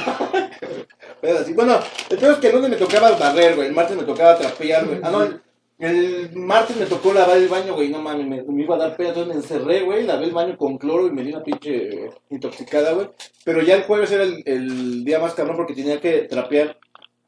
Pero 1.21 1.39
así, 1.39 1.53
bueno, 1.53 1.79
el 2.09 2.17
peor 2.17 2.33
es 2.33 2.39
que 2.39 2.47
el 2.47 2.55
lunes 2.55 2.69
me 2.69 2.75
tocaba 2.77 3.11
barrer, 3.11 3.55
güey. 3.55 3.67
El 3.67 3.73
martes 3.73 3.97
me 3.97 4.03
tocaba 4.03 4.37
trapear, 4.37 4.85
güey. 4.85 4.99
Ah, 5.03 5.09
no, 5.11 5.23
el, 5.23 5.41
el 5.77 6.33
martes 6.35 6.77
me 6.77 6.85
tocó 6.85 7.13
lavar 7.13 7.37
el 7.37 7.49
baño, 7.49 7.75
güey. 7.75 7.89
No 7.89 8.01
mames, 8.01 8.45
me, 8.47 8.63
iba 8.63 8.75
a 8.75 8.79
dar 8.79 8.95
pena. 8.95 9.09
Entonces 9.09 9.33
me 9.33 9.41
encerré, 9.41 9.81
güey. 9.81 10.03
Lavé 10.03 10.25
el 10.25 10.33
baño 10.33 10.57
con 10.57 10.77
cloro 10.77 11.07
y 11.07 11.11
me 11.11 11.23
di 11.23 11.29
una 11.29 11.43
pinche 11.43 12.09
intoxicada, 12.29 12.93
güey. 12.93 13.09
Pero 13.43 13.61
ya 13.61 13.75
el 13.75 13.83
jueves 13.83 14.11
era 14.11 14.23
el, 14.23 14.41
el 14.45 15.03
día 15.03 15.19
más 15.19 15.33
cabrón 15.33 15.57
porque 15.57 15.73
tenía 15.73 15.99
que 15.99 16.23
trapear 16.23 16.77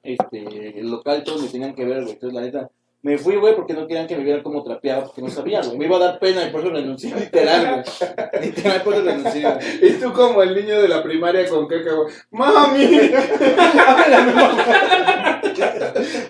este, 0.04 0.80
el 0.80 0.89
local. 0.89 1.24
Todos 1.24 1.43
me 1.43 1.50
tenían 1.50 1.76
que 1.76 1.86
ver, 1.86 2.04
güey. 2.04 2.14
Entonces, 2.14 2.34
la 2.34 2.41
neta. 2.41 2.72
Me 3.04 3.18
fui, 3.18 3.36
güey, 3.36 3.56
porque 3.56 3.74
no 3.74 3.86
querían 3.86 4.08
que 4.08 4.18
me 4.18 4.24
vieran 4.24 4.41
cómo 4.41 4.64
trapeaba, 4.64 5.06
porque 5.06 5.22
no 5.22 5.30
sabía, 5.30 5.62
güey. 5.62 5.78
Me 5.78 5.86
iba 5.86 5.98
a 5.98 6.00
dar 6.00 6.20
pena 6.20 6.43
y 6.43 6.50
por 6.50 6.62
eso 6.62 6.72
renuncié, 6.72 7.14
literal, 7.20 7.72
güey. 7.72 7.84
Literal, 8.41 8.82
por 8.82 8.95
eso 8.95 9.04
renuncié, 9.04 9.43
güey. 9.43 9.58
Y 9.82 9.93
tú 9.93 10.12
como 10.14 10.41
el 10.41 10.56
niño 10.56 10.82
de 10.82 10.88
la 10.88 11.04
primaria 11.04 11.48
con 11.48 11.68
caca, 11.68 11.93
güey. 11.93 12.14
¡Mami! 12.32 13.12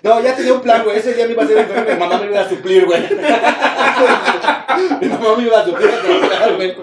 No, 0.02 0.20
ya 0.22 0.34
tenía 0.34 0.54
un 0.54 0.62
plan, 0.62 0.82
güey. 0.84 0.98
Ese 0.98 1.14
día 1.14 1.26
me 1.26 1.32
iba 1.32 1.42
a 1.42 1.44
hacer 1.44 1.58
enfermo. 1.58 1.90
Mi 1.90 1.98
mamá 1.98 2.18
me 2.18 2.26
iba 2.26 2.40
a 2.40 2.48
suplir, 2.48 2.86
güey. 2.86 3.02
Mi 5.00 5.08
mamá 5.08 5.36
me 5.36 5.42
iba 5.44 5.60
a 5.60 5.64
suplir 5.64 5.90
a 5.90 6.48
güey. 6.54 6.76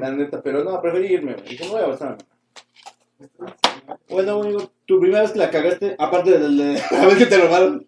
La 0.00 0.10
neta, 0.10 0.42
pero 0.42 0.64
no, 0.64 0.80
preferí 0.80 1.14
irme, 1.14 1.34
güey. 1.34 1.48
Dije, 1.48 1.66
no 1.66 1.72
voy 1.72 1.80
a 1.80 1.84
avanzar. 1.84 2.16
Bueno, 4.08 4.40
amigo, 4.40 4.70
tu 4.86 5.00
primera 5.00 5.22
vez 5.22 5.32
que 5.32 5.38
la 5.38 5.50
cagaste, 5.50 5.96
aparte 5.98 6.38
de 6.38 6.48
la 6.48 7.06
vez 7.06 7.18
que 7.18 7.26
te 7.26 7.38
robaron. 7.38 7.86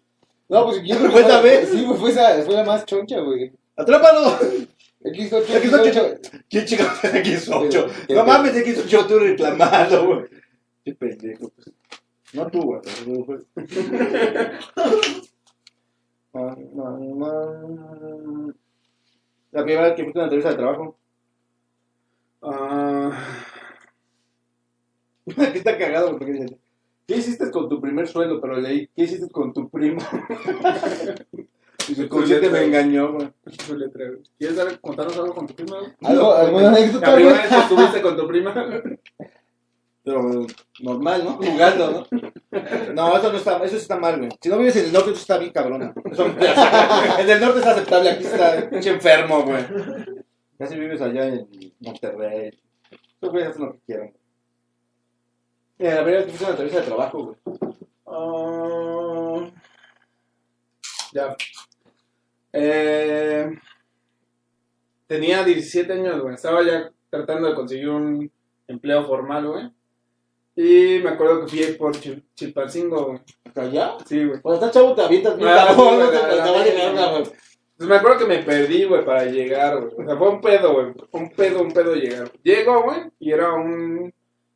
No, 0.49 0.65
pues 0.65 0.81
yo 0.83 0.97
creo 0.97 1.11
¿Fue 1.11 1.21
que 1.21 1.27
esa 1.27 1.41
vez? 1.41 1.69
Sí, 1.69 1.85
fue, 1.97 2.09
esa, 2.11 2.41
fue 2.43 2.55
la 2.55 2.63
más 2.63 2.85
choncha, 2.85 3.19
güey. 3.19 3.51
¡Atrápalo! 3.75 4.31
X8, 5.01 5.45
X8. 5.45 5.93
X8. 5.93 6.43
¿Quién 6.49 6.65
chingados 6.65 7.03
es 7.03 7.13
X8? 7.47 7.91
¿Qué- 8.07 8.13
No 8.15 8.25
mames, 8.25 8.55
X8 8.55 9.07
tú 9.07 9.19
reclamando, 9.19 10.07
güey. 10.07 10.25
Qué 10.83 10.93
pendejo, 10.95 11.49
pues. 11.55 11.71
No 12.33 12.47
tú, 12.49 12.61
güey. 12.61 12.81
La 19.51 19.63
primera 19.63 19.87
vez 19.87 19.93
que 19.95 20.03
fuiste 20.03 20.19
a 20.19 20.23
una 20.23 20.33
entrevista 20.33 20.49
de 20.51 20.55
trabajo. 20.57 20.97
Ah, 22.41 23.11
Aquí 25.37 25.57
está 25.57 25.77
cagado 25.77 26.11
porque 26.17 26.31
dice, 26.33 26.57
¿qué 27.09 27.17
hiciste 27.17 27.49
con 27.49 27.67
tu 27.67 27.81
primer 27.81 28.07
sueldo? 28.07 28.39
Pero 28.39 28.57
leí, 28.59 28.87
¿qué 28.95 29.03
hiciste 29.03 29.27
con 29.31 29.51
tu 29.51 29.67
primo? 29.67 29.99
Dice, 31.87 32.03
el 32.03 32.09
consciente 32.09 32.49
me 32.51 32.65
engañó, 32.65 33.13
güey. 33.13 33.29
¿Quieres 34.37 34.55
dar- 34.55 34.79
contarnos 34.79 35.17
algo 35.17 35.33
con 35.33 35.47
tu 35.47 35.55
prima? 35.55 35.77
¿Algo, 36.03 36.33
¿Alguna 36.35 36.71
La 36.71 36.77
anécdota, 36.77 37.15
primera 37.15 37.41
vez 37.41 37.49
que 37.49 37.57
estuviste 37.57 38.01
con 38.03 38.15
tu 38.15 38.27
prima. 38.27 38.83
Pero 40.03 40.45
normal, 40.81 41.23
¿no? 41.25 41.31
Jugando, 41.37 41.91
¿no? 41.91 42.07
No, 42.93 43.17
eso 43.17 43.31
no 43.31 43.37
está, 43.39 43.57
eso 43.63 43.75
está 43.77 43.97
mal, 43.97 44.17
güey. 44.19 44.29
Si 44.39 44.49
no 44.49 44.59
vives 44.59 44.75
en 44.75 44.85
el 44.85 44.93
norte, 44.93 45.11
eso 45.11 45.19
está 45.21 45.39
bien 45.39 45.51
cabrona. 45.51 45.91
Eso- 46.11 46.27
en 46.27 47.29
el 47.29 47.41
norte 47.41 47.59
es 47.59 47.65
aceptable, 47.65 48.09
aquí 48.11 48.23
está 48.25 48.69
pinche 48.69 48.91
enfermo, 48.91 49.41
güey. 49.43 49.65
Ya 50.59 50.67
si 50.67 50.77
vives 50.77 51.01
allá 51.01 51.25
en 51.27 51.47
Monterrey. 51.79 52.51
Esos 53.19 53.31
güeyes 53.31 53.49
hacen 53.49 53.65
lo 53.65 53.73
que 53.73 53.79
quieran. 53.87 54.11
Mira, 55.79 55.95
la 55.95 56.03
primera 56.03 56.25
vez 56.25 56.37
que 56.37 56.43
a 56.43 56.47
una 56.47 56.49
entrevista 56.51 56.81
de 56.81 56.85
trabajo, 56.87 57.23
güey. 57.25 57.37
Ah, 58.05 59.49
ya. 61.13 61.35
Eh, 62.53 63.49
tenía 65.07 65.43
17 65.43 65.93
años, 65.93 66.21
güey. 66.21 66.35
Estaba 66.35 66.63
ya 66.63 66.91
tratando 67.09 67.47
de 67.49 67.55
conseguir 67.55 67.89
un 67.89 68.31
empleo 68.67 69.05
formal, 69.05 69.47
güey. 69.47 69.71
Y 70.55 70.99
me 71.01 71.11
acuerdo 71.11 71.45
que 71.45 71.47
fui 71.47 71.73
por 71.77 71.93
Chil- 71.95 72.23
Chilpancingo, 72.35 73.05
güey. 73.07 73.19
¿Allá? 73.55 73.95
Sí, 74.05 74.25
güey. 74.25 74.41
Cuando 74.41 74.59
estás 74.59 74.73
chavo 74.73 74.93
te 74.93 75.01
avientas 75.03 75.37
bien 75.37 75.47
güey. 77.11 77.23
Pues 77.77 77.89
me 77.89 77.95
acuerdo 77.95 78.17
que 78.19 78.25
me 78.25 78.43
perdí, 78.43 78.83
güey, 78.83 79.05
para 79.05 79.23
llegar, 79.25 79.79
güey. 79.79 79.93
O 79.97 80.05
sea, 80.05 80.17
fue 80.17 80.29
un 80.29 80.41
pedo, 80.41 80.73
güey. 80.73 80.87
Un 81.11 81.29
pedo, 81.31 81.61
un 81.61 81.71
pedo 81.71 81.95
llegar. 81.95 82.29
Llego, 82.43 82.83
güey, 82.83 83.03
y 83.19 83.31
era 83.31 83.53
un... 83.53 84.13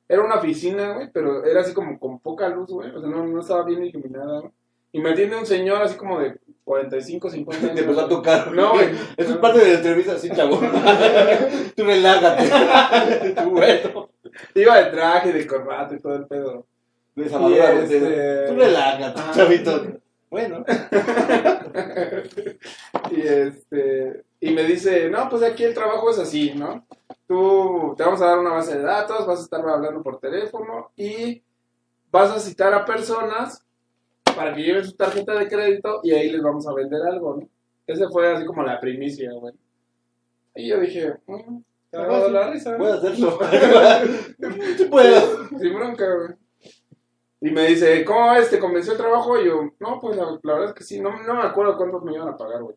Era 0.08 0.22
una 0.22 0.36
oficina, 0.36 0.94
güey, 0.94 1.10
pero 1.12 1.44
era 1.46 1.62
así 1.62 1.74
como 1.74 1.98
con 2.00 2.20
poca 2.20 2.48
luz, 2.50 2.70
güey. 2.70 2.92
O 2.92 3.00
sea, 3.00 3.10
no, 3.10 3.26
no 3.26 3.40
estaba 3.42 3.64
bien 3.64 3.84
iluminada, 3.86 4.42
güey. 4.42 4.52
Y 4.92 5.00
me 5.00 5.12
atiende 5.12 5.38
un 5.38 5.46
señor 5.46 5.82
así 5.82 5.96
como 5.98 6.20
de 6.20 6.36
45, 6.66 7.30
50 7.32 7.66
años. 7.66 7.76
Te 7.76 7.82
empezó 7.82 8.02
a 8.02 8.10
tocar. 8.10 8.52
No, 8.52 8.74
güey. 8.74 8.90
Eso 9.18 9.32
es 9.32 9.38
parte 9.38 9.60
de 9.60 9.70
la 9.72 9.78
entrevista, 9.80 10.18
sí, 10.20 10.30
chavo. 10.30 10.60
Tú 11.76 11.84
relájate. 11.84 13.32
Tú, 13.44 13.50
bueno. 13.52 14.10
Iba 14.54 14.78
de 14.84 14.92
traje, 14.92 15.34
de 15.34 15.48
corbata 15.48 15.96
y 15.96 16.00
todo 16.00 16.16
el 16.16 16.28
pedo. 16.28 16.68
De 17.16 17.26
esa 17.26 17.40
madura, 17.40 17.72
este- 17.74 18.46
Tú 18.48 18.56
relájate, 18.56 19.20
Ah. 19.22 19.32
chavito. 19.34 19.84
Bueno. 20.30 20.64
y 23.12 23.22
este 23.22 24.24
y 24.44 24.52
me 24.52 24.64
dice, 24.64 25.10
no, 25.10 25.30
pues 25.30 25.42
aquí 25.42 25.64
el 25.64 25.74
trabajo 25.74 26.10
es 26.10 26.20
así, 26.20 26.54
¿no? 26.54 26.86
Tú 27.26 27.94
te 27.96 28.04
vamos 28.04 28.22
a 28.22 28.26
dar 28.26 28.40
una 28.40 28.52
base 28.52 28.78
de 28.78 28.84
datos, 28.84 29.26
vas 29.26 29.40
a 29.40 29.44
estar 29.44 29.62
hablando 29.62 30.04
por 30.04 30.20
teléfono 30.20 30.92
y 30.98 31.42
vas 32.12 32.30
a 32.30 32.40
citar 32.42 32.74
a 32.74 32.84
personas 32.84 33.66
para 34.36 34.54
que 34.54 34.64
lleven 34.64 34.84
su 34.84 34.98
tarjeta 34.98 35.34
de 35.36 35.48
crédito 35.48 36.02
y 36.04 36.12
ahí 36.12 36.30
les 36.30 36.44
vamos 36.44 36.68
a 36.68 36.74
vender 36.74 37.02
algo, 37.04 37.38
¿no? 37.38 37.48
Ese 37.88 38.10
fue 38.10 38.34
así 38.34 38.46
como 38.46 38.64
la 38.64 38.82
primicia, 38.82 39.32
güey. 39.32 39.54
Y 40.56 40.68
yo 40.68 40.82
dije, 40.82 41.14
mm, 41.26 41.60
te 41.90 41.98
la 41.98 42.52
risa. 42.52 42.76
Puedo 42.76 42.96
hacerlo. 42.96 43.40
Sí 44.78 44.86
puedo. 44.86 45.48
Sin 45.58 45.74
bronca, 45.74 46.16
güey. 46.16 46.36
Y 47.40 47.50
me 47.50 47.68
dice, 47.68 48.04
¿cómo 48.04 48.32
ves? 48.32 48.50
¿Te 48.50 48.60
convenció 48.60 48.92
el 48.92 48.98
trabajo? 48.98 49.40
Y 49.40 49.46
yo, 49.46 49.72
no, 49.80 50.02
pues 50.02 50.18
la, 50.18 50.38
la 50.44 50.54
verdad 50.54 50.70
es 50.70 50.76
que 50.76 50.84
sí. 50.84 51.00
No, 51.00 51.24
no 51.24 51.34
me 51.34 51.44
acuerdo 51.44 51.78
cuántos 51.78 52.04
me 52.04 52.14
iban 52.14 52.28
a 52.28 52.36
pagar, 52.36 52.62
güey. 52.62 52.76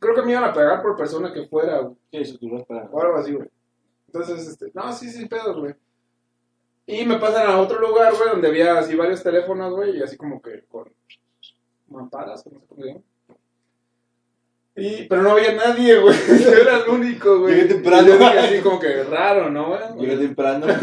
Creo 0.00 0.14
que 0.14 0.22
me 0.22 0.32
iban 0.32 0.44
a 0.44 0.52
pagar 0.52 0.82
por 0.82 0.96
persona 0.96 1.32
que 1.32 1.46
fuera, 1.46 1.78
güey. 1.78 2.64
Para. 2.66 2.86
O 2.86 3.00
algo 3.00 3.18
así, 3.18 3.32
güey. 3.32 3.48
Entonces, 4.06 4.48
este, 4.48 4.72
no, 4.74 4.92
sí, 4.92 5.08
sí, 5.08 5.26
pedos, 5.26 5.56
güey. 5.56 5.74
Y 6.86 7.04
me 7.04 7.18
pasan 7.18 7.48
a 7.48 7.60
otro 7.60 7.80
lugar, 7.80 8.12
güey, 8.16 8.30
donde 8.30 8.48
había 8.48 8.76
así 8.78 8.96
varios 8.96 9.22
teléfonos, 9.22 9.72
güey, 9.72 9.98
y 9.98 10.02
así 10.02 10.16
como 10.16 10.42
que 10.42 10.64
con 10.68 10.92
mamparas, 11.88 12.44
no 12.46 12.58
sé 12.58 12.66
cómo 12.66 12.82
se 12.82 12.88
llama. 12.88 13.00
Y, 14.74 15.04
pero 15.04 15.22
no 15.22 15.32
había 15.32 15.54
nadie, 15.54 16.00
güey. 16.00 16.16
Yo 16.42 16.50
era 16.50 16.78
el 16.78 16.88
único, 16.88 17.40
güey. 17.40 17.54
Llegué 17.54 17.74
temprano. 17.74 18.02
Y 18.02 18.06
yo 18.06 18.18
dije 18.18 18.38
así 18.38 18.60
como 18.62 18.80
que 18.80 19.04
raro, 19.04 19.50
¿no, 19.50 19.68
güey? 19.68 19.80
Llegué 19.98 20.16
temprano. 20.16 20.66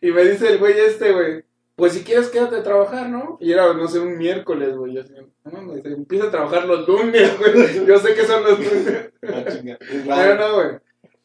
Y 0.00 0.10
me 0.10 0.24
dice 0.24 0.48
el 0.48 0.58
güey 0.58 0.78
este, 0.78 1.12
güey, 1.12 1.44
pues 1.80 1.94
si 1.94 2.04
quieres 2.04 2.28
quédate 2.28 2.56
a 2.56 2.62
trabajar, 2.62 3.08
¿no? 3.08 3.38
Y 3.40 3.52
era, 3.52 3.72
no 3.72 3.88
sé, 3.88 3.98
un 3.98 4.18
miércoles, 4.18 4.76
güey. 4.76 4.94
Yo 4.94 5.00
así, 5.00 5.14
no, 5.44 5.62
me 5.62 5.76
dice, 5.76 5.88
empieza 5.88 6.26
a 6.26 6.30
trabajar 6.30 6.66
los 6.66 6.86
lunes, 6.86 7.38
güey. 7.38 7.86
Yo 7.86 7.98
sé 7.98 8.14
que 8.14 8.24
son 8.26 8.44
los 8.44 8.58
lunes. 8.58 9.10
Ah, 9.22 9.44
chinga. 9.50 9.78
Es 9.80 10.02
Pero 10.06 10.34
no, 10.34 10.54
güey. 10.54 10.78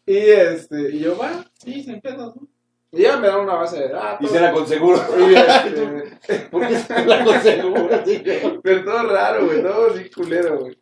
Y 0.05 0.17
este, 0.17 0.91
y 0.91 0.99
yo, 0.99 1.17
va, 1.17 1.45
sí, 1.59 1.83
sin 1.83 1.99
pedos, 1.99 2.35
¿no? 2.35 2.47
Y 2.91 3.01
ya 3.01 3.17
me 3.17 3.27
da 3.27 3.37
una 3.37 3.55
base 3.55 3.81
de 3.81 3.89
datos. 3.89 4.29
Y 4.29 4.33
será 4.33 4.53
con 4.53 4.65
seguro. 4.65 5.01
Y 5.19 5.35
este, 5.35 6.47
¿Por 6.51 6.65
qué 6.65 6.79
será 6.79 7.25
con 7.25 7.41
seguro? 7.41 7.89
Sí, 8.05 8.23
yo. 8.23 8.61
pero 8.61 8.85
todo 8.85 9.03
raro, 9.09 9.45
güey, 9.45 9.61
todo 9.61 9.91
así 9.91 10.09
culero, 10.09 10.59
güey. 10.59 10.79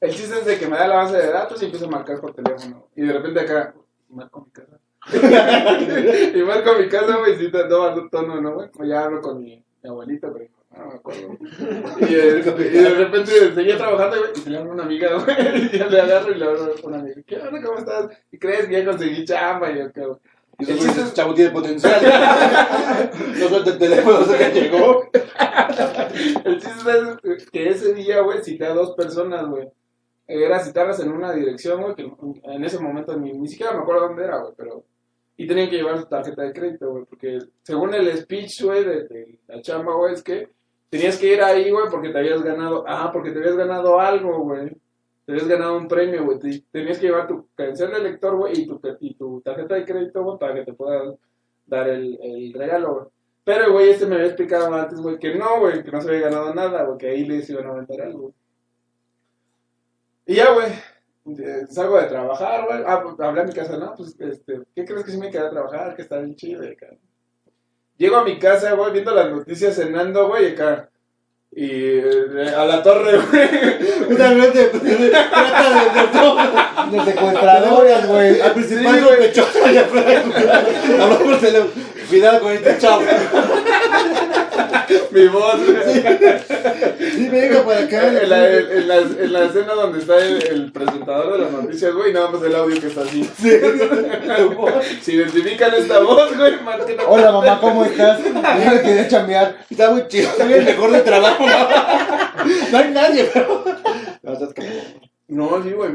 El 0.00 0.14
chiste 0.14 0.38
es 0.38 0.46
de 0.46 0.58
que 0.58 0.66
me 0.66 0.78
da 0.78 0.88
la 0.88 0.96
base 0.96 1.18
de 1.18 1.30
datos 1.30 1.60
y 1.60 1.66
empiezo 1.66 1.86
a 1.86 1.90
marcar 1.90 2.20
por 2.20 2.34
teléfono. 2.34 2.88
Y 2.96 3.02
de 3.02 3.12
repente 3.12 3.40
acá, 3.40 3.74
marco 4.08 4.40
mi 4.46 4.50
casa. 4.50 4.80
y 6.34 6.42
marco 6.42 6.78
mi 6.78 6.88
casa, 6.88 7.16
güey, 7.16 7.36
sí, 7.36 7.50
un 7.52 8.10
tono, 8.10 8.40
¿no, 8.40 8.54
güey? 8.54 8.68
O 8.78 8.84
ya 8.84 9.04
hablo 9.04 9.20
con 9.20 9.42
mi, 9.42 9.62
mi 9.82 9.90
abuelita, 9.90 10.32
pero 10.32 10.46
no 10.76 10.86
me 10.86 10.94
acuerdo. 10.94 11.36
Y, 12.00 12.14
este, 12.14 12.66
y 12.66 12.82
de 12.82 12.90
repente 12.90 13.54
seguía 13.54 13.76
trabajando, 13.76 14.18
güey, 14.18 14.30
y 14.34 14.40
se 14.40 14.50
le 14.50 14.58
habla 14.58 14.72
una 14.72 14.84
amiga, 14.84 15.10
güey, 15.14 15.66
y 15.66 15.68
ya 15.78 15.86
le 15.86 16.00
agarro 16.00 16.32
y 16.32 16.38
le 16.38 16.44
hablo 16.44 16.64
a 16.64 16.86
una 16.86 16.98
amiga. 17.00 17.22
¿Qué 17.26 17.36
onda, 17.36 17.62
cómo 17.62 17.78
estás? 17.78 18.08
¿Y 18.32 18.38
crees 18.38 18.66
que 18.66 18.72
ya 18.72 18.84
conseguí 18.84 19.24
chamba? 19.24 19.70
Y 19.70 19.78
yo, 19.78 19.92
¿qué, 19.92 20.06
güey? 20.06 20.18
Y 20.58 20.70
el 20.70 20.78
chiste 20.78 21.00
es, 21.00 21.14
chavo 21.14 21.34
tiene 21.34 21.50
potencial. 21.50 22.00
No 23.38 23.48
suelta 23.48 23.70
el 23.70 23.78
teléfono, 23.78 24.18
qué 24.38 24.60
llegó. 24.60 25.10
El 26.44 26.60
chiste 26.60 26.90
es 27.24 27.50
que 27.50 27.68
ese 27.68 27.92
día, 27.94 28.20
güey, 28.20 28.42
cité 28.42 28.66
a 28.66 28.74
dos 28.74 28.92
personas, 28.92 29.46
güey. 29.46 29.68
Era 30.26 30.60
citarlas 30.60 31.00
en 31.00 31.10
una 31.10 31.32
dirección, 31.32 31.82
güey, 31.82 31.94
que 31.94 32.10
en 32.44 32.64
ese 32.64 32.78
momento 32.78 33.16
ni, 33.16 33.32
ni 33.32 33.48
siquiera 33.48 33.72
me 33.72 33.80
acuerdo 33.80 34.08
dónde 34.08 34.24
era, 34.24 34.38
güey, 34.38 34.54
pero... 34.56 34.84
Y 35.36 35.46
tenían 35.48 35.68
que 35.68 35.76
llevar 35.76 35.98
su 35.98 36.06
tarjeta 36.06 36.42
de 36.42 36.52
crédito, 36.52 36.90
güey, 36.90 37.04
porque 37.06 37.38
según 37.62 37.92
el 37.94 38.16
speech, 38.18 38.62
güey, 38.62 38.84
de, 38.84 39.38
la 39.48 39.60
chamba, 39.62 39.94
güey, 39.94 40.14
es 40.14 40.22
que 40.22 40.48
tenías 40.90 41.18
que 41.18 41.32
ir 41.32 41.42
ahí, 41.42 41.70
güey, 41.70 41.86
porque 41.90 42.10
te 42.10 42.18
habías 42.18 42.42
ganado... 42.42 42.84
Ah, 42.86 43.10
porque 43.12 43.32
te 43.32 43.38
habías 43.40 43.56
ganado 43.56 43.98
algo, 43.98 44.38
güey. 44.40 44.70
Te 45.26 45.32
habías 45.32 45.48
ganado 45.48 45.76
un 45.76 45.88
premio, 45.88 46.24
güey. 46.24 46.38
Te- 46.38 46.62
Tenías 46.70 46.98
que 46.98 47.06
llevar 47.06 47.26
tu 47.26 47.48
credencial 47.56 47.90
de 47.90 48.00
lector, 48.00 48.36
güey, 48.36 48.60
y 48.60 48.66
tu, 48.66 48.80
y 49.00 49.14
tu 49.14 49.40
tarjeta 49.40 49.74
de 49.74 49.84
crédito, 49.84 50.22
güey, 50.22 50.38
para 50.38 50.54
que 50.54 50.64
te 50.64 50.72
puedan 50.72 51.16
dar 51.66 51.88
el, 51.88 52.16
el 52.22 52.52
regalo, 52.52 52.94
güey. 52.94 53.06
Pero, 53.42 53.72
güey, 53.72 53.90
este 53.90 54.06
me 54.06 54.14
había 54.14 54.28
explicado 54.28 54.72
antes, 54.72 55.00
güey, 55.00 55.18
que 55.18 55.34
no, 55.34 55.58
güey, 55.60 55.82
que 55.82 55.90
no 55.90 56.00
se 56.00 56.08
había 56.08 56.30
ganado 56.30 56.54
nada, 56.54 56.84
güey, 56.84 56.96
que 56.98 57.08
ahí 57.08 57.24
les 57.26 57.50
iban 57.50 57.66
a 57.66 57.72
vender 57.72 58.02
algo. 58.02 58.32
Y 60.26 60.36
ya, 60.36 60.52
güey, 60.52 60.68
salgo 61.70 61.98
de 62.00 62.06
trabajar, 62.06 62.66
güey. 62.66 62.82
Ah, 62.86 63.02
pues, 63.02 63.18
hablé 63.20 63.40
a 63.42 63.44
mi 63.44 63.52
casa, 63.52 63.76
¿no? 63.78 63.94
Pues, 63.96 64.14
este, 64.20 64.60
¿qué 64.74 64.84
crees 64.84 65.04
que 65.04 65.12
sí 65.12 65.18
me 65.18 65.30
quedé 65.30 65.46
a 65.46 65.50
trabajar? 65.50 65.94
Que 65.96 66.02
está 66.02 66.18
bien 66.18 66.36
chido, 66.36 66.62
acá. 66.62 66.88
Llego 67.96 68.16
a 68.16 68.24
mi 68.24 68.38
casa, 68.38 68.72
güey, 68.72 68.92
viendo 68.92 69.14
las 69.14 69.30
noticias 69.30 69.76
cenando, 69.76 70.28
güey, 70.28 70.52
acá. 70.52 70.90
Y 71.56 71.70
eh, 71.70 72.52
a 72.56 72.64
la 72.64 72.82
torre, 72.82 73.16
güey. 73.30 74.08
Justamente, 74.08 74.64
trata 74.66 75.70
de, 75.70 76.90
de, 76.90 76.98
De 76.98 77.04
secuestradores, 77.12 78.08
güey. 78.08 78.40
Al 78.40 78.52
principal 78.52 78.94
Sí, 78.96 79.00
sospechoso. 79.00 79.58
Habló 81.00 81.18
por 81.20 81.40
teléfono. 81.40 81.70
Cuidado 82.08 82.40
con 82.40 82.52
este 82.52 82.78
chavo. 82.78 83.02
Mi 85.10 85.26
voz, 85.28 85.56
güey. 85.64 86.02
Sí, 87.12 87.28
venga 87.28 87.64
para 87.64 87.80
acá. 87.80 88.06
En 88.22 88.28
la, 88.30 88.48
en, 88.50 88.88
la, 88.88 88.96
en 88.98 89.32
la 89.32 89.44
escena 89.44 89.72
donde 89.74 90.00
está 90.00 90.18
el, 90.18 90.42
el 90.46 90.72
presentador 90.72 91.32
de 91.38 91.38
las 91.44 91.52
noticias, 91.52 91.92
güey, 91.94 92.12
nada 92.12 92.30
más 92.30 92.42
el 92.42 92.54
audio 92.54 92.80
que 92.80 92.86
está 92.88 93.02
así. 93.02 93.28
Si 95.02 95.12
identifican 95.12 95.74
esta 95.74 96.00
voz, 96.00 96.36
güey, 96.36 96.60
marquen 96.62 97.00
a- 97.00 97.04
Hola, 97.08 97.32
mamá, 97.32 97.60
¿cómo 97.60 97.84
estás? 97.84 98.20
Ya 98.24 98.70
me 98.74 98.80
quedé 98.82 99.08
chambear. 99.08 99.56
Está 99.70 99.90
muy 99.90 100.06
chido. 100.08 100.28
Está 100.30 100.44
bien 100.44 100.64
mejor 100.64 100.90
de 100.92 101.00
trabajo. 101.00 101.44
No, 101.46 102.44
no 102.72 102.78
hay 102.78 102.90
nadie, 102.90 103.30
pero. 103.32 103.64
No, 104.22 104.32
estás 104.32 104.52
cagado. 104.54 104.80
No, 105.28 105.62
sí, 105.62 105.70
güey. 105.70 105.92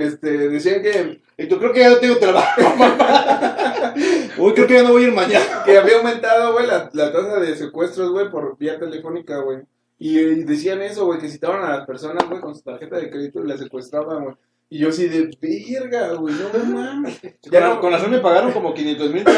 Este, 0.00 0.48
decían 0.48 0.82
que, 0.82 1.20
Y 1.36 1.46
tú 1.46 1.58
creo 1.58 1.72
que 1.72 1.80
ya 1.80 1.90
no 1.90 1.96
tengo 1.96 2.16
trabajo, 2.16 2.60
mamá. 2.78 3.94
Uy, 4.38 4.54
creo 4.54 4.66
que 4.66 4.74
ya 4.74 4.82
no 4.82 4.92
voy 4.92 5.04
a 5.04 5.06
ir 5.08 5.12
mañana. 5.12 5.62
que 5.64 5.78
había 5.78 5.96
aumentado, 5.98 6.52
güey, 6.52 6.66
la, 6.66 6.90
la 6.92 7.12
tasa 7.12 7.40
de 7.40 7.56
secuestros, 7.56 8.10
güey, 8.10 8.30
por 8.30 8.56
vía 8.58 8.78
telefónica, 8.78 9.38
güey. 9.38 9.58
Y, 9.98 10.18
y 10.18 10.44
decían 10.44 10.82
eso, 10.82 11.06
güey, 11.06 11.20
que 11.20 11.28
citaban 11.28 11.64
a 11.64 11.76
las 11.76 11.86
personas, 11.86 12.28
güey, 12.28 12.40
con 12.40 12.54
su 12.54 12.62
tarjeta 12.62 12.96
de 12.96 13.10
crédito 13.10 13.42
y 13.42 13.48
las 13.48 13.60
secuestraban, 13.60 14.24
güey. 14.24 14.36
Y 14.70 14.78
yo 14.78 14.88
así 14.88 15.08
de 15.08 15.30
verga, 15.40 16.14
güey, 16.14 16.34
no 16.34 16.48
mames. 16.64 17.20
Ya 17.42 17.60
Con, 17.60 17.60
no, 17.60 17.80
con 17.80 17.92
razón 17.92 18.10
me 18.10 18.18
pagaron 18.18 18.52
como 18.52 18.74
500 18.74 19.12
mil. 19.12 19.24
Con 19.24 19.34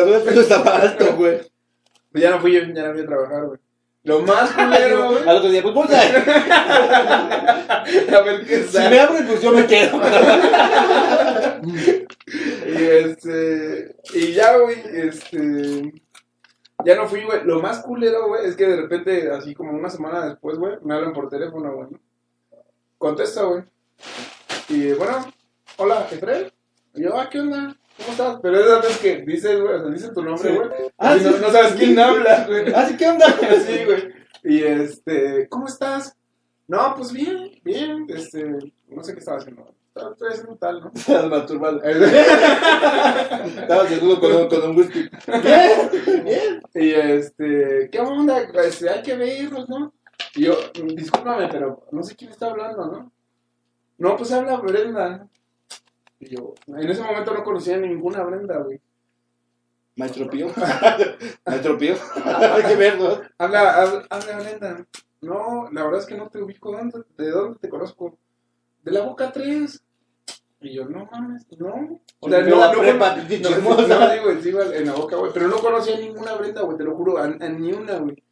razón 0.00 0.14
el 0.14 0.22
peso 0.22 0.40
está 0.40 0.76
alto, 0.76 1.16
güey. 1.16 1.40
Pues 2.12 2.22
ya 2.22 2.30
no 2.30 2.40
fui, 2.40 2.52
ya 2.52 2.86
no 2.86 2.92
fui 2.94 3.02
a 3.02 3.06
trabajar, 3.06 3.44
güey. 3.46 3.60
Lo 4.06 4.22
más 4.22 4.50
culero, 4.52 5.10
güey. 5.10 5.28
Al 5.28 5.36
otro 5.36 5.50
día, 5.50 5.62
pues 5.62 5.74
voy 5.74 5.86
a... 5.90 6.00
A 8.16 8.20
ver 8.22 8.46
qué 8.46 8.62
Si 8.62 8.78
me 8.78 9.00
abren, 9.00 9.26
pues 9.26 9.42
yo 9.42 9.52
me 9.52 9.66
quedo. 9.66 10.00
Y 12.66 12.82
este. 12.82 13.94
Y 14.12 14.32
ya, 14.32 14.58
güey, 14.58 14.76
este. 14.92 15.94
Ya 16.84 16.96
no 16.96 17.06
fui, 17.06 17.22
güey. 17.22 17.44
Lo 17.44 17.60
más 17.60 17.82
culero, 17.82 18.26
güey, 18.26 18.46
es 18.46 18.56
que 18.56 18.66
de 18.66 18.76
repente, 18.76 19.30
así 19.30 19.54
como 19.54 19.70
una 19.70 19.88
semana 19.88 20.28
después, 20.28 20.58
güey, 20.58 20.74
me 20.82 20.94
hablan 20.94 21.12
por 21.12 21.28
teléfono, 21.28 21.72
güey. 21.72 21.88
Contesta, 22.98 23.44
güey. 23.44 23.62
Y 24.68 24.92
bueno, 24.92 25.32
hola, 25.76 26.08
Efraín. 26.10 26.50
Y 26.94 27.04
yo, 27.04 27.16
ah, 27.16 27.28
¿qué 27.30 27.38
onda? 27.40 27.76
¿Cómo 27.98 28.10
estás? 28.10 28.38
Pero 28.42 28.60
es 28.60 28.66
la 28.66 28.80
vez 28.80 28.98
que 28.98 29.16
dices, 29.22 29.60
güey, 29.60 29.74
o 29.74 29.80
sea, 29.80 29.90
dices 29.90 30.12
tu 30.12 30.22
nombre, 30.22 30.50
Sí. 30.50 30.54
güey. 30.56 30.68
Ah, 30.98 31.16
no, 31.16 31.32
sí. 31.32 31.38
no 31.40 31.50
sabes 31.50 31.72
quién 31.74 31.98
habla, 31.98 32.44
güey. 32.46 32.72
Ah, 32.74 32.86
sí, 32.86 32.96
¿qué 32.96 33.08
onda? 33.08 33.26
Sí, 33.66 33.84
güey. 33.84 34.12
Y 34.44 34.62
este, 34.62 35.48
¿cómo 35.48 35.66
estás? 35.66 36.14
No, 36.68 36.94
pues 36.96 37.12
bien, 37.12 37.52
bien. 37.64 38.06
Este, 38.08 38.44
no 38.88 39.02
sé 39.02 39.12
qué 39.14 39.18
estaba 39.20 39.38
haciendo. 39.38 39.66
Estaba- 39.88 40.12
Estoy 40.12 40.28
haciendo 40.30 40.56
tal, 40.56 40.80
¿no? 40.80 40.92
Estás 40.94 41.26
masturbando. 41.26 41.82
Estabas 41.84 43.90
desnudo 43.90 44.20
con 44.20 44.32
un, 44.34 44.48
con 44.48 44.70
un 44.70 44.76
whisky. 44.76 45.08
Bien, 45.42 46.24
bien. 46.24 46.62
Y 46.74 46.90
este, 46.92 47.88
¿qué 47.90 48.00
onda? 48.00 48.42
Este, 48.64 48.90
hay 48.90 49.02
que 49.02 49.16
vernos, 49.16 49.68
¿no? 49.68 49.92
Y 50.34 50.44
yo, 50.44 50.54
"Mm, 50.82 50.88
discúlpame, 50.94 51.48
pero 51.48 51.86
no 51.92 52.02
sé 52.02 52.14
quién 52.14 52.30
está 52.30 52.46
hablando, 52.50 52.86
¿no? 52.86 53.12
No, 53.98 54.16
pues 54.16 54.30
habla 54.32 54.56
Brenda. 54.58 55.26
Y 56.18 56.34
yo, 56.34 56.54
en 56.66 56.88
ese 56.90 57.02
momento 57.02 57.34
no 57.34 57.44
conocía 57.44 57.76
a 57.76 57.78
ninguna 57.78 58.22
Brenda, 58.22 58.58
güey. 58.58 58.80
Maestro 59.96 60.28
Pío. 60.28 60.48
Maestro 61.46 61.78
Pío. 61.78 61.94
Hay 62.24 62.62
que 62.64 62.76
ver, 62.76 62.98
¿no? 62.98 63.20
Habla, 63.38 63.82
habla, 63.82 64.06
habla 64.10 64.38
Brenda. 64.38 64.86
No, 65.22 65.68
la 65.72 65.84
verdad 65.84 66.00
es 66.00 66.06
que 66.06 66.16
no 66.16 66.28
te 66.28 66.42
ubico. 66.42 66.72
¿Dónde- 66.72 67.02
¿De 67.16 67.30
dónde 67.30 67.58
te 67.58 67.68
conozco? 67.68 68.18
De 68.82 68.92
la 68.92 69.02
Boca 69.02 69.32
3. 69.32 69.82
Y 70.60 70.74
yo, 70.74 70.86
no 70.86 71.06
mames, 71.10 71.46
no. 71.58 72.00
O 72.20 72.28
sea, 72.30 72.38
Olvidó 72.38 72.56
la 72.58 72.72
prepa, 72.72 73.16
no, 73.16 73.50
no, 73.88 74.22
güey, 74.22 74.78
en 74.78 74.86
la 74.86 74.94
boca, 74.94 75.16
güey. 75.16 75.30
Pero 75.32 75.48
no 75.48 75.58
conocía 75.58 75.96
a 75.96 76.00
ninguna 76.00 76.34
Brenda, 76.34 76.62
güey, 76.62 76.78
te 76.78 76.84
lo 76.84 76.96
juro, 76.96 77.18
a, 77.18 77.24
a 77.24 77.28
ni 77.48 77.72
una, 77.72 77.98
güey. 77.98 78.22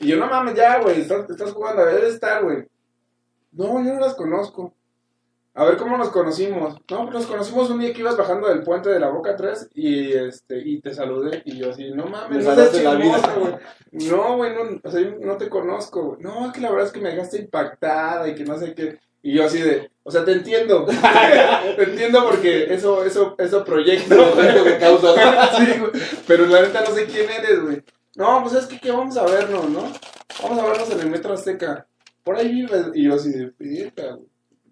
Y 0.00 0.06
yo, 0.08 0.16
no 0.16 0.26
mames, 0.28 0.54
ya, 0.54 0.80
güey, 0.80 1.02
estás, 1.02 1.28
estás 1.28 1.52
jugando, 1.52 1.84
debe 1.84 2.08
estar, 2.08 2.42
güey. 2.42 2.66
No, 3.52 3.66
yo 3.84 3.94
no 3.94 4.00
las 4.00 4.14
conozco. 4.14 4.74
A 5.58 5.64
ver 5.64 5.76
cómo 5.76 5.98
nos 5.98 6.10
conocimos. 6.10 6.76
No, 6.88 7.02
pues 7.02 7.14
nos 7.14 7.26
conocimos 7.26 7.68
un 7.68 7.80
día 7.80 7.92
que 7.92 7.98
ibas 7.98 8.16
bajando 8.16 8.46
del 8.46 8.62
puente 8.62 8.90
de 8.90 9.00
la 9.00 9.08
Boca 9.08 9.34
3 9.34 9.70
y 9.74 10.12
este 10.12 10.56
y 10.64 10.80
te 10.80 10.94
saludé 10.94 11.42
y 11.44 11.58
yo 11.58 11.70
así, 11.70 11.90
no 11.90 12.06
mames, 12.06 12.38
Me 12.38 12.44
no 12.44 12.54
seas 12.54 12.80
la 12.84 12.94
vida. 12.94 13.34
güey. 13.36 13.54
No, 14.08 14.36
güey, 14.36 14.54
no, 14.54 14.80
o 14.84 14.88
sea, 14.88 15.00
yo 15.00 15.16
no 15.20 15.36
te 15.36 15.48
conozco, 15.48 16.02
güey. 16.10 16.22
No, 16.22 16.46
es 16.46 16.52
que 16.52 16.60
la 16.60 16.70
verdad 16.70 16.86
es 16.86 16.92
que 16.92 17.00
me 17.00 17.10
dejaste 17.10 17.38
impactada 17.38 18.28
y 18.28 18.36
que 18.36 18.44
no 18.44 18.56
sé 18.56 18.72
qué. 18.72 19.00
Y 19.20 19.34
yo 19.34 19.46
así 19.46 19.60
de, 19.60 19.90
o 20.04 20.12
sea, 20.12 20.24
te 20.24 20.30
entiendo. 20.30 20.86
te 21.76 21.82
entiendo 21.82 22.24
porque 22.24 22.72
eso, 22.72 23.04
eso, 23.04 23.34
eso 23.36 23.64
proyecta. 23.64 24.14
Efecto 24.14 24.62
que 24.62 24.78
causa. 24.78 25.08
Sí, 25.58 25.80
güey. 25.80 25.90
Pero 26.28 26.46
la 26.46 26.62
neta 26.62 26.82
no 26.88 26.94
sé 26.94 27.06
quién 27.06 27.28
eres, 27.28 27.60
güey. 27.64 27.82
No, 28.14 28.42
pues 28.42 28.54
es 28.54 28.66
que, 28.66 28.78
¿qué 28.78 28.92
vamos 28.92 29.16
a 29.16 29.24
vernos, 29.24 29.68
no? 29.68 29.82
Vamos 30.40 30.58
a 30.60 30.66
vernos 30.66 30.90
en 30.92 31.00
el 31.00 31.10
Metro 31.10 31.34
Azteca. 31.34 31.84
Por 32.22 32.36
ahí 32.36 32.48
vives. 32.48 32.90
Y 32.94 33.06
yo 33.06 33.14
así 33.16 33.32
de, 33.32 33.52
"Verga, 33.58 34.14
güey". 34.14 34.28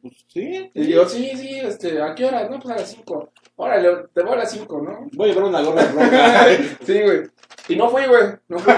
Pues 0.09 0.25
sí. 0.29 0.71
Y 0.75 0.89
yo, 0.89 1.09
sí, 1.09 1.33
sí, 1.37 1.59
este, 1.59 2.01
¿a 2.01 2.15
qué 2.15 2.25
hora? 2.25 2.49
No, 2.49 2.59
pues 2.59 2.75
a 2.75 2.79
las 2.79 2.91
5. 2.91 3.33
Órale, 3.57 4.09
te 4.13 4.23
voy 4.23 4.33
a 4.33 4.37
las 4.37 4.51
5, 4.51 4.83
¿no? 4.83 5.09
Voy 5.13 5.31
a 5.31 5.33
llevar 5.33 5.49
una 5.49 5.63
gorra 5.63 5.83
roja. 5.93 6.47
Sí, 6.85 7.03
güey. 7.03 7.23
Y 7.69 7.77
no 7.77 7.89
fui, 7.89 8.07
güey. 8.07 8.25
No 8.49 8.59
fui. 8.59 8.73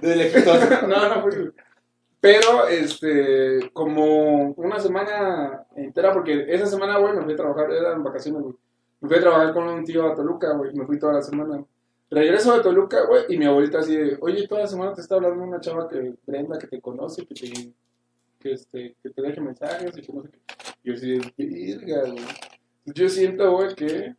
De 0.00 0.16
lejitos. 0.16 0.58
no, 0.88 1.08
no 1.08 1.22
fui, 1.22 1.30
güey. 1.32 1.52
Pero, 2.22 2.68
este, 2.68 3.70
como 3.72 4.52
una 4.52 4.78
semana 4.78 5.66
entera, 5.74 6.12
porque 6.12 6.46
esa 6.48 6.66
semana, 6.66 6.98
güey, 6.98 7.14
me 7.14 7.24
fui 7.24 7.32
a 7.32 7.36
trabajar, 7.36 7.72
eran 7.72 8.04
vacaciones, 8.04 8.42
güey. 8.42 8.54
Me 9.00 9.08
fui 9.08 9.18
a 9.18 9.20
trabajar 9.20 9.52
con 9.52 9.66
un 9.66 9.84
tío 9.84 10.06
a 10.06 10.14
Toluca, 10.14 10.52
güey, 10.52 10.72
me 10.72 10.86
fui 10.86 11.00
toda 11.00 11.14
la 11.14 11.22
semana. 11.22 11.64
Regreso 12.08 12.56
de 12.56 12.62
Toluca, 12.62 13.06
güey, 13.06 13.24
y 13.28 13.38
mi 13.38 13.46
abuelita 13.46 13.80
así 13.80 13.96
de, 13.96 14.16
oye, 14.20 14.46
toda 14.46 14.60
la 14.60 14.66
semana 14.68 14.94
te 14.94 15.00
está 15.00 15.16
hablando 15.16 15.42
una 15.42 15.58
chava 15.58 15.88
que, 15.88 16.14
Brenda, 16.24 16.58
que 16.58 16.68
te 16.68 16.80
conoce, 16.80 17.26
que 17.26 17.34
te, 17.34 17.72
que, 18.42 18.52
este, 18.52 18.96
que 19.02 19.10
te 19.10 19.22
deje 19.22 19.40
mensajes 19.40 19.96
y 19.96 20.02
que 20.02 20.12
no 20.12 20.22
sé 20.22 20.30
qué. 20.30 20.38
Y 20.84 20.94
yo 20.94 21.00
de, 21.00 21.46
virga, 21.46 22.02
güey. 22.10 22.24
Yo 22.86 23.08
siento, 23.08 23.52
güey, 23.52 23.74
que, 23.74 24.14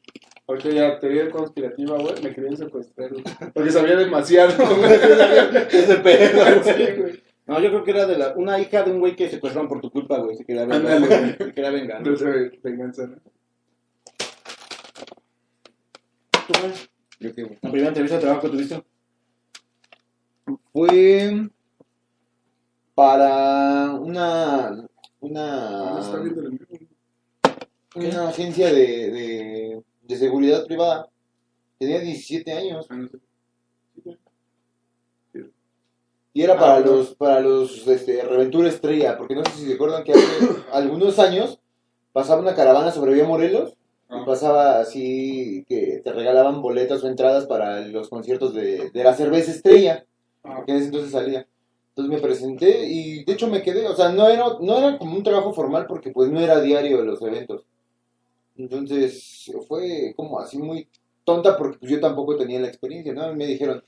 ahorita 0.48 0.70
ya 0.70 1.00
teoría 1.00 1.30
conspirativa, 1.30 1.98
güey, 1.98 2.24
me 2.24 2.34
querían 2.34 2.56
secuestrar, 2.56 3.10
güey, 3.10 3.24
porque 3.54 3.72
sabía 3.72 3.98
demasiado, 3.98 4.54
güey. 4.78 4.94
Ese 4.94 5.96
pedo. 5.98 6.64
Sí, 6.64 7.02
güey. 7.02 7.24
No, 7.46 7.60
yo 7.60 7.70
creo 7.70 7.84
que 7.84 7.92
era 7.92 8.06
de 8.06 8.18
la, 8.18 8.34
una 8.38 8.58
hija 8.60 8.84
de 8.84 8.92
un 8.92 9.00
güey 9.00 9.18
que 9.18 9.30
secuestraron 9.30 9.68
por 9.68 9.82
tu 9.82 9.92
culpa, 9.92 10.18
güey. 10.20 10.38
Se 10.38 10.46
quería 10.46 10.66
vengar. 10.66 10.94
Ándale, 10.94 11.08
güey. 11.08 11.38
Se 11.38 11.54
quería 11.54 11.72
vengar. 11.72 12.08
No 12.08 12.16
sé, 12.16 12.52
venganza, 12.64 13.08
¿no? 13.08 13.18
¿Tú, 16.48 16.54
güey? 16.62 16.74
Yo 17.20 17.36
qué, 17.36 17.44
güey. 17.44 17.60
La 17.62 17.70
primera 17.70 17.88
entrevista 17.90 18.16
de 18.16 18.22
trabajo 18.22 18.42
que 18.44 18.50
tuviste. 18.50 18.84
Fue 20.72 21.50
para 22.96 23.92
una 23.92 24.86
una 25.20 26.00
una 27.96 28.30
agencia 28.30 28.68
de, 28.68 29.12
de, 29.12 29.84
de 30.02 30.18
seguridad 30.18 30.66
privada. 30.66 31.10
Tenía 31.80 32.00
17 32.00 32.52
años 32.52 32.88
Ah, 32.90 33.08
y 36.36 36.42
era 36.42 36.56
Ah, 36.56 36.60
para 36.60 36.80
los 36.80 37.16
para 37.16 37.40
los 37.42 37.88
este, 37.88 38.24
Reventura 38.24 38.68
Estrella, 38.70 39.18
porque 39.18 39.36
no 39.36 39.46
sé 39.46 39.52
si 39.52 39.66
se 39.68 39.74
acuerdan 39.76 40.04
que 40.04 40.14
hace 40.14 40.24
algunos 40.74 41.20
años 41.20 41.60
pasaba 42.12 42.42
una 42.42 42.56
caravana 42.56 42.92
sobre 42.92 43.14
Vía 43.14 43.26
Morelos 43.26 43.72
y 43.72 43.76
Ah. 44.16 44.24
pasaba 44.26 44.80
así 44.80 45.66
que 45.68 46.02
te 46.04 46.12
regalaban 46.12 46.62
boletas 46.62 47.04
o 47.04 47.08
entradas 47.08 47.46
para 47.46 47.82
los 47.82 48.10
conciertos 48.10 48.54
de, 48.54 48.90
de 48.92 49.04
la 49.04 49.14
cerveza 49.16 49.52
Estrella. 49.52 50.06
Porque 50.42 50.72
en 50.72 50.78
ese 50.78 50.88
entonces 50.88 51.12
salía. 51.12 51.48
Entonces 51.96 52.16
me 52.16 52.28
presenté 52.28 52.88
y 52.88 53.24
de 53.24 53.34
hecho 53.34 53.48
me 53.48 53.62
quedé, 53.62 53.88
o 53.88 53.96
sea, 53.96 54.10
no 54.10 54.28
era, 54.28 54.46
no 54.60 54.78
era 54.80 54.98
como 54.98 55.16
un 55.16 55.22
trabajo 55.22 55.54
formal 55.54 55.86
porque 55.88 56.10
pues 56.10 56.32
no 56.32 56.40
era 56.40 56.60
diario 56.60 56.98
de 56.98 57.06
los 57.06 57.22
eventos. 57.22 57.66
Entonces 58.58 59.52
fue 59.68 60.14
como 60.16 60.40
así 60.40 60.58
muy 60.58 60.88
tonta 61.24 61.56
porque 61.56 61.78
pues 61.78 61.92
yo 61.92 62.00
tampoco 62.00 62.36
tenía 62.36 62.60
la 62.60 62.68
experiencia, 62.68 63.14
¿no? 63.14 63.32
Me 63.36 63.46
dijeron, 63.46 63.84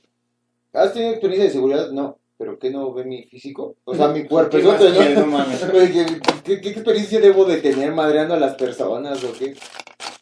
¿has 0.73 0.93
tenido 0.93 1.13
experiencia 1.13 1.45
de 1.45 1.53
seguridad? 1.53 1.89
No, 1.89 2.19
pero 2.37 2.59
¿qué 2.59 2.69
no 2.69 2.93
ve 2.93 3.05
mi 3.05 3.23
físico? 3.23 3.75
O 3.85 3.95
sea, 3.95 4.09
mi 4.09 4.23
cuerpo 4.27 4.51
¿Qué 4.51 4.59
es 4.59 4.65
más 4.65 4.79
otro, 4.79 5.25
¿no? 5.25 6.43
¿Qué, 6.43 6.61
¿Qué 6.61 6.69
experiencia 6.69 7.19
debo 7.19 7.45
de 7.45 7.57
tener 7.57 7.91
madreando 7.91 8.35
a 8.35 8.39
las 8.39 8.53
personas 8.53 9.23
o 9.23 9.33
qué? 9.33 9.55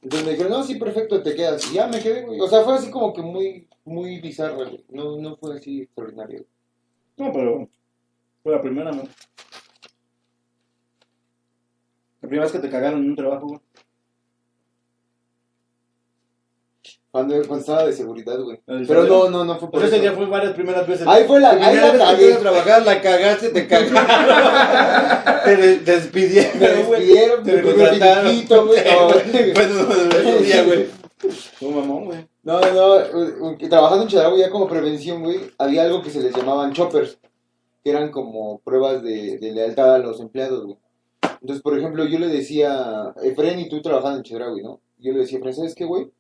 Entonces 0.02 0.26
me 0.26 0.32
dijeron, 0.32 0.54
no, 0.54 0.64
sí, 0.64 0.76
perfecto, 0.76 1.22
te 1.22 1.36
quedas. 1.36 1.70
Y 1.70 1.76
ya 1.76 1.88
me 1.88 2.00
quedé, 2.00 2.24
güey. 2.24 2.40
O 2.40 2.48
sea, 2.48 2.62
fue 2.62 2.76
así 2.76 2.90
como 2.90 3.14
que 3.14 3.22
muy, 3.22 3.68
muy 3.84 4.20
bizarro, 4.20 4.56
güey. 4.56 4.86
No, 4.90 5.18
no 5.18 5.36
fue 5.38 5.56
así 5.56 5.82
extraordinario. 5.82 6.46
No, 7.18 7.32
pero 7.32 7.70
fue 8.42 8.52
la 8.54 8.62
primera, 8.62 8.92
¿no? 8.92 9.04
La 12.22 12.28
primera 12.30 12.44
vez 12.44 12.52
que 12.52 12.60
te 12.60 12.70
cagaron 12.70 13.02
en 13.04 13.10
un 13.12 13.16
trabajo, 13.16 13.48
güey. 13.48 13.60
Cuando, 17.12 17.36
cuando 17.48 17.58
estaba 17.60 17.86
de 17.86 17.94
seguridad, 17.94 18.40
güey. 18.40 18.60
¿El 18.66 18.88
Pero 18.88 19.04
no, 19.04 19.30
no, 19.30 19.46
no 19.46 19.60
fue 19.60 19.70
por 19.70 19.82
Pues 19.82 19.84
ese 19.86 19.98
eso. 19.98 20.02
día 20.02 20.14
fue 20.14 20.26
varias 20.26 20.54
primeras 20.54 20.88
veces. 20.88 21.06
Ahí 21.06 21.26
fue 21.26 21.40
la- 21.40 21.54
La 21.54 21.68
ahí 21.68 21.76
primera 21.78 21.94
la 21.94 22.12
vez 22.14 22.20
que 22.28 22.34
a 22.34 22.40
trabajar, 22.40 22.82
la 22.84 23.02
cagaste, 23.02 23.50
te 23.50 23.68
cagaron. 23.68 25.44
te 25.46 25.56
de- 25.58 25.78
despidieron, 25.80 26.60
Me 26.60 26.84
güey. 26.84 27.02
despidieron, 27.02 27.44
Te 27.44 27.54
me 27.54 27.62
contrataron. 27.62 28.26
finiquito, 28.32 28.66
güey. 28.66 28.84
No. 28.84 29.10
Fue 29.10 29.68
de 29.68 30.20
esos 30.20 30.42
días, 30.44 30.66
güey. 30.66 30.88
Tu 31.60 31.72
mamón, 31.72 32.06
güey. 32.06 32.28
No, 32.44 32.60
no, 32.60 33.58
trabajando 33.70 34.04
en 34.04 34.10
Chedraui 34.10 34.40
ya 34.40 34.50
como 34.50 34.68
prevención, 34.68 35.24
güey, 35.24 35.40
había 35.58 35.84
algo 35.84 36.02
que 36.02 36.10
se 36.10 36.22
les 36.22 36.36
llamaban 36.36 36.74
choppers, 36.74 37.18
que 37.82 37.90
eran 37.90 38.12
como 38.12 38.60
pruebas 38.60 39.02
de, 39.02 39.38
de 39.38 39.52
lealtad 39.54 39.96
a 39.96 40.00
los 40.00 40.20
empleados, 40.20 40.66
güey. 40.66 40.78
Entonces, 41.40 41.62
por 41.62 41.78
ejemplo, 41.78 42.06
yo 42.06 42.20
le 42.20 42.28
decía, 42.28 43.14
Efren 43.22 43.60
y 43.60 43.70
tú 43.70 43.82
trabajando 43.82 44.18
en 44.18 44.24
Chedraui, 44.24 44.62
¿no? 44.62 44.82
Yo 44.98 45.14
le 45.14 45.20
decía, 45.20 45.38
Efren, 45.38 45.54
¿sabes 45.54 45.74
qué, 45.74 45.86
güey? 45.86 46.12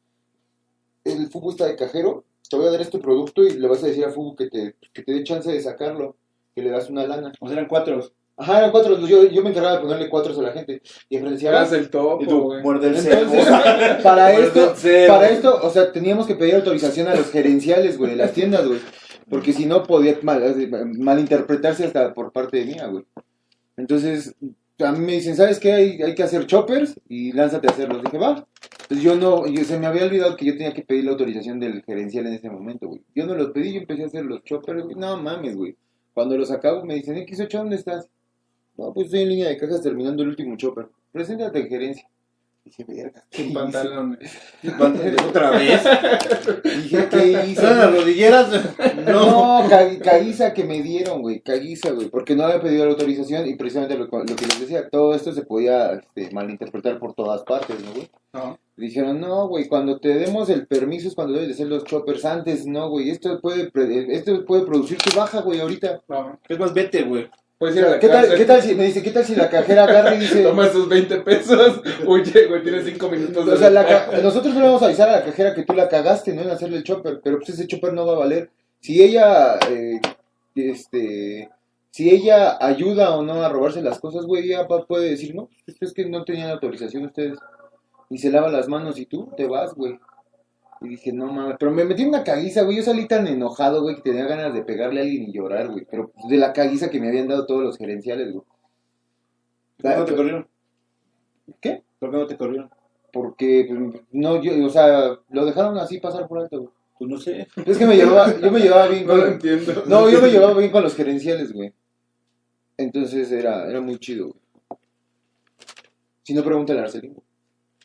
El 1.03 1.29
Fubu 1.29 1.51
está 1.51 1.65
de 1.65 1.75
cajero, 1.75 2.23
te 2.49 2.55
voy 2.55 2.67
a 2.67 2.71
dar 2.71 2.81
este 2.81 2.99
producto 2.99 3.43
y 3.43 3.57
le 3.57 3.67
vas 3.67 3.83
a 3.83 3.87
decir 3.87 4.05
a 4.05 4.11
Fubu 4.11 4.35
que 4.35 4.49
te, 4.49 4.75
que 4.93 5.03
te 5.03 5.11
dé 5.11 5.23
chance 5.23 5.51
de 5.51 5.59
sacarlo, 5.61 6.15
que 6.55 6.61
le 6.61 6.69
das 6.69 6.89
una 6.89 7.05
lana. 7.05 7.33
O 7.41 7.47
sea, 7.47 7.57
eran 7.57 7.67
cuatro. 7.67 7.99
Ajá, 8.35 8.57
eran 8.59 8.71
cuatro, 8.71 8.99
yo, 9.07 9.25
yo 9.29 9.43
me 9.43 9.51
encargaba 9.51 9.75
de 9.75 9.81
ponerle 9.83 10.09
cuatro 10.09 10.37
a 10.37 10.41
la 10.43 10.51
gente. 10.51 10.81
Decía, 11.09 11.49
Eras 11.49 11.71
el 11.73 11.89
topo, 11.89 12.23
Y 12.23 12.27
tú, 12.27 12.41
güey. 12.41 12.63
muerde 12.63 12.87
el 12.87 12.95
Entonces, 12.97 13.45
para 14.03 14.33
esto, 14.33 14.73
para 15.07 15.29
esto, 15.29 15.59
o 15.61 15.69
sea, 15.69 15.91
teníamos 15.91 16.25
que 16.25 16.35
pedir 16.35 16.55
autorización 16.55 17.07
a 17.07 17.15
los 17.15 17.29
gerenciales, 17.31 17.97
güey, 17.97 18.11
de 18.11 18.17
las 18.17 18.33
tiendas, 18.33 18.67
güey. 18.67 18.79
Porque 19.29 19.53
si 19.53 19.65
no 19.65 19.83
podía 19.83 20.17
mal- 20.23 20.41
malinterpretarse 20.97 21.85
hasta 21.85 22.13
por 22.13 22.31
parte 22.31 22.57
de 22.57 22.65
mía, 22.65 22.87
güey. 22.87 23.05
Entonces, 23.77 24.35
a 24.79 24.91
mí 24.91 24.99
me 24.99 25.13
dicen, 25.13 25.35
¿sabes 25.35 25.59
qué? 25.59 25.73
Hay, 25.73 26.01
hay 26.01 26.15
que 26.15 26.23
hacer 26.23 26.45
choppers 26.45 26.99
y 27.07 27.31
lánzate 27.33 27.67
a 27.67 27.71
hacerlos. 27.71 28.03
Dije, 28.03 28.17
va. 28.17 28.47
Pues 28.87 29.01
yo 29.01 29.15
no, 29.15 29.47
yo- 29.47 29.63
se 29.63 29.79
me 29.79 29.87
había 29.87 30.05
olvidado 30.05 30.35
que 30.35 30.45
yo 30.45 30.53
tenía 30.53 30.73
que 30.73 30.81
pedir 30.83 31.05
la 31.05 31.11
autorización 31.11 31.59
del 31.59 31.83
gerencial 31.83 32.27
en 32.27 32.33
ese 32.33 32.49
momento, 32.49 32.87
güey. 32.87 33.01
Yo 33.15 33.25
no 33.25 33.35
los 33.35 33.51
pedí, 33.51 33.73
yo 33.73 33.79
empecé 33.79 34.03
a 34.03 34.07
hacer 34.07 34.25
los 34.25 34.43
choppers, 34.43 34.83
güey. 34.83 34.95
No 34.95 35.17
mames, 35.21 35.55
güey. 35.55 35.75
Cuando 36.13 36.37
los 36.37 36.51
acabo 36.51 36.83
me 36.85 36.95
dicen, 36.95 37.15
X8, 37.15 37.49
¿dónde 37.57 37.75
estás? 37.77 38.09
No, 38.77 38.93
pues 38.93 39.05
estoy 39.05 39.21
en 39.21 39.29
línea 39.29 39.49
de 39.49 39.57
cajas 39.57 39.81
terminando 39.81 40.23
el 40.23 40.29
último 40.29 40.55
chopper. 40.57 40.87
Preséntate 41.11 41.59
en 41.59 41.67
gerencia. 41.67 42.07
Dije, 42.65 42.85
verga. 42.87 43.23
¿qué 43.29 43.43
Sin 43.43 43.53
pantalones. 43.53 44.31
¿Otra 45.27 45.51
vez? 45.51 45.81
Dije, 46.63 47.07
¿qué 47.09 47.45
hice? 47.47 47.61
¿Son 47.61 47.77
las 47.77 47.93
rodilleras? 47.93 48.47
No, 49.05 49.65
ca- 49.69 49.99
caguiza 49.99 50.53
que 50.53 50.63
me 50.63 50.81
dieron, 50.81 51.21
güey, 51.21 51.41
caguiza, 51.41 51.91
güey, 51.91 52.07
porque 52.09 52.35
no 52.37 52.43
había 52.43 52.61
pedido 52.61 52.85
la 52.85 52.91
autorización 52.91 53.45
y 53.47 53.55
precisamente 53.55 53.97
lo, 53.97 54.05
lo 54.05 54.35
que 54.35 54.45
les 54.45 54.59
decía, 54.61 54.87
todo 54.89 55.13
esto 55.13 55.33
se 55.33 55.41
podía 55.43 55.91
este, 55.91 56.31
malinterpretar 56.31 56.99
por 56.99 57.13
todas 57.13 57.43
partes, 57.43 57.81
¿no, 57.83 57.91
güey? 57.91 58.09
No. 58.31 58.57
Dijeron, 58.77 59.19
no, 59.19 59.47
güey, 59.49 59.67
cuando 59.67 59.99
te 59.99 60.15
demos 60.15 60.49
el 60.49 60.65
permiso 60.65 61.09
es 61.09 61.15
cuando 61.15 61.33
debes 61.33 61.49
de 61.49 61.53
hacer 61.55 61.67
los 61.67 61.83
choppers 61.83 62.23
antes, 62.23 62.65
no, 62.65 62.89
güey, 62.89 63.09
esto 63.09 63.41
puede, 63.41 63.69
esto 64.15 64.45
puede 64.45 64.65
producir 64.65 64.97
tu 64.99 65.15
baja, 65.17 65.41
güey, 65.41 65.59
ahorita. 65.59 66.01
No. 66.07 66.39
Es 66.47 66.57
más, 66.57 66.73
vete, 66.73 67.03
güey. 67.03 67.29
Puedes 67.63 67.77
ir 67.77 67.85
a 67.85 67.91
la 67.91 67.99
¿Qué 67.99 68.09
tal, 68.09 68.17
cárcel. 68.17 68.37
¿Qué 68.37 68.45
tal 68.45 68.61
si, 68.61 68.75
me 68.75 68.83
dice, 68.83 69.01
qué 69.01 69.11
tal 69.11 69.23
si 69.23 69.35
la 69.35 69.49
cajera 69.49 69.85
agarra 69.85 70.15
y 70.15 70.19
dice, 70.19 70.43
Toma 70.43 70.65
esos 70.67 70.89
20 70.89 71.21
pesos. 71.21 71.81
Huye, 72.05 72.47
güey, 72.47 72.61
tienes 72.61 72.83
5 72.83 73.09
minutos. 73.09 73.47
o 73.47 73.55
sea, 73.55 73.69
la 73.69 74.19
nosotros 74.21 74.53
no 74.53 74.59
le 74.59 74.65
vamos 74.65 74.81
a 74.81 74.87
avisar 74.87 75.07
a 75.07 75.13
la 75.13 75.23
cajera 75.23 75.55
que 75.55 75.63
tú 75.63 75.71
la 75.71 75.87
cagaste, 75.87 76.33
¿no? 76.33 76.41
En 76.41 76.49
hacerle 76.49 76.75
el 76.75 76.83
chopper, 76.83 77.21
pero 77.23 77.37
pues 77.37 77.51
ese 77.51 77.65
chopper 77.65 77.93
no 77.93 78.05
va 78.05 78.15
a 78.15 78.19
valer. 78.19 78.49
Si 78.81 79.01
ella, 79.01 79.57
eh, 79.69 80.01
este, 80.55 81.49
si 81.89 82.09
ella 82.09 82.57
ayuda 82.59 83.15
o 83.15 83.23
no 83.23 83.41
a 83.41 83.47
robarse 83.47 83.81
las 83.81 83.97
cosas, 83.97 84.25
güey, 84.25 84.51
ella 84.51 84.67
puede 84.67 85.11
decir, 85.11 85.33
no, 85.33 85.47
es 85.65 85.93
que 85.93 86.05
no 86.09 86.25
tenían 86.25 86.49
autorización 86.49 87.05
ustedes. 87.05 87.39
Y 88.09 88.17
se 88.17 88.29
lava 88.29 88.49
las 88.49 88.67
manos 88.67 88.99
y 88.99 89.05
tú 89.05 89.29
te 89.37 89.47
vas, 89.47 89.73
güey. 89.73 89.97
Y 90.83 90.89
dije, 90.89 91.13
no 91.13 91.31
mames, 91.31 91.55
pero 91.57 91.71
me 91.71 91.85
metí 91.85 92.01
en 92.01 92.09
una 92.09 92.23
caguiza, 92.23 92.63
güey. 92.63 92.77
Yo 92.77 92.83
salí 92.83 93.07
tan 93.07 93.25
enojado, 93.25 93.81
güey, 93.81 93.95
que 93.95 94.01
tenía 94.01 94.25
ganas 94.25 94.53
de 94.53 94.63
pegarle 94.63 94.99
a 94.99 95.03
alguien 95.03 95.23
y 95.23 95.33
llorar, 95.33 95.69
güey. 95.69 95.87
Pero 95.89 96.09
pues, 96.09 96.27
de 96.27 96.37
la 96.37 96.51
caguiza 96.51 96.89
que 96.89 96.99
me 96.99 97.07
habían 97.07 97.27
dado 97.27 97.45
todos 97.45 97.63
los 97.63 97.77
gerenciales, 97.77 98.33
güey. 98.33 98.43
¿Por 99.77 99.91
qué 99.91 99.97
no 99.97 100.05
te 100.05 100.15
corrieron? 100.15 100.47
¿Qué? 101.61 101.83
¿Por 101.99 102.11
qué 102.11 102.17
no 102.17 102.27
te 102.27 102.37
corrieron? 102.37 102.69
Porque, 103.13 103.65
pues, 103.69 104.01
no, 104.11 104.41
yo, 104.41 104.65
o 104.65 104.69
sea, 104.69 105.17
lo 105.29 105.45
dejaron 105.45 105.77
así 105.77 105.99
pasar 105.99 106.27
por 106.27 106.39
alto, 106.39 106.59
güey. 106.59 106.73
Pues 106.99 107.09
no 107.09 107.17
sé. 107.17 107.47
Es 107.65 107.77
que 107.77 107.85
me 107.85 107.95
llevaba, 107.95 108.37
yo 108.39 108.51
me 108.51 108.59
llevaba 108.59 108.87
bien 108.87 109.05
No 109.07 109.15
lo 109.15 109.23
con, 109.23 109.33
entiendo. 109.33 109.83
no, 109.87 110.09
yo 110.09 110.21
me 110.21 110.29
llevaba 110.29 110.57
bien 110.57 110.71
con 110.71 110.83
los 110.83 110.95
gerenciales, 110.95 111.53
güey. 111.53 111.73
Entonces 112.77 113.31
era, 113.31 113.69
era 113.69 113.79
muy 113.79 113.97
chido, 113.99 114.27
güey. 114.27 114.39
Si 116.23 116.33
no, 116.33 116.43
pregúntale 116.43 116.79
a 116.79 116.83
Arcelín. 116.83 117.15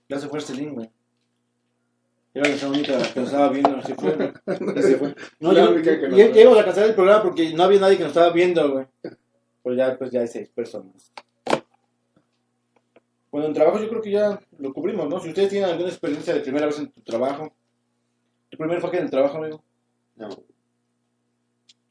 Ya 0.08 0.18
se 0.18 0.28
fue 0.28 0.40
Celín, 0.40 0.74
güey. 0.74 0.90
Era 2.38 2.56
la 2.56 2.68
única 2.68 2.98
que 2.98 3.20
nos 3.20 3.28
estaba 3.30 3.48
viendo, 3.48 3.76
así 3.78 3.94
fue, 3.94 4.12
güey. 4.14 4.30
Y 4.76 4.82
se 4.82 4.96
fue. 4.96 5.14
No, 5.40 5.52
La 5.52 5.64
yo, 5.64 5.70
única 5.72 5.98
que 6.00 6.08
nos 6.08 6.18
ya, 6.18 6.26
ve. 6.26 6.32
ya 6.34 6.40
íbamos 6.42 6.58
a 6.60 6.64
cancelar 6.64 6.88
el 6.90 6.94
programa 6.94 7.22
porque 7.24 7.52
no 7.52 7.62
había 7.64 7.80
nadie 7.80 7.96
que 7.96 8.04
nos 8.04 8.10
estaba 8.10 8.30
viendo, 8.32 8.70
güey. 8.72 8.86
Pero 9.02 9.74
ya, 9.76 9.98
pues 9.98 10.10
ya 10.12 10.20
hay 10.20 10.28
seis 10.28 10.48
personas. 10.54 11.12
Bueno, 13.32 13.48
en 13.48 13.54
trabajo 13.54 13.80
yo 13.80 13.88
creo 13.88 14.00
que 14.02 14.10
ya 14.12 14.40
lo 14.58 14.72
cubrimos, 14.72 15.08
¿no? 15.08 15.20
Si 15.20 15.28
ustedes 15.28 15.50
tienen 15.50 15.68
alguna 15.68 15.88
experiencia 15.88 16.32
de 16.32 16.40
primera 16.40 16.66
vez 16.66 16.78
en 16.78 16.90
tu 16.92 17.00
trabajo. 17.02 17.52
¿Tu 18.50 18.56
primer 18.56 18.80
fue 18.80 18.90
que 18.90 18.96
en 18.98 19.04
el 19.04 19.10
trabajo, 19.10 19.36
amigo? 19.38 19.62
No. 20.16 20.28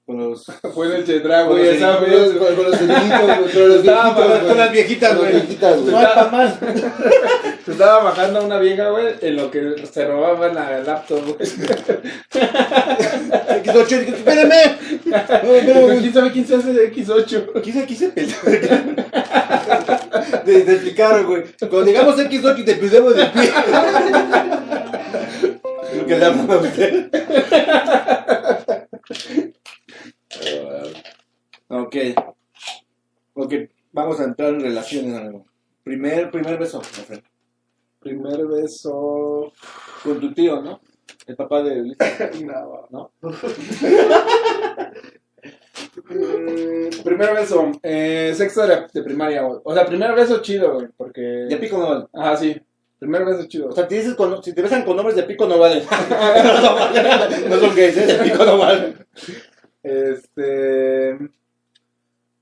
Con 0.08 0.18
los... 0.18 0.46
Fue 0.74 0.88
en 0.88 0.94
el 0.94 1.06
Chedraui, 1.06 1.48
Con 1.50 1.58
los 1.58 1.68
esa 1.68 1.98
Con 1.98 2.10
los, 2.10 2.34
vez. 2.34 2.38
con 2.56 2.64
los 2.64 2.78
cerillitos, 2.78 3.22
güey, 3.26 3.52
con 3.52 3.68
los 3.68 3.78
Estaba 3.80 4.14
güey. 4.14 4.48
con 4.48 4.58
las 4.58 4.72
viejitas, 4.72 5.18
güey. 5.18 5.32
viejitas, 5.34 5.82
güey. 5.82 5.92
No 5.92 5.98
hay 6.00 6.06
pa' 6.16 6.30
más. 6.32 6.54
Se 7.66 7.72
estaba 7.74 8.04
bajando 8.06 8.40
a 8.40 8.44
una 8.44 8.58
vieja, 8.60 8.90
güey, 8.90 9.16
en 9.20 9.36
lo 9.36 9.52
que 9.52 9.76
se 9.92 10.08
robaba 10.08 10.48
la 10.48 10.80
laptop, 10.80 11.20
güey. 11.26 11.38
X8, 13.66 13.88
dije, 14.00 14.16
espérame. 14.16 14.78
Pero 15.42 15.88
quién 16.00 16.14
sabe 16.14 16.32
quién 16.32 16.48
se 16.48 16.56
hace 16.56 16.72
de 16.72 16.90
X8. 16.94 17.62
Quise, 17.62 17.86
quise 17.86 18.08
pensar. 18.08 18.46
De, 20.46 20.64
de 20.64 20.72
explicar, 20.74 21.26
güey. 21.26 21.44
Cuando 21.60 21.84
llegamos 21.84 22.18
a 22.18 22.24
X8 22.30 22.60
y 22.60 22.64
te 22.64 22.76
pidemos 22.76 23.14
de 23.14 23.26
pie. 23.26 23.52
Lo 25.98 26.06
que 26.06 26.18
le 26.18 26.26
hablan 26.26 26.50
a 26.50 26.56
usted. 26.58 27.10
Ok. 31.68 31.96
Ok, 33.34 33.54
vamos 33.92 34.20
a 34.20 34.24
entrar 34.24 34.50
en 34.50 34.62
relaciones, 34.62 35.16
amigo. 35.16 35.46
Primer, 35.84 36.32
primer 36.32 36.58
beso, 36.58 36.80
my 36.80 37.04
friend. 37.04 37.24
Primer 38.00 38.46
beso. 38.48 39.52
Con 40.04 40.20
tu 40.20 40.34
tío, 40.34 40.62
¿no? 40.62 40.82
El 41.26 41.36
papá 41.36 41.62
de 41.64 41.76
Luis. 41.78 41.98
No. 42.46 42.88
¿No? 42.90 43.12
Primer 47.04 47.34
beso. 47.36 47.72
Eh, 47.84 48.34
sexto 48.36 48.66
de, 48.68 48.88
de 48.94 49.04
primaria, 49.04 49.42
güey. 49.44 49.60
O 49.64 49.74
sea, 49.74 49.86
primer 49.86 50.14
beso 50.16 50.42
chido, 50.42 50.74
güey. 50.76 50.88
Porque. 50.96 51.22
De 51.22 51.58
pico 51.58 51.78
no 51.78 51.90
vale. 51.90 52.06
Ajá, 52.14 52.38
sí. 52.38 52.56
Primer 53.00 53.26
beso 53.26 53.46
chido. 53.48 53.70
O 53.70 53.72
sea, 53.72 53.88
te 53.88 53.96
dices 53.96 54.16
con- 54.16 54.42
si 54.44 54.54
te 54.54 54.62
besan 54.62 54.84
con 54.84 54.96
nombres 54.96 55.16
de 55.16 55.24
pico 55.24 55.48
no 55.48 55.60
valen. 55.60 55.84
no, 57.50 57.60
son 57.60 57.76
gays, 57.76 57.98
¿eh? 57.98 58.06
De 58.08 58.24
pico 58.24 58.44
no 58.46 58.58
valen. 58.58 58.96
Este. 59.88 61.10
eh, 61.12 61.20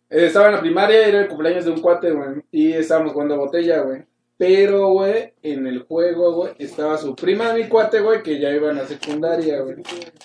estaba 0.09 0.47
en 0.47 0.53
la 0.55 0.61
primaria, 0.61 1.07
era 1.07 1.21
el 1.21 1.27
cumpleaños 1.27 1.65
de 1.65 1.71
un 1.71 1.81
cuate, 1.81 2.11
güey. 2.11 2.41
Y 2.51 2.73
estábamos 2.73 3.13
jugando 3.13 3.37
botella, 3.37 3.81
güey. 3.81 4.03
Pero, 4.37 4.89
güey, 4.89 5.33
en 5.43 5.65
el 5.65 5.83
juego, 5.83 6.33
güey, 6.33 6.53
estaba 6.59 6.97
su 6.97 7.15
prima 7.15 7.53
de 7.53 7.63
mi 7.63 7.69
cuate, 7.69 8.01
güey, 8.01 8.21
que 8.21 8.37
ya 8.39 8.49
iba 8.51 8.69
en 8.69 8.77
la 8.77 8.85
secundaria, 8.85 9.61
güey. 9.61 9.77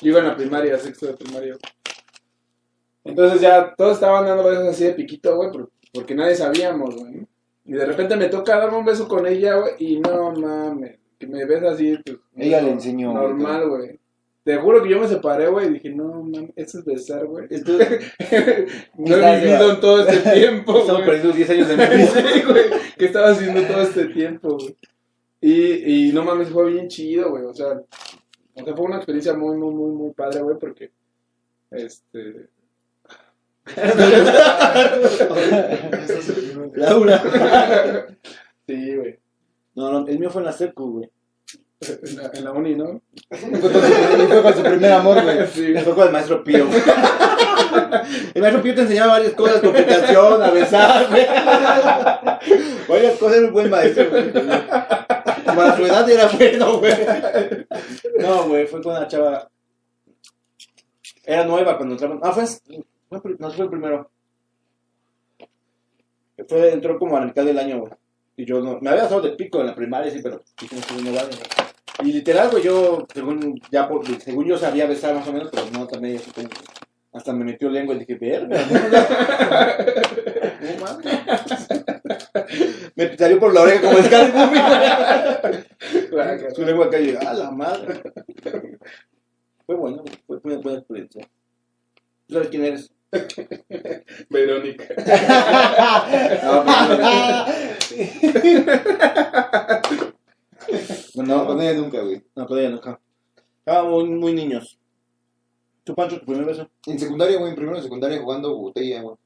Yo 0.02 0.10
iba 0.10 0.18
en 0.20 0.26
la 0.26 0.36
primaria, 0.36 0.78
sexto 0.78 1.06
de 1.06 1.14
primaria. 1.14 1.52
güey. 1.52 1.60
Entonces 3.04 3.40
ya 3.40 3.74
todos 3.76 3.94
estaban 3.94 4.26
dando 4.26 4.44
besos 4.44 4.66
así 4.68 4.84
de 4.84 4.92
piquito, 4.94 5.36
güey, 5.36 5.50
por- 5.52 5.70
porque 5.92 6.14
nadie 6.14 6.34
sabíamos, 6.34 6.94
güey. 6.96 7.26
Y 7.64 7.72
de 7.72 7.86
repente 7.86 8.16
me 8.16 8.26
toca 8.28 8.58
darme 8.58 8.78
un 8.78 8.84
beso 8.84 9.06
con 9.06 9.26
ella, 9.26 9.54
güey, 9.56 9.74
y 9.78 10.00
no 10.00 10.32
mames, 10.32 10.98
que 11.18 11.26
me 11.28 11.44
besa 11.44 11.70
así, 11.70 11.96
pues. 12.04 12.18
Ella 12.36 12.60
le 12.62 12.70
enseñó, 12.72 13.12
Normal, 13.14 13.68
güey. 13.68 13.99
Te 14.50 14.56
juro 14.56 14.82
que 14.82 14.88
yo 14.88 14.98
me 14.98 15.06
separé, 15.06 15.46
güey, 15.46 15.68
y 15.68 15.74
dije, 15.74 15.90
no 15.90 16.24
mames, 16.24 16.50
eso 16.56 16.80
es 16.80 16.84
besar, 16.84 17.24
güey. 17.24 17.46
Esto, 17.50 17.70
No 18.98 19.16
he 19.16 19.40
vivido 19.40 19.74
en 19.74 19.80
todo 19.80 20.00
este 20.04 20.28
tiempo, 20.34 20.80
estamos 20.80 21.02
perdiendo 21.02 21.30
10 21.30 21.50
años 21.50 21.68
de 21.68 21.76
mi 21.76 21.84
vida. 21.96 22.06
Sí, 22.06 22.42
güey. 22.42 22.64
¿Qué 22.98 23.04
estaba 23.04 23.28
haciendo 23.28 23.62
todo 23.62 23.82
este 23.82 24.06
tiempo, 24.06 24.58
güey? 24.58 24.76
Y, 25.40 26.08
y 26.08 26.12
no 26.12 26.24
mames, 26.24 26.48
fue 26.48 26.68
bien 26.68 26.88
chido, 26.88 27.30
güey. 27.30 27.44
O 27.44 27.54
sea, 27.54 27.80
o 28.54 28.64
sea, 28.64 28.74
fue 28.74 28.86
una 28.86 28.96
experiencia 28.96 29.34
muy, 29.34 29.56
muy, 29.56 29.72
muy, 29.72 29.92
muy 29.92 30.12
padre, 30.14 30.40
güey, 30.40 30.58
porque. 30.58 30.90
Este. 31.70 32.48
Laura. 36.74 37.22
Sí, 38.66 38.96
güey. 38.96 39.16
No, 39.76 39.92
no, 39.92 40.08
el 40.08 40.18
mío 40.18 40.28
fue 40.28 40.42
en 40.42 40.46
la 40.46 40.52
secu, 40.52 40.90
güey. 40.90 41.10
En 41.80 42.16
la, 42.16 42.30
en 42.34 42.44
la 42.44 42.52
uni, 42.52 42.74
¿no? 42.74 43.00
Fue 43.30 43.58
con 43.58 43.72
su, 43.72 43.78
y 43.78 44.26
fue 44.26 44.42
con 44.42 44.54
su 44.54 44.62
primer 44.62 44.92
amor, 44.92 45.22
güey. 45.22 45.46
Sí. 45.54 45.74
Fue 45.82 45.94
con 45.94 46.06
el 46.06 46.12
maestro 46.12 46.44
Pío. 46.44 46.66
El 48.34 48.42
maestro 48.42 48.62
Pío 48.62 48.74
te 48.74 48.82
enseñaba 48.82 49.12
varias 49.12 49.32
cosas, 49.32 49.60
comunicación, 49.60 50.42
a 50.42 50.50
besar, 50.50 51.08
güey. 51.08 51.26
Varias 52.86 53.18
cosas, 53.18 53.38
era 53.38 53.46
un 53.46 53.52
buen 53.52 53.70
maestro, 53.70 54.10
güey. 54.10 54.30
Para 54.32 55.76
su 55.76 55.86
edad 55.86 56.10
era 56.10 56.26
bueno, 56.28 56.78
güey. 56.78 56.92
No, 58.18 58.48
güey, 58.48 58.66
fue 58.66 58.82
con 58.82 58.96
una 58.96 59.08
chava. 59.08 59.48
Era 61.24 61.44
nueva 61.44 61.76
cuando 61.78 61.94
entramos. 61.94 62.18
Ah, 62.22 62.32
fue. 62.32 62.44
no, 63.10 63.50
fue 63.50 63.64
el 63.64 63.70
primero. 63.70 64.10
Fue, 66.46 66.72
entró 66.72 66.98
como 66.98 67.16
a 67.16 67.20
la 67.20 67.26
mitad 67.26 67.44
del 67.44 67.58
año, 67.58 67.80
güey. 67.80 67.92
Y 68.36 68.44
yo 68.44 68.60
no. 68.60 68.78
Me 68.80 68.90
había 68.90 69.04
dado 69.04 69.22
de 69.22 69.30
pico 69.30 69.60
en 69.60 69.66
la 69.68 69.74
primaria, 69.74 70.10
sí, 70.10 70.20
pero. 70.22 70.42
no, 70.60 71.00
no 71.02 71.12
vale, 71.16 71.28
güey. 71.28 71.69
Y 72.02 72.12
literal, 72.12 72.48
güey, 72.50 72.62
yo, 72.62 73.06
según, 73.12 73.60
ya 73.70 73.86
por- 73.88 74.06
según 74.20 74.46
yo 74.46 74.56
sabía 74.56 74.86
besar 74.86 75.14
más 75.14 75.26
o 75.28 75.32
menos, 75.32 75.50
pero 75.52 75.66
no, 75.72 75.86
también 75.86 76.18
hasta 77.12 77.32
me 77.32 77.44
metió 77.44 77.68
lengua 77.68 77.94
y 77.94 77.98
dije, 78.00 78.14
verga, 78.14 78.56
no, 80.60 80.84
mames. 80.84 81.06
Me 82.94 83.16
salió 83.16 83.38
por 83.40 83.52
la 83.52 83.62
oreja 83.62 83.80
como 83.82 83.98
el. 83.98 84.04
Su 86.54 86.62
lengua 86.64 86.86
acá 86.86 87.00
y 87.00 87.16
a 87.16 87.34
la 87.34 87.50
madre. 87.50 88.00
Fue 89.66 89.74
bueno, 89.74 90.04
fue 90.26 90.38
una 90.44 90.56
buena 90.58 90.78
experiencia. 90.78 91.28
¿Tú 92.26 92.34
sabes 92.34 92.48
quién 92.48 92.64
eres? 92.64 92.90
Verónica. 94.30 94.84
No, 96.44 96.64
no, 101.14 101.46
con 101.46 101.60
ella 101.60 101.78
nunca, 101.78 102.00
güey. 102.00 102.22
no, 102.34 102.46
no. 102.46 102.76
acá. 102.76 103.00
Estábamos 103.58 104.04
muy, 104.04 104.18
muy 104.18 104.32
niños. 104.32 104.78
¿Tú, 105.84 105.94
Pancho, 105.94 106.18
tu 106.18 106.26
primer 106.26 106.44
beso? 106.44 106.68
En 106.86 106.98
secundaria, 106.98 107.38
güey, 107.38 107.50
en 107.50 107.56
primero 107.56 107.76
de 107.76 107.82
secundaria 107.82 108.20
jugando 108.20 108.56
botella, 108.56 109.02
güey. 109.02 109.16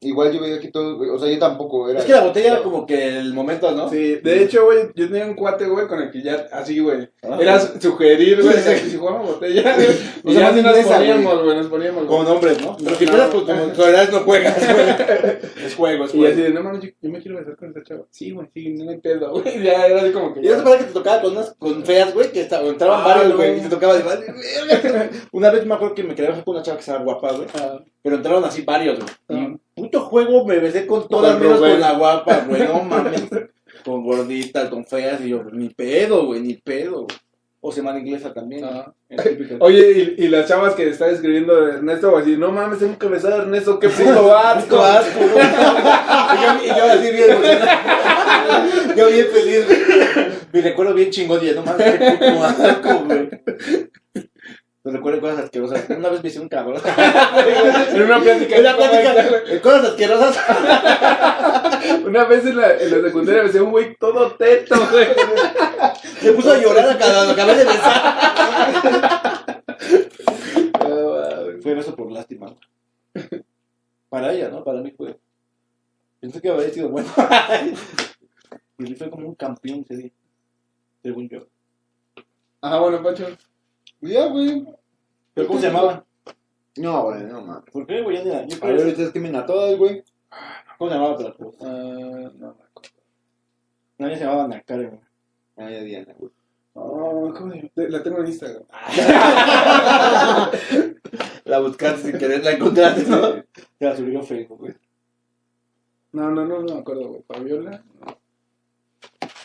Igual 0.00 0.30
yo 0.30 0.42
veía 0.42 0.60
que 0.60 0.68
todo, 0.68 0.98
güey, 0.98 1.08
o 1.08 1.18
sea, 1.18 1.32
yo 1.32 1.38
tampoco 1.38 1.88
era. 1.88 2.00
Es 2.00 2.04
que 2.04 2.12
la 2.12 2.20
botella 2.24 2.52
era 2.52 2.62
como 2.62 2.84
que 2.84 3.18
el 3.18 3.32
momento, 3.32 3.70
¿no? 3.72 3.88
Sí, 3.88 4.16
de 4.16 4.42
hecho, 4.42 4.66
güey, 4.66 4.90
yo 4.94 5.08
tenía 5.08 5.24
un 5.24 5.32
cuate, 5.34 5.64
güey, 5.66 5.86
con 5.88 6.00
el 6.02 6.10
que 6.10 6.20
ya, 6.22 6.46
así, 6.52 6.80
güey, 6.80 7.08
Ah. 7.22 7.38
era 7.40 7.58
su- 7.58 7.80
sugerir, 7.80 8.42
güey, 8.42 8.54
que 8.56 8.76
si 8.90 8.96
jugamos 8.98 9.26
botella, 9.26 9.62
güey, 9.74 9.86
O 10.22 10.30
y 10.30 10.34
sea, 10.34 10.54
ya 10.54 10.62
más 10.62 10.76
nos 10.76 10.86
poníamos, 10.86 11.42
güey, 11.44 11.56
nos 11.56 11.66
poníamos, 11.68 12.04
güey. 12.04 12.06
Como 12.08 12.22
nombres, 12.28 12.60
¿no? 12.60 12.76
Pero 12.76 12.96
si 12.96 13.06
No. 13.06 13.30
con 13.30 13.70
tu 13.70 13.74
soledad 13.74 14.10
no 14.10 14.20
juegas, 14.20 14.58
güey. 14.74 14.86
Es 15.66 15.74
juego, 15.74 16.04
es 16.04 16.14
Y 16.14 16.18
así 16.26 16.34
juego. 16.34 16.42
de, 16.42 16.50
no 16.50 16.62
mames, 16.62 16.82
yo, 16.82 16.88
yo 17.00 17.10
me 17.10 17.20
quiero 17.22 17.38
besar 17.38 17.56
con 17.56 17.70
esa 17.70 17.82
chava. 17.82 18.04
Sí, 18.10 18.30
güey, 18.32 18.46
sí, 18.52 18.68
no 18.74 18.90
hay 18.90 18.98
pedo, 18.98 19.30
güey. 19.30 19.44
Ya 19.64 19.86
era 19.86 20.02
así 20.02 20.12
como 20.12 20.34
que. 20.34 20.40
Y 20.40 20.48
no 20.48 20.56
te 20.58 20.62
parece 20.62 20.78
que 20.80 20.84
te 20.84 20.92
tocaba 20.92 21.22
con 21.22 21.32
unas 21.32 21.54
con 21.58 21.84
feas, 21.86 22.12
güey, 22.12 22.30
que 22.30 22.42
estaban, 22.42 22.66
entraban 22.68 23.00
Ah, 23.00 23.08
varios, 23.08 23.28
no. 23.30 23.36
güey, 23.36 23.56
y 23.58 23.60
te 23.62 23.68
tocaba 23.70 23.94
de. 23.96 24.04
Una 25.32 25.50
vez 25.50 25.64
me 25.66 25.74
acuerdo 25.74 25.94
que 25.94 26.02
me 26.04 26.14
quería 26.14 26.30
besar 26.30 26.44
con 26.44 26.54
una 26.54 26.62
chava 26.62 26.76
que 26.76 26.80
estaba 26.82 27.02
guapa, 27.02 27.32
güey, 27.32 27.48
Ah, 27.54 27.80
pero 28.02 28.16
entraron 28.16 28.44
así 28.44 28.62
varios, 28.62 28.98
güey. 29.28 29.55
Puto 29.76 30.00
juego 30.00 30.46
me 30.46 30.58
besé 30.58 30.86
con 30.86 31.06
todas 31.06 31.38
menos 31.38 31.60
con 31.60 31.78
la 31.78 31.92
guapa, 31.92 32.46
güey, 32.48 32.62
no 32.62 32.82
mames. 32.82 33.28
Con 33.84 34.02
gorditas, 34.02 34.70
con 34.70 34.86
feas, 34.86 35.20
y 35.20 35.28
yo, 35.28 35.44
ni 35.52 35.68
pedo, 35.68 36.24
güey, 36.24 36.40
ni 36.40 36.54
pedo, 36.54 37.02
güey. 37.02 37.18
O 37.60 37.70
semana 37.70 37.98
inglesa 37.98 38.32
también. 38.32 38.64
Ah. 38.64 38.94
Oye, 39.60 40.14
y, 40.16 40.24
y 40.24 40.28
las 40.28 40.48
chavas 40.48 40.74
que 40.74 40.88
está 40.88 41.10
escribiendo 41.10 41.60
de 41.60 41.74
Ernesto, 41.74 42.10
güey, 42.10 42.22
así, 42.22 42.36
no 42.38 42.52
mames, 42.52 42.78
tengo 42.78 42.98
que 42.98 43.06
besar 43.06 43.34
a 43.34 43.36
Ernesto, 43.42 43.78
qué 43.78 43.90
puto 43.90 44.34
asco. 44.34 44.80
Asco, 44.80 45.20
y, 45.20 46.42
yo, 46.42 46.64
y 46.64 46.78
yo 46.78 46.84
así 46.84 47.12
bien, 47.12 47.36
güey. 47.38 48.96
Yo 48.96 49.08
bien 49.08 49.26
feliz, 49.26 49.66
güey. 49.66 50.26
Mi 50.54 50.60
recuerdo 50.62 50.94
bien 50.94 51.10
chingón, 51.10 51.46
y 51.46 51.50
no 51.50 51.62
mames, 51.62 51.98
qué 51.98 52.10
puto 52.12 52.44
asco, 52.44 53.04
güey. 53.04 53.28
Me 54.86 54.92
recuerdo 54.92 55.20
cosas 55.20 55.40
asquerosas. 55.40 55.90
Una 55.90 56.10
vez 56.10 56.22
me 56.22 56.28
hice 56.28 56.38
un 56.38 56.48
cabrón. 56.48 56.80
En 56.86 58.02
una 58.02 58.20
plática. 58.20 58.56
En 58.56 58.62
la 58.62 58.76
plática, 58.76 59.14
de 59.14 59.60
cosas 59.60 59.84
asquerosas. 59.86 60.38
Una 62.06 62.24
vez 62.24 62.46
en 62.46 62.56
la, 62.56 62.76
en 62.76 62.90
la 62.92 63.08
secundaria 63.08 63.42
besé 63.42 63.58
a 63.58 63.64
un 63.64 63.72
güey 63.72 63.96
todo 63.96 64.30
teto, 64.36 64.76
güey. 64.92 65.08
Se 66.20 66.32
puso 66.34 66.52
a 66.52 66.58
llorar 66.58 66.88
a 66.88 66.98
cada 66.98 67.32
acabé 67.32 67.56
de 67.56 67.64
besar. 67.64 68.04
Fue 71.62 71.74
beso 71.74 71.96
por 71.96 72.12
lástima. 72.12 72.54
Para 74.08 74.32
ella, 74.32 74.50
¿no? 74.50 74.62
Para 74.62 74.82
mí 74.82 74.92
fue. 74.92 75.18
Pensé 76.20 76.40
que 76.40 76.48
había 76.48 76.70
sido 76.70 76.90
bueno. 76.90 77.08
y 78.78 78.94
fue 78.94 79.10
como 79.10 79.26
un 79.26 79.34
campeón 79.34 79.80
ese 79.88 79.96
día. 79.96 80.12
Según 81.02 81.28
yo. 81.28 81.48
Ajá, 82.60 82.78
bueno, 82.78 83.02
Pancho. 83.02 83.26
Ya, 84.00 84.26
güey. 84.26 84.66
¿Pero 85.34 85.48
cómo 85.48 85.60
se 85.60 85.66
llamaban? 85.66 86.04
No, 86.76 87.02
güey, 87.04 87.24
no 87.24 87.40
mames. 87.42 87.64
¿Por 87.72 87.86
qué, 87.86 88.02
güey? 88.02 88.16
Ya 88.18 88.24
ni 88.24 88.30
la- 88.30 88.46
yo 88.46 88.56
A 88.56 88.60
creo 88.60 88.76
que- 88.76 88.86
ustedes 88.88 89.10
quemen 89.12 89.36
a 89.36 89.46
todas, 89.46 89.76
güey. 89.76 90.02
¿Cómo 90.78 90.90
se 90.90 90.96
llamaban? 90.96 91.16
Pero, 91.18 91.36
pues, 91.36 91.56
Ah, 91.62 92.30
no. 92.36 92.56
Nadie 93.98 94.16
se 94.18 94.24
llamaba 94.24 94.44
Ana 94.44 94.60
Karen, 94.62 94.88
güey. 94.90 95.00
Ah, 95.56 95.70
ya 95.70 95.80
Diana, 95.80 96.14
güey. 96.18 96.30
Oh, 96.74 97.32
¿cómo 97.34 97.52
se 97.52 97.56
llama? 97.58 97.70
La 97.88 98.02
tengo 98.02 98.18
en 98.20 98.26
Instagram. 98.26 98.64
La 101.46 101.60
buscaste 101.60 102.10
sin 102.10 102.18
querer, 102.18 102.44
la 102.44 102.52
encontraste, 102.52 103.04
¿no? 103.08 103.42
Te 103.78 103.84
la 103.86 103.96
subió 103.96 104.20
a 104.20 104.22
Facebook, 104.22 104.58
güey. 104.58 104.74
No, 106.12 106.30
no, 106.30 106.44
no, 106.44 106.60
no 106.62 106.74
me 106.74 106.80
acuerdo, 106.80 107.08
güey. 107.08 107.22
Fabiola. 107.22 107.82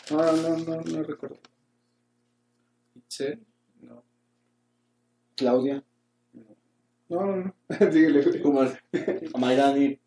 No, 0.09 0.17
no, 0.19 0.31
no, 0.33 0.57
no, 0.57 0.81
no 0.81 1.03
recuerdo. 1.03 1.37
¿Itzel? 2.95 3.39
No. 3.81 4.03
Claudia. 5.41 5.83
No, 7.09 7.25
no, 7.25 7.35
no. 7.37 7.53
Síguele, 7.91 8.21
güey. 8.21 8.41
¿Cómo 8.43 8.61
es? 8.63 8.73
Mayrani. 9.35 9.97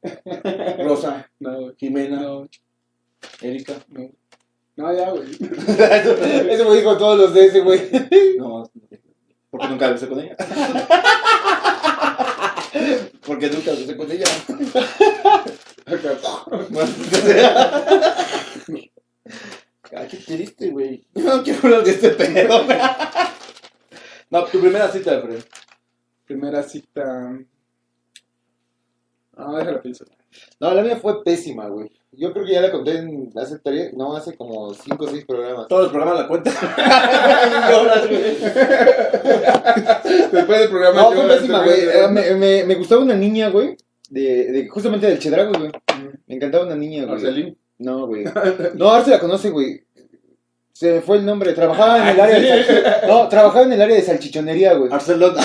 Rosa. 0.79 1.29
No, 1.41 1.61
güey. 1.61 1.75
Jimena. 1.77 2.21
No, 2.23 2.49
Erika. 3.43 3.75
no. 3.89 4.11
No, 4.77 4.97
ya, 4.97 5.11
güey. 5.11 5.29
Ese 6.53 6.65
me 6.65 6.77
dijo 6.77 6.97
todos 6.97 7.19
los 7.19 7.35
de 7.35 7.47
ese, 7.47 7.61
güey. 7.63 7.81
No, 8.39 8.71
porque 9.51 9.69
nunca 9.69 9.91
besé 9.91 10.09
con 10.09 10.21
ella. 10.21 10.37
Porque 13.27 13.51
nunca 13.51 13.71
besé 13.73 13.97
con 13.97 14.11
ella. 14.11 14.27
Ay, 19.97 20.09
qué 20.11 20.17
triste, 20.17 20.71
güey. 20.71 21.05
Yo 21.15 21.37
no 21.37 21.43
quiero 21.43 21.61
hablar 21.65 21.85
de 21.85 21.91
este 21.93 22.11
pedo. 22.11 22.65
güey. 22.65 22.79
No, 24.31 24.45
tu 24.45 24.61
primera 24.61 24.89
cita, 24.89 25.13
Alfredo. 25.13 25.43
Primera 26.27 26.63
cita. 26.63 27.39
Ah, 29.37 29.57
déjala 29.59 29.83
pienso. 29.83 30.05
No, 30.61 30.73
la 30.75 30.83
mía 30.83 30.97
fue 30.97 31.23
pésima, 31.23 31.69
güey. 31.69 31.91
Yo 32.13 32.33
creo 32.33 32.45
que 32.47 32.53
ya 32.53 32.61
la 32.61 32.71
conté 32.71 32.99
en 32.99 33.33
hace 33.37 33.59
tres, 33.59 33.93
no, 33.95 34.15
hace 34.17 34.37
como 34.37 34.73
cinco 34.75 35.05
o 35.05 35.09
seis 35.09 35.25
programas. 35.25 35.67
Todos 35.69 35.85
los 35.85 35.93
programas 35.93 36.21
la 36.21 36.29
cuentan. 36.29 36.55
Después 40.33 40.59
del 40.61 40.69
programa. 40.69 41.03
No, 41.03 41.13
fue 41.13 41.29
pésima, 41.29 41.65
güey. 41.65 41.81
Eh, 41.81 42.09
Me, 42.11 42.35
me, 42.35 42.65
me 42.65 42.75
gustaba 42.77 43.03
una 43.03 43.15
niña, 43.17 43.49
güey. 43.51 43.77
De, 44.11 44.53
de, 44.53 44.69
justamente 44.69 45.07
del 45.07 45.19
Chedragos, 45.19 45.59
güey. 45.59 45.73
Me 46.27 46.37
encantaba 46.37 46.67
una 46.67 46.77
niña, 46.77 47.05
güey. 47.05 47.15
Marcelín. 47.15 47.59
No, 47.79 48.07
güey. 48.07 48.25
No, 48.75 48.89
ahora 48.89 49.05
se 49.05 49.11
la 49.11 49.19
conoce, 49.19 49.51
güey. 49.51 49.84
Se 50.75 50.93
me 50.93 51.01
fue 51.03 51.19
el 51.19 51.25
nombre. 51.27 51.53
Trabajaba 51.53 51.99
en 52.03 52.09
el 52.09 52.21
área 52.21 52.39
de 52.41 52.67
salchi- 52.67 53.07
No, 53.07 53.29
trabajaba 53.29 53.65
en 53.65 53.73
el 53.75 53.83
área 53.83 53.97
de 53.97 54.03
salchichonería, 54.03 54.75
güey. 54.75 54.91
Barcelona. 54.91 55.41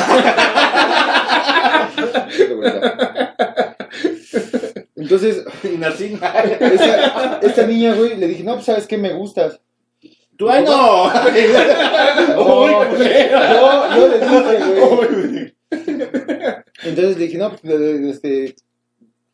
Entonces, 4.96 5.44
Y 5.64 5.78
Narcín. 5.78 6.20
esta, 6.60 7.40
esta 7.42 7.66
niña, 7.68 7.94
güey, 7.96 8.18
le 8.18 8.28
dije, 8.28 8.44
no, 8.44 8.54
pues, 8.56 8.66
¿sabes 8.66 8.88
qué? 8.88 8.98
Me 8.98 9.14
gustas. 9.14 9.60
¡Tú, 10.38 10.50
ay, 10.50 10.64
no! 10.64 11.12
No, 12.30 12.64
Uy, 12.64 12.72
culero. 12.96 13.40
yo, 13.54 13.96
yo 13.96 14.08
le 14.08 14.20
dije, 14.20 14.80
güey. 14.80 15.56
Entonces 16.84 17.18
le 17.18 17.26
dije, 17.26 17.38
no, 17.38 17.56
pues, 17.56 17.74
este, 18.16 18.56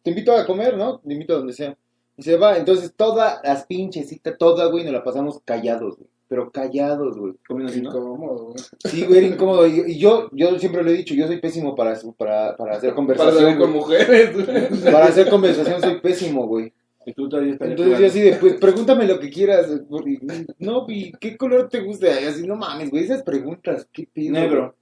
te 0.04 0.10
invito 0.10 0.36
a 0.36 0.46
comer, 0.46 0.76
¿no? 0.78 1.00
Te 1.00 1.14
invito 1.14 1.34
a 1.34 1.38
donde 1.38 1.54
sea. 1.54 1.76
Y 2.18 2.24
se 2.24 2.38
va, 2.38 2.58
entonces 2.58 2.94
todas 2.96 3.40
las 3.44 3.66
pinches 3.66 4.08
citas, 4.10 4.38
toda, 4.38 4.68
güey, 4.68 4.84
nos 4.84 4.94
la 4.94 5.04
pasamos 5.04 5.42
callados, 5.44 5.98
güey. 5.98 6.10
Pero 6.28 6.50
callados, 6.52 7.18
güey. 7.18 7.34
Comiendo 7.48 7.72
así, 7.72 7.82
¿no? 7.82 7.90
Incómodo, 7.90 8.46
güey. 8.46 8.56
Sí, 8.86 9.06
güey, 9.06 9.18
era 9.20 9.28
incómodo. 9.28 9.68
Y, 9.68 9.92
y 9.92 10.00
yo, 10.00 10.28
yo 10.32 10.58
siempre 10.58 10.82
lo 10.84 10.90
he 10.90 10.94
dicho, 10.94 11.14
yo 11.14 11.28
soy 11.28 11.40
pésimo 11.40 11.76
para, 11.76 11.96
para, 12.18 12.56
para 12.58 12.72
hacer 12.78 12.90
Para 12.90 12.96
conversación. 12.96 13.44
salir 13.44 13.58
con 13.60 13.72
mujeres, 13.74 14.34
güey. 14.34 14.92
Para 14.92 15.06
hacer 15.06 15.30
conversación 15.30 15.82
soy 15.82 16.00
pésimo, 16.02 16.48
güey. 16.48 16.74
Y 17.06 17.14
tú 17.14 17.30
todavía 17.30 17.54
estás 17.54 17.70
Entonces 17.70 18.00
yo 18.00 18.08
así 18.08 18.22
de, 18.22 18.34
pues 18.38 18.54
pregúntame 18.56 19.06
lo 19.06 19.20
que 19.20 19.30
quieras. 19.30 19.68
güey. 19.88 20.20
No, 20.58 20.86
y 20.88 21.12
¿qué 21.20 21.38
color 21.38 21.70
te 21.70 21.82
gusta? 21.82 22.08
Y 22.20 22.26
así, 22.26 22.48
no 22.48 22.56
mames, 22.56 22.90
güey, 22.90 23.04
esas 23.04 23.22
preguntas, 23.22 23.88
qué 23.94 24.08
pedo. 24.12 24.32
Negro. 24.32 24.76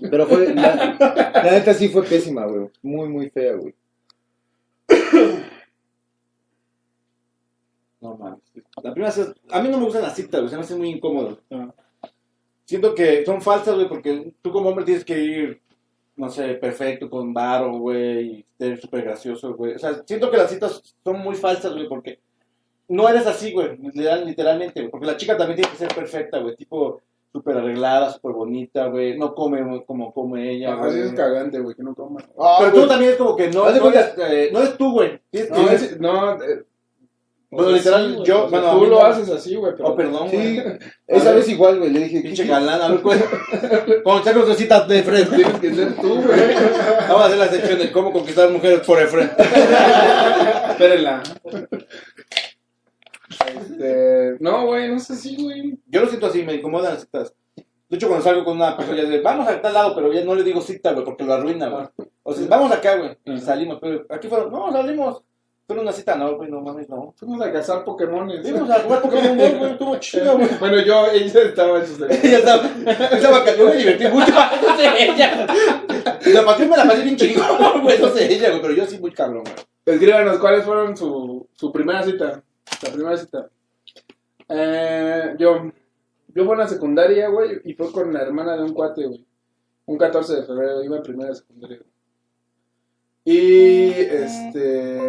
Pero 0.00 0.26
fue, 0.26 0.54
la, 0.54 0.96
la 1.44 1.50
neta 1.50 1.74
sí 1.74 1.88
fue 1.88 2.04
pésima, 2.04 2.46
güey. 2.46 2.68
Muy, 2.82 3.08
muy 3.08 3.30
fea, 3.30 3.54
güey. 3.54 3.74
No 8.00 8.16
mames. 8.16 8.40
La 8.82 8.92
primera 8.92 9.14
a 9.50 9.62
mí 9.62 9.68
no 9.68 9.78
me 9.78 9.84
gustan 9.84 10.02
las 10.02 10.16
citas, 10.16 10.40
güey, 10.40 10.50
se 10.50 10.56
me 10.56 10.62
hace 10.62 10.74
muy 10.74 10.90
incómodo. 10.90 11.38
Ah. 11.50 11.72
Siento 12.64 12.94
que 12.94 13.24
son 13.24 13.40
falsas, 13.40 13.74
güey, 13.74 13.88
porque 13.88 14.32
tú 14.42 14.50
como 14.50 14.68
hombre 14.70 14.84
tienes 14.84 15.04
que 15.04 15.18
ir, 15.18 15.60
no 16.16 16.28
sé, 16.30 16.54
perfecto, 16.54 17.08
con 17.08 17.32
varo, 17.32 17.78
güey, 17.78 18.20
y 18.40 18.46
ser 18.58 18.80
súper 18.80 19.04
gracioso, 19.04 19.54
güey. 19.54 19.74
O 19.74 19.78
sea, 19.78 20.02
siento 20.04 20.30
que 20.30 20.36
las 20.36 20.50
citas 20.50 20.96
son 21.04 21.18
muy 21.20 21.36
falsas, 21.36 21.72
güey, 21.74 21.88
porque 21.88 22.18
no 22.88 23.08
eres 23.08 23.26
así, 23.26 23.52
güey, 23.52 23.76
literal- 23.78 24.26
literalmente, 24.26 24.80
güey. 24.80 24.90
Porque 24.90 25.06
la 25.06 25.16
chica 25.16 25.36
también 25.36 25.56
tiene 25.60 25.70
que 25.70 25.78
ser 25.78 25.94
perfecta, 25.94 26.38
güey, 26.38 26.56
tipo 26.56 27.00
súper 27.32 27.56
arreglada, 27.56 28.10
súper 28.12 28.32
bonita, 28.32 28.86
güey. 28.88 29.16
No 29.18 29.34
come 29.34 29.82
como 29.86 30.12
come 30.12 30.50
ella, 30.52 30.74
güey. 30.74 31.00
es 31.00 31.12
cagante, 31.12 31.58
güey, 31.60 31.74
que 31.74 31.82
no 31.82 31.94
coma. 31.94 32.20
Pero 32.60 32.72
tú 32.72 32.86
también 32.86 33.12
es 33.12 33.16
como 33.16 33.34
que 33.36 33.48
no, 33.48 33.64
no, 33.76 33.80
cuenta- 33.80 34.12
eres, 34.16 34.30
eh, 34.30 34.50
no 34.52 34.58
eres 34.60 34.76
tú, 34.76 34.92
güey. 34.92 35.20
Tienes 35.30 35.50
No, 35.50 35.70
es- 35.70 36.00
no, 36.00 36.32
eh, 36.42 36.64
Bueno, 37.54 37.68
o 37.68 37.72
sea, 37.72 37.76
literal, 37.98 38.06
sí, 38.08 38.14
güey, 38.14 38.26
yo- 38.26 38.36
o 38.46 38.48
sea, 38.48 38.60
bueno, 38.60 38.72
tú 38.74 38.80
mí 38.80 38.86
lo 38.88 38.98
no- 39.00 39.04
haces 39.06 39.28
así, 39.30 39.54
güey, 39.56 39.72
pero. 39.76 39.88
Oh, 39.88 39.96
perdón, 39.96 40.28
güey. 40.30 40.56
Sí, 40.56 40.62
esa 41.06 41.24
ver. 41.30 41.34
vez 41.36 41.48
igual, 41.50 41.78
güey, 41.80 41.90
le 41.90 42.00
dije, 42.00 42.20
Pinche 42.22 42.44
¿qué- 42.44 42.48
galán, 42.50 42.80
a 42.80 42.88
ver, 42.88 43.00
cuál- 43.02 43.24
Cuando 44.04 44.22
su 44.46 44.54
cita 44.54 44.86
de 44.86 45.02
Fred, 45.02 45.28
Tienes 45.36 45.60
que 45.60 45.74
ser 45.74 45.94
tú, 45.96 46.14
güey. 46.22 46.54
vamos 47.08 47.22
a 47.22 47.26
hacer 47.26 47.38
la 47.38 47.48
sección 47.48 47.78
de 47.78 47.92
cómo 47.92 48.10
conquistar 48.12 48.50
mujeres 48.50 48.80
por 48.86 49.00
Efren. 49.02 49.30
Espérenla. 50.70 51.22
Este, 53.46 54.36
no, 54.40 54.66
güey, 54.66 54.88
no 54.88 54.98
sé 54.98 55.16
si, 55.16 55.42
güey. 55.42 55.78
Yo 55.86 56.00
lo 56.02 56.08
siento 56.08 56.26
así, 56.26 56.42
me 56.42 56.54
incomodan 56.54 56.94
las 56.94 57.02
citas. 57.02 57.34
De 57.88 57.96
hecho, 57.96 58.08
cuando 58.08 58.24
salgo 58.24 58.44
con 58.44 58.56
una 58.56 58.76
persona, 58.76 59.02
ya 59.02 59.08
de, 59.08 59.20
vamos 59.20 59.46
a 59.46 59.60
tal 59.60 59.74
lado, 59.74 59.94
pero 59.94 60.12
ya 60.12 60.24
no 60.24 60.34
le 60.34 60.42
digo 60.42 60.60
cita, 60.62 60.92
güey, 60.92 61.04
porque 61.04 61.24
lo 61.24 61.34
arruina, 61.34 61.68
güey. 61.68 61.86
O 62.22 62.32
sea, 62.32 62.46
vamos 62.48 62.72
acá, 62.72 62.96
güey, 62.96 63.18
y 63.24 63.38
salimos, 63.38 63.78
pero 63.80 64.06
aquí 64.08 64.28
fueron, 64.28 64.50
no, 64.50 64.72
salimos. 64.72 65.22
Fueron 65.66 65.84
una 65.84 65.92
cita, 65.92 66.16
no, 66.16 66.36
güey, 66.36 66.50
no 66.50 66.60
mames, 66.60 66.88
no. 66.88 67.14
Fuimos 67.16 67.40
a 67.40 67.52
cazar 67.52 67.84
Pokémones. 67.84 68.40
Fuimos 68.42 68.68
a 68.68 68.80
jugar 68.80 69.02
Pokémon 69.02 69.36
güey, 69.36 69.72
estuvo 69.72 69.96
chido, 69.98 70.36
güey. 70.36 70.48
Bueno, 70.58 70.80
yo, 70.80 71.06
ella 71.12 71.42
estaba 71.42 71.78
en 71.78 71.86
sus 71.86 72.00
Ella 72.10 72.38
estaba, 72.38 72.66
estaba, 73.12 73.56
yo 73.56 73.66
me 73.66 73.76
divertí 73.76 74.06
mucho. 74.08 74.32
No 74.66 74.76
sé, 74.76 75.04
ella. 75.04 75.46
la 76.26 76.44
pasión 76.44 76.68
me 76.68 76.76
la 76.76 76.84
pasé 76.84 77.02
bien 77.02 77.16
chingón, 77.16 77.82
güey. 77.82 77.98
No 78.00 78.08
sé 78.08 78.32
ella, 78.32 78.48
güey, 78.50 78.62
pero 78.62 78.74
yo 78.74 78.86
sí 78.86 78.98
muy 78.98 79.12
cabrón, 79.12 79.44
güey. 79.44 79.54
Escríbanos 79.84 80.38
cuáles 80.38 80.64
fueron 80.64 80.96
su, 80.96 81.46
su 81.54 81.70
primera 81.70 82.02
cita. 82.02 82.42
La 82.82 82.92
primera 82.92 83.16
cita. 83.16 83.48
Eh, 84.48 85.34
yo, 85.38 85.72
yo 86.34 86.44
fui 86.44 86.54
a 86.54 86.58
la 86.58 86.68
secundaria, 86.68 87.28
güey, 87.28 87.60
y 87.64 87.74
fue 87.74 87.92
con 87.92 88.12
la 88.12 88.22
hermana 88.22 88.56
de 88.56 88.64
un 88.64 88.74
cuate, 88.74 89.06
güey. 89.06 89.24
Un 89.86 89.98
14 89.98 90.36
de 90.36 90.42
febrero, 90.44 90.82
iba 90.82 90.96
en 90.96 91.02
primera 91.02 91.30
de 91.30 91.36
secundaria. 91.36 91.78
güey. 91.78 91.92
Y, 93.24 93.90
este... 93.90 95.00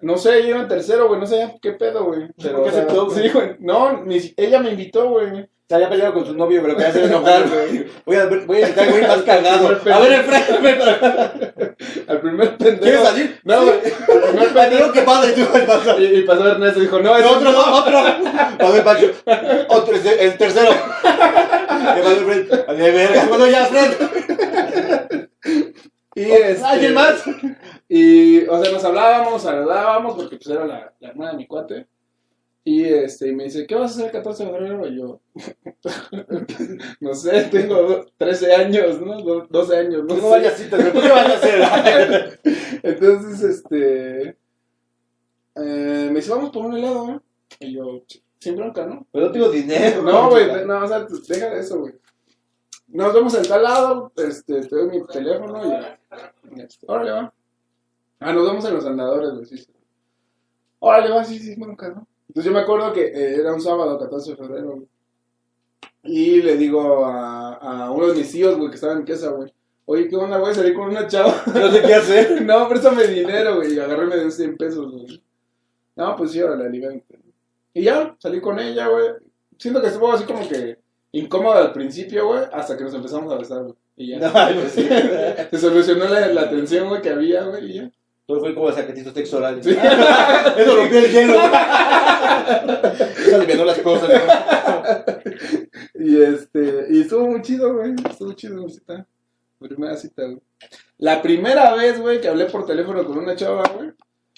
No 0.00 0.16
sé, 0.16 0.42
yo 0.42 0.48
iba 0.48 0.60
en 0.60 0.68
tercero, 0.68 1.06
güey, 1.06 1.20
no 1.20 1.26
sé 1.26 1.58
qué 1.62 1.72
pedo, 1.72 2.04
güey. 2.04 2.26
¿Por 2.32 2.64
qué 2.64 2.68
aceptó, 2.68 3.06
güey? 3.06 3.22
Sí, 3.22 3.28
güey. 3.32 3.56
No, 3.60 4.02
ni, 4.04 4.18
ella 4.36 4.60
me 4.60 4.70
invitó, 4.70 5.08
güey. 5.10 5.48
Se 5.68 5.76
había 5.76 5.88
peleado 5.88 6.14
con 6.14 6.26
su 6.26 6.34
novio, 6.34 6.60
pero 6.60 6.74
quería 6.74 6.90
hacer 6.90 7.04
enojar, 7.04 7.48
güey. 7.48 7.86
Voy 8.04 8.16
a, 8.16 8.26
voy 8.26 8.62
a 8.62 8.90
güey 8.90 9.02
más 9.06 9.22
cagado. 9.22 9.68
A 9.92 10.00
ver, 10.00 10.12
enfréntame. 10.12 10.74
Al 12.08 12.20
primer 12.20 12.56
pendejo. 12.56 12.82
¿Quieres 12.82 13.02
salir? 13.02 13.40
No, 13.44 13.62
güey. 13.62 13.74
Al 13.74 14.50
primer 14.50 14.52
Me 14.70 14.76
digo 14.76 14.92
que 14.92 15.02
pasa 15.02 15.30
y 15.30 15.34
tú 15.34 15.46
pasar. 15.66 16.00
Y, 16.00 16.04
y 16.04 16.22
pasó 16.22 16.48
Ernesto 16.48 16.80
y 16.80 16.82
dijo, 16.82 16.98
no, 17.00 17.16
es 17.16 17.26
Otro, 17.26 17.52
no, 17.52 17.76
otro. 17.76 17.98
A 17.98 18.70
ver, 18.70 18.84
Pancho. 18.84 19.10
Otro, 19.68 19.94
es 19.96 20.04
el 20.04 20.36
tercero. 20.36 20.70
¿Qué 20.72 22.02
pasó, 22.02 22.24
Fred? 22.24 22.52
A 22.68 22.72
ver, 22.72 22.92
verga. 22.92 23.24
Bueno, 23.28 23.46
ya, 23.46 23.66
Fred. 23.66 25.28
Y 26.14 26.30
este, 26.30 26.64
¿Alguien 26.64 26.94
más? 26.94 27.24
Y, 27.88 28.46
o 28.46 28.62
sea, 28.62 28.72
nos 28.72 28.84
hablábamos, 28.84 29.42
saludábamos, 29.42 30.14
porque 30.14 30.36
pues 30.36 30.48
era 30.48 30.66
la, 30.66 30.92
la 31.00 31.08
hermana 31.08 31.32
de 31.32 31.36
mi 31.38 31.46
cuate. 31.46 31.86
Y 32.64 32.84
este, 32.84 33.28
y 33.28 33.34
me 33.34 33.44
dice, 33.44 33.66
¿qué 33.66 33.74
vas 33.74 33.90
a 33.90 33.94
hacer 33.94 34.06
el 34.06 34.12
14 34.12 34.44
de 34.44 34.50
febrero? 34.52 34.86
Y 34.86 34.96
yo, 34.96 35.20
no 37.00 37.14
sé, 37.14 37.42
tengo 37.50 37.74
do- 37.82 38.06
13 38.18 38.54
años, 38.54 39.00
¿no? 39.00 39.20
Do- 39.20 39.46
12 39.50 39.76
años, 39.76 40.04
no, 40.04 40.14
No 40.14 40.20
sé. 40.22 40.28
vayas 40.30 40.58
citas, 40.58 40.80
güey. 40.80 40.92
¿Por 40.92 41.02
qué 41.02 41.08
vas 41.08 41.28
a 41.28 41.34
hacer? 41.34 42.40
Entonces, 42.84 43.42
este, 43.42 44.28
eh, 45.56 46.08
me 46.10 46.14
dice, 46.16 46.30
vamos 46.30 46.50
por 46.50 46.64
un 46.66 46.76
helado, 46.76 47.06
¿no? 47.06 47.22
Y 47.58 47.72
yo, 47.72 48.02
sin 48.38 48.56
bronca, 48.56 48.86
¿no? 48.86 49.06
Pero 49.12 49.26
no 49.26 49.32
tengo 49.32 49.48
dinero. 49.50 50.02
No, 50.02 50.30
güey, 50.30 50.64
no, 50.64 50.84
o 50.84 50.88
sea, 50.88 51.06
pues, 51.06 51.26
deja 51.26 51.50
de 51.50 51.60
eso, 51.60 51.80
güey. 51.80 51.94
Nos 52.88 53.12
vemos 53.14 53.34
en 53.34 53.42
tal 53.48 53.62
lado, 53.62 54.12
este, 54.16 54.60
te 54.60 54.76
doy 54.76 54.88
mi 54.88 55.06
teléfono 55.06 55.62
y, 56.54 56.60
este, 56.60 56.86
órale, 56.88 57.10
va. 57.10 57.34
Ah, 58.20 58.32
nos 58.32 58.46
vemos 58.46 58.64
en 58.66 58.74
los 58.74 58.86
andadores, 58.86 59.30
güey, 59.32 59.46
sí, 59.46 59.58
sí. 59.58 59.66
Órale, 60.78 61.10
va, 61.10 61.24
sí, 61.24 61.38
sí, 61.38 61.56
nunca, 61.56 61.88
¿no? 61.88 62.06
Entonces 62.32 62.50
yo 62.50 62.56
me 62.56 62.62
acuerdo 62.62 62.94
que 62.94 63.08
eh, 63.08 63.34
era 63.40 63.52
un 63.52 63.60
sábado, 63.60 63.98
14 63.98 64.30
de 64.30 64.36
febrero, 64.38 64.70
güey. 64.70 64.88
Y 66.04 66.40
le 66.40 66.56
digo 66.56 67.04
a, 67.04 67.56
a 67.56 67.90
uno 67.90 68.06
de 68.06 68.14
mis 68.14 68.32
tíos, 68.32 68.56
güey, 68.56 68.70
que 68.70 68.76
estaba 68.76 68.94
en 68.94 69.04
casa, 69.04 69.28
güey. 69.32 69.52
Oye, 69.84 70.08
¿qué 70.08 70.16
onda, 70.16 70.38
güey? 70.38 70.54
Salí 70.54 70.72
con 70.72 70.88
una 70.88 71.06
chava. 71.06 71.42
No 71.54 71.70
sé 71.70 71.82
qué 71.82 71.94
hacer. 71.94 72.42
no, 72.46 72.66
préstame 72.70 73.06
dinero, 73.06 73.56
güey. 73.56 73.74
Y 73.74 73.78
agarré 73.78 74.06
me 74.06 74.16
dio 74.16 74.30
100 74.30 74.56
pesos, 74.56 74.90
güey. 74.90 75.22
No, 75.94 76.16
pues 76.16 76.30
sí, 76.30 76.40
órale, 76.40 76.64
aliviante. 76.64 77.18
Y 77.74 77.82
ya, 77.82 78.16
salí 78.18 78.40
con 78.40 78.58
ella, 78.58 78.88
güey. 78.88 79.10
Siento 79.58 79.82
que 79.82 79.88
estuvo 79.88 80.10
así 80.10 80.24
como 80.24 80.48
que 80.48 80.78
incómodo 81.12 81.58
al 81.58 81.74
principio, 81.74 82.28
güey, 82.28 82.44
hasta 82.50 82.78
que 82.78 82.84
nos 82.84 82.94
empezamos 82.94 83.30
a 83.30 83.36
besar, 83.36 83.62
güey. 83.64 83.76
Y 83.96 84.08
ya. 84.08 84.18
No, 84.20 84.32
pues 84.32 84.72
sí. 84.72 84.88
Se 85.50 85.58
solucionó 85.58 86.06
la, 86.08 86.28
la 86.28 86.48
tensión, 86.48 86.88
güey, 86.88 87.02
que 87.02 87.10
había, 87.10 87.44
güey, 87.44 87.70
y 87.70 87.74
ya. 87.74 87.90
Todo 88.26 88.40
fue 88.40 88.54
como 88.54 88.70
sacatitos 88.72 89.12
sexo 89.12 89.38
orales. 89.38 89.64
Sí. 89.64 89.72
Eso 90.56 90.76
rompió 90.76 90.98
el 90.98 91.10
hielo. 91.10 91.38
Alivianó 93.34 93.64
las 93.64 93.78
cosas. 93.78 94.10
Y 95.94 96.22
este, 96.22 96.86
y 96.90 97.00
estuvo 97.00 97.26
muy 97.28 97.42
chido, 97.42 97.74
güey. 97.74 97.94
Estuvo 98.08 98.32
chido 98.32 98.68
cita. 98.68 99.06
Mi 99.58 99.68
primera 99.68 99.96
cita, 99.96 100.24
güey. 100.24 100.40
La 100.98 101.20
primera 101.20 101.74
vez, 101.74 102.00
güey, 102.00 102.20
que 102.20 102.28
hablé 102.28 102.46
por 102.46 102.64
teléfono 102.64 103.04
con 103.04 103.18
una 103.18 103.34
chava, 103.34 103.64
güey. 103.74 103.92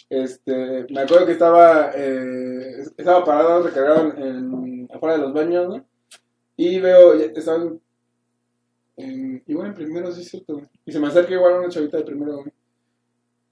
Este, 0.09 0.86
me 0.90 1.01
acuerdo 1.01 1.27
que 1.27 1.32
estaba, 1.32 1.90
eh, 1.94 2.85
estaba 2.97 3.24
parado, 3.24 3.62
recargado 3.62 4.15
en, 4.16 4.89
afuera 4.93 5.16
de 5.16 5.23
los 5.23 5.32
baños, 5.32 5.69
¿no? 5.69 5.86
Y 6.56 6.78
veo, 6.78 7.15
estaban, 7.15 7.81
en, 8.97 9.43
igual 9.47 9.69
en 9.69 9.74
primero, 9.74 10.12
sí 10.12 10.23
es 10.23 10.28
cierto, 10.31 10.55
güey. 10.55 10.66
Y 10.85 10.93
se 10.93 11.01
me 11.01 11.09
acerca 11.09 11.35
igual 11.35 11.55
una 11.55 11.69
chavita 11.69 11.97
de 11.97 12.05
primero, 12.05 12.36
güey. 12.36 12.52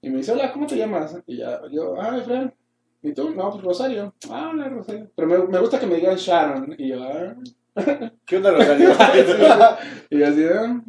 Y 0.03 0.09
me 0.09 0.17
dice, 0.17 0.33
hola, 0.33 0.51
¿cómo 0.51 0.67
te 0.67 0.75
llamas? 0.75 1.17
Y 1.25 1.37
ya, 1.37 1.61
yo, 1.71 1.95
ah, 1.99 2.17
Efraín. 2.17 2.53
¿Y 3.01 3.13
tú? 3.13 3.29
No, 3.29 3.51
pues 3.51 3.63
Rosario. 3.63 4.13
Ah, 4.29 4.49
hola, 4.53 4.67
Rosario. 4.67 5.09
Pero 5.15 5.27
me, 5.29 5.37
me 5.47 5.59
gusta 5.59 5.79
que 5.79 5.85
me 5.85 5.95
digan 5.95 6.17
Sharon. 6.17 6.75
Y 6.77 6.89
yo, 6.89 7.01
ah. 7.01 7.35
¿Qué 8.25 8.35
onda, 8.35 8.51
Rosario? 8.51 8.89
Y 10.09 10.19
yo 10.19 10.27
así, 10.27 10.43
¿eh? 10.43 10.81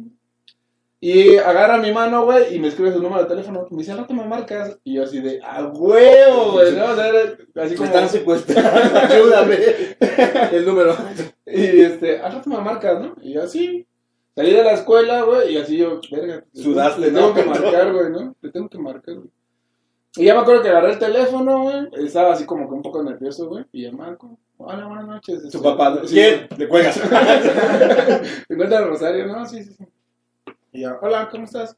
Y 0.99 1.37
agarra 1.37 1.77
mi 1.77 1.93
mano, 1.93 2.25
güey, 2.25 2.55
y 2.55 2.59
me 2.59 2.67
escribe 2.67 2.91
su 2.91 3.01
número 3.01 3.23
de 3.23 3.29
teléfono. 3.29 3.67
Me 3.71 3.77
dice, 3.77 3.93
al 3.93 3.99
rato 3.99 4.13
me 4.13 4.25
marcas. 4.25 4.79
Y 4.83 4.95
yo 4.95 5.03
así 5.03 5.21
de, 5.21 5.39
¡a 5.41 5.63
huevo, 5.65 6.51
güey! 6.51 6.75
¿no? 6.75 6.91
O 6.91 6.95
sea, 6.95 7.09
así 7.63 7.71
Me 7.71 7.75
como... 7.75 7.85
están 7.85 8.09
secuestrando. 8.09 8.99
Ayúdame. 8.99 9.57
El 10.51 10.65
número. 10.65 10.93
Y 11.45 11.81
este, 11.81 12.19
al 12.19 12.33
rato 12.33 12.49
me 12.49 12.57
marcas, 12.57 12.99
¿no? 12.99 13.15
Y 13.21 13.33
yo 13.33 13.43
así. 13.43 13.87
Salí 14.35 14.51
de 14.51 14.63
la 14.65 14.73
escuela, 14.73 15.21
güey, 15.21 15.53
y 15.53 15.57
así 15.57 15.77
yo, 15.77 16.01
verga. 16.11 16.43
Sudaste, 16.53 16.99
Le 16.99 17.11
tengo 17.11 17.29
¿no? 17.29 17.33
que 17.33 17.43
marcar, 17.45 17.93
güey, 17.93 18.09
¿no? 18.11 18.35
Le 18.41 18.51
tengo 18.51 18.67
que 18.67 18.77
marcar, 18.77 19.15
güey. 19.15 19.29
Y 20.17 20.25
ya 20.25 20.33
me 20.33 20.41
acuerdo 20.41 20.61
que 20.61 20.69
agarré 20.69 20.91
el 20.91 20.99
teléfono, 20.99 21.63
güey. 21.63 21.87
Estaba 22.05 22.33
así 22.33 22.45
como 22.45 22.67
que 22.67 22.75
un 22.75 22.81
poco 22.81 23.01
nervioso, 23.01 23.47
güey. 23.47 23.63
Y 23.71 23.83
ya 23.83 23.93
marco. 23.93 24.37
Hola, 24.57 24.87
buenas 24.87 25.07
noches. 25.07 25.39
Su 25.41 25.47
este, 25.47 25.59
papá. 25.59 26.01
sí, 26.05 26.15
¿Quién? 26.15 26.47
Le 26.57 26.67
cuelgas. 26.67 26.99
¿Te 28.47 28.53
encuentras 28.53 28.81
a 28.81 28.85
Rosario? 28.85 29.27
No, 29.27 29.45
sí, 29.45 29.63
sí, 29.63 29.73
sí. 29.73 29.85
Y 30.73 30.81
yo, 30.81 30.97
hola, 31.01 31.29
¿cómo 31.29 31.45
estás? 31.45 31.73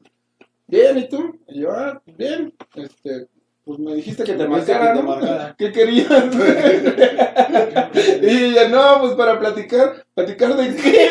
Bien, 0.66 0.98
¿y 0.98 1.08
tú? 1.08 1.38
Y 1.48 1.60
yo, 1.60 1.70
ah, 1.70 2.02
bien. 2.06 2.52
Este, 2.74 3.28
pues 3.68 3.78
me 3.80 3.94
dijiste 3.96 4.24
que 4.24 4.32
te 4.32 4.48
marcara, 4.48 4.80
que 4.80 4.86
te 4.98 5.04
¿no? 5.04 5.06
marcara. 5.10 5.54
¿Qué 5.58 5.70
querías? 5.70 6.08
y 8.22 8.26
ella, 8.26 8.66
no, 8.70 9.00
pues 9.00 9.12
para 9.12 9.38
platicar. 9.38 10.06
¿Platicar 10.14 10.56
de 10.56 10.74
qué? 10.74 11.10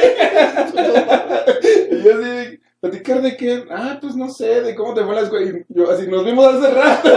y 1.92 2.02
yo 2.02 2.18
así, 2.18 2.60
¿platicar 2.80 3.22
de 3.22 3.38
qué? 3.38 3.64
Ah, 3.70 4.00
pues 4.02 4.16
no 4.16 4.28
sé, 4.30 4.64
de 4.64 4.74
cómo 4.74 4.96
te 4.96 5.04
fue 5.04 5.14
la 5.14 5.22
escuela. 5.22 5.52
Y 5.52 5.66
yo 5.70 5.92
así, 5.92 6.08
nos 6.08 6.26
vimos 6.26 6.48
hace 6.48 6.74
rato. 6.74 7.10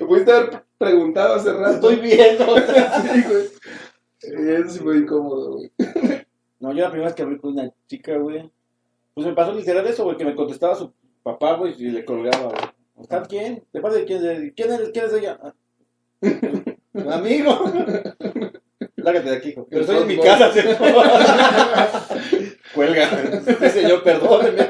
Me 0.00 0.06
pudiste 0.06 0.32
haber 0.32 0.64
preguntado 0.76 1.36
hace 1.36 1.52
rato. 1.52 1.88
Estoy 1.88 2.00
viendo. 2.00 2.56
sí, 2.56 3.22
güey. 3.28 3.48
Eso 4.56 4.70
sí 4.70 4.80
fue 4.80 4.98
incómodo, 4.98 5.52
güey. 5.52 5.70
No, 6.58 6.72
yo 6.72 6.82
la 6.82 6.90
primera 6.90 7.10
vez 7.10 7.14
que 7.14 7.22
hablé 7.22 7.38
con 7.38 7.52
una 7.52 7.70
chica, 7.86 8.16
güey, 8.16 8.50
pues 9.14 9.24
me 9.24 9.34
pasó 9.34 9.54
literal 9.54 9.86
eso, 9.86 10.02
güey, 10.02 10.16
que 10.16 10.24
me 10.24 10.34
contestaba 10.34 10.74
su 10.74 10.92
papá, 11.22 11.54
güey, 11.54 11.76
y 11.78 11.92
le 11.92 12.04
colgaba, 12.04 12.48
güey. 12.48 12.79
¿Estás 13.00 13.28
quién? 13.28 13.64
¿De 13.72 13.80
parte 13.80 13.98
de 13.98 14.04
quién? 14.04 14.22
¿De- 14.22 14.52
¿Quién 14.54 14.72
eres? 14.72 14.90
¿Quién 14.92 15.04
es 15.06 15.12
ella? 15.14 15.38
"Ah, 15.42 15.54
amigo. 17.14 17.64
Lárgate 18.96 19.30
de 19.30 19.36
aquí, 19.36 19.48
hijo. 19.50 19.66
Pero 19.70 19.82
estoy 19.82 19.96
en 19.98 20.06
mi 20.06 20.18
casa, 20.18 20.52
¿sí? 20.52 20.60
Cuelga. 22.74 23.42
Sí, 23.42 23.68
señor, 23.70 24.02
perdóneme. 24.02 24.68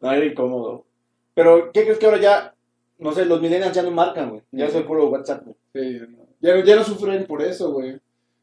No, 0.00 0.12
era 0.12 0.24
incómodo. 0.24 0.86
Pero, 1.34 1.70
¿qué 1.72 1.82
crees 1.84 1.98
que 1.98 2.06
ahora 2.06 2.18
ya, 2.20 2.54
no 2.98 3.12
sé, 3.12 3.24
los 3.26 3.40
millennials 3.40 3.74
ya 3.74 3.82
no 3.82 3.90
marcan, 3.90 4.30
güey? 4.30 4.42
Ya 4.52 4.70
soy 4.70 4.82
puro 4.84 5.08
WhatsApp, 5.08 5.44
güey. 5.44 5.56
Sí. 5.74 6.00
Ya, 6.40 6.56
no- 6.56 6.64
ya 6.64 6.76
no 6.76 6.84
sufren 6.84 7.26
por 7.26 7.42
eso, 7.42 7.72
güey. 7.72 7.98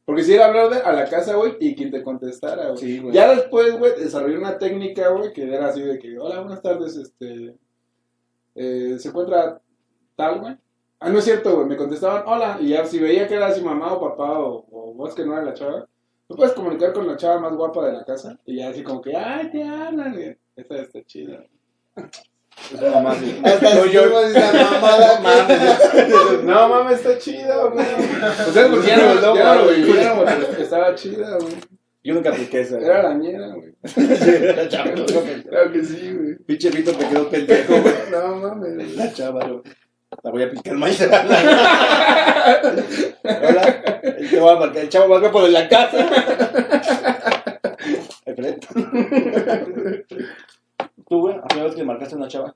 Porque 0.06 0.24
si 0.24 0.34
era 0.34 0.46
hablar 0.48 0.70
de- 0.70 0.82
a 0.82 0.92
la 0.94 1.10
casa, 1.10 1.36
güey, 1.36 1.54
y 1.60 1.76
quien 1.76 1.90
te 1.92 2.04
contestara, 2.04 2.66
güey. 2.68 2.78
Sí, 2.78 3.00
güey. 3.00 3.14
Ya 3.14 3.34
después, 3.34 3.78
güey, 3.80 3.94
desarrollé 4.00 4.38
una 4.38 4.58
técnica, 4.60 5.10
güey, 5.10 5.32
que 5.34 5.44
era 5.44 5.68
así 5.68 5.82
de 5.82 5.98
que, 5.98 6.20
hola, 6.20 6.42
buenas 6.42 6.62
tardes, 6.62 6.96
este, 6.98 7.56
eh, 8.56 8.96
se 9.00 9.10
encuentra 9.10 9.60
tal, 10.16 10.40
güey. 10.40 10.56
Ah, 11.00 11.10
no 11.10 11.20
es 11.20 11.26
cierto, 11.26 11.56
güey, 11.56 11.68
me 11.68 11.76
contestaban, 11.78 12.24
hola, 12.26 12.58
y 12.62 12.70
ya 12.70 12.86
si 12.86 12.98
veía 13.00 13.28
que 13.28 13.36
era 13.36 13.48
así 13.48 13.62
mamá 13.62 13.94
o 13.94 14.00
papá 14.00 14.40
o, 14.40 14.66
o 14.72 14.94
vos 14.94 15.14
que 15.14 15.26
no 15.26 15.34
era 15.34 15.44
la 15.44 15.54
chava, 15.54 15.86
tú 16.28 16.36
puedes 16.36 16.54
comunicar 16.54 16.94
con 16.94 17.06
la 17.08 17.18
chava 17.18 17.40
más 17.40 17.54
guapa 17.56 17.86
de 17.88 17.94
la 17.94 18.06
casa, 18.06 18.40
y 18.46 18.58
ya 18.58 18.70
así 18.70 18.84
como 18.84 19.02
que, 19.02 19.16
ay, 19.16 19.52
te 19.52 19.64
hablan, 19.64 20.14
güey. 20.14 20.38
Esta 20.56 20.76
está 20.78 21.04
chida. 21.04 21.44
Es 22.72 22.80
una 22.80 22.92
mamá, 22.92 23.16
sí. 23.16 23.42
Hasta 23.44 23.76
No, 23.76 23.84
si 23.84 23.90
yo- 23.92 24.10
yo 24.10 24.20
esa 24.22 24.54
mamada. 24.54 25.20
No 26.44 26.70
mames, 26.70 27.00
está 27.00 27.18
chida, 27.18 27.66
güey. 27.66 27.86
O 27.86 28.52
sea, 28.52 28.68
porque 28.70 28.88
ya 28.88 28.98
no, 28.98 29.16
No, 29.16 29.36
ya 29.36 29.56
no 30.38 30.58
estaba 30.58 30.96
chida, 30.96 31.38
güey. 31.40 31.56
Yo 32.04 32.14
nunca 32.14 32.32
apliqué 32.32 32.60
esa. 32.62 32.80
Era 32.80 33.02
la 33.04 33.14
ñera, 33.16 33.48
güey. 33.54 33.74
la 34.56 34.68
chava. 34.70 34.92
Claro 34.94 35.72
que 35.72 35.84
sí, 35.86 36.12
güey. 36.14 36.36
Pinche 36.40 36.70
Vito 36.70 36.92
te 36.92 37.08
quedó 37.08 37.30
pendejo, 37.30 37.82
güey. 37.82 37.94
No 38.12 38.36
mames. 38.36 38.96
La 38.96 39.14
chava, 39.14 39.48
güey. 39.48 39.62
La 40.22 40.32
voy 40.32 40.44
a 40.44 40.52
picar 40.52 40.76
maíz. 40.76 41.02
Hola. 43.24 44.02
El 44.04 44.30
que 44.30 44.40
va 44.40 44.52
a 44.52 44.60
marcar. 44.60 44.84
El 44.84 44.90
chavo 44.90 45.08
más 45.08 45.22
guapo 45.22 45.44
de 45.44 45.50
la 45.52 45.68
casa. 45.70 46.10
Efren. 48.26 48.60
Tú, 51.08 51.20
güey, 51.22 51.36
la 51.36 51.44
primera 51.44 51.66
vez 51.68 51.76
que 51.76 51.84
marcaste 51.84 52.16
a 52.16 52.18
una 52.18 52.28
chava. 52.28 52.56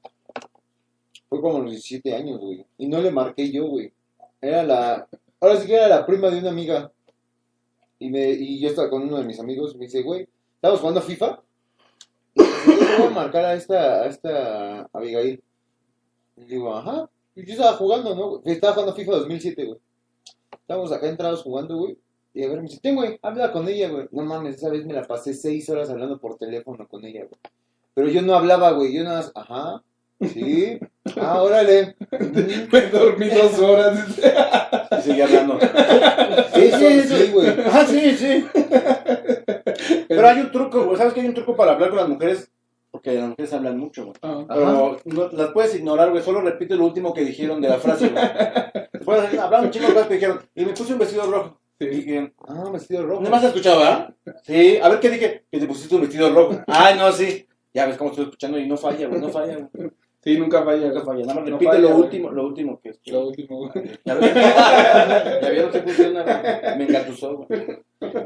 Fue 1.29 1.41
como 1.41 1.57
a 1.57 1.61
los 1.61 1.71
17 1.71 2.15
años, 2.15 2.39
güey. 2.39 2.65
Y 2.77 2.87
no 2.87 3.01
le 3.01 3.11
marqué 3.11 3.51
yo, 3.51 3.65
güey. 3.67 3.91
Era 4.41 4.63
la. 4.63 5.07
Ahora 5.39 5.57
sí 5.57 5.67
que 5.67 5.75
era 5.75 5.87
la 5.87 6.05
prima 6.05 6.29
de 6.29 6.39
una 6.39 6.49
amiga. 6.49 6.91
Y, 7.99 8.09
me, 8.09 8.29
y 8.29 8.59
yo 8.59 8.69
estaba 8.69 8.89
con 8.89 9.03
uno 9.03 9.17
de 9.17 9.25
mis 9.25 9.39
amigos. 9.39 9.75
Me 9.75 9.85
dice, 9.85 10.01
güey, 10.01 10.27
¿estamos 10.55 10.79
jugando 10.79 11.01
FIFA? 11.01 11.41
le 12.35 12.97
voy 12.97 13.07
a 13.07 13.09
marcar 13.09 13.45
a 13.45 13.53
esta, 13.53 14.01
a 14.01 14.05
esta 14.07 14.89
Abigail. 14.93 15.43
Y 16.35 16.45
digo, 16.45 16.75
ajá. 16.75 17.09
Y 17.35 17.45
yo 17.45 17.53
estaba 17.53 17.73
jugando, 17.73 18.15
¿no? 18.15 18.41
Estaba 18.51 18.73
jugando 18.73 18.95
FIFA 18.95 19.11
2007, 19.13 19.65
güey. 19.65 19.79
Estábamos 20.51 20.91
acá 20.91 21.07
entrados 21.07 21.43
jugando, 21.43 21.77
güey. 21.77 21.97
Y 22.33 22.43
a 22.43 22.49
ver, 22.49 22.57
me 22.57 22.67
dice, 22.67 22.79
ten, 22.81 22.95
güey, 22.95 23.19
habla 23.21 23.51
con 23.51 23.67
ella, 23.67 23.89
güey. 23.89 24.07
No 24.11 24.23
mames, 24.23 24.55
esa 24.55 24.69
vez 24.69 24.85
me 24.85 24.93
la 24.93 25.03
pasé 25.03 25.33
seis 25.33 25.69
horas 25.69 25.89
hablando 25.89 26.19
por 26.19 26.37
teléfono 26.37 26.87
con 26.87 27.03
ella, 27.05 27.25
güey. 27.25 27.39
Pero 27.93 28.09
yo 28.09 28.21
no 28.21 28.35
hablaba, 28.35 28.71
güey. 28.71 28.93
Yo 28.93 29.03
nada 29.03 29.17
más, 29.17 29.31
ajá, 29.33 29.83
sí, 30.21 30.79
ah, 31.19 31.41
órale. 31.41 31.95
Me 32.71 32.81
dormí 32.87 33.29
dos 33.29 33.59
horas. 33.59 33.99
Y 34.97 35.01
seguía 35.01 35.25
hablando. 35.25 35.59
Sí, 36.53 36.71
sí, 36.71 37.01
sí, 37.01 37.31
güey. 37.33 37.47
Ah, 37.71 37.85
sí, 37.87 38.17
sí. 38.17 38.45
Pero 40.07 40.27
hay 40.27 40.39
un 40.41 40.51
truco, 40.51 40.85
güey. 40.85 40.97
¿Sabes 40.97 41.13
que 41.13 41.21
hay 41.21 41.27
un 41.27 41.33
truco 41.33 41.55
para 41.55 41.73
hablar 41.73 41.89
con 41.89 41.99
las 41.99 42.09
mujeres? 42.09 42.51
Porque 42.91 43.13
las 43.13 43.29
mujeres 43.29 43.53
hablan 43.53 43.77
mucho, 43.77 44.05
güey. 44.05 44.15
Ah, 44.23 44.45
Pero 44.47 44.97
no- 45.05 45.29
las 45.33 45.49
puedes 45.51 45.75
ignorar, 45.75 46.09
güey. 46.09 46.23
Solo 46.23 46.41
repite 46.41 46.75
lo 46.75 46.85
último 46.85 47.13
que 47.13 47.23
dijeron 47.23 47.61
de 47.61 47.69
la 47.69 47.77
frase, 47.77 48.09
güey. 48.09 48.23
Puedes 49.05 49.37
hablar 49.39 49.63
un 49.63 49.71
chingo 49.71 49.87
de 49.87 49.93
cosas 49.93 50.07
que 50.07 50.15
dijeron. 50.15 50.39
Y 50.55 50.65
me 50.65 50.73
puse 50.73 50.93
un 50.93 50.99
vestido 50.99 51.29
rojo. 51.29 51.59
Y 51.79 51.83
sí. 51.85 51.89
dije, 51.91 52.33
Ah, 52.47 52.63
vestido 52.73 53.05
rojo. 53.05 53.21
¿no 53.21 53.29
me 53.29 53.37
has 53.37 53.43
escuchado, 53.43 53.79
verdad? 53.79 54.15
Sí. 54.43 54.79
A 54.81 54.89
ver, 54.89 54.99
¿qué 54.99 55.09
dije? 55.11 55.43
Que 55.51 55.59
te 55.59 55.67
pusiste 55.67 55.93
un 55.95 56.01
vestido 56.01 56.29
rojo. 56.31 56.59
Ay, 56.67 56.95
no, 56.97 57.11
sí. 57.11 57.47
Ya 57.73 57.85
ves 57.85 57.97
cómo 57.97 58.09
estoy 58.09 58.25
escuchando 58.25 58.57
y 58.57 58.67
no 58.67 58.77
falla, 58.77 59.07
güey. 59.07 59.21
No 59.21 59.29
falla, 59.29 59.57
güey. 59.71 59.91
Sí, 60.33 60.37
nunca 60.39 60.63
falla. 60.63 60.87
Nunca 60.87 61.01
falla. 61.05 61.21
Nada 61.25 61.33
más 61.35 61.43
No 61.49 61.51
repite 61.57 61.65
falla, 61.71 61.81
lo 61.81 61.89
güey. 61.89 62.01
último, 62.01 62.31
lo 62.31 62.45
último 62.45 62.79
que 62.81 62.89
escuché. 62.89 63.11
Lo 63.11 63.27
último, 63.27 63.57
güey. 63.59 63.85
Ya 64.05 65.49
vieron 65.49 65.71
que 65.71 65.81
funciona, 65.81 66.23
güey. 66.23 66.77
Me 66.77 66.83
engatusó, 66.85 67.37
güey. 67.37 67.65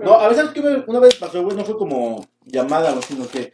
No, 0.04 0.14
a 0.16 0.28
veces 0.28 0.50
que 0.50 0.60
una 0.88 1.00
vez 1.00 1.16
pasó, 1.16 1.44
güey, 1.44 1.56
no 1.56 1.64
fue 1.64 1.78
como 1.78 2.26
llamada, 2.46 2.92
güey, 2.92 3.04
sino 3.04 3.28
que 3.28 3.54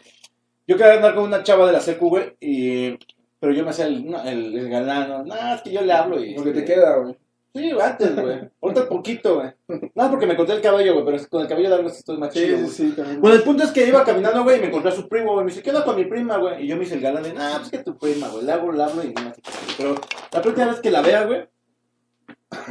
yo 0.68 0.76
quería 0.78 0.94
andar 0.94 1.16
con 1.16 1.26
una 1.26 1.44
chava 1.44 1.68
de 1.68 1.74
la 1.74 1.80
secu, 1.80 2.10
güey, 2.10 2.36
y... 2.40 2.98
Pero 3.40 3.54
yo 3.54 3.64
me 3.64 3.70
hacía 3.70 3.86
el, 3.86 4.04
no, 4.10 4.22
el, 4.24 4.58
el 4.58 4.68
galán, 4.70 5.10
no, 5.10 5.24
"Nah, 5.24 5.54
es 5.56 5.62
que 5.62 5.72
yo 5.72 5.82
le 5.82 5.94
hablo 5.94 6.24
y... 6.24 6.34
Porque 6.34 6.52
te 6.52 6.66
queda, 6.66 6.96
güey. 6.98 7.16
Sí, 7.54 7.72
antes, 7.72 8.16
güey. 8.16 8.50
Ahorita 8.62 8.88
poquito, 8.88 9.36
güey. 9.36 9.52
No, 9.96 10.10
porque 10.10 10.28
me 10.28 10.36
corté 10.36 10.54
el 10.54 10.62
cabello, 10.62 10.94
güey, 10.94 11.06
pero 11.06 11.30
con 11.30 11.42
el 11.42 11.48
cabello 11.48 11.70
largo 11.70 11.90
sí 11.90 11.98
estoy 12.00 12.18
más 12.18 12.34
chido, 12.34 12.60
sí, 12.68 12.70
sí, 12.70 12.92
también. 12.96 13.20
Bueno, 13.20 13.36
el 13.36 13.44
punto 13.44 13.64
es 13.64 13.72
que 13.72 13.88
iba 13.88 14.04
caminando, 14.04 14.44
güey, 14.44 14.58
y 14.58 14.62
me 14.62 14.68
encontré 14.68 14.92
a 14.92 14.96
su 14.96 15.08
primo, 15.08 15.34
güey. 15.34 15.46
Me 15.46 15.52
dice, 15.52 15.64
¿qué 15.64 15.72
onda 15.72 15.84
con 15.84 15.96
mi 15.96 16.06
prima, 16.06 16.38
güey? 16.38 16.64
Y 16.64 16.68
yo 16.68 16.78
me 16.78 16.84
hice 16.84 16.96
el 16.96 17.02
galán 17.02 17.24
de, 17.24 17.34
nah, 17.34 17.58
pues 17.58 17.70
que 17.70 17.80
tu 17.80 17.98
prima, 17.98 18.28
güey. 18.28 18.46
Le 18.46 18.52
hago, 18.52 18.72
le 18.72 18.84
hablo 18.84 19.04
y 19.04 19.14
caso". 19.14 19.42
Pero 19.78 19.96
la 20.32 20.42
próxima 20.42 20.68
vez 20.68 20.80
que 20.80 20.92
la 20.92 21.02
vea, 21.02 21.26
güey, 21.26 21.48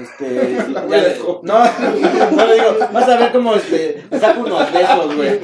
este. 0.01 0.57
La 0.69 0.87
ya 0.87 0.97
le- 0.97 1.19
no, 1.43 2.31
no 2.33 2.47
le 2.47 2.55
digo, 2.55 2.77
vas 2.93 3.09
a 3.09 3.17
ver 3.17 3.33
cómo, 3.33 3.55
este, 3.55 4.05
saco 4.19 4.41
unos 4.41 4.73
besos, 4.73 5.17
güey. 5.17 5.41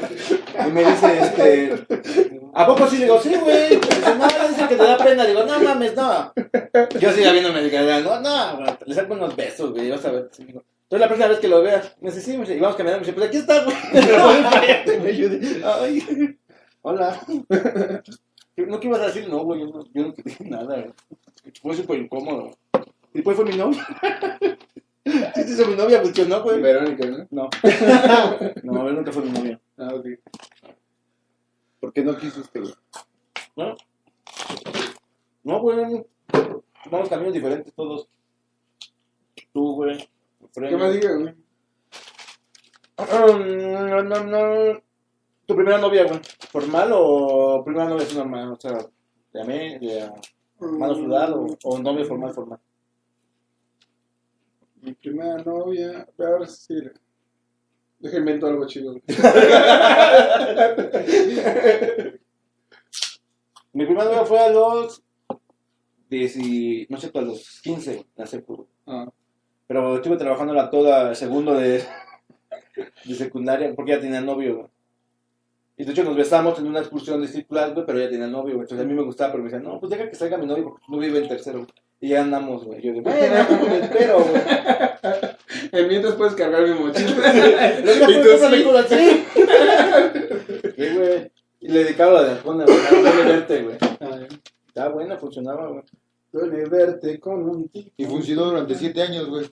Y 0.66 0.70
me 0.72 0.84
dice, 0.84 1.18
este. 1.20 1.86
¿A 2.54 2.66
poco 2.66 2.86
sí? 2.86 2.98
Le 2.98 3.04
digo, 3.04 3.20
sí, 3.20 3.34
güey. 3.34 3.76
Dice, 3.76 4.14
no, 4.16 4.26
dice 4.48 4.68
que 4.68 4.76
te 4.76 4.82
da 4.84 4.96
pena. 4.98 5.24
Le 5.24 5.30
digo, 5.30 5.44
no 5.44 5.58
mames, 5.60 5.94
no. 5.96 6.32
Yo 7.00 7.12
sigo 7.12 7.32
viéndome 7.32 7.62
no, 8.02 8.20
no, 8.20 8.56
güey, 8.56 8.70
le 8.86 8.94
saco 8.94 9.14
unos 9.14 9.36
besos, 9.36 9.72
güey. 9.72 9.90
Vas 9.90 10.04
a 10.04 10.10
ver. 10.10 10.30
Entonces 10.38 11.00
la 11.00 11.06
próxima 11.06 11.28
vez 11.28 11.38
que 11.38 11.48
lo 11.48 11.62
veas, 11.62 11.96
me 12.02 12.10
dice, 12.10 12.20
sí, 12.20 12.32
me 12.32 12.40
dice, 12.40 12.56
y 12.56 12.60
vamos 12.60 12.76
caminando, 12.76 13.00
me 13.00 13.06
dice, 13.06 13.14
pues 13.16 13.28
aquí 13.28 13.38
está, 13.38 13.64
güey. 13.64 13.76
Me 15.02 15.08
ayude. 15.08 15.62
Ay, 15.64 16.36
hola. 16.82 17.18
¿No 18.56 18.78
que 18.78 18.88
ibas 18.88 19.00
a 19.00 19.06
decir? 19.06 19.26
No, 19.26 19.38
güey, 19.44 19.60
yo 19.60 19.66
no, 19.68 19.84
yo 19.94 20.02
no 20.08 20.12
te 20.12 20.22
dije 20.22 20.44
nada, 20.44 20.64
güey. 20.64 20.92
Fue 21.62 21.74
súper 21.74 21.98
incómodo. 22.00 22.50
Y 23.12 23.18
después 23.18 23.36
fue 23.36 23.44
mi 23.44 23.56
novia. 23.56 23.86
Sí, 25.04 25.42
sí, 25.42 25.64
mi 25.66 25.74
novia, 25.74 26.00
funcionó, 26.00 26.42
güey. 26.42 26.62
Verónica, 26.62 27.04
¿no? 27.04 27.26
No. 27.30 27.50
No, 28.62 28.80
a 28.80 28.84
ver, 28.84 28.94
nunca 28.94 29.10
fue 29.10 29.24
mi 29.24 29.30
novia. 29.30 29.60
Ah, 29.76 29.88
ok. 29.94 30.06
¿Por 31.80 31.92
qué 31.92 32.04
no 32.04 32.16
quiso 32.16 32.40
usted, 32.40 32.60
güey? 32.60 32.74
¿No? 33.56 33.74
No, 35.42 35.60
güey. 35.60 36.06
Vamos 36.88 37.08
caminos 37.08 37.34
diferentes 37.34 37.74
todos. 37.74 38.08
Tú, 39.52 39.74
güey. 39.74 40.08
¿Qué 40.54 40.76
más 40.76 40.92
digas, 40.92 41.18
güey? 41.18 41.34
No, 42.98 44.02
no, 44.02 44.24
no. 44.24 44.82
¿Tu 45.46 45.56
primera 45.56 45.78
novia, 45.78 46.04
güey? 46.04 46.20
¿Formal 46.50 46.90
o 46.94 47.64
primera 47.64 47.88
novia 47.88 48.04
es 48.06 48.14
normal? 48.14 48.52
O 48.52 48.60
sea, 48.60 48.78
de 49.32 49.40
amé, 49.40 49.78
de 49.80 50.10
mano 50.60 50.94
sudada 50.94 51.34
o, 51.34 51.46
o 51.64 51.78
novia 51.80 52.04
formal, 52.04 52.32
formal. 52.32 52.60
Mi 54.82 54.92
primera 54.94 55.36
novia. 55.42 56.06
A 56.18 56.22
ver 56.38 56.46
si. 56.48 56.74
Deja 57.98 58.18
invento 58.18 58.46
algo 58.46 58.66
chido. 58.66 58.94
Mi 63.74 63.86
primera 63.86 64.04
novia 64.04 64.24
fue 64.24 64.38
a 64.38 64.50
los. 64.50 65.02
10 66.10 66.36
y- 66.36 66.86
no 66.90 66.98
sé, 66.98 67.10
a 67.14 67.20
los 67.22 67.60
15, 67.62 68.04
la 68.16 68.26
secu. 68.26 68.66
Ah, 68.86 69.06
Pero 69.66 69.96
estuve 69.96 70.18
trabajando 70.18 70.52
la 70.52 70.68
toda 70.68 71.08
el 71.08 71.16
segundo 71.16 71.54
de, 71.54 71.82
de 73.06 73.14
secundaria 73.14 73.72
porque 73.74 73.92
ya 73.92 74.00
tenía 74.00 74.20
novio, 74.20 74.56
güey. 74.56 74.68
Y 75.78 75.84
de 75.86 75.92
hecho 75.92 76.04
nos 76.04 76.14
besamos 76.14 76.58
en 76.58 76.66
una 76.66 76.80
excursión 76.80 77.18
de 77.22 77.28
circular, 77.28 77.72
güey, 77.72 77.86
pero 77.86 77.98
ya 77.98 78.10
tenía 78.10 78.26
novio, 78.26 78.56
güey. 78.56 78.64
Entonces 78.64 78.84
a 78.84 78.88
mí 78.88 78.92
me 78.92 79.02
gustaba, 79.04 79.32
pero 79.32 79.42
me 79.42 79.48
decían, 79.48 79.64
no, 79.64 79.80
pues 79.80 79.88
deja 79.88 80.06
que 80.10 80.14
salga 80.14 80.36
mi 80.36 80.44
novio 80.44 80.64
porque 80.64 80.84
no 80.86 80.98
vive 80.98 81.18
en 81.20 81.28
tercero. 81.28 81.60
güey. 81.60 81.70
Y 82.02 82.08
ya 82.08 82.22
andamos, 82.22 82.64
güey. 82.64 82.82
Yo 82.82 82.92
digo, 82.92 83.04
bueno, 83.10 83.68
me 83.68 83.78
espero, 83.78 84.24
güey. 84.24 84.42
En 85.70 85.88
mientras 85.88 86.14
puedes 86.16 86.34
cargar 86.34 86.62
mi 86.66 86.74
mochila. 86.74 87.08
Y 87.78 87.84
sí. 88.88 89.24
Sí, 90.76 90.96
güey. 90.96 91.30
Y 91.60 91.68
le 91.68 91.84
dedicaba 91.84 92.14
la 92.14 92.22
de 92.24 92.30
Arjona, 92.32 92.64
güey. 92.64 92.76
No 92.76 93.00
duele 93.02 93.32
verte, 93.32 93.62
güey. 93.62 93.76
Ay, 94.00 94.26
Estaba 94.66 94.88
buena, 94.88 95.16
funcionaba, 95.16 95.68
güey. 95.68 95.84
Duele 96.32 96.68
verte 96.68 97.20
con 97.20 97.48
un 97.48 97.68
tipo. 97.68 97.90
Y 97.96 98.04
funcionó 98.04 98.46
durante 98.46 98.74
siete 98.74 99.00
años, 99.00 99.28
güey. 99.28 99.46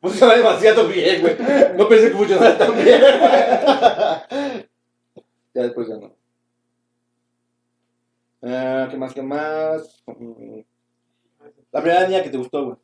Funcionaba 0.00 0.38
demasiado 0.38 0.88
bien, 0.88 1.20
güey. 1.20 1.36
No 1.76 1.86
pensé 1.88 2.08
que 2.08 2.16
funcionara 2.16 2.56
tan 2.56 2.74
bien. 2.74 3.02
ya 5.52 5.62
después 5.62 5.88
ya 5.88 5.96
no. 5.96 6.16
Ah, 8.42 8.88
¿Qué 8.90 8.96
más? 8.96 9.12
¿Qué 9.12 9.22
más? 9.22 10.02
Mm. 10.06 10.60
La 11.72 11.80
primera 11.82 12.06
niña 12.06 12.22
que 12.22 12.30
te 12.30 12.36
gustó, 12.38 12.64
güey. 12.64 12.76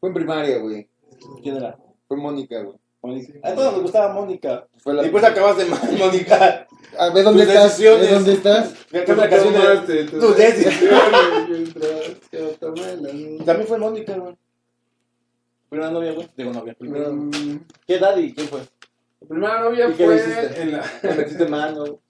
Fue 0.00 0.08
en 0.10 0.14
primaria, 0.14 0.58
güey. 0.58 0.88
¿Quién 1.42 1.56
era? 1.56 1.76
Fue 2.06 2.16
Mónica, 2.16 2.62
güey. 2.62 2.76
Mónica. 3.02 3.32
A 3.42 3.54
todos 3.54 3.72
nos 3.74 3.82
gustaba 3.82 4.14
Mónica. 4.14 4.66
Fue 4.78 4.94
la... 4.94 5.02
Y 5.02 5.04
después 5.04 5.24
acabas 5.24 5.56
de 5.58 5.64
Mónica. 5.98 6.66
A 6.98 7.10
ver, 7.10 7.24
¿dónde 7.24 7.44
tus 7.44 7.52
estás? 7.52 7.78
¿De 7.78 8.08
dónde 8.08 8.32
estás? 8.32 8.74
Canta 8.90 9.14
la 9.16 9.28
canción 9.28 9.52
de... 9.54 9.60
Tomaste 9.60 10.04
tus 10.04 10.36
decisiones. 10.36 11.76
La- 11.76 13.44
También 13.44 13.66
fue 13.68 13.78
Mónica, 13.78 14.16
güey. 14.16 14.36
Primera 15.68 15.90
novia, 15.90 16.12
güey. 16.12 16.30
Digo 16.36 16.52
novia. 16.52 16.74
Primera. 16.74 17.10
¿Qué 17.86 17.96
edad 17.96 18.16
y 18.16 18.32
quién 18.32 18.48
fue? 18.48 18.60
Mi 19.20 19.26
primera 19.28 19.60
novia 19.60 19.88
¿Y 19.88 19.94
qué 19.94 20.04
fue 20.04 20.62
en 20.62 20.72
la. 20.72 20.84
¿Le 21.02 21.14
metiste 21.14 21.46
mano? 21.48 22.00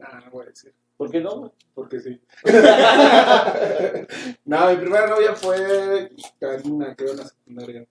Ah, 0.00 0.20
no 0.24 0.30
voy 0.32 0.46
a 0.46 0.48
decir. 0.48 0.74
¿Por 0.96 1.10
qué 1.10 1.20
no? 1.20 1.52
Porque 1.74 2.00
sí. 2.00 2.20
no, 4.44 4.70
mi 4.70 4.76
primera 4.76 5.08
novia 5.08 5.34
fue 5.34 6.10
Karina, 6.38 6.94
creo 6.94 7.12
en 7.12 7.16
la 7.16 7.24
secundaria. 7.24 7.86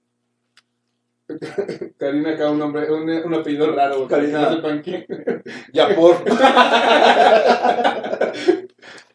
Karina, 1.98 2.32
acá 2.32 2.50
un 2.50 2.60
nombre, 2.60 2.90
un, 2.92 3.10
un 3.10 3.34
apellido 3.34 3.76
raro. 3.76 4.08
Karina. 4.08 4.42
No 4.42 4.56
sepan 4.56 4.82
quién. 4.84 5.06
Ya 5.74 5.94
por. 5.96 6.24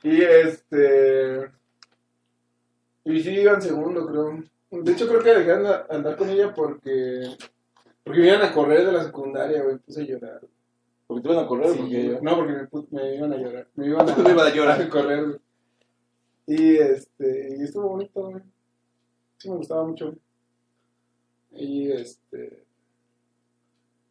Y 0.02 0.22
este. 0.22 1.50
Y 3.04 3.22
sí, 3.22 3.30
iba 3.30 3.54
en 3.54 3.62
segundo, 3.62 4.06
creo. 4.06 4.44
De 4.70 4.92
hecho, 4.92 5.08
creo 5.08 5.22
que 5.22 5.30
dejé 5.30 5.44
de 5.44 5.54
andar, 5.54 5.86
andar 5.90 6.16
con 6.16 6.28
ella 6.28 6.52
porque. 6.54 7.36
Porque 8.04 8.20
me 8.20 8.28
iban 8.28 8.42
a 8.42 8.52
correr 8.52 8.86
de 8.86 8.92
la 8.92 9.04
secundaria, 9.04 9.62
güey. 9.62 9.78
Puse 9.78 10.02
a 10.02 10.04
llorar. 10.04 10.40
Porque 11.08 11.22
te 11.22 11.32
iban 11.32 11.44
a 11.44 11.48
correr, 11.48 11.70
Sí, 11.72 11.78
porque... 11.78 12.18
No, 12.22 12.36
porque 12.36 12.52
me, 12.52 13.00
me 13.00 13.16
iban 13.16 13.32
a 13.32 13.36
llorar. 13.36 13.68
Me 13.74 13.86
iban 13.86 14.08
a, 14.10 14.16
Me 14.16 14.30
iban 14.30 14.46
a 14.46 14.54
llorar. 14.54 14.80
a 14.82 14.88
correr. 14.90 15.40
Y 16.46 16.76
este. 16.76 17.56
Y 17.58 17.62
estuvo 17.64 17.88
bonito, 17.88 18.30
güey. 18.30 18.42
Sí, 19.38 19.50
me 19.50 19.56
gustaba 19.56 19.84
mucho. 19.84 20.14
Y 21.52 21.90
este. 21.90 22.64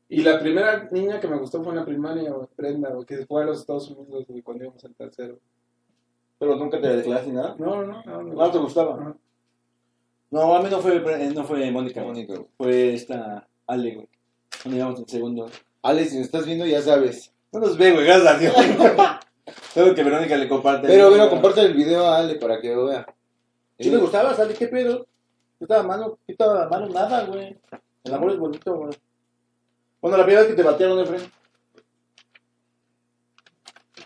Y 0.09 0.21
la 0.23 0.39
primera 0.39 0.87
niña 0.91 1.19
que 1.19 1.27
me 1.27 1.37
gustó 1.37 1.63
fue 1.63 1.73
en 1.73 1.79
la 1.79 1.85
primaria, 1.85 2.31
güey, 2.31 2.47
Brenda, 2.55 2.89
güey, 2.91 3.05
que 3.05 3.25
fue 3.25 3.43
a 3.43 3.45
los 3.45 3.59
Estados 3.59 3.89
Unidos, 3.91 4.25
güey, 4.27 4.41
cuando 4.41 4.63
íbamos 4.63 4.83
al 4.85 4.95
tercero. 4.95 5.39
Pero 6.39 6.55
nunca 6.55 6.79
te 6.79 6.87
declaraste 6.87 7.29
ni 7.29 7.35
nada. 7.35 7.55
No, 7.59 7.83
no, 7.83 8.03
no. 8.03 8.23
No, 8.23 8.33
No 8.33 8.51
te 8.51 8.57
gustaba. 8.57 9.15
No, 10.29 10.55
a 10.55 10.61
mí 10.61 10.69
no 10.69 10.79
fue, 10.79 10.97
eh, 10.97 11.31
no 11.33 11.43
fue 11.43 11.71
Mónica. 11.71 12.03
Mónica. 12.03 12.35
Fue 12.57 12.93
esta 12.93 13.47
Ale, 13.65 13.95
güey. 13.95 14.09
Cuando 14.61 14.77
íbamos 14.77 14.99
en 14.99 15.07
segundo. 15.07 15.49
Alex, 15.87 16.09
si 16.09 16.17
nos 16.17 16.25
estás 16.25 16.45
viendo, 16.45 16.65
ya 16.65 16.81
sabes. 16.81 17.31
No 17.53 17.61
nos 17.61 17.77
ve, 17.77 17.93
güey, 17.93 18.05
gracias 18.05 18.27
a 18.33 18.37
Dios. 18.37 18.53
Tengo 19.73 19.95
que 19.95 20.03
Verónica 20.03 20.35
le 20.35 20.49
comparte. 20.49 20.85
Pero, 20.85 21.09
pero, 21.09 21.29
comparte 21.29 21.61
el 21.61 21.73
video 21.73 22.05
a 22.05 22.17
Ale 22.17 22.35
para 22.35 22.59
que 22.59 22.75
lo 22.75 22.87
vea. 22.87 23.05
Sí 23.79 23.89
me 23.89 23.97
gustaba, 23.97 24.31
Ale, 24.31 24.53
¿qué 24.53 24.67
pedo? 24.67 25.07
¿Qué 25.57 25.63
estaba 25.63 25.83
malo? 25.83 26.19
¿Qué 26.25 26.33
estaba 26.33 26.67
malo? 26.67 26.89
Nada, 26.89 27.23
güey. 27.23 27.57
El 28.03 28.13
amor 28.13 28.31
es 28.33 28.37
bonito, 28.37 28.75
güey. 28.75 28.91
Bueno, 30.01 30.17
la 30.17 30.25
primera 30.25 30.41
vez 30.41 30.51
que 30.51 30.57
te 30.57 30.67
batearon, 30.67 30.99
Efren. 30.99 31.31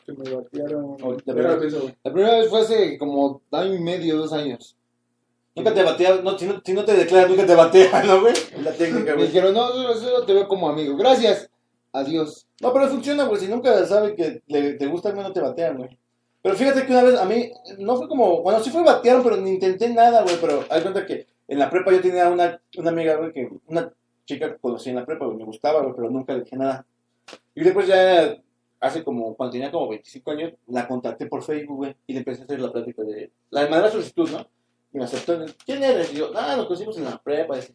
que 0.05 0.13
me 0.13 0.29
batearon. 0.35 0.97
Oh, 1.01 1.13
de 1.15 1.23
Era 1.25 1.33
verdad. 1.33 1.55
lo 1.55 1.61
que 1.61 1.67
hizo, 1.67 1.81
güey. 1.81 1.95
La 2.03 2.13
primera 2.13 2.37
vez 2.37 2.49
fue 2.49 2.61
hace 2.61 2.97
como 2.99 3.41
año 3.51 3.73
y 3.73 3.79
medio, 3.79 4.17
dos 4.17 4.33
años. 4.33 4.77
Nunca 5.55 5.73
te 5.73 5.83
batea, 5.83 6.21
no, 6.21 6.37
si, 6.37 6.45
no, 6.45 6.61
si 6.63 6.73
no 6.73 6.85
te 6.85 6.93
declaras, 6.93 7.29
nunca 7.29 7.45
te 7.45 7.55
batea, 7.55 8.03
¿no, 8.03 8.21
güey? 8.21 8.33
La 8.63 8.71
técnica, 8.71 9.11
Me 9.11 9.13
güey. 9.15 9.27
dijeron, 9.27 9.53
no, 9.53 9.67
solo, 9.69 9.93
solo 9.95 10.25
te 10.25 10.33
veo 10.33 10.47
como 10.47 10.69
amigo. 10.69 10.95
Gracias. 10.95 11.50
Adiós. 11.93 12.47
No, 12.61 12.73
pero 12.73 12.87
funciona, 12.87 13.25
güey. 13.25 13.39
Si 13.39 13.47
nunca 13.47 13.85
sabe 13.85 14.15
que 14.15 14.41
te 14.47 14.87
gusta, 14.87 15.11
güey, 15.11 15.23
no 15.23 15.33
te 15.33 15.41
batean, 15.41 15.77
güey. 15.77 15.97
Pero 16.41 16.55
fíjate 16.55 16.85
que 16.85 16.91
una 16.91 17.03
vez 17.03 17.19
a 17.19 17.25
mí, 17.25 17.51
no 17.77 17.97
fue 17.97 18.07
como, 18.07 18.41
bueno, 18.41 18.59
sí 18.61 18.71
fue 18.71 18.83
batearon, 18.83 19.23
pero 19.23 19.37
ni 19.37 19.51
intenté 19.51 19.89
nada, 19.89 20.23
güey. 20.23 20.37
Pero 20.39 20.63
hay 20.69 20.81
cuenta 20.81 21.05
que 21.05 21.27
en 21.47 21.59
la 21.59 21.69
prepa 21.69 21.91
yo 21.91 22.01
tenía 22.01 22.29
una, 22.29 22.59
una 22.77 22.89
amiga, 22.89 23.15
güey, 23.15 23.31
que 23.31 23.49
una 23.67 23.91
chica 24.25 24.51
que 24.51 24.59
conocí 24.59 24.89
en 24.89 24.95
la 24.95 25.05
prepa, 25.05 25.25
güey, 25.25 25.37
me 25.37 25.45
gustaba, 25.45 25.81
güey, 25.81 25.93
pero 25.95 26.09
nunca 26.09 26.33
le 26.33 26.43
dije 26.43 26.55
nada. 26.55 26.85
Y 27.53 27.63
después 27.63 27.87
ya, 27.87 28.37
hace 28.79 29.03
como, 29.03 29.35
cuando 29.35 29.51
tenía 29.51 29.71
como 29.71 29.89
25 29.89 30.31
años, 30.31 30.53
la 30.67 30.87
contacté 30.87 31.27
por 31.27 31.43
Facebook, 31.43 31.77
güey, 31.77 31.95
y 32.07 32.13
le 32.13 32.19
empecé 32.19 32.41
a 32.41 32.45
hacer 32.45 32.59
la 32.59 32.71
plática 32.71 33.03
de, 33.03 33.31
la 33.51 33.65
de 33.65 33.69
la 33.69 33.91
solicitud, 33.91 34.29
¿no? 34.31 34.47
Y 34.93 34.97
me 34.97 35.03
aceptó, 35.03 35.45
¿quién 35.65 35.83
eres? 35.83 36.11
Y 36.13 36.17
yo, 36.17 36.31
ah, 36.35 36.55
nos 36.57 36.65
conocimos 36.65 36.97
en 36.97 37.05
la 37.05 37.17
prepa, 37.21 37.55
y 37.55 37.59
así. 37.59 37.73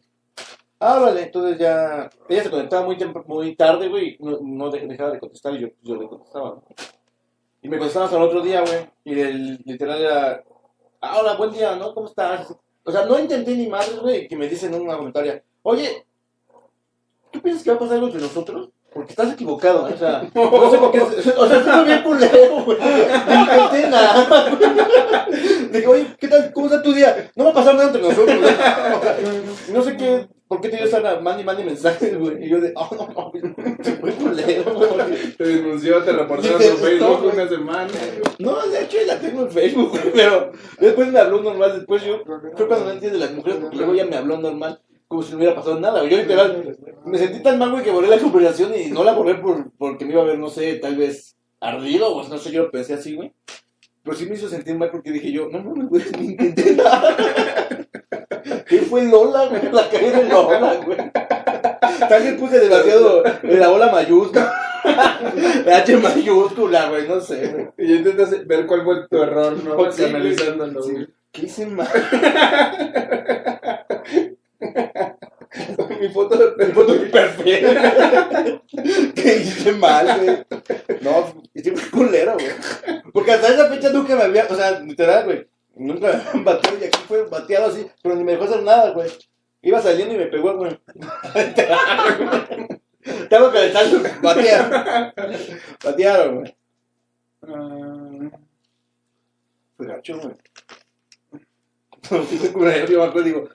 Ah, 0.79 0.99
vale, 0.99 1.23
entonces 1.23 1.57
ya. 1.57 2.09
Ella 2.29 2.43
se 2.43 2.49
conectaba 2.51 2.85
muy, 2.85 2.97
muy 3.25 3.55
tarde, 3.55 3.87
güey, 3.89 4.15
no, 4.19 4.37
no 4.41 4.69
de- 4.69 4.85
dejaba 4.87 5.11
de 5.11 5.19
contestar 5.19 5.53
y 5.55 5.61
yo, 5.83 5.95
le 5.95 6.07
contestaba, 6.07 6.49
¿no? 6.49 6.63
Y 7.63 7.69
me 7.69 7.77
contestaba 7.77 8.05
hasta 8.05 8.17
el 8.17 8.23
otro 8.23 8.41
día, 8.41 8.61
güey, 8.61 8.87
y 9.03 9.19
el, 9.19 9.57
literal 9.65 9.99
era. 9.99 10.43
Ah, 11.01 11.17
hola, 11.19 11.35
buen 11.35 11.51
día, 11.51 11.75
¿no? 11.75 11.93
¿Cómo 11.93 12.07
estás? 12.07 12.53
O 12.83 12.91
sea, 12.91 13.05
no 13.05 13.19
intenté 13.19 13.55
ni 13.55 13.67
madres, 13.67 13.99
güey, 13.99 14.27
que 14.27 14.35
me 14.37 14.47
dicen 14.47 14.73
en 14.73 14.81
una 14.81 14.97
comentaria, 14.97 15.43
oye, 15.63 16.05
¿tú 17.31 17.41
piensas 17.41 17.63
que 17.63 17.71
va 17.71 17.75
a 17.75 17.79
pasar 17.79 17.95
algo 17.95 18.07
entre 18.07 18.21
nosotros? 18.21 18.69
Porque 18.93 19.11
estás 19.11 19.33
equivocado, 19.33 19.83
o 19.85 19.97
sea, 19.97 20.29
no 20.33 20.71
sé 20.71 20.77
por 20.77 20.91
qué, 20.91 21.01
o 21.01 21.11
sea, 21.11 21.57
estuvo 21.57 21.83
bien 21.83 22.03
culero, 22.03 22.63
güey, 22.63 22.77
no 22.79 23.41
intenté 23.41 23.89
nada. 23.89 24.49
Dije, 25.71 25.87
oye, 25.87 26.07
¿qué 26.19 26.27
tal? 26.27 26.53
¿Cómo 26.53 26.67
está 26.67 26.81
tu 26.81 26.93
día? 26.93 27.29
No 27.35 27.43
va 27.45 27.49
a 27.49 27.53
pasar 27.53 27.75
nada 27.75 27.87
entre 27.87 28.01
nosotros, 28.01 28.39
güey. 28.39 28.53
No 29.73 29.81
sé 29.83 29.97
qué, 29.97 30.27
por 30.47 30.61
qué 30.61 30.69
te 30.69 30.77
dio 30.77 30.85
esa 30.85 31.19
mani 31.19 31.43
mani 31.43 31.63
mensajes, 31.63 32.17
güey. 32.17 32.45
Y 32.45 32.49
yo 32.49 32.61
de, 32.61 32.71
oh, 32.75 32.89
no, 32.91 33.07
no, 33.07 33.83
se 33.83 33.91
fue 33.97 34.11
culero, 34.13 34.73
güey. 34.73 35.33
Te 35.37 35.43
denunció, 35.43 36.03
te 36.03 36.11
reportaron 36.13 36.61
en 36.61 36.77
Facebook 36.77 37.31
una 37.33 37.47
semana. 37.47 37.91
No, 38.39 38.67
de 38.67 38.83
hecho 38.83 38.97
la 39.05 39.19
tengo 39.19 39.41
en 39.41 39.51
Facebook, 39.51 39.89
güey, 39.91 40.11
pero 40.13 40.51
después 40.79 41.11
me 41.11 41.19
habló 41.19 41.41
normal, 41.41 41.73
después 41.77 42.03
yo, 42.03 42.23
fue 42.25 42.67
cuando 42.67 42.85
no 42.85 42.91
entiende 42.91 43.19
las 43.19 43.33
mujeres, 43.33 43.59
porque 43.61 43.77
luego 43.77 43.93
ya 43.95 44.05
me 44.05 44.15
habló 44.15 44.37
normal, 44.37 44.81
como 45.07 45.21
si 45.21 45.31
no 45.31 45.37
hubiera 45.37 45.55
pasado 45.55 45.79
nada, 45.79 45.99
güey. 45.99 46.11
Yo 46.11 46.17
literal, 46.17 46.77
me 47.05 47.17
sentí 47.17 47.43
tan 47.43 47.59
mal, 47.59 47.71
güey, 47.71 47.83
que 47.83 47.91
borré 47.91 48.07
la 48.07 48.19
conversación 48.19 48.73
y 48.75 48.89
no 48.89 49.03
la 49.03 49.13
borré 49.13 49.35
por, 49.35 49.71
porque 49.77 50.05
me 50.05 50.13
iba 50.13 50.21
a 50.21 50.25
ver, 50.25 50.39
no 50.39 50.49
sé, 50.49 50.75
tal 50.75 50.95
vez 50.95 51.35
ardido, 51.59 52.15
o 52.15 52.27
no 52.27 52.37
sé, 52.37 52.51
yo 52.51 52.63
lo 52.63 52.71
pensé 52.71 52.93
así, 52.93 53.15
güey. 53.15 53.33
Pero 54.03 54.15
sí 54.15 54.25
me 54.25 54.35
hizo 54.35 54.47
sentir 54.47 54.77
mal 54.77 54.89
porque 54.89 55.11
dije 55.11 55.31
yo, 55.33 55.49
no 55.49 55.61
mames, 55.61 55.89
güey, 55.89 56.03
ni 56.17 56.27
intenté 56.27 56.75
nada. 56.75 57.17
¿Qué 58.67 58.79
fue 58.81 59.03
Lola, 59.03 59.45
güey? 59.47 59.61
La 59.71 59.89
caí 59.89 60.09
de 60.09 60.23
Lola, 60.25 60.73
güey. 60.85 60.97
También 62.09 62.37
puse 62.37 62.59
demasiado 62.59 63.23
en 63.25 63.59
la 63.59 63.71
ola 63.71 63.91
mayúscula. 63.91 64.53
La 65.65 65.77
H 65.77 65.97
mayúscula, 65.97 66.89
güey, 66.89 67.07
no 67.07 67.19
sé, 67.21 67.47
güey. 67.47 67.67
Y 67.77 67.95
intentas 67.95 68.45
ver 68.47 68.65
cuál 68.65 68.83
fue 68.83 69.07
tu 69.07 69.21
error, 69.21 69.53
¿no? 69.63 69.91
Sí, 69.91 70.05
analizándolo, 70.05 70.81
Sí. 70.83 70.91
güey. 70.91 71.07
¿Qué 71.31 71.45
hice 71.45 71.65
mal? 71.65 71.87
mi 75.99 76.09
foto, 76.09 76.55
mi 76.57 76.65
foto 76.65 76.93
es 76.93 77.11
perfecta. 77.11 78.61
¿Qué 79.15 79.35
hice 79.37 79.71
mal, 79.73 80.19
güey? 80.21 80.45
No, 81.01 81.33
hice 81.53 81.71
un 81.71 81.79
culero, 81.91 82.33
güey. 82.33 82.47
Porque 83.11 83.31
hasta 83.33 83.47
esa 83.49 83.67
fecha 83.67 83.89
nunca 83.89 84.15
me 84.15 84.23
había, 84.23 84.45
o 84.49 84.55
sea, 84.55 84.79
literal, 84.79 85.25
güey. 85.25 85.47
Nunca 85.77 86.23
me 86.33 86.43
bateado 86.43 86.77
y 86.79 86.85
aquí 86.85 86.99
fue 87.07 87.23
bateado 87.25 87.67
así, 87.67 87.87
pero 88.01 88.15
ni 88.15 88.23
me 88.23 88.33
dejó 88.33 88.45
hacer 88.45 88.63
nada, 88.63 88.91
güey. 88.91 89.09
Iba 89.61 89.81
saliendo 89.81 90.15
y 90.15 90.17
me 90.17 90.27
pegó, 90.27 90.55
güey. 90.55 90.79
Estaba 93.01 93.51
calentando, 93.51 94.01
batearon. 94.21 95.13
Batearon, 95.83 96.35
güey. 96.39 96.55
Ah, 97.43 98.29
Fue 99.77 99.87
gacho, 99.87 100.19
güey. 100.19 100.35
Yo 102.09 102.59
me 102.59 103.23
digo, 103.23 103.49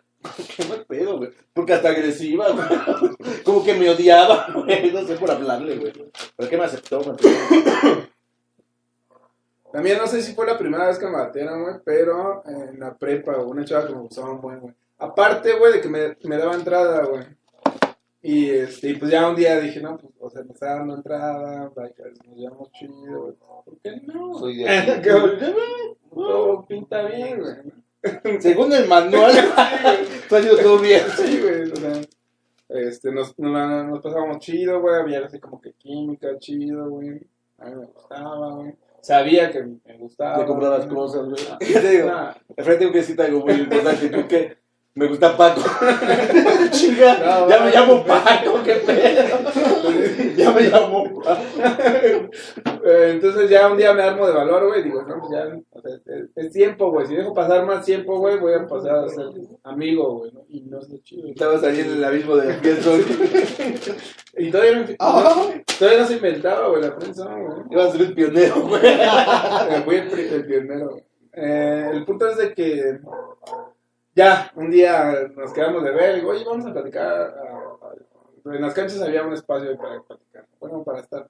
qué 0.57 0.65
mal 0.67 0.85
pedo, 0.87 1.19
güey. 1.19 1.31
Porque 1.53 1.75
hasta 1.75 1.89
agresiva, 1.91 2.51
güey. 2.51 2.67
Como 3.45 3.65
que 3.65 3.75
me 3.75 3.91
odiaba, 3.91 4.49
güey. 4.55 4.91
No 4.93 5.07
sé 5.07 5.15
por 5.17 5.31
hablarle, 5.31 5.77
güey. 5.77 5.93
Pero 6.37 6.51
que 6.51 6.57
me 6.57 6.65
aceptó, 6.65 7.03
güey. 7.03 7.17
También 9.73 9.99
no 9.99 10.07
sé 10.07 10.23
si 10.23 10.35
fue 10.35 10.47
la 10.47 10.59
primera 10.59 10.87
vez 10.89 10.99
que 10.99 11.07
me 11.07 11.13
batearon, 11.13 11.63
güey, 11.63 11.75
pero 11.85 12.43
en 12.47 12.79
la 12.79 12.95
prepa, 12.97 13.35
güey, 13.37 13.49
una 13.51 13.65
chava 13.65 13.87
que 13.87 13.95
me 13.95 14.01
gustaba 14.03 14.33
un 14.33 14.41
buen, 14.41 14.61
güey. 14.61 14.75
Aparte, 14.99 15.53
güey, 15.59 15.73
de 15.73 15.81
que 15.81 15.89
me, 15.89 16.17
me 16.25 16.37
daba 16.37 16.55
entrada, 16.55 17.05
güey. 17.07 17.25
Y, 18.25 18.51
este, 18.51 18.91
y 18.91 18.95
pues 18.97 19.11
ya 19.11 19.29
un 19.29 19.35
día 19.35 19.59
dije, 19.59 19.81
no, 19.81 19.97
pues, 19.99 20.13
o 20.21 20.31
sea, 20.31 20.43
me 20.45 20.53
está 20.53 20.77
dando 20.77 20.95
entrada, 20.95 21.73
like, 21.75 22.03
nos 22.29 22.37
llevamos 22.37 22.71
chido, 22.73 23.23
güey. 23.23 23.35
¿Por 23.65 23.79
qué 23.83 24.01
no? 24.07 24.35
Soy 24.39 24.59
de 24.59 24.69
aquí. 24.69 25.09
Todo 26.15 26.65
pinta 26.67 27.03
bien, 27.07 27.41
güey. 27.41 28.41
Según 28.41 28.73
el 28.73 28.87
manual, 28.89 29.33
has 29.57 30.45
ido 30.45 30.57
todo 30.59 30.79
bien. 30.79 31.03
Sí, 31.17 31.41
güey, 31.41 31.71
o 31.71 31.77
sea, 31.77 32.01
este, 32.69 33.11
nos, 33.13 33.37
nos, 33.39 33.53
la- 33.53 33.85
nos 33.85 34.01
pasábamos 34.01 34.39
chido, 34.39 34.81
güey, 34.81 34.97
había 35.01 35.25
así 35.25 35.39
como 35.41 35.61
que 35.61 35.73
química 35.73 36.39
chido, 36.39 36.89
güey, 36.91 37.21
a 37.59 37.65
mí 37.67 37.75
me 37.77 37.87
gustaba, 37.87 38.55
güey, 38.57 38.75
sabía 39.03 39.51
que 39.51 39.63
me 39.63 39.99
gustaba. 39.99 40.39
Le 40.39 40.47
comprabas 40.47 40.87
güey. 40.87 40.97
cosas, 40.97 41.25
güey. 41.29 41.59
¿Qué 41.59 41.81
te 41.81 41.91
digo? 41.91 42.07
Nah, 42.13 42.33
De 42.57 42.63
frente 42.63 42.79
tengo 42.81 42.93
que 42.93 42.99
decirte 42.99 43.23
algo 43.23 43.41
muy 43.41 43.55
importante. 43.55 44.09
Tú 44.09 44.29
que 44.29 44.57
me 44.95 45.07
gusta 45.07 45.37
Paco. 45.37 45.61
Chinga, 46.71 47.19
No, 47.19 47.49
ya 47.49 47.61
me 47.61 47.71
llamo 47.71 48.05
Paco, 48.05 48.63
qué 48.65 48.75
pedo. 48.77 49.39
Ya 50.37 50.51
me 50.53 50.63
llamo 50.63 51.05
Paco. 51.23 51.41
eh, 52.85 53.11
entonces 53.11 53.49
ya 53.51 53.71
un 53.71 53.77
día 53.77 53.93
me 53.93 54.03
armo 54.03 54.27
de 54.27 54.33
valor, 54.33 54.67
güey, 54.69 54.83
digo, 54.83 55.03
no, 55.03 55.19
pues 55.21 55.31
ya, 55.33 55.57
o 55.71 55.81
sea, 55.81 55.95
es, 56.07 56.29
es 56.35 56.53
tiempo, 56.53 56.91
güey, 56.91 57.07
si 57.07 57.15
dejo 57.15 57.33
pasar 57.35 57.65
más 57.67 57.85
tiempo, 57.85 58.19
güey, 58.19 58.39
voy 58.39 58.55
a 58.55 58.67
pasar 58.67 58.97
a 59.05 59.09
ser 59.09 59.27
amigo, 59.65 60.19
güey, 60.19 60.33
¿no? 60.33 60.45
y 60.49 60.61
no 60.63 60.81
es 60.81 60.89
lo 60.89 60.99
chido. 60.99 61.29
Estabas 61.29 61.63
ahí 61.65 61.81
en 61.81 61.93
el 61.93 62.05
abismo 62.05 62.37
de. 62.37 62.55
Y 64.39 64.51
todavía 64.51 64.79
no, 64.79 64.87
todavía 65.79 66.01
no 66.01 66.07
se 66.07 66.15
inventaba, 66.15 66.69
güey, 66.69 66.83
la 66.83 66.97
prensa, 66.97 67.25
güey. 67.35 67.67
Ibas 67.71 67.89
a 67.89 67.93
ser 67.93 68.01
el 68.01 68.15
pionero, 68.15 68.63
güey. 68.63 68.81
Fui 69.85 69.97
el, 69.97 70.09
pri- 70.09 70.29
el 70.33 70.47
pionero. 70.47 70.97
Eh, 71.35 71.91
el 71.93 72.05
punto 72.07 72.29
es 72.29 72.39
de 72.39 72.55
que 72.55 72.99
ya, 74.15 74.51
un 74.57 74.71
día 74.71 75.29
nos 75.37 75.53
quedamos 75.53 75.85
de 75.85 75.91
ver, 75.91 76.13
y 76.17 76.21
digo, 76.21 76.31
oye, 76.33 76.45
vamos 76.47 76.65
a 76.67 76.73
platicar. 76.73 77.35
A- 78.45 78.55
en 78.57 78.63
las 78.63 78.75
canchas 78.75 79.01
había 79.03 79.23
un 79.23 79.33
espacio 79.33 79.77
para 79.77 80.01
platicar. 80.03 80.47
Bueno, 80.61 80.83
para 80.83 81.01
estar. 81.01 81.29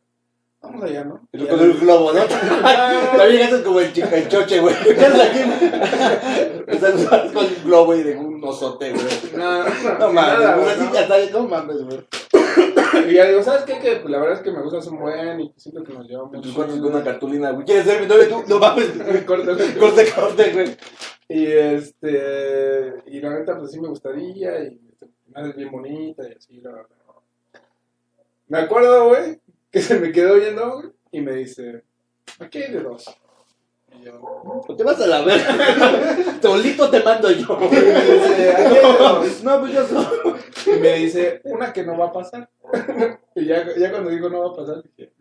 Vamos 0.60 0.84
allá, 0.84 1.02
¿no? 1.04 1.26
Y 1.32 1.44
con 1.44 1.58
el 1.58 1.74
globo, 1.74 2.12
¿no? 2.12 2.20
También 3.18 3.42
haces 3.42 3.62
como 3.62 3.80
el 3.80 3.92
chica 3.92 4.16
el 4.16 4.28
choche, 4.28 4.60
güey. 4.60 4.74
¿Qué 4.84 4.92
haces 4.92 5.20
aquí? 5.20 6.62
Estás 6.68 7.04
con 7.32 7.44
un 7.44 7.64
globo 7.64 7.94
y 7.96 8.02
de 8.04 8.16
un 8.16 8.42
osote, 8.44 8.92
güey. 8.92 9.04
No, 9.36 9.64
no, 9.64 9.98
No 9.98 10.12
mames, 10.12 11.32
¿no? 11.32 11.48
mames, 11.48 11.82
güey. 11.84 12.06
Y 13.08 13.14
ya 13.14 13.26
digo, 13.26 13.42
¿sabes 13.42 13.62
qué? 13.62 13.78
Que 13.78 13.96
pues, 13.96 14.10
la 14.10 14.18
verdad 14.18 14.36
es 14.36 14.42
que 14.42 14.52
me 14.52 14.62
gustas 14.62 14.86
un 14.86 15.00
buen 15.00 15.40
y 15.40 15.52
siento 15.56 15.82
que 15.82 15.94
nos 15.94 16.06
llevamos 16.06 16.40
Tus 16.42 16.52
cuartos 16.52 16.78
con 16.78 16.94
una 16.94 17.02
cartulina, 17.02 17.50
güey. 17.50 17.64
¿Quieres 17.64 17.84
ser 17.86 18.00
mi 18.00 18.06
novio 18.06 18.28
tú? 18.28 18.44
No 18.46 18.58
mames. 18.58 18.90
Córtale. 19.26 19.74
Corte, 19.78 20.12
corte, 20.14 20.52
güey. 20.52 20.76
Y 21.28 21.46
este, 21.46 22.94
y 23.06 23.20
la 23.20 23.30
neta, 23.30 23.58
pues 23.58 23.72
sí 23.72 23.80
me 23.80 23.88
gustaría, 23.88 24.62
y 24.64 24.78
me 25.28 25.40
haces 25.40 25.56
bien 25.56 25.70
bonita, 25.72 26.22
y 26.28 26.32
así, 26.34 26.60
la 26.60 26.70
verdad. 26.72 26.88
Me 28.48 28.58
acuerdo, 28.58 29.08
güey, 29.08 29.40
que 29.70 29.80
se 29.80 29.98
me 29.98 30.12
quedó 30.12 30.36
viendo, 30.36 30.74
güey, 30.74 30.90
y 31.10 31.20
me 31.20 31.32
dice, 31.32 31.82
aquí 32.38 32.58
hay 32.62 32.72
de 32.72 32.80
dos. 32.82 33.06
Y 33.94 34.04
yo, 34.04 34.62
Pues 34.66 34.78
te 34.78 34.84
vas 34.84 35.00
a 35.00 35.06
la 35.06 35.22
verga. 35.22 36.16
Solito 36.42 36.90
te 36.90 37.02
mando 37.02 37.30
yo. 37.30 37.58
y 37.60 37.74
me 37.74 38.00
dice, 38.04 38.52
aquí 38.52 38.74
hay 38.76 38.92
de 38.92 38.98
dos. 38.98 39.42
No, 39.44 39.60
pues 39.60 39.72
yo 39.72 39.86
soy. 39.86 40.06
Y 40.66 40.80
me 40.80 40.94
dice, 40.98 41.40
una 41.44 41.72
que 41.72 41.84
no 41.84 41.98
va 41.98 42.06
a 42.06 42.12
pasar. 42.12 42.48
y 43.34 43.46
ya, 43.46 43.66
ya 43.76 43.90
cuando 43.90 44.10
digo 44.10 44.28
no 44.28 44.40
va 44.40 44.48
a 44.48 44.56
pasar, 44.56 44.82
dije, 44.82 45.12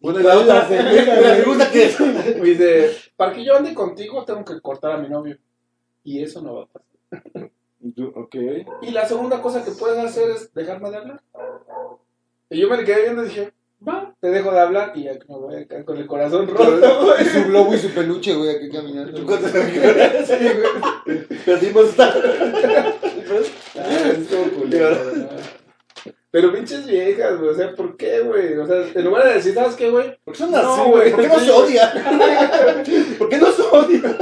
Bueno, 0.00 0.20
y 0.20 0.22
la 0.22 0.38
otra. 0.38 0.68
La 0.68 1.36
segunda 1.36 1.70
que 1.70 1.84
es. 1.86 2.00
me 2.00 2.48
dice, 2.48 2.90
para 3.16 3.32
que 3.32 3.44
yo 3.44 3.54
ande 3.56 3.74
contigo 3.74 4.24
tengo 4.24 4.44
que 4.44 4.60
cortar 4.60 4.92
a 4.92 4.98
mi 4.98 5.08
novio. 5.08 5.38
Y 6.02 6.22
eso 6.22 6.40
no 6.42 6.54
va 6.54 6.62
a 6.62 6.66
pasar. 6.66 7.50
Ok. 8.14 8.34
Y 8.82 8.90
la 8.90 9.06
segunda 9.06 9.40
cosa 9.40 9.64
que 9.64 9.70
puedes 9.72 9.98
hacer 9.98 10.30
es 10.30 10.52
dejarme 10.54 10.90
de 10.90 10.96
hablar. 10.96 11.22
Y 12.48 12.60
yo 12.60 12.68
me 12.68 12.76
le 12.76 12.84
quedé 12.84 13.02
viendo 13.02 13.24
y 13.24 13.28
dije, 13.28 13.52
va, 13.86 14.14
te 14.20 14.28
dejo 14.28 14.52
de 14.52 14.60
hablar 14.60 14.92
y 14.94 15.04
ya 15.04 15.18
que 15.18 15.26
me 15.28 15.36
voy 15.36 15.56
a 15.56 15.66
quedar 15.66 15.84
con 15.84 15.96
el 15.96 16.06
corazón 16.06 16.46
roto, 16.46 17.04
güey. 17.04 17.22
Y 17.22 17.24
su 17.24 17.44
globo 17.44 17.74
y 17.74 17.78
su 17.78 17.90
peluche, 17.90 18.34
güey, 18.34 18.56
aquí 18.56 18.70
caminando. 18.70 19.12
Sí, 20.26 20.34
güey. 21.04 21.24
Perdimos 21.44 21.86
esta. 21.86 22.14
Ah. 23.78 25.02
Pero 26.30 26.52
pinches 26.52 26.86
viejas, 26.86 27.38
güey. 27.38 27.50
O 27.50 27.54
sea, 27.54 27.74
¿por 27.74 27.96
qué, 27.96 28.20
güey? 28.20 28.56
O 28.58 28.66
sea, 28.66 28.84
en 28.94 29.04
lugar 29.04 29.26
de 29.26 29.34
decir, 29.34 29.54
¿sabes 29.54 29.74
qué, 29.74 29.90
güey? 29.90 30.18
¿Por 30.24 30.34
qué 30.34 30.38
son 30.38 30.54
así, 30.54 30.80
güey? 30.88 31.10
¿Por 31.10 31.22
qué 31.22 31.28
no 31.28 31.38
se 31.38 31.50
odian? 31.50 31.90
¿Por 33.18 33.28
qué 33.28 33.38
no 33.38 33.52
se 33.52 33.62
odian? 33.62 34.16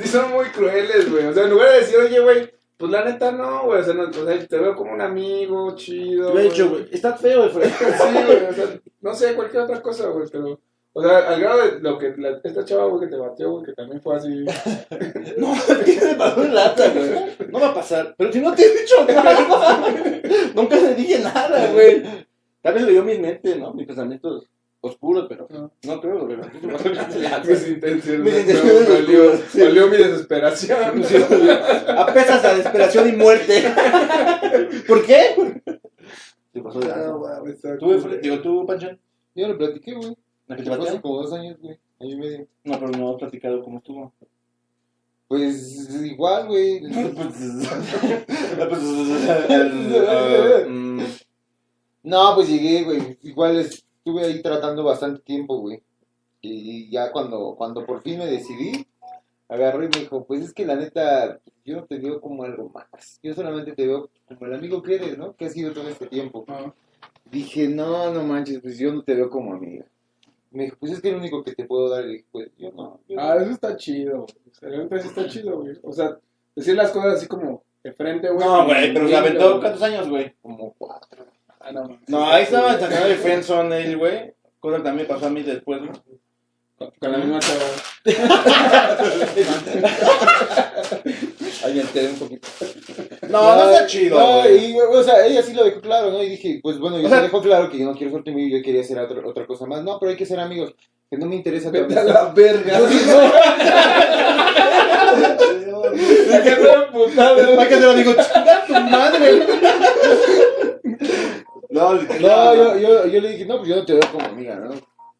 Sí, 0.00 0.08
son 0.08 0.32
muy 0.32 0.46
crueles, 0.46 1.10
güey. 1.10 1.26
O 1.26 1.34
sea, 1.34 1.44
en 1.44 1.50
lugar 1.50 1.72
de 1.72 1.78
decir, 1.80 1.96
oye, 1.98 2.20
güey, 2.20 2.50
pues 2.76 2.92
la 2.92 3.04
neta 3.04 3.32
no, 3.32 3.64
güey. 3.64 3.80
O 3.80 3.84
sea, 3.84 3.94
no, 3.94 4.04
o 4.08 4.12
sea, 4.12 4.46
te 4.46 4.58
veo 4.58 4.74
como 4.76 4.92
un 4.92 5.00
amigo 5.00 5.74
chido. 5.76 6.32
De 6.34 6.46
hecho, 6.46 6.68
güey, 6.70 6.88
está 6.92 7.14
feo, 7.16 7.44
Efraín. 7.46 7.70
Sí, 7.78 8.24
güey. 8.26 8.44
O 8.46 8.52
sea, 8.52 8.80
no 9.00 9.14
sé, 9.14 9.34
cualquier 9.34 9.62
otra 9.62 9.80
cosa, 9.82 10.08
güey. 10.08 10.26
Pero, 10.30 10.60
o 10.92 11.02
sea, 11.02 11.18
al 11.28 11.40
grado 11.40 11.58
de 11.58 11.80
lo 11.80 11.98
que 11.98 12.14
la- 12.16 12.40
esta 12.42 12.64
chava, 12.64 12.86
güey, 12.86 13.00
que 13.02 13.14
te 13.14 13.16
batió, 13.20 13.50
güey, 13.52 13.64
que 13.64 13.72
también 13.72 14.00
fue 14.00 14.16
así. 14.16 14.44
No, 15.36 15.52
tiene 15.84 16.14
pasó 16.14 16.42
en 16.44 16.54
lata, 16.54 16.88
güey. 16.90 17.50
No 17.50 17.60
va 17.60 17.68
a 17.68 17.74
pasar. 17.74 18.14
Pero 18.16 18.32
si 18.32 18.40
no 18.40 18.54
te 18.54 18.62
he 18.62 18.80
dicho 18.80 19.04
nada. 19.06 19.84
Nunca 20.54 20.76
le 20.76 20.94
dije 20.94 21.18
nada, 21.18 21.70
güey. 21.72 22.02
Tal 22.62 22.74
vez 22.74 22.82
leyó 22.84 23.02
mi 23.04 23.18
mente, 23.18 23.54
¿no? 23.56 23.72
Mis 23.74 23.86
pensamientos 23.86 24.48
oscuros, 24.80 25.26
pero 25.28 25.46
No. 25.50 25.72
no 25.82 26.00
creo, 26.00 26.26
güey. 26.26 26.36
Mis 27.46 27.68
intenciones. 27.68 28.62
Valió 29.54 29.88
mi 29.88 29.96
desesperación. 29.96 31.02
A 31.96 32.06
pesas 32.12 32.44
a 32.44 32.54
desesperación 32.54 33.08
y 33.08 33.12
muerte. 33.12 33.64
¿Por 34.86 35.04
qué? 35.04 35.60
¿Qué 36.52 36.60
pasó 36.62 36.80
de 36.80 36.90
Ah, 36.92 37.12
¿Tú? 37.78 38.00
Digo, 38.22 38.40
tú, 38.40 38.64
Panchan. 38.66 38.98
Yo 39.34 39.48
lo 39.48 39.58
platiqué, 39.58 39.94
güey. 39.94 40.16
¿La 40.46 40.56
que 40.56 40.62
te 40.62 40.70
hace 40.72 41.00
como 41.00 41.22
dos 41.22 41.32
años, 41.32 41.58
güey. 41.60 41.78
Año 42.00 42.10
y 42.14 42.16
medio. 42.16 42.46
No, 42.64 42.78
pero 42.78 42.90
no 42.92 43.10
has 43.10 43.16
platicado 43.18 43.62
cómo 43.64 43.78
estuvo. 43.78 44.12
Pues 45.28 45.88
igual, 46.04 46.46
güey. 46.46 46.80
Mm, 50.68 51.00
No, 52.04 52.34
pues 52.36 52.48
llegué, 52.48 52.84
güey. 52.84 53.18
Igual 53.22 53.68
estuve 54.06 54.24
ahí 54.24 54.40
tratando 54.40 54.84
bastante 54.84 55.20
tiempo, 55.20 55.58
güey. 55.58 55.82
Y 56.40 56.88
ya 56.90 57.10
cuando, 57.10 57.56
cuando 57.58 57.84
por 57.84 58.02
fin 58.02 58.20
me 58.20 58.26
decidí, 58.26 58.86
agarró 59.48 59.82
y 59.82 59.88
me 59.88 59.98
dijo, 59.98 60.24
pues 60.24 60.42
es 60.42 60.54
que 60.54 60.64
la 60.64 60.76
neta, 60.76 61.40
yo 61.64 61.78
no 61.78 61.84
te 61.86 61.98
veo 61.98 62.20
como 62.20 62.44
algo 62.44 62.70
más. 62.70 63.18
Yo 63.20 63.34
solamente 63.34 63.72
te 63.72 63.84
veo 63.84 64.08
como 64.28 64.46
el 64.46 64.54
amigo 64.54 64.80
que 64.80 64.94
eres, 64.94 65.18
¿no? 65.18 65.34
Que 65.34 65.46
has 65.46 65.54
sido 65.54 65.72
todo 65.72 65.88
este 65.88 66.06
tiempo. 66.06 66.44
Ah. 66.46 66.72
Dije, 67.32 67.66
no, 67.66 68.12
no 68.12 68.22
manches, 68.22 68.60
pues 68.60 68.78
yo 68.78 68.92
no 68.92 69.02
te 69.02 69.16
veo 69.16 69.28
como 69.28 69.54
amiga. 69.54 69.84
Me 70.52 70.64
dijo, 70.64 70.76
pues 70.78 70.92
es 70.92 71.00
que 71.00 71.08
el 71.08 71.16
único 71.16 71.42
que 71.42 71.56
te 71.56 71.64
puedo 71.64 71.88
dar. 71.88 72.04
Y 72.04 72.12
dije, 72.12 72.26
pues 72.30 72.50
yo 72.56 72.70
no. 72.70 73.00
yo 73.08 73.16
no. 73.16 73.22
Ah, 73.22 73.36
eso 73.40 73.50
está 73.50 73.76
chido, 73.76 74.18
güey. 74.18 74.36
O 74.52 74.54
sea, 74.54 74.68
la 74.68 74.78
neta 74.78 74.98
sí 75.00 75.08
está 75.08 75.26
chido, 75.26 75.60
güey. 75.62 75.76
O 75.82 75.92
sea, 75.92 76.16
decir 76.54 76.76
las 76.76 76.92
cosas 76.92 77.14
así 77.14 77.26
como 77.26 77.64
de 77.82 77.92
frente, 77.92 78.30
güey. 78.30 78.46
No, 78.46 78.66
güey, 78.66 78.94
pero 78.94 79.08
se 79.08 79.16
aventó 79.16 79.58
cuántos 79.58 79.82
años, 79.82 80.08
güey. 80.08 80.32
Como 80.40 80.72
cuatro. 80.78 81.26
Ah, 81.68 81.72
no. 81.72 81.98
No, 82.06 82.30
ahí 82.30 82.44
estaba 82.44 82.74
en 82.74 82.80
San 82.80 82.90
de 82.90 83.16
Friendzone 83.16 83.76
él, 83.84 83.96
güey. 83.96 84.32
Cosa 84.60 84.76
que 84.78 84.82
también 84.84 85.08
pasó 85.08 85.26
a 85.26 85.30
mí 85.30 85.42
después, 85.42 85.80
¿no? 85.82 85.90
Con, 86.78 86.90
con 87.00 87.12
la 87.12 87.18
misma 87.18 87.38
chava. 87.40 87.64
Ahí 91.64 91.74
me 91.74 91.80
enteré 91.80 92.08
un 92.08 92.18
poquito. 92.18 92.46
No, 93.28 93.56
no 93.56 93.70
está 93.70 93.86
chido, 93.86 94.18
No, 94.18 94.42
güey. 94.42 94.72
y, 94.72 94.76
o 94.78 95.02
sea, 95.02 95.26
ella 95.26 95.42
sí 95.42 95.52
lo 95.54 95.64
dejó 95.64 95.80
claro, 95.80 96.10
¿no? 96.12 96.22
Y 96.22 96.28
dije, 96.30 96.60
pues 96.62 96.78
bueno, 96.78 96.98
yo 97.00 97.06
O 97.06 97.10
sea- 97.10 97.28
claro 97.30 97.70
que 97.70 97.78
yo 97.78 97.86
no 97.86 97.94
quiero 97.96 98.12
ser 98.12 98.22
tu 98.22 98.30
amigo, 98.30 98.56
yo 98.56 98.62
quería 98.62 98.82
hacer 98.82 98.98
otra, 98.98 99.26
otra 99.26 99.46
cosa 99.46 99.66
más. 99.66 99.82
No, 99.82 99.98
pero 99.98 100.10
hay 100.10 100.16
que 100.16 100.26
ser 100.26 100.38
amigos. 100.38 100.74
Que 101.10 101.16
no 101.16 101.26
me 101.26 101.36
interesa 101.36 101.70
tu 101.72 101.78
Vete 101.78 101.94
a 101.96 102.00
amistad. 102.02 102.24
la 102.26 102.32
verga. 102.32 102.78
Yo 102.78 102.86
dije, 102.86 103.10
¿A 106.32 106.42
qué 107.68 107.76
te 107.76 107.80
lo 107.80 107.94
digo, 107.94 108.12
chinga 108.14 108.64
tu 108.66 108.74
madre. 108.74 109.46
No, 111.76 111.92
No, 111.94 112.54
yo, 112.54 112.78
yo, 112.78 113.06
yo 113.06 113.20
le 113.20 113.30
dije, 113.32 113.44
no, 113.44 113.58
pues 113.58 113.68
yo 113.68 113.76
no 113.76 113.84
te 113.84 113.92
veo 113.92 114.02
como 114.10 114.24
amiga, 114.24 114.56
¿no? 114.56 114.74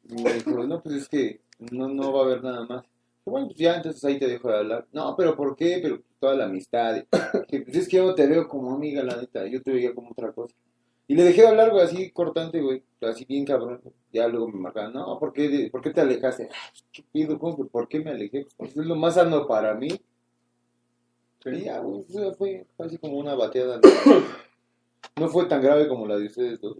Y 0.08 0.22
me 0.22 0.32
dijo, 0.32 0.64
no, 0.64 0.82
pues 0.82 0.94
es 0.94 1.08
que 1.08 1.40
no, 1.70 1.88
no 1.88 2.12
va 2.14 2.20
a 2.20 2.24
haber 2.24 2.42
nada 2.42 2.64
más. 2.64 2.84
Bueno, 3.26 3.48
pues 3.48 3.58
ya, 3.58 3.76
entonces 3.76 4.02
ahí 4.04 4.18
te 4.18 4.26
dejo 4.26 4.48
de 4.48 4.56
hablar. 4.56 4.86
No, 4.92 5.14
pero 5.16 5.36
¿por 5.36 5.54
qué? 5.54 5.80
Pero 5.82 6.00
toda 6.18 6.34
la 6.34 6.44
amistad. 6.46 7.04
Que, 7.48 7.60
pues 7.60 7.76
es 7.76 7.88
que 7.88 7.98
yo 7.98 8.06
no 8.06 8.14
te 8.14 8.26
veo 8.26 8.48
como 8.48 8.74
amiga, 8.74 9.02
la 9.02 9.16
neta. 9.16 9.46
Yo 9.46 9.62
te 9.62 9.72
veía 9.72 9.94
como 9.94 10.12
otra 10.12 10.32
cosa. 10.32 10.54
Y 11.08 11.14
le 11.14 11.24
dejé 11.24 11.42
de 11.42 11.48
hablar, 11.48 11.70
güey, 11.70 11.84
así 11.84 12.10
cortante, 12.10 12.60
güey. 12.62 12.82
Así 13.02 13.26
bien 13.26 13.44
cabrón. 13.44 13.82
Ya 14.12 14.26
luego 14.26 14.48
me 14.48 14.58
marcaban, 14.58 14.94
no, 14.94 15.18
¿por 15.18 15.32
qué, 15.34 15.68
¿por 15.70 15.82
qué 15.82 15.90
te 15.90 16.00
alejaste? 16.00 16.48
Ah, 16.50 16.70
pues, 16.70 16.84
¿Qué 16.90 17.04
pido? 17.12 17.38
¿Cómo 17.38 17.56
que 17.56 17.64
¿Por 17.64 17.88
qué 17.88 18.00
me 18.00 18.12
alejé? 18.12 18.46
Pues 18.56 18.70
es 18.70 18.86
lo 18.86 18.96
más 18.96 19.14
sano 19.14 19.46
para 19.46 19.74
mí. 19.74 19.88
Y 21.44 21.60
ya, 21.60 21.80
güey, 21.80 22.04
fue, 22.38 22.66
fue 22.76 22.86
así 22.86 22.96
como 22.96 23.18
una 23.18 23.34
bateada. 23.34 23.78
No 23.78 24.46
fue 25.28 25.46
tan 25.46 25.62
grave 25.62 25.88
como 25.88 26.06
la 26.06 26.16
de 26.16 26.26
ustedes 26.26 26.60
dos. 26.60 26.76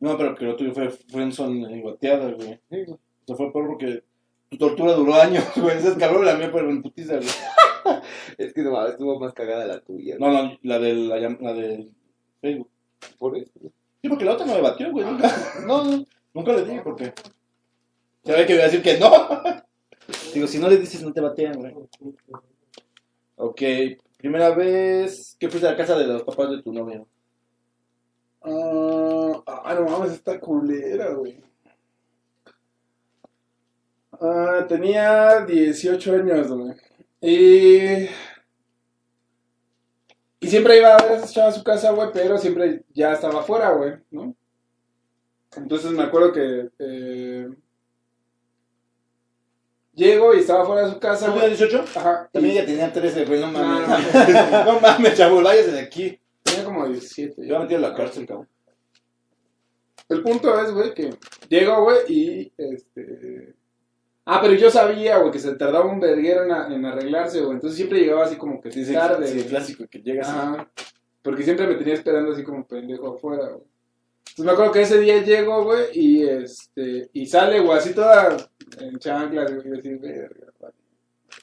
No, 0.00 0.16
pero 0.16 0.34
que 0.34 0.44
lo 0.44 0.56
tuyo 0.56 0.72
fue 0.72 0.90
Friendzone 0.90 1.76
y 1.78 1.82
bateada, 1.82 2.30
güey. 2.32 2.58
Sí, 2.70 2.84
güey. 2.84 2.90
O 2.90 2.98
sea, 3.26 3.36
fue 3.36 3.52
peor 3.52 3.68
porque 3.68 4.02
tu 4.50 4.58
tortura 4.58 4.92
duró 4.94 5.14
años, 5.14 5.44
güey. 5.56 5.76
Ese 5.78 5.88
es 5.88 5.94
cabrón, 5.96 6.24
la 6.24 6.34
mía 6.36 6.50
fue 6.50 6.60
en 6.60 6.82
putiza, 6.82 7.16
güey. 7.16 7.28
Es 8.38 8.52
que 8.52 8.62
no, 8.62 8.86
estuvo 8.86 9.18
más 9.18 9.32
cagada 9.32 9.66
la 9.66 9.80
tuya. 9.80 10.16
No, 10.18 10.30
no, 10.32 10.58
la 10.62 10.78
de 10.78 10.94
la, 10.94 11.16
la 11.18 11.52
de 11.52 11.88
Facebook. 12.40 12.68
Por 13.18 13.36
eso. 13.36 13.50
Sí, 14.00 14.08
porque 14.08 14.24
la 14.24 14.32
otra 14.32 14.46
no 14.46 14.54
me 14.54 14.60
batió, 14.60 14.90
güey. 14.90 15.04
Nunca, 15.04 15.30
No, 15.66 15.84
no. 15.84 16.04
nunca 16.34 16.52
le 16.52 16.64
dije 16.64 16.80
porque. 16.82 17.12
Sabía 18.24 18.46
que 18.46 18.54
iba 18.54 18.62
a 18.62 18.66
decir 18.66 18.82
que 18.82 18.98
no. 18.98 19.10
Digo, 20.34 20.46
si 20.46 20.58
no 20.58 20.68
le 20.68 20.76
dices, 20.78 21.02
no 21.02 21.12
te 21.12 21.20
batean, 21.20 21.54
güey. 21.58 21.74
Ok, 23.36 23.62
primera 24.22 24.50
vez 24.54 25.36
que 25.38 25.48
fuiste 25.50 25.66
a 25.66 25.72
la 25.72 25.76
casa 25.76 25.98
de 25.98 26.06
los 26.06 26.22
papás 26.22 26.50
de 26.50 26.62
tu 26.62 26.72
novia. 26.72 27.04
Ah, 28.42 29.42
ah, 29.46 29.74
no 29.74 29.82
mames, 29.88 30.12
esta 30.12 30.38
culera, 30.40 31.12
güey. 31.14 31.42
Ah, 34.12 34.64
tenía 34.68 35.44
18 35.44 36.14
años, 36.14 36.48
güey. 36.52 36.74
Y. 37.20 38.08
Y 40.40 40.48
siempre 40.48 40.78
iba 40.78 40.94
a 40.96 41.02
ver 41.02 41.20
a 41.22 41.52
su 41.52 41.62
casa, 41.64 41.92
güey, 41.92 42.10
pero 42.12 42.38
siempre 42.38 42.84
ya 42.94 43.12
estaba 43.12 43.40
afuera, 43.40 43.70
güey, 43.72 43.94
¿no? 44.10 44.34
Entonces 45.56 45.92
me 45.92 46.02
acuerdo 46.04 46.32
que. 46.32 46.70
eh, 46.78 47.48
llego 49.94 50.34
y 50.34 50.38
estaba 50.40 50.64
fuera 50.64 50.86
de 50.86 50.92
su 50.92 50.98
casa, 51.00 51.26
¿Tú 51.26 51.32
güey. 51.32 51.42
tenías 51.42 51.58
18? 51.60 51.84
Ajá. 51.98 52.28
También 52.32 52.54
y 52.54 52.58
ella 52.58 52.66
tenía 52.66 52.92
13, 52.92 53.24
güey, 53.24 53.40
no 53.40 53.48
mames. 53.50 53.88
No, 54.14 54.64
No 54.74 54.80
mames, 54.80 55.16
chavo, 55.16 55.42
váyase 55.42 55.72
de 55.72 55.80
aquí. 55.80 56.18
tenía 56.42 56.64
como 56.64 56.86
17. 56.88 57.46
Yo 57.46 57.54
me 57.54 57.60
metí 57.64 57.74
a 57.74 57.78
la 57.78 57.94
cárcel, 57.94 58.26
cabrón. 58.26 58.48
El 60.08 60.22
punto 60.22 60.60
es, 60.60 60.70
güey, 60.72 60.92
que 60.94 61.10
llego, 61.48 61.82
güey, 61.84 61.98
y 62.08 62.52
este. 62.58 63.54
Ah, 64.24 64.40
pero 64.42 64.54
yo 64.54 64.70
sabía, 64.70 65.18
güey, 65.18 65.32
que 65.32 65.38
se 65.38 65.54
tardaba 65.56 65.86
un 65.86 65.98
verguero 65.98 66.44
en, 66.44 66.52
a- 66.52 66.72
en 66.72 66.84
arreglarse, 66.84 67.40
güey. 67.40 67.54
Entonces 67.54 67.76
siempre 67.76 68.00
llegaba 68.00 68.24
así 68.24 68.36
como 68.36 68.60
que 68.60 68.70
Sí, 68.70 68.84
sí, 68.84 68.92
tarde. 68.92 69.26
sí, 69.26 69.38
el 69.40 69.46
clásico 69.46 69.84
que 69.90 70.00
llegas. 70.00 70.28
Ajá. 70.28 70.70
Porque 71.22 71.42
siempre 71.42 71.66
me 71.66 71.74
tenía 71.76 71.94
esperando 71.94 72.32
así 72.32 72.42
como 72.44 72.66
pendejo 72.66 73.14
afuera, 73.16 73.48
güey. 73.48 73.66
Entonces 74.30 74.44
me 74.44 74.52
acuerdo 74.52 74.72
que 74.72 74.82
ese 74.82 74.98
día 74.98 75.22
llego, 75.22 75.64
güey, 75.64 75.86
y 75.92 76.22
este. 76.24 77.10
Y 77.12 77.26
sale, 77.26 77.60
güey, 77.60 77.78
así 77.78 77.92
toda 77.92 78.36
en 78.80 78.98
chanclas, 78.98 79.54
güey, 79.54 79.66
y 79.66 79.70
decir, 79.70 79.98
verga. 79.98 80.72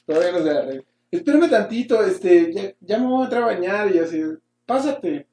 Todavía 0.04 0.32
no 0.32 0.42
se 0.42 0.50
arregla. 0.50 0.82
Espérame 1.10 1.50
tantito, 1.50 2.02
este, 2.04 2.52
ya, 2.52 2.72
ya 2.80 2.98
me 2.98 3.06
voy 3.06 3.22
a 3.22 3.24
entrar 3.24 3.42
a 3.42 3.46
bañar, 3.46 3.94
y 3.94 3.98
así, 3.98 4.22
pásate. 4.66 5.26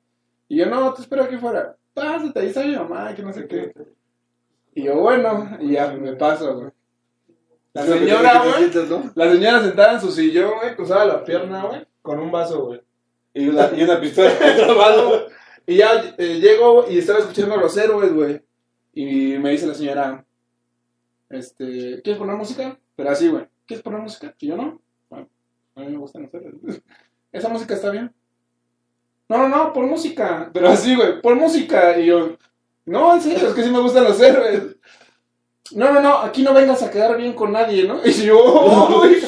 Y 0.47 0.57
yo, 0.57 0.65
no, 0.67 0.93
te 0.93 1.01
espero 1.01 1.23
aquí 1.23 1.35
afuera. 1.35 1.75
Pásate, 1.93 2.39
ahí 2.39 2.47
está 2.47 2.63
mi 2.63 2.75
mamá, 2.75 3.13
que 3.15 3.23
no 3.23 3.33
sé 3.33 3.47
qué. 3.47 3.73
Y 4.75 4.83
yo, 4.83 4.99
bueno, 4.99 5.57
y 5.59 5.71
ya 5.71 5.91
me 5.93 6.13
paso, 6.13 6.55
güey. 6.55 6.71
La 7.73 7.83
señora, 7.83 8.43
güey, 8.43 8.71
la 9.15 9.31
señora 9.31 9.61
sentada 9.61 9.93
en 9.93 10.01
su 10.01 10.11
sillón, 10.11 10.53
güey, 10.59 10.75
cruzaba 10.75 11.05
la 11.05 11.23
pierna, 11.23 11.65
güey, 11.65 11.85
con 12.01 12.19
un 12.19 12.31
vaso, 12.31 12.65
güey. 12.65 12.81
Y 13.33 13.49
una, 13.49 13.69
y 13.75 13.83
una 13.83 13.99
pistola 13.99 14.31
grabado. 14.57 15.27
Y 15.67 15.75
ya 15.75 16.15
eh, 16.17 16.39
llego 16.39 16.89
y 16.89 16.97
estaba 16.97 17.19
escuchando 17.19 17.55
a 17.55 17.57
los 17.57 17.75
héroes, 17.77 18.13
güey. 18.13 18.41
Y 18.93 19.37
me 19.37 19.51
dice 19.51 19.67
la 19.67 19.73
señora, 19.73 20.25
este, 21.29 22.01
¿quieres 22.01 22.17
poner 22.17 22.37
música? 22.37 22.79
Pero 22.95 23.09
así, 23.09 23.27
güey, 23.27 23.45
¿quieres 23.65 23.83
poner 23.83 23.99
música? 23.99 24.33
Y 24.39 24.47
yo 24.47 24.55
no. 24.55 24.81
Bueno, 25.09 25.27
a 25.75 25.81
mí 25.81 25.87
me 25.87 25.97
gustan 25.97 26.23
los 26.23 26.33
héroes. 26.33 26.55
¿Esa 27.33 27.49
música 27.49 27.73
está 27.73 27.91
bien? 27.91 28.13
No, 29.27 29.37
no, 29.37 29.49
no, 29.49 29.73
pon 29.73 29.89
música. 29.89 30.49
Pero 30.53 30.69
así, 30.69 30.95
güey, 30.95 31.21
pon 31.21 31.37
música. 31.37 31.99
Y 31.99 32.05
yo, 32.05 32.37
no, 32.85 33.13
en 33.15 33.21
serio, 33.21 33.49
es 33.49 33.53
que 33.53 33.63
sí 33.63 33.69
me 33.69 33.81
gustan 33.81 34.05
los 34.05 34.21
héroes. 34.21 34.77
No, 35.75 35.91
no, 35.91 36.01
no, 36.01 36.19
aquí 36.19 36.43
no 36.43 36.53
vengas 36.53 36.81
a 36.81 36.89
quedar 36.89 37.17
bien 37.17 37.33
con 37.33 37.51
nadie, 37.51 37.83
¿no? 37.85 37.99
Y 38.05 38.13
yo, 38.13 39.01
"Ay". 39.03 39.21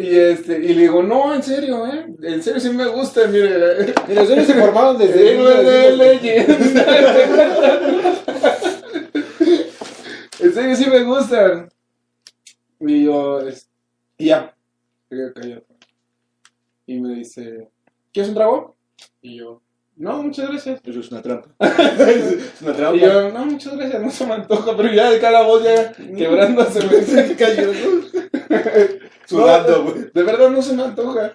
Y 0.00 0.16
este, 0.16 0.60
y 0.60 0.74
le 0.74 0.82
digo, 0.82 1.02
no, 1.02 1.34
en 1.34 1.42
serio, 1.42 1.84
eh. 1.88 2.06
En 2.22 2.40
serio 2.40 2.60
sí 2.60 2.70
me 2.70 2.86
gusta, 2.86 3.26
mire. 3.26 3.92
Mira, 4.06 4.22
los 4.22 4.30
héroes 4.30 4.46
se 4.46 4.54
formaron 4.54 4.96
desde. 4.96 5.32
Héroes 5.34 5.66
de 5.66 5.96
leyenda. 5.96 6.86
en 10.40 10.54
serio 10.54 10.76
sí 10.76 10.86
me 10.88 11.02
gustan. 11.02 11.68
Y 12.80 13.04
yo, 13.06 13.40
es- 13.40 13.68
y 14.16 14.26
ya. 14.26 14.54
Y 16.86 17.00
me 17.00 17.14
dice, 17.16 17.68
¿quieres 18.12 18.28
un 18.28 18.36
trago? 18.36 18.76
Y 19.20 19.38
yo, 19.38 19.60
no, 19.98 20.22
muchas 20.22 20.48
gracias. 20.48 20.80
Eso 20.84 21.00
es 21.00 21.10
una 21.10 21.22
trampa. 21.22 21.48
es 21.60 22.62
una 22.62 22.72
trampa. 22.72 22.96
Y 22.96 23.00
yo, 23.00 23.30
no, 23.32 23.46
muchas 23.46 23.76
gracias, 23.76 24.00
no 24.00 24.10
se 24.10 24.26
me 24.26 24.34
antoja, 24.34 24.76
pero 24.76 24.92
ya 24.92 25.10
de 25.10 25.18
cada 25.18 25.42
voz 25.42 25.64
ya 25.64 25.92
quebrándose, 25.92 26.80
güey. 26.88 27.04
Sudando, 29.26 29.78
No, 29.78 29.90
güey. 29.90 30.10
De 30.14 30.22
verdad 30.22 30.50
no 30.50 30.62
se 30.62 30.74
me 30.74 30.84
antoja. 30.84 31.34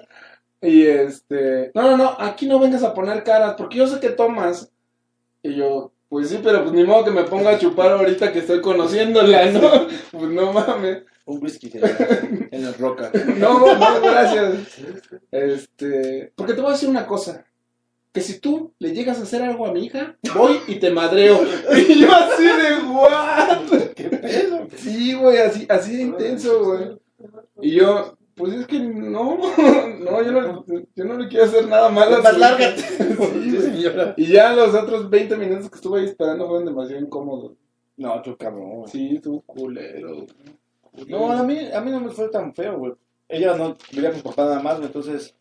Y 0.62 0.84
este, 0.84 1.72
no, 1.76 1.82
no, 1.82 1.98
no, 1.98 2.16
aquí 2.18 2.48
no 2.48 2.58
vengas 2.58 2.84
a 2.84 2.94
poner 2.94 3.24
caras, 3.24 3.56
porque 3.58 3.78
yo 3.78 3.86
sé 3.86 4.00
que 4.00 4.10
tomas. 4.10 4.72
Y 5.42 5.56
yo, 5.56 5.92
pues 6.08 6.30
sí, 6.30 6.40
pero 6.42 6.64
pues 6.64 6.74
ni 6.74 6.86
modo 6.86 7.04
que 7.04 7.12
me 7.12 7.24
ponga 7.24 7.52
a 7.52 7.60
chupar 7.60 7.92
ahorita 7.92 8.32
que 8.32 8.40
estoy 8.40 8.62
conociéndola, 8.62 9.46
¿no? 9.48 9.88
Pues 10.12 10.32
no 10.32 10.54
mames. 10.54 11.04
Un 11.26 11.42
whisky 11.42 11.72
en 12.52 12.66
las 12.66 12.78
rocas. 12.78 13.12
No, 13.38 13.60
no, 13.60 14.02
gracias. 14.02 14.78
Este, 15.32 16.34
porque 16.36 16.54
te 16.54 16.62
voy 16.62 16.70
a 16.70 16.74
decir 16.74 16.90
una 16.90 17.08
cosa. 17.08 17.46
Que 18.14 18.22
si 18.22 18.40
tú 18.40 18.74
le 18.78 18.94
llegas 18.94 19.20
a 19.20 19.24
hacer 19.24 19.42
algo 19.42 19.66
a 19.66 19.74
mi 19.74 19.86
hija, 19.86 20.18
voy 20.36 20.60
y 20.68 20.76
te 20.76 20.92
madreo. 20.92 21.42
Y 21.76 22.00
yo 22.00 22.12
así 22.14 22.44
de 22.44 22.88
what? 22.92 23.92
¿Qué 23.96 24.04
pedo? 24.10 24.68
Sí, 24.78 25.14
güey, 25.16 25.40
así, 25.40 25.66
así 25.68 25.98
de 25.98 26.04
intenso, 26.04 26.64
güey. 26.64 26.98
Y 27.60 27.72
yo, 27.72 28.16
pues 28.36 28.54
es 28.54 28.68
que 28.68 28.80
no, 28.80 29.38
no, 30.00 30.24
yo 30.24 30.32
no, 30.32 30.66
yo 30.96 31.06
no 31.06 31.18
le 31.18 31.28
quiero 31.28 31.46
hacer 31.46 31.68
nada 31.68 31.90
malo. 31.90 32.18
a 32.18 32.22
Más 32.22 32.38
lárgate. 32.38 32.82
Sí, 32.82 33.58
señora. 33.58 34.14
Y 34.16 34.28
ya 34.28 34.54
los 34.54 34.76
otros 34.76 35.10
20 35.10 35.36
minutos 35.38 35.70
que 35.70 35.76
estuve 35.76 36.02
ahí 36.02 36.06
esperando 36.06 36.48
fueron 36.48 36.66
demasiado 36.66 37.02
incómodos. 37.02 37.54
No, 37.98 38.22
tú 38.22 38.38
cabrón. 38.38 38.82
güey. 38.82 38.92
Sí, 38.92 39.20
tú 39.24 39.42
culero. 39.46 40.28
No, 41.08 41.32
a 41.32 41.44
mí, 41.44 41.58
a 41.74 41.82
mí 41.82 41.90
no 41.92 42.00
me 42.00 42.10
fue 42.12 42.30
tan 42.30 42.54
feo, 42.54 42.78
güey. 42.78 42.94
Ella 43.28 43.56
no 43.58 43.76
vivía 43.92 44.12
con 44.12 44.22
papá 44.22 44.44
nada 44.44 44.62
más, 44.62 44.76
güey, 44.76 44.88
entonces... 44.88 45.36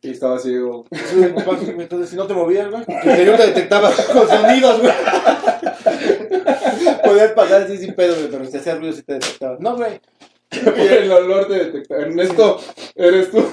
Y 0.00 0.10
estaba 0.10 0.38
ciego. 0.38 0.84
Sí, 0.92 1.16
mi 1.16 1.28
papá, 1.28 1.58
entonces 1.60 2.10
si 2.10 2.16
no 2.16 2.26
te 2.26 2.34
movías, 2.34 2.70
güey, 2.70 2.84
señor 2.84 3.36
te 3.36 3.46
detectaba 3.48 3.90
con 4.12 4.28
sonidos, 4.28 4.80
güey. 4.80 4.92
Podías 7.04 7.32
pasar 7.32 7.62
así 7.62 7.78
sin 7.78 7.94
pedo, 7.94 8.14
güey, 8.14 8.28
pero 8.30 8.44
si 8.44 8.56
hacía 8.56 8.76
ruido 8.76 8.92
sí 8.92 9.02
te 9.02 9.14
detectaba. 9.14 9.56
No, 9.58 9.76
güey. 9.76 10.00
Por 10.50 10.78
el 10.78 11.10
olor 11.10 11.48
de 11.48 11.64
detectar. 11.64 12.00
Ernesto, 12.00 12.60
eres 12.94 13.30
tú. 13.30 13.38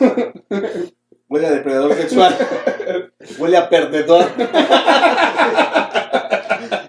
Huele 1.30 1.48
a 1.48 1.52
depredador 1.52 1.96
sexual. 1.96 2.38
Huele 3.40 3.58
a 3.58 3.68
perdedor. 3.68 4.26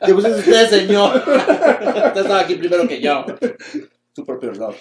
¿Qué 0.05 0.13
pues 0.13 0.25
es 0.27 0.39
usted, 0.39 0.69
señor? 0.69 1.17
Usted 1.17 2.17
estaba 2.17 2.41
aquí 2.41 2.57
primero 2.57 2.87
que 2.87 3.01
yo. 3.01 3.25
Su 4.15 4.27
propio 4.27 4.51
olor. 4.51 4.75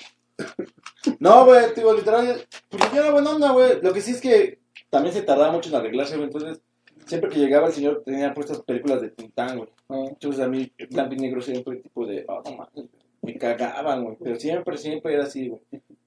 No, 1.19 1.45
güey, 1.45 1.65
digo, 1.75 1.93
literal, 1.93 2.45
pues 2.69 2.83
yo 2.93 3.01
era 3.01 3.11
buena 3.11 3.31
onda, 3.31 3.51
güey. 3.51 3.81
Lo 3.81 3.93
que 3.93 4.01
sí 4.01 4.11
es 4.11 4.21
que 4.21 4.59
también 4.95 5.13
se 5.13 5.23
tardaba 5.23 5.51
mucho 5.51 5.67
en 5.67 5.75
arreglarse, 5.75 6.15
güey. 6.15 6.27
Entonces, 6.27 6.61
siempre 7.05 7.29
que 7.29 7.39
llegaba 7.39 7.67
el 7.67 7.73
señor 7.73 8.01
tenía 8.05 8.33
puestas 8.33 8.61
películas 8.61 9.01
de 9.01 9.09
Tintán, 9.09 9.57
güey. 9.57 9.69
Ah, 9.89 10.05
Entonces 10.07 10.41
a 10.41 10.47
mí, 10.47 10.71
blanco 10.89 11.15
y 11.15 11.17
negro 11.17 11.41
siempre 11.41 11.75
tipo 11.81 12.05
de, 12.05 12.23
oh, 12.29 12.41
no 12.45 12.55
mames, 12.55 12.89
me 13.21 13.37
cagaban, 13.37 14.05
güey. 14.05 14.15
Pero 14.23 14.39
siempre, 14.39 14.77
siempre 14.77 15.15
era 15.15 15.23
así, 15.23 15.49
güey. 15.49 15.61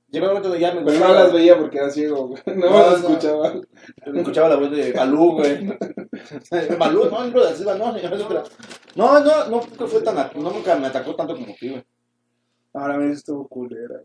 Llegó 0.09 0.25
un 0.25 0.31
momento 0.31 0.49
de 0.49 0.59
ya 0.61 0.73
me 0.73 0.81
Pero 0.81 1.01
no 1.01 1.13
las 1.13 1.35
veía 1.35 1.59
porque 1.59 1.77
era 1.77 1.91
ciego, 1.91 2.29
güey. 2.29 2.43
No, 2.47 2.55
No, 2.71 2.79
las 2.79 3.03
no. 3.03 3.09
escuchaba. 3.11 3.61
Escuchaba 4.07 4.49
la 4.49 4.57
voz 4.57 4.71
de 4.71 4.93
Balú, 4.93 5.33
güey. 5.33 5.67
Balú, 6.79 7.11
no, 7.11 7.27
no, 7.27 7.45
de 7.45 7.55
Silva, 7.55 7.75
no. 7.75 7.93
No, 7.93 9.21
no, 9.21 9.21
no, 9.21 9.51
nunca 9.51 9.87
fue 9.87 10.01
tan, 10.01 10.15
no, 10.17 10.51
nunca 10.51 10.77
me 10.77 10.87
atacó 10.87 11.15
tanto 11.15 11.35
como 11.35 11.55
ti, 11.61 11.69
güey. 11.69 11.85
Ahora 12.73 12.97
me 12.97 13.13
estuvo 13.13 13.47
culera. 13.47 14.01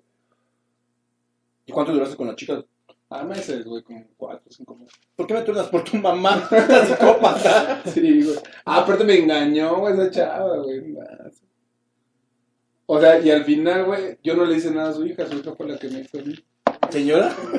¿Y 1.66 1.72
cuánto 1.72 1.94
duraste 1.94 2.18
con 2.18 2.28
las 2.28 2.36
chicas? 2.36 2.66
Ah, 3.16 3.24
meses, 3.24 3.64
güey, 3.64 3.84
como 3.84 4.04
cuatro, 4.18 4.52
cinco 4.52 4.76
meses. 4.76 5.00
¿Por 5.16 5.28
qué 5.28 5.36
me 5.36 5.42
turnas 5.42 5.68
por 5.68 5.84
tu 5.84 5.98
mamá? 5.98 6.48
La 6.52 6.84
psicópata. 6.84 7.84
Sí, 7.86 8.24
güey. 8.24 8.38
Ah, 8.66 8.80
aparte 8.80 9.04
me 9.04 9.20
engañó, 9.20 9.78
güey, 9.78 9.94
esa 9.94 10.10
chava, 10.10 10.58
güey. 10.58 10.96
O 12.88 13.00
sea, 13.00 13.20
y 13.20 13.30
al 13.30 13.46
final, 13.46 13.86
güey, 13.86 14.18
yo 14.24 14.36
no 14.36 14.46
le 14.46 14.56
hice 14.56 14.72
nada 14.72 14.90
a 14.90 14.94
su 14.94 15.06
hija, 15.06 15.28
su 15.28 15.38
hija 15.38 15.54
fue 15.56 15.68
la 15.68 15.78
que 15.78 15.90
me 15.90 16.00
hizo 16.00 16.18
a 16.18 16.24
mí. 16.24 16.34
Señora, 16.90 17.36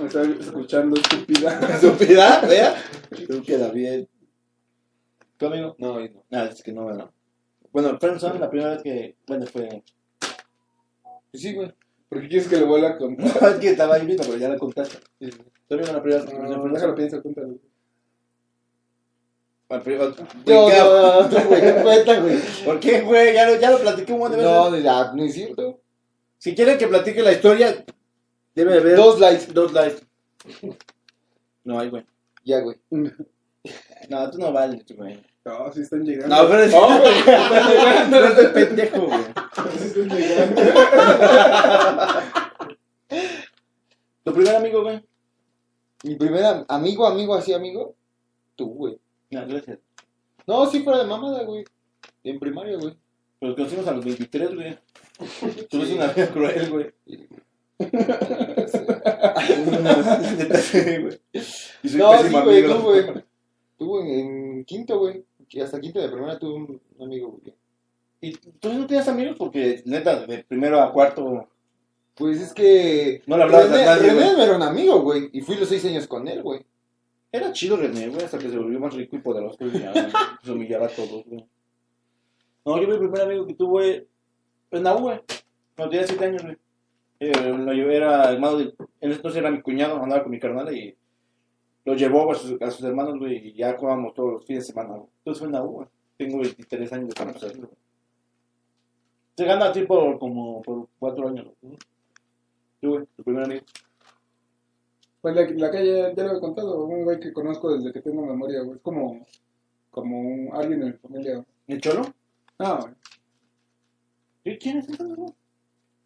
Me 0.00 0.06
estaba 0.06 0.26
escuchando 0.26 1.00
estúpida. 1.00 1.58
estúpida, 1.74 2.40
vea. 2.42 2.76
Creo 3.08 3.40
que 3.40 3.42
queda 3.42 3.70
bien. 3.70 4.06
¿Tu 5.38 5.46
amigo? 5.46 5.74
No, 5.78 6.00
no. 6.00 6.24
Ah, 6.32 6.50
es 6.52 6.62
que 6.62 6.72
no, 6.72 6.84
bueno. 6.84 7.12
Bueno, 7.72 7.98
Friendzone, 7.98 8.38
la 8.38 8.50
primera 8.50 8.72
vez 8.72 8.82
que, 8.82 9.16
bueno, 9.26 9.46
fue... 9.46 9.82
Pues 11.30 11.42
sí, 11.42 11.54
güey. 11.54 11.72
¿Por 12.08 12.20
qué 12.20 12.28
quieres 12.28 12.48
que 12.48 12.56
le 12.56 12.64
vuelva 12.64 12.90
a 12.90 12.96
contar? 12.98 13.26
No, 13.42 13.48
es 13.48 13.54
que 13.56 13.68
estaba 13.70 13.96
ahí 13.96 14.06
mismo, 14.06 14.24
pero 14.26 14.38
ya 14.38 14.48
la 14.48 14.58
contaste. 14.58 14.98
Todavía 15.68 15.88
no 15.88 15.96
la 15.98 16.02
primera 16.02 16.22
vez 16.22 16.30
que 16.32 16.38
No, 16.38 16.64
a 16.64 16.68
déjalo 16.68 16.94
pienso, 16.94 17.22
cuéntalo. 17.22 17.58
Al 19.68 19.82
no, 20.46 20.68
no. 20.68 21.28
¿Por 22.64 22.78
qué, 22.80 23.00
güey? 23.00 23.34
Ya 23.34 23.50
lo, 23.50 23.56
ya 23.60 23.70
lo 23.72 23.78
platiqué 23.80 24.12
un 24.12 24.20
montón 24.20 24.38
de 24.38 24.46
veces. 24.46 24.70
No, 24.70 24.78
ya, 24.78 25.12
no 25.12 25.24
es 25.24 25.34
cierto. 25.34 25.80
Si 26.38 26.54
quieren 26.54 26.78
que 26.78 26.86
platique 26.86 27.22
la 27.22 27.32
historia, 27.32 27.84
debe 28.54 28.78
haber 28.78 28.94
Dos 28.96 29.18
likes. 29.18 29.52
dos 29.52 29.72
likes. 29.72 30.02
No 31.64 31.80
hay, 31.80 31.90
güey. 31.90 32.06
Ya, 32.44 32.60
güey. 32.60 32.76
No, 34.08 34.30
tú 34.30 34.38
no 34.38 34.52
vales, 34.52 34.84
güey. 34.96 35.20
No, 35.44 35.72
sí 35.72 35.80
están 35.80 36.04
llegando. 36.04 36.34
No, 36.34 36.48
pero 36.48 36.62
es... 36.62 36.72
No, 36.72 37.00
güey, 37.00 37.18
están 37.18 37.68
llegando. 37.70 38.20
no 38.20 38.26
es 38.26 38.48
pendejo, 38.48 39.06
güey. 39.06 39.20
Sí 39.78 39.84
están 39.86 40.08
llegando. 40.08 40.62
Tu 44.24 44.32
primer 44.34 44.56
amigo, 44.56 44.82
güey. 44.82 45.02
Mi 46.04 46.14
primer 46.16 46.44
am- 46.44 46.64
amigo, 46.68 47.06
amigo, 47.06 47.34
así 47.34 47.52
amigo, 47.52 47.94
tú, 48.54 48.66
güey. 48.74 48.98
No, 49.30 49.46
gracias. 49.46 49.78
No, 50.46 50.66
sí 50.66 50.80
fuera 50.82 51.00
de 51.00 51.06
mamada, 51.06 51.42
güey. 51.44 51.64
En 52.24 52.38
primaria, 52.38 52.76
güey. 52.76 52.94
Pero 53.38 53.50
nos 53.50 53.56
conocimos 53.56 53.86
a 53.88 53.92
los 53.92 54.04
23, 54.04 54.54
güey. 54.54 54.78
Tú 55.70 55.78
eres 55.78 55.90
una 55.92 56.06
vida 56.08 56.28
cruel, 56.28 56.70
güey. 56.70 56.92
Neta, 60.36 60.58
sí, 60.58 60.78
güey. 60.98 61.20
Soy 61.84 61.98
No, 61.98 62.82
güey, 62.82 63.24
Tú 63.76 64.00
en, 64.00 64.64
quinto, 64.64 64.98
güey. 64.98 65.24
Hasta 65.62 65.80
quinto 65.80 66.00
de 66.00 66.08
primaria 66.08 66.38
tuve 66.38 66.54
un, 66.54 66.80
amigo, 67.00 67.38
güey. 67.42 67.54
¿Y 68.20 68.32
tú 68.32 68.72
no 68.72 68.86
tenías 68.86 69.08
amigos? 69.08 69.36
Porque, 69.38 69.82
neta, 69.84 70.26
de 70.26 70.42
primero 70.44 70.80
a 70.80 70.92
cuarto 70.92 71.48
Pues 72.14 72.40
es 72.40 72.52
que. 72.52 73.22
no 73.26 73.36
le 73.36 73.44
hablabas 73.44 73.70
René, 73.70 73.82
a 73.82 73.96
nadie, 73.96 74.08
René 74.08 74.34
güey. 74.34 74.42
era 74.42 74.56
un 74.56 74.62
amigo, 74.62 75.00
güey. 75.02 75.28
Y 75.32 75.42
fui 75.42 75.56
los 75.56 75.68
seis 75.68 75.84
años 75.84 76.06
con 76.06 76.26
él, 76.26 76.42
güey. 76.42 76.64
Era 77.30 77.52
chido 77.52 77.76
René, 77.76 78.08
güey, 78.08 78.24
hasta 78.24 78.38
que 78.38 78.48
se 78.48 78.56
volvió 78.56 78.80
más 78.80 78.94
rico 78.94 79.16
y 79.16 79.20
poderoso 79.20 79.58
y 79.66 79.78
ya 79.78 79.92
se 80.42 80.52
humillaba 80.52 80.86
a 80.86 80.90
todos, 80.90 81.24
güey. 81.26 81.44
No, 82.64 82.80
yo 82.80 82.88
mi 82.88 82.98
primer 82.98 83.20
amigo 83.20 83.46
que 83.46 83.54
tuve 83.54 84.06
en 84.70 84.82
la 84.82 84.96
U, 84.96 85.00
güey. 85.00 85.20
Cuando 85.76 85.90
tenía 85.90 86.06
7 86.06 86.24
años, 86.24 86.42
güey. 86.42 86.56
Eh, 87.20 87.32
lo 87.32 87.72
llevé, 87.72 87.96
era 87.96 88.32
hermano 88.32 88.58
de... 88.58 88.64
En 89.00 89.10
ese 89.10 89.16
entonces 89.16 89.38
era 89.38 89.50
mi 89.50 89.62
cuñado, 89.62 90.02
andaba 90.02 90.22
con 90.22 90.32
mi 90.32 90.38
carnal 90.38 90.74
y 90.74 90.96
lo 91.86 91.94
llevó 91.94 92.32
a 92.32 92.34
sus, 92.34 92.60
a 92.60 92.70
sus 92.70 92.84
hermanos, 92.84 93.16
güey, 93.16 93.48
y 93.48 93.52
ya 93.54 93.78
jugábamos 93.78 94.12
todos 94.12 94.32
los 94.34 94.44
fines 94.44 94.64
de 94.66 94.72
semana, 94.72 94.96
güey. 94.96 95.08
Entonces 95.18 95.38
fue 95.38 95.46
en 95.46 95.52
la 95.52 95.62
U, 95.62 95.70
güey. 95.70 95.88
Tengo 96.18 96.38
23 96.38 96.92
años 96.92 97.08
de 97.08 97.14
conocerlo. 97.14 97.70
Se 99.36 99.44
gana 99.44 99.66
a 99.66 99.72
ti 99.72 99.82
por 99.84 100.18
como 100.18 100.62
por 100.62 100.88
4 100.98 101.28
años, 101.28 101.46
güey. 101.62 101.78
Tú, 102.80 102.90
güey, 102.90 103.06
tu 103.16 103.22
primer 103.22 103.44
amigo. 103.44 103.64
Pues 105.20 105.36
la, 105.36 105.48
la 105.48 105.70
calle, 105.70 106.12
ya 106.16 106.24
lo 106.24 106.36
he 106.36 106.40
contado, 106.40 106.84
un 106.84 107.04
güey 107.04 107.20
que 107.20 107.32
conozco 107.32 107.76
desde 107.76 107.92
que 107.92 108.00
tengo 108.00 108.26
memoria, 108.26 108.62
güey. 108.62 108.78
Es 108.78 108.82
como, 108.82 109.24
como 109.92 110.20
un, 110.20 110.50
alguien 110.54 110.80
de 110.80 110.86
mi 110.86 110.92
familia. 110.94 111.44
¿El 111.68 111.80
Cholo? 111.80 112.02
No, 112.58 112.78
güey. 112.80 112.94
¿Y 114.42 114.58
quién 114.58 114.78
es 114.78 114.88
ese, 114.88 115.04
güey? 115.04 115.32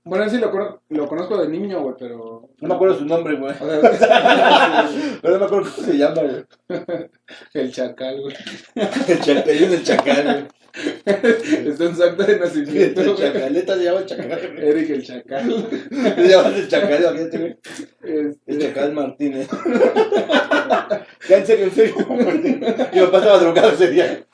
Bueno, 0.02 0.28
sí 0.31 0.39
lo, 0.39 0.51
cono- 0.51 0.81
lo 0.89 1.06
conozco 1.06 1.36
de 1.36 1.48
niño, 1.48 1.82
güey, 1.82 1.94
pero... 1.98 2.48
No 2.60 2.68
me 2.68 2.74
acuerdo 2.74 2.98
su 2.98 3.05
nombre, 3.05 3.36
güey. 3.36 3.55
Pero 3.60 5.35
no 5.35 5.39
me 5.39 5.44
acuerdo 5.44 5.70
cómo 5.74 5.86
se 5.86 5.98
llama, 5.98 6.22
güey. 6.22 6.44
el 7.55 7.70
chacal, 7.72 8.20
güey. 8.22 8.35
El 9.09 9.20
chacal, 9.20 9.48
el 9.51 9.82
chacal, 9.82 10.24
güey. 10.24 10.47
Está 11.05 11.85
en 11.85 11.97
su 11.97 12.02
acta 12.02 12.24
de 12.24 12.39
nacimiento, 12.39 13.01
El 13.02 13.16
chacaleta 13.16 13.77
se 13.77 13.85
llama 13.85 13.98
el 14.01 14.06
chacal, 14.06 14.52
güey. 14.55 14.68
Eric 14.68 14.90
el 14.90 15.05
chacal. 15.05 15.68
Se 15.90 16.28
llama 16.28 16.48
el 16.48 16.68
chacal, 16.68 17.02
imagínate, 17.02 17.39
güey. 17.39 17.56
El 18.02 18.27
Este, 18.47 18.59
chacal 18.59 18.93
Martínez. 18.94 19.48
Ya, 21.28 21.36
en 21.39 21.47
serio, 21.47 21.64
en 21.66 21.72
serio. 21.72 21.94
Mi 22.09 23.01
papá 23.01 23.18
estaba 23.18 23.39
drogado 23.39 23.70
ese 23.72 23.90
día 23.90 24.24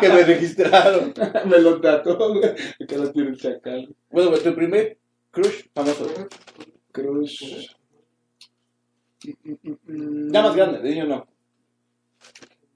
que 0.00 0.08
me 0.08 0.22
registraron. 0.22 1.12
me 1.46 1.58
lo 1.58 1.80
trató, 1.80 2.16
güey. 2.34 2.54
Que 2.86 2.96
lo 2.96 3.10
tiene 3.10 3.30
el 3.30 3.38
chacal. 3.40 3.88
Bueno, 4.10 4.30
güey, 4.30 4.42
tu 4.42 4.54
primer 4.54 4.98
crush 5.36 5.68
famoso. 5.74 6.06
Crush. 6.92 7.68
Ya 9.22 10.42
más 10.42 10.56
grande, 10.56 10.80
de 10.80 10.90
niño 10.90 11.06
no. 11.06 11.26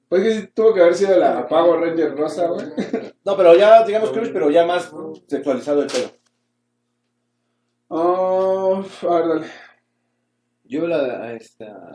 Pues 0.08 0.22
que 0.22 0.34
sí 0.34 0.46
tuvo 0.54 0.74
que 0.74 0.80
haber 0.80 0.94
sido 0.94 1.16
la 1.16 1.48
Pago 1.48 1.76
Ranger 1.76 2.16
Rosa, 2.16 2.48
güey. 2.48 2.66
No, 3.24 3.36
pero 3.36 3.54
ya, 3.54 3.84
digamos 3.84 4.10
crush, 4.10 4.30
pero 4.32 4.50
ya 4.50 4.66
más 4.66 4.90
sexualizado 5.26 5.82
el 5.82 5.88
pelo. 5.88 6.10
Oh, 7.88 8.84
a 9.02 9.14
ver, 9.14 9.28
dale. 9.28 9.46
Yo 10.64 10.86
la. 10.86 11.22
a 11.22 11.32
Esta. 11.34 11.92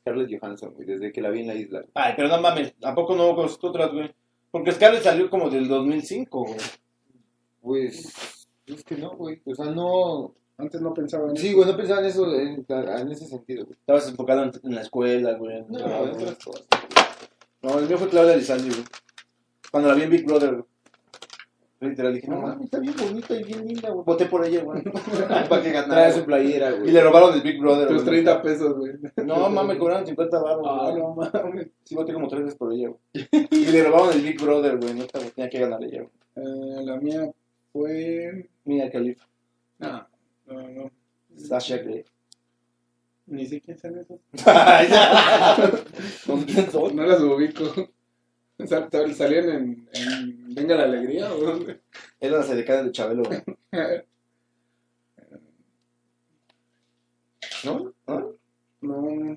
Scarlett 0.00 0.40
Johansson, 0.40 0.74
güey, 0.74 0.86
desde 0.86 1.12
que 1.12 1.20
la 1.20 1.30
vi 1.30 1.40
en 1.40 1.48
la 1.48 1.54
isla. 1.54 1.84
Ay, 1.94 2.14
pero 2.16 2.28
no 2.28 2.40
mames, 2.40 2.74
¿a 2.82 2.94
poco 2.94 3.14
no 3.14 3.34
conozco 3.34 3.68
otras, 3.68 3.92
güey? 3.92 4.10
Porque 4.50 4.72
Scarlett 4.72 5.02
salió 5.02 5.28
como 5.28 5.50
del 5.50 5.68
2005, 5.68 6.44
güey. 6.44 6.58
Pues, 7.60 8.37
es 8.74 8.84
que 8.84 8.96
no, 8.96 9.16
güey. 9.16 9.40
O 9.44 9.54
sea, 9.54 9.66
no. 9.66 10.34
Antes 10.60 10.80
no 10.80 10.92
pensaba 10.92 11.28
en 11.30 11.36
Sí, 11.36 11.48
eso. 11.48 11.56
güey, 11.58 11.68
no 11.70 11.76
pensaba 11.76 12.00
en 12.00 12.06
eso, 12.06 12.34
en, 12.34 12.66
en 12.68 13.12
ese 13.12 13.26
sentido, 13.26 13.64
güey. 13.64 13.76
Estabas 13.78 14.08
enfocado 14.08 14.42
en, 14.42 14.50
en 14.64 14.74
la 14.74 14.80
escuela, 14.82 15.34
güey. 15.34 15.62
No, 15.68 15.78
no, 15.78 16.04
en 16.04 16.10
otras 16.10 16.38
cosas. 16.44 16.66
no, 17.62 17.78
el 17.78 17.86
mío 17.86 17.96
fue 17.98 18.08
Claudia 18.08 18.36
Lizaldi, 18.36 18.68
güey. 18.70 18.84
Cuando 19.70 19.88
la 19.90 19.94
vi 19.94 20.02
en 20.02 20.10
Big 20.10 20.26
Brother, 20.26 20.52
güey. 20.54 20.64
Literal, 21.80 22.12
dije, 22.12 22.26
no 22.26 22.40
mames, 22.40 22.64
está 22.64 22.80
bien 22.80 22.92
bonita 23.00 23.36
y 23.36 23.44
bien 23.44 23.64
linda, 23.68 23.90
güey. 23.90 24.04
Voté 24.04 24.26
por 24.26 24.44
ella, 24.44 24.64
güey. 24.64 24.82
Para 25.48 25.62
que 25.62 25.70
Trae 25.70 25.72
ganara. 25.72 26.10
su 26.12 26.24
playera, 26.24 26.70
Y 26.74 26.78
güey. 26.80 26.90
le 26.90 27.04
robaron 27.04 27.34
el 27.34 27.40
Big 27.42 27.60
Brother, 27.60 27.86
Tus 27.86 28.02
güey. 28.02 28.24
30 28.24 28.42
pesos, 28.42 28.76
güey. 28.76 28.92
No, 29.24 29.48
mames, 29.48 29.78
cobraron 29.78 30.04
50 30.04 30.42
baros, 30.42 30.66
Ah, 30.68 30.88
güey. 30.90 31.00
no 31.00 31.14
mames. 31.14 31.68
Sí, 31.84 31.94
voté 31.94 32.12
como 32.12 32.26
tres 32.26 32.42
veces 32.42 32.58
por 32.58 32.72
ella, 32.72 32.88
güey. 32.88 33.28
Y 33.52 33.66
le 33.66 33.84
robaron 33.84 34.10
el 34.12 34.22
Big 34.22 34.42
Brother, 34.42 34.76
güey. 34.78 34.92
Güey, 34.94 35.06
tenía 35.36 35.48
que 35.48 35.60
ganar 35.60 35.84
ella, 35.84 35.98
güey. 36.02 36.10
Eh, 36.44 36.84
la 36.84 36.96
mía 36.96 37.30
fue. 37.78 38.48
Mira, 38.64 38.90
Califa. 38.90 39.26
No, 39.78 40.06
no, 40.46 40.68
no. 40.68 40.90
Sasha 41.36 41.76
Grey. 41.78 42.04
Ni 43.26 43.46
sé 43.46 43.60
quién 43.60 43.78
son 43.78 43.98
esos. 43.98 44.18
¿Con 46.26 46.42
quién 46.44 46.70
son? 46.70 46.96
No 46.96 47.04
las 47.04 47.20
ubico. 47.20 47.64
Sal- 48.66 48.88
sal- 48.90 49.14
¿Salían 49.14 49.48
en, 49.50 49.88
en 49.92 50.54
Venga 50.54 50.74
la 50.76 50.84
Alegría 50.84 51.32
o 51.32 51.38
dónde? 51.38 51.80
Eran 52.20 52.40
las 52.40 52.50
edecadas 52.50 52.86
de 52.86 52.92
Chabelo, 52.92 53.22
güey. 53.24 53.40
¿No? 57.64 57.92
¿No? 58.06 58.34
No. 58.80 59.36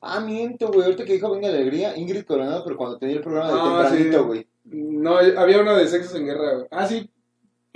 Ah, 0.00 0.20
miento, 0.20 0.68
güey. 0.68 0.84
Ahorita 0.84 1.04
que 1.04 1.14
dijo 1.14 1.30
Venga 1.30 1.48
Alegría, 1.48 1.96
Ingrid 1.96 2.24
Coronado, 2.24 2.64
pero 2.64 2.76
cuando 2.76 2.98
tenía 2.98 3.16
el 3.16 3.22
programa 3.22 3.50
de 3.52 3.58
Ah, 3.60 3.88
tempranito, 3.88 4.18
sí. 4.20 4.24
güey. 4.26 4.46
No, 4.64 5.16
había 5.18 5.60
uno 5.60 5.76
de 5.76 5.86
Sexos 5.88 6.14
en 6.16 6.26
Guerra, 6.26 6.54
güey. 6.54 6.66
Ah, 6.70 6.86
sí. 6.86 7.08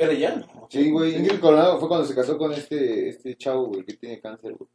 ¿Era 0.02 0.12
ya? 0.14 0.42
Sí, 0.70 0.90
güey. 0.90 1.14
Ingrid 1.16 1.40
Coronado 1.40 1.78
fue 1.78 1.88
cuando 1.88 2.06
se 2.06 2.14
casó 2.14 2.38
con 2.38 2.52
este, 2.52 3.08
este 3.10 3.36
chavo, 3.36 3.66
güey, 3.66 3.84
que 3.84 3.94
tiene 3.94 4.18
cáncer, 4.20 4.54
güey. 4.56 4.70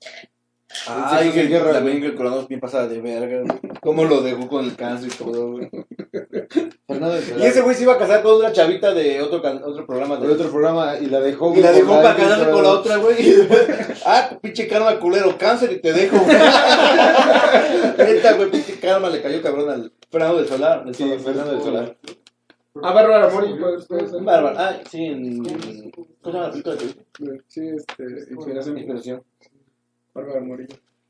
Ah, 0.88 1.20
Sí, 1.22 1.28
Ingrid, 1.30 1.50
guerra, 1.50 1.80
güey. 1.80 1.96
Ingrid 1.98 2.16
Coronado 2.16 2.42
es 2.42 2.48
bien 2.48 2.60
pasada 2.60 2.88
de 2.88 3.00
verga, 3.02 3.42
güey. 3.42 3.60
¿Cómo 3.82 4.04
lo 4.04 4.22
dejó 4.22 4.48
con 4.48 4.66
el 4.66 4.76
cáncer 4.76 5.10
y 5.12 5.16
todo, 5.16 5.52
güey? 5.54 5.70
Fernando 6.88 7.16
de 7.16 7.24
Y 7.40 7.44
ese 7.46 7.62
güey 7.62 7.76
se 7.76 7.84
iba 7.84 7.94
a 7.94 7.98
casar 7.98 8.22
con 8.22 8.34
otra 8.36 8.52
chavita 8.52 8.94
de 8.94 9.22
otro, 9.22 9.42
can- 9.42 9.64
otro 9.64 9.86
programa. 9.88 10.20
Por 10.20 10.30
otro 10.30 10.50
programa 10.50 10.96
y 11.00 11.08
la 11.08 11.20
dejó, 11.22 11.56
Y 11.56 11.62
la 11.62 11.72
dejó 11.72 11.94
para 12.02 12.16
casarse 12.16 12.52
con 12.52 12.62
la 12.64 12.70
otra, 12.70 12.98
güey. 12.98 13.16
Ah, 14.06 14.38
pinche 14.40 14.68
karma 14.68 15.00
culero, 15.00 15.36
cáncer 15.38 15.72
y 15.72 15.78
te 15.82 15.92
dejo. 15.92 16.18
Neta, 17.98 18.34
güey, 18.34 18.52
pinche 18.52 18.80
karma 18.80 19.10
le 19.10 19.22
cayó 19.22 19.42
cabrón 19.42 19.70
al 19.70 19.92
Fernando 20.12 20.38
del 20.38 20.48
Solar. 20.48 20.86
del 20.86 20.94
Sí. 20.96 21.12
Fernando 21.24 21.52
del 21.54 21.62
Solar. 21.64 21.98
Ah, 22.82 22.92
Bárbara 22.92 23.30
Mori, 23.30 23.54
bárbaro. 24.24 24.56
Ah, 24.60 24.78
sí, 24.90 25.06
en. 25.06 25.44
¿Cómo 25.92 26.08
se 26.24 26.32
llama 26.32 26.48
la 26.48 26.52
película 26.52 26.76
de? 26.76 27.42
Sí, 27.48 27.68
este. 27.70 28.04
Inspiración. 28.34 28.78
Inspiración. 28.78 29.24
Bárbara 30.14 30.42
Mori. 30.42 30.68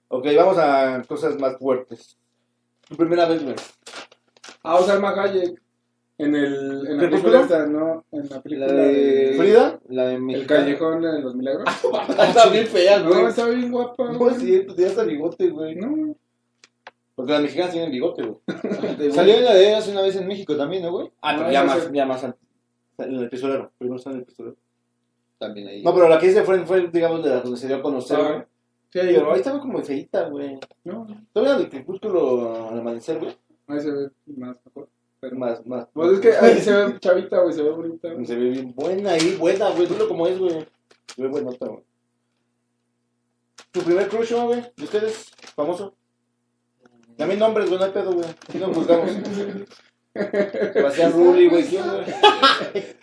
Ok, 0.09 0.27
vamos 0.37 0.57
a 0.59 1.01
cosas 1.07 1.39
más 1.39 1.57
fuertes. 1.57 2.17
Tu 2.87 2.95
primera 2.95 3.27
vez, 3.27 3.43
güey. 3.43 3.55
Ah, 4.63 4.75
o 4.75 4.83
Salma 4.83 5.09
Hayek. 5.21 5.59
En, 6.17 6.33
el, 6.33 6.87
en 6.87 6.97
la 6.97 7.09
película 7.09 7.41
esta, 7.41 7.65
¿no? 7.65 8.05
En 8.11 8.29
la 8.29 8.41
película 8.41 8.67
La 8.67 8.73
de... 8.73 9.33
¿Frida? 9.37 9.79
La 9.89 10.07
de 10.07 10.15
El 10.15 10.21
Mexicana. 10.21 10.61
Callejón 10.61 11.01
de 11.01 11.21
los 11.21 11.35
Milagros. 11.35 11.65
Está 12.09 12.49
bien 12.49 12.67
fea, 12.67 12.99
No, 12.99 13.09
güey. 13.09 13.25
está 13.25 13.47
bien 13.49 13.69
guapa. 13.69 14.13
No 14.13 14.29
es 14.29 14.37
cierto, 14.37 14.75
tienes 14.75 14.93
hasta 14.93 15.03
bigote, 15.03 15.49
güey. 15.49 15.75
No. 15.75 16.15
Porque 17.15 17.31
las 17.31 17.41
mexicanas 17.41 17.71
tienen 17.71 17.91
bigote, 17.91 18.23
güey. 18.23 19.11
Salió 19.11 19.35
en 19.35 19.45
la 19.45 19.53
de 19.53 19.73
hace 19.75 19.91
una 19.91 20.01
vez 20.01 20.15
en 20.17 20.27
México 20.27 20.55
también, 20.57 20.83
¿no, 20.83 20.91
güey? 20.91 21.09
Ah, 21.21 21.33
pero 21.35 21.47
No, 21.47 21.51
ya 21.51 21.63
más, 21.63 21.91
ya 21.91 22.05
más 22.05 22.23
antes. 22.23 22.41
En 22.97 23.13
el 23.15 23.29
pistolero. 23.29 23.71
Primero 23.77 23.97
está 23.97 24.11
en 24.11 24.17
el 24.17 24.25
pistolero. 24.25 24.55
También 25.37 25.67
ahí. 25.67 25.81
No, 25.83 25.93
pero 25.93 26.09
la 26.09 26.19
que 26.19 26.27
hice 26.27 26.43
fue, 26.43 26.65
fue 26.65 26.87
digamos, 26.89 27.23
de 27.23 27.29
la 27.29 27.41
donde 27.41 27.57
se 27.57 27.67
dio 27.67 27.77
a 27.77 27.81
conocer, 27.81 28.17
güey. 28.17 28.31
Ah, 28.33 28.45
Sí, 28.91 28.99
ahí. 28.99 29.13
Pero 29.15 29.31
ahí 29.33 29.39
estaba 29.39 29.59
como 29.59 29.81
feita, 29.83 30.29
güey. 30.29 30.57
No, 30.85 31.05
Todavía 31.33 31.57
de 31.57 31.69
crepúsculo 31.69 32.69
al 32.69 32.79
amanecer, 32.79 33.19
güey. 33.19 33.35
ahí 33.67 33.79
se 33.81 33.91
ve 33.91 34.09
más 34.37 34.55
mejor. 34.65 34.87
Pero 35.19 35.35
Más, 35.37 35.65
más. 35.65 35.87
Pues 35.91 36.11
es 36.13 36.19
que 36.19 36.31
ahí 36.33 36.59
se 36.61 36.71
ve 36.73 36.99
chavita, 36.99 37.41
güey, 37.41 37.53
se 37.53 37.63
ve 37.63 37.71
bonita. 37.71 38.13
güey. 38.13 38.25
Se 38.25 38.35
ve 38.35 38.49
bien 38.49 38.73
buena 38.73 39.11
ahí, 39.11 39.35
buena, 39.37 39.69
güey. 39.71 39.87
Dilo 39.87 40.07
como 40.07 40.27
es, 40.27 40.37
güey. 40.39 40.65
Se 41.13 41.21
ve 41.21 41.27
buenota, 41.27 41.65
güey. 41.67 41.83
¿Tu 43.71 43.81
primer 43.81 44.07
crush, 44.07 44.31
güey? 44.33 44.61
¿De 44.77 44.83
ustedes? 44.83 45.31
¿Famoso? 45.55 45.93
Dame 47.17 47.35
nombres, 47.37 47.67
güey, 47.67 47.79
no 47.79 47.85
hay 47.85 47.91
pedo, 47.91 48.13
güey. 48.13 48.29
Aquí 48.29 48.57
no 48.57 48.73
juzgamos. 48.73 49.11
Sebastián 50.73 51.11
Rulli, 51.13 51.47
güey. 51.49 51.63
¿Quién, 51.65 51.83
güey? 51.87 52.05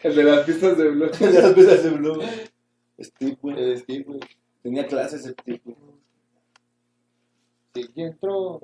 El 0.02 0.14
de 0.16 0.24
las 0.24 0.46
pistas 0.46 0.76
de 0.78 0.88
blog. 0.90 1.10
de 1.12 1.42
las 1.42 1.52
piezas 1.52 1.84
de 1.84 1.90
blue. 1.90 2.20
Steve, 3.00 3.38
güey. 3.40 3.76
Steve, 3.78 4.04
güey. 4.04 4.20
Tenía 4.62 4.86
clases 4.86 5.22
Steve, 5.24 5.60
güey. 5.64 5.76
Sí, 7.74 7.88
¿quién 7.94 8.08
entró? 8.08 8.60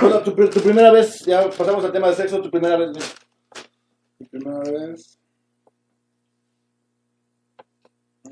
Bueno, 0.00 0.20
tu, 0.22 0.32
tu 0.32 0.60
primera 0.60 0.92
vez, 0.92 1.24
ya 1.24 1.48
pasamos 1.50 1.84
al 1.84 1.90
tema 1.92 2.08
de 2.08 2.14
sexo, 2.14 2.40
tu 2.40 2.50
primera 2.50 2.76
vez, 2.76 2.90
güey. 2.92 3.04
Mi 4.20 4.26
primera 4.26 4.58
vez. 4.60 5.18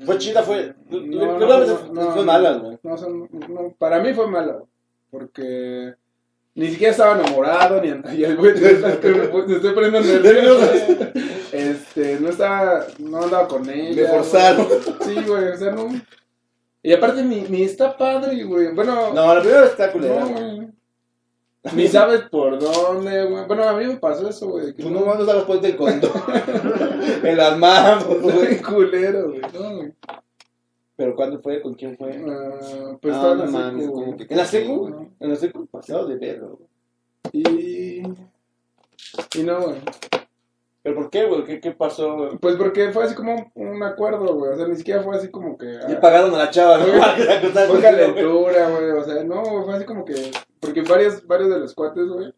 ¿Fue 0.05 0.17
chida? 0.17 0.43
¿Fue? 0.43 0.75
No, 0.89 0.99
No, 1.01 1.39
no, 1.39 1.47
fue, 1.77 1.89
no, 1.91 2.11
fue 2.11 2.15
no. 2.21 2.23
mala, 2.23 2.53
güey. 2.53 2.79
No, 2.83 3.75
para 3.77 3.99
mí 3.99 4.13
fue 4.13 4.27
mala, 4.27 4.63
porque 5.11 5.95
ni 6.57 6.71
siquiera 6.71 6.91
estaba 6.91 7.19
enamorado, 7.19 7.79
ni 7.81 7.89
y 8.17 8.23
el 8.23 8.35
güey, 8.35 8.55
te, 8.55 8.75
te 8.75 9.53
estoy 9.53 9.73
poniendo 9.73 10.01
nervioso. 10.01 10.71
Este, 11.51 12.19
no 12.19 12.29
estaba, 12.29 12.87
no 12.97 13.21
andaba 13.21 13.47
con 13.47 13.69
ella. 13.69 14.01
Me 14.01 14.07
forzaron. 14.09 14.67
Sí, 15.05 15.15
güey, 15.25 15.49
o 15.49 15.57
sea, 15.57 15.71
no. 15.71 15.87
Y 16.81 16.93
aparte 16.93 17.23
ni, 17.23 17.41
ni 17.41 17.61
está 17.61 17.95
padre, 17.95 18.43
güey. 18.43 18.73
Bueno, 18.73 19.13
No, 19.13 19.35
la 19.35 19.41
primera 19.41 19.65
está 19.65 19.91
culera. 19.91 20.25
no. 20.25 20.73
Ni 21.73 21.87
sabes 21.87 22.21
por 22.31 22.57
dónde, 22.59 23.25
güey. 23.25 23.45
Bueno, 23.45 23.63
a 23.67 23.73
mí 23.77 23.85
me 23.85 23.97
pasó 23.97 24.27
eso, 24.27 24.47
güey. 24.47 24.73
Tú 24.73 24.89
no 24.89 25.01
mandas 25.01 25.27
a 25.29 25.35
las 25.35 25.43
puertas 25.43 25.67
del 25.69 25.75
condón. 25.77 26.11
en 27.23 27.37
las 27.37 27.57
manos, 27.57 28.19
güey. 28.19 28.61
culero, 28.61 29.29
güey. 29.29 29.41
No, 29.53 29.75
güey. 29.75 29.93
¿Pero 30.97 31.15
cuándo 31.15 31.39
fue? 31.41 31.61
¿Con 31.61 31.75
quién 31.75 31.95
fue? 31.95 32.11
Ah, 32.27 32.97
pues 33.01 33.13
estaba 33.15 33.33
en 33.33 33.39
la 33.39 33.47
secu, 33.47 33.93
como 33.93 34.05
güey. 34.07 34.17
que- 34.17 34.33
¿En 34.33 34.37
la 34.37 34.45
secu? 34.45 34.89
No. 34.89 35.09
¿En 35.19 35.29
la 35.29 35.35
secu? 35.35 35.65
Pasado 35.67 36.07
de 36.07 36.15
verlo. 36.17 36.59
Y. 37.31 38.01
Y 39.35 39.43
no, 39.43 39.61
güey. 39.61 39.75
¿Pero 40.81 40.95
por 40.95 41.09
qué, 41.09 41.25
güey? 41.25 41.43
¿Qué, 41.43 41.59
qué 41.59 41.71
pasó, 41.71 42.15
güey? 42.15 42.37
Pues 42.37 42.55
porque 42.55 42.91
fue 42.91 43.03
así 43.03 43.13
como 43.13 43.51
un 43.55 43.83
acuerdo, 43.83 44.33
güey. 44.35 44.53
O 44.53 44.55
sea, 44.55 44.67
ni 44.67 44.75
siquiera 44.75 45.03
fue 45.03 45.15
así 45.17 45.29
como 45.29 45.57
que. 45.57 45.65
Y 45.65 45.91
ah, 45.93 45.99
pagaron 46.01 46.33
a 46.33 46.37
la 46.39 46.49
chava, 46.49 46.77
¿no? 46.79 46.85
Fue- 47.67 47.81
calentura, 47.81 48.69
güey. 48.69 48.91
O 48.91 49.03
sea, 49.03 49.23
no, 49.23 49.43
fue 49.65 49.75
así 49.75 49.85
como 49.85 50.03
que. 50.03 50.31
Porque 50.59 50.81
varios, 50.81 51.25
varios 51.27 51.49
de 51.49 51.59
los 51.59 51.75
cuates, 51.75 52.07
güey. 52.07 52.33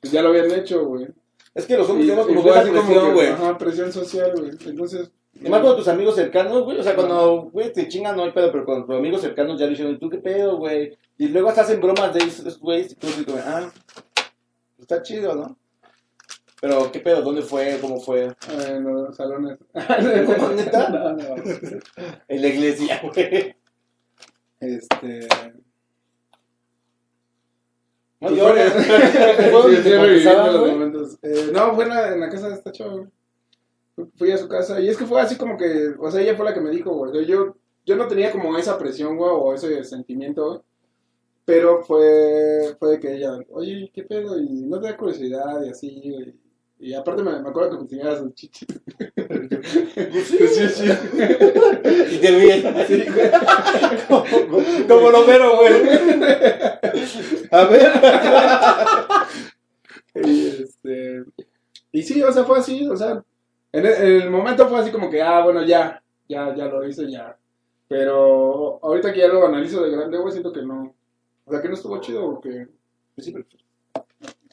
Pues 0.00 0.12
ya 0.12 0.20
lo 0.22 0.30
habían 0.30 0.50
hecho, 0.50 0.84
güey. 0.86 1.06
Es 1.54 1.66
que 1.66 1.76
los 1.76 1.88
hombres 1.88 2.08
tenemos 2.08 2.26
como 2.26 2.40
esa 2.50 2.62
presión, 2.62 3.14
güey. 3.14 3.28
Ajá, 3.28 3.56
presión 3.56 3.92
social, 3.92 4.32
güey. 4.36 4.50
Entonces. 4.66 5.12
Y 5.40 5.48
más 5.48 5.60
con 5.62 5.76
tus 5.76 5.88
amigos 5.88 6.14
cercanos, 6.14 6.62
güey. 6.64 6.78
O 6.78 6.82
sea, 6.82 6.94
cuando, 6.94 7.50
güey, 7.52 7.72
te 7.72 7.88
chingan, 7.88 8.16
no 8.16 8.24
hay 8.24 8.32
pedo, 8.32 8.50
pero 8.52 8.64
con 8.64 8.86
tus 8.86 8.94
amigos 8.96 9.20
cercanos 9.20 9.58
ya 9.58 9.66
le 9.66 9.72
dijeron, 9.72 9.98
¿tú 9.98 10.08
qué 10.08 10.18
pedo, 10.18 10.56
güey? 10.58 10.96
Y 11.18 11.28
luego 11.28 11.48
hasta 11.48 11.62
hacen 11.62 11.80
bromas 11.80 12.14
de 12.14 12.20
esos 12.20 12.58
güeyes 12.60 12.92
y 12.92 12.94
tú 12.94 13.08
como, 13.26 13.38
ah, 13.44 13.70
está 14.78 15.02
chido, 15.02 15.34
¿no? 15.34 15.56
Pero, 16.60 16.90
¿qué 16.90 17.00
pedo? 17.00 17.20
¿Dónde 17.20 17.42
fue? 17.42 17.78
¿Cómo 17.80 18.00
fue? 18.00 18.32
En 18.66 18.84
los 18.84 19.14
salones. 19.16 19.58
¿Neta? 20.56 20.88
No, 20.90 21.12
no. 21.12 21.34
En 22.28 22.40
la 22.42 22.48
iglesia, 22.48 23.02
güey. 23.14 23.54
Este. 24.60 25.28
No, 28.20 28.28
Pues 28.28 28.36
yo, 28.36 28.48
fue- 28.48 28.70
¿Fue 28.70 29.50
donde 29.50 29.76
Sí, 29.76 29.82
te 29.82 30.34
los 30.34 30.70
momentos. 30.72 31.18
Eh, 31.22 31.50
no, 31.52 31.74
fue 31.74 31.84
en 31.84 31.90
la, 31.90 32.08
en 32.14 32.20
la 32.20 32.30
casa 32.30 32.48
de 32.48 32.54
esta 32.54 32.72
chava, 32.72 32.92
güey. 32.94 33.06
Fui- 34.16 34.32
a 34.32 34.38
su 34.38 34.48
casa 34.48 34.80
y 34.80 34.88
es 34.88 34.96
que 34.96 35.06
fue 35.06 35.20
así 35.20 35.36
como 35.36 35.56
que, 35.56 35.94
o 35.98 36.10
sea, 36.10 36.20
ella 36.20 36.34
fue 36.36 36.44
la 36.44 36.54
que 36.54 36.60
me 36.60 36.70
dijo, 36.70 36.92
güey. 36.94 37.24
Yo, 37.26 37.54
yo 37.86 37.96
no 37.96 38.08
tenía 38.08 38.32
como 38.32 38.56
esa 38.58 38.76
presión, 38.78 39.16
güey, 39.16 39.30
o 39.32 39.54
ese 39.54 39.84
sentimiento, 39.84 40.46
güey. 40.48 40.60
Pero 41.44 41.82
fue, 41.84 42.74
fue 42.78 42.98
que 42.98 43.14
ella, 43.16 43.38
oye, 43.50 43.90
¿qué 43.92 44.02
pedo? 44.02 44.38
Y 44.40 44.48
no 44.66 44.80
te 44.80 44.88
da 44.88 44.96
curiosidad 44.96 45.62
y 45.64 45.68
así, 45.68 46.00
güey. 46.10 46.34
Y 46.80 46.92
aparte 46.94 47.22
me, 47.22 47.38
me 47.40 47.48
acuerdo 47.48 47.70
que 47.70 47.76
me 47.76 47.82
enseñaba 47.82 48.18
sus 48.18 48.34
chichis. 48.34 48.66
sí, 50.26 50.68
sí. 50.68 50.84
Y 52.12 52.18
te 52.18 52.30
ríen. 52.30 52.74
Sí, 52.86 53.04
güey. 53.14 53.30
como, 54.08 54.24
como 54.88 55.10
lo 55.10 55.24
vero, 55.26 55.56
güey. 55.56 55.72
A 57.50 57.64
ver. 57.66 57.92
Y 60.14 60.46
este. 60.62 61.24
Y 61.92 62.02
sí, 62.02 62.22
o 62.22 62.32
sea, 62.32 62.44
fue 62.44 62.58
así, 62.58 62.86
o 62.88 62.96
sea. 62.96 63.22
En 63.74 63.84
el, 63.84 63.92
en 63.92 64.22
el 64.22 64.30
momento 64.30 64.68
fue 64.68 64.78
así 64.78 64.92
como 64.92 65.10
que, 65.10 65.20
ah, 65.20 65.42
bueno, 65.42 65.64
ya, 65.64 66.00
ya, 66.28 66.54
ya 66.54 66.66
lo 66.66 66.86
hice, 66.86 67.10
ya. 67.10 67.36
Pero 67.88 68.78
ahorita 68.80 69.12
que 69.12 69.18
ya 69.18 69.26
lo 69.26 69.44
analizo 69.44 69.82
de 69.82 69.90
grande, 69.90 70.16
güey, 70.16 70.30
siento 70.30 70.52
que 70.52 70.62
no. 70.62 70.94
O 71.44 71.50
sea, 71.50 71.60
que 71.60 71.68
no 71.68 71.74
estuvo 71.74 72.00
chido, 72.00 72.24
porque 72.34 72.68
Pues 73.16 73.26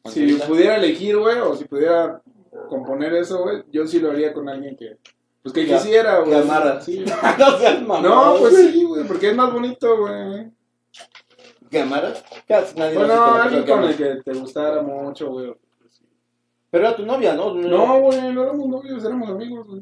si 0.10 0.34
pudiera 0.48 0.78
elegir, 0.78 1.18
güey, 1.18 1.38
o 1.38 1.56
si 1.56 1.66
pudiera 1.66 2.20
componer 2.68 3.14
eso, 3.14 3.44
güey, 3.44 3.64
yo 3.72 3.86
sí 3.86 4.00
lo 4.00 4.10
haría 4.10 4.34
con 4.34 4.50
alguien 4.50 4.76
que, 4.76 4.98
pues 5.44 5.54
que 5.54 5.68
quisiera, 5.68 6.22
güey. 6.22 6.42
que. 6.42 6.82
Sí. 6.82 7.06
no 7.38 7.58
seas 7.60 7.80
mamón. 7.84 8.02
No, 8.02 8.36
pues 8.40 8.56
sí, 8.56 8.84
güey, 8.84 9.06
porque 9.06 9.30
es 9.30 9.36
más 9.36 9.54
bonito, 9.54 10.00
güey. 10.00 10.52
¿Que 11.70 11.82
amaras? 11.82 12.24
Nadie 12.76 12.98
Bueno, 12.98 13.36
alguien 13.36 13.66
con 13.68 13.84
el 13.84 13.96
que 13.96 14.16
te 14.26 14.34
gustara 14.34 14.82
mucho, 14.82 15.30
güey. 15.30 15.54
Pero 16.72 16.88
era 16.88 16.96
tu 16.96 17.06
novia, 17.06 17.34
¿no? 17.34 17.54
No, 17.54 18.00
güey, 18.00 18.34
no 18.34 18.44
éramos 18.44 18.68
novios, 18.68 19.04
éramos 19.04 19.30
amigos, 19.30 19.68
güey. 19.68 19.82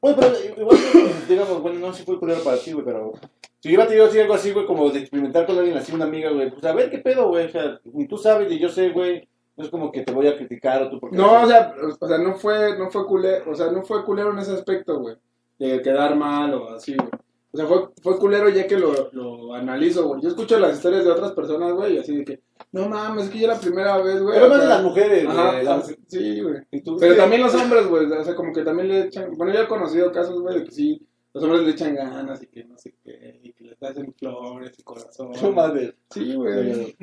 Bueno, 0.00 0.18
pero 0.20 0.60
igual, 0.60 0.78
digamos, 1.28 1.62
bueno, 1.62 1.80
no 1.80 1.92
sé 1.92 2.00
si 2.00 2.04
fue 2.04 2.18
culero 2.18 2.44
para 2.44 2.58
ti, 2.58 2.72
güey, 2.72 2.84
pero... 2.84 3.12
Si 3.60 3.70
yo 3.70 3.76
hubiera 3.76 3.86
tenido 3.88 4.06
así 4.06 4.20
algo 4.20 4.34
así, 4.34 4.52
güey, 4.52 4.66
como 4.66 4.90
de 4.90 5.00
experimentar 5.00 5.46
con 5.46 5.58
alguien 5.58 5.78
así, 5.78 5.92
una 5.92 6.04
amiga, 6.04 6.30
güey, 6.30 6.50
pues 6.50 6.62
a 6.64 6.74
ver 6.74 6.90
qué 6.90 6.98
pedo, 6.98 7.28
güey, 7.28 7.46
o 7.46 7.48
sea, 7.48 7.80
ni 7.84 8.06
tú 8.06 8.18
sabes 8.18 8.48
ni 8.48 8.58
yo 8.58 8.68
sé, 8.68 8.90
güey, 8.90 9.26
no 9.56 9.64
es 9.64 9.70
como 9.70 9.90
que 9.90 10.02
te 10.02 10.12
voy 10.12 10.28
a 10.28 10.36
criticar 10.36 10.82
o 10.82 10.90
tú 10.90 11.00
porque... 11.00 11.16
No, 11.16 11.42
o 11.42 11.46
sea, 11.46 11.74
o 11.98 12.06
sea, 12.06 12.18
no 12.18 12.34
fue, 12.34 12.78
no 12.78 12.90
fue 12.90 13.06
culero, 13.06 13.50
o 13.50 13.54
sea, 13.54 13.70
no 13.70 13.82
fue 13.82 14.04
culero 14.04 14.32
en 14.32 14.38
ese 14.38 14.52
aspecto, 14.52 15.00
güey. 15.00 15.16
De 15.58 15.80
quedar 15.80 16.14
mal 16.14 16.52
o 16.52 16.74
así, 16.74 16.94
güey. 16.94 17.08
O 17.56 17.58
sea, 17.58 17.66
fue, 17.66 17.88
fue 18.02 18.18
culero 18.18 18.50
ya 18.50 18.66
que 18.66 18.76
lo, 18.76 19.08
lo 19.12 19.54
analizo, 19.54 20.06
güey. 20.08 20.20
Yo 20.20 20.28
escucho 20.28 20.58
las 20.58 20.76
historias 20.76 21.06
de 21.06 21.10
otras 21.10 21.32
personas, 21.32 21.72
güey, 21.72 21.94
y 21.94 21.98
así 21.98 22.14
de 22.18 22.24
que, 22.26 22.40
no 22.72 22.86
mames, 22.86 23.24
es 23.24 23.30
que 23.30 23.38
ya 23.38 23.48
la 23.48 23.58
primera 23.58 23.96
vez, 23.96 24.20
güey. 24.20 24.34
Pero 24.34 24.50
más 24.50 24.60
de 24.60 24.66
las 24.68 24.82
mujeres, 24.82 25.26
Ajá, 25.26 25.52
güey. 25.52 25.64
las- 25.64 25.96
sí, 26.06 26.40
güey. 26.42 26.56
Pero 27.00 27.16
también 27.16 27.42
los 27.42 27.54
hombres, 27.54 27.86
güey, 27.86 28.04
o 28.12 28.24
sea, 28.24 28.34
como 28.34 28.52
que 28.52 28.62
también 28.62 28.88
le 28.88 29.00
echan, 29.06 29.30
bueno, 29.38 29.54
yo 29.54 29.62
he 29.62 29.68
conocido 29.68 30.12
casos, 30.12 30.38
güey, 30.38 30.58
de 30.58 30.64
que 30.66 30.70
sí, 30.70 31.00
los 31.32 31.44
hombres 31.44 31.62
le 31.62 31.70
echan 31.70 31.94
ganas 31.94 32.42
y 32.42 32.46
que 32.48 32.64
no 32.64 32.76
sé 32.76 32.94
qué, 33.02 33.40
y 33.42 33.52
que 33.54 33.64
les 33.64 33.82
hacen 33.82 34.12
flores 34.18 34.72
y 34.78 34.82
corazón. 34.82 35.30
No 35.42 35.52
mames. 35.52 35.94
Sí, 36.10 36.34
güey. 36.34 36.94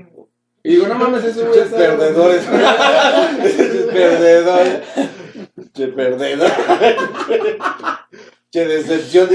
Y 0.64 0.70
digo, 0.70 0.88
no 0.88 0.94
mames, 0.96 1.24
eso, 1.24 1.48
güey. 1.48 1.68
Perdedores. 1.68 2.46
Perdedores. 3.92 4.82
Che 5.74 5.88
perdedor. 5.88 6.52
Che 8.52 8.66
decepción. 8.68 9.30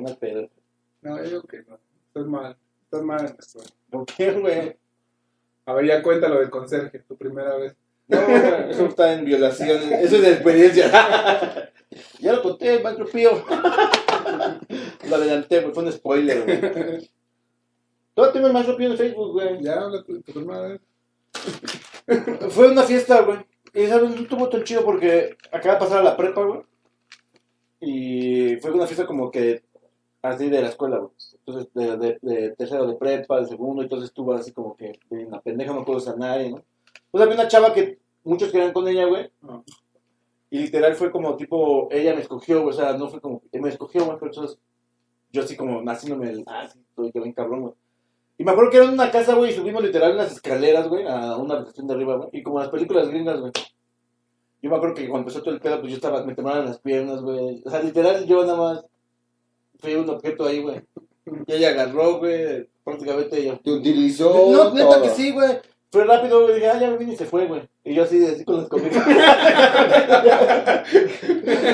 De- 0.00 0.04
¿Qué 0.04 0.10
más 0.10 0.16
pedo? 0.16 0.48
No, 1.02 1.16
yo 1.18 1.22
digo 1.24 1.42
que 1.42 1.58
no. 1.68 1.78
Estás 2.08 2.26
mal. 2.26 2.56
Estás 2.84 3.02
mal 3.02 3.20
en 3.20 3.36
esto. 3.38 3.60
¿Por 3.90 4.06
qué, 4.06 4.32
güey? 4.32 4.76
A 5.66 5.72
ver, 5.74 5.86
ya 5.86 6.02
cuenta 6.02 6.28
lo 6.28 6.40
del 6.40 6.50
conserje, 6.50 6.98
tu 7.00 7.16
primera 7.16 7.56
vez. 7.56 7.74
No, 8.08 8.18
eso 8.18 8.86
está 8.86 9.12
en 9.12 9.24
violación. 9.24 9.80
Eso 9.92 10.16
es 10.16 10.22
de 10.22 10.32
experiencia. 10.32 11.70
Ya 12.20 12.32
lo 12.34 12.42
conté, 12.42 12.78
maestro 12.80 13.04
Pío. 13.06 13.30
Lo 15.08 15.16
adelanté, 15.16 15.60
pues 15.60 15.74
fue 15.74 15.82
un 15.82 15.90
spoiler, 15.92 16.44
güey. 16.44 17.10
Todavía 18.14 18.32
tengo 18.32 18.46
el 18.46 18.52
maestro 18.52 18.76
Pío 18.76 18.90
en 18.92 18.96
Facebook, 18.96 19.32
güey. 19.32 19.60
Ya 19.60 19.72
habla 19.80 20.04
tu, 20.04 20.20
tu 20.22 20.32
primera 20.32 20.60
vez. 20.68 20.80
Fue 22.50 22.70
una 22.70 22.84
fiesta, 22.84 23.22
güey. 23.22 23.38
Y 23.74 23.88
sabes, 23.88 24.10
no 24.10 24.22
estuvo 24.22 24.48
tan 24.48 24.62
chido 24.62 24.84
porque 24.84 25.36
acaba 25.50 25.74
de 25.74 25.80
pasar 25.80 25.98
a 25.98 26.04
la 26.04 26.16
prepa, 26.16 26.44
güey. 26.44 26.60
Y 27.80 28.56
fue 28.58 28.70
una 28.70 28.86
fiesta 28.86 29.04
como 29.06 29.28
que 29.32 29.64
así 30.22 30.48
de 30.48 30.62
la 30.62 30.68
escuela, 30.68 30.98
güey. 30.98 31.12
Entonces, 31.38 31.72
de, 31.74 31.96
de, 31.96 32.18
de 32.20 32.50
tercero 32.56 32.86
de 32.86 32.94
prepa, 32.94 33.40
de 33.40 33.46
segundo, 33.46 33.82
entonces 33.82 34.08
estuvo 34.08 34.34
así 34.34 34.52
como 34.52 34.76
que 34.76 34.98
en 35.10 35.30
la 35.30 35.40
pendeja 35.40 35.72
no 35.72 35.84
puedo 35.84 36.00
sanar, 36.00 36.40
¿no? 36.48 36.62
Pues 37.10 37.22
había 37.22 37.34
una 37.34 37.48
chava 37.48 37.72
que 37.72 37.98
muchos 38.24 38.50
querían 38.50 38.72
con 38.72 38.86
ella, 38.86 39.06
güey. 39.06 39.30
Ah. 39.42 39.62
Y 40.50 40.58
literal 40.58 40.94
fue 40.94 41.10
como 41.10 41.36
tipo, 41.36 41.88
ella 41.90 42.14
me 42.14 42.22
escogió, 42.22 42.62
güey. 42.62 42.74
O 42.74 42.78
sea, 42.78 42.92
no 42.94 43.08
fue 43.08 43.20
como, 43.20 43.42
me 43.52 43.68
escogió, 43.68 44.04
güey. 44.04 44.18
Pero 44.18 44.30
entonces, 44.32 44.58
yo 45.32 45.42
así 45.42 45.56
como 45.56 45.82
naciéndome 45.82 46.30
el, 46.30 46.44
ah, 46.46 46.68
sí, 46.68 46.80
estoy 46.88 47.10
bien 47.12 47.32
cabrón, 47.32 47.62
güey. 47.62 47.74
Y 48.38 48.44
me 48.44 48.52
acuerdo 48.52 48.70
que 48.70 48.76
era 48.78 48.86
en 48.86 48.94
una 48.94 49.10
casa, 49.10 49.34
güey, 49.34 49.50
y 49.50 49.54
subimos 49.54 49.82
literal 49.82 50.12
en 50.12 50.16
las 50.16 50.32
escaleras, 50.32 50.88
güey, 50.88 51.06
a 51.06 51.36
una 51.36 51.56
habitación 51.56 51.86
de 51.86 51.94
arriba, 51.94 52.16
güey. 52.16 52.30
Y 52.32 52.42
como 52.42 52.58
las 52.58 52.70
películas 52.70 53.08
gringas, 53.08 53.40
güey. 53.40 53.52
Yo 54.62 54.70
me 54.70 54.76
acuerdo 54.76 54.94
que 54.94 55.08
cuando 55.08 55.28
empezó 55.28 55.42
todo 55.42 55.54
el 55.54 55.60
pedo, 55.60 55.80
pues 55.80 55.90
yo 55.90 55.96
estaba, 55.96 56.24
me 56.24 56.34
temblaban 56.34 56.66
las 56.66 56.80
piernas, 56.80 57.20
güey. 57.22 57.62
O 57.64 57.70
sea, 57.70 57.82
literal, 57.82 58.26
yo 58.26 58.44
nada 58.44 58.58
más 58.58 58.84
fui 59.80 59.94
un 59.94 60.10
objeto 60.10 60.46
ahí, 60.46 60.60
güey. 60.60 60.82
Y 61.46 61.52
ella 61.52 61.70
agarró, 61.70 62.18
güey, 62.18 62.68
prácticamente 62.84 63.40
ella. 63.40 63.58
Te 63.62 63.70
utilizó. 63.70 64.50
No, 64.50 64.72
neta 64.72 64.88
todo. 64.88 65.02
que 65.02 65.10
sí, 65.10 65.32
güey. 65.32 65.58
Fue 65.92 66.04
rápido, 66.04 66.42
güey. 66.42 66.54
Dije, 66.54 66.68
ah, 66.68 66.78
ya 66.80 66.90
me 66.90 66.98
vine 66.98 67.14
y 67.14 67.16
se 67.16 67.26
fue, 67.26 67.46
güey. 67.46 67.62
Y 67.84 67.94
yo 67.94 68.04
así, 68.04 68.24
así 68.24 68.44
con 68.44 68.58
las 68.58 68.68
comidas. 68.68 68.94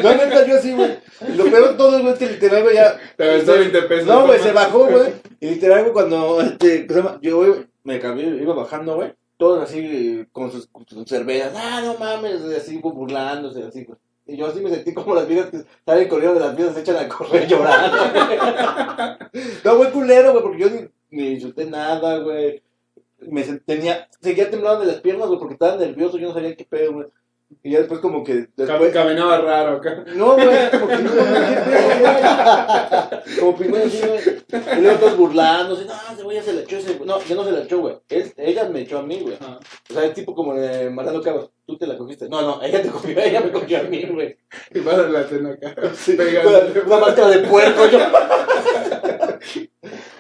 no, 0.02 0.14
neta, 0.14 0.46
yo 0.46 0.56
así, 0.56 0.72
güey. 0.72 0.98
Lo 1.36 1.44
peor 1.44 1.70
de 1.70 1.74
todo, 1.76 2.00
güey, 2.00 2.12
es 2.12 2.18
que 2.18 2.26
literal, 2.26 2.62
güey, 2.62 2.76
ya. 2.76 2.98
Te 3.16 3.24
aventó 3.24 3.52
20 3.52 3.82
pesos. 3.82 4.06
No, 4.06 4.26
güey, 4.26 4.40
se 4.40 4.52
bajó, 4.52 4.86
güey. 4.86 5.12
Y 5.40 5.50
literal, 5.50 5.82
güey, 5.82 5.92
cuando 5.92 6.40
este, 6.40 6.86
yo 7.20 7.36
güey, 7.36 7.66
me 7.84 8.00
cambié, 8.00 8.26
iba 8.26 8.54
bajando, 8.54 8.96
güey. 8.96 9.12
Todos 9.36 9.62
así 9.62 10.26
con 10.32 10.50
sus, 10.50 10.66
con 10.68 10.86
sus 10.88 11.06
cervezas. 11.06 11.52
Ah, 11.54 11.82
no 11.84 11.98
mames, 11.98 12.40
así 12.42 12.78
güey, 12.78 12.94
burlándose, 12.94 13.64
así, 13.64 13.84
güey. 13.84 13.98
Y 14.27 14.36
yo 14.36 14.47
así 14.47 14.61
me 14.61 14.70
sentí 14.70 14.93
como 14.93 15.15
las 15.15 15.28
vidas 15.28 15.51
que 15.51 15.62
salen 15.85 16.09
corriendo 16.09 16.40
de 16.40 16.47
las 16.47 16.57
vidas, 16.57 16.74
se 16.74 16.81
echan 16.81 16.97
a 16.97 17.09
correr 17.09 17.47
llorando. 17.48 17.97
no, 19.65 19.77
güey, 19.77 19.93
culero, 19.93 20.32
güey, 20.32 20.43
porque 20.43 20.59
yo 20.59 20.70
ni, 20.70 20.89
ni 21.11 21.28
insulté 21.35 21.65
nada, 21.66 22.19
güey. 22.19 22.62
Me 23.20 23.43
tenía, 23.43 24.09
seguía 24.20 24.51
temblando 24.51 24.81
de 24.81 24.93
las 24.93 25.01
piernas, 25.01 25.28
güey, 25.28 25.39
porque 25.39 25.55
estaba 25.55 25.77
nervioso, 25.77 26.19
yo 26.19 26.28
no 26.28 26.35
sabía 26.35 26.57
qué 26.57 26.65
pedo, 26.65 26.93
güey. 26.93 27.07
Y 27.62 27.70
ya 27.73 27.78
después 27.78 28.01
como 28.01 28.24
que... 28.24 28.32
Cam- 28.35 28.48
Después, 28.56 28.93
Caminaba 28.93 29.39
raro 29.39 29.77
acá. 29.77 30.05
no, 30.14 30.35
güey, 30.35 30.70
como 30.70 30.89
que 30.89 30.97
no. 30.98 31.10
Como 33.40 33.56
primero 33.56 33.85
así, 33.86 34.01
güey. 34.01 34.20
Y 34.78 34.81
luego 34.82 34.98
todos 34.98 35.16
burlándose, 35.16 35.85
no, 35.85 35.93
ese 36.12 36.23
güey 36.23 36.36
ya 36.36 36.43
se 36.43 36.52
la 36.52 36.60
echó 36.62 36.77
ese 36.77 36.94
güey. 36.94 37.06
No, 37.09 37.20
yo 37.23 37.35
no 37.36 37.44
se 37.44 37.52
la 37.52 37.60
echó, 37.62 37.78
güey. 37.81 37.97
Él- 38.09 38.32
Ella 38.36 38.68
me 38.68 38.81
echó 38.81 38.98
a 38.98 39.02
mí, 39.02 39.20
güey. 39.20 39.36
O 39.36 39.93
sea, 39.93 40.05
el 40.05 40.12
tipo 40.12 40.35
como 40.35 40.55
de 40.55 40.90
Mariano 40.90 41.23
Cabos, 41.23 41.51
tú 41.66 41.77
te 41.77 41.86
la 41.86 41.97
cogiste. 41.97 42.28
No, 42.28 42.43
no, 42.43 42.62
ella 42.62 42.82
te 42.82 42.89
cogió, 42.89 43.18
ella 43.18 43.40
me 43.40 43.52
cogió 43.52 43.78
a 43.81 43.82
mí, 43.82 44.05
güey. 44.12 44.36
Y 44.74 44.81
vas 44.81 44.98
a 44.98 45.02
la 45.09 45.24
cena 45.24 45.51
acá. 45.51 45.74
Sí. 45.94 46.16
Una 46.86 46.98
máscara 46.98 47.28
de 47.28 47.39
puerco, 47.48 47.86
yo. 47.86 47.98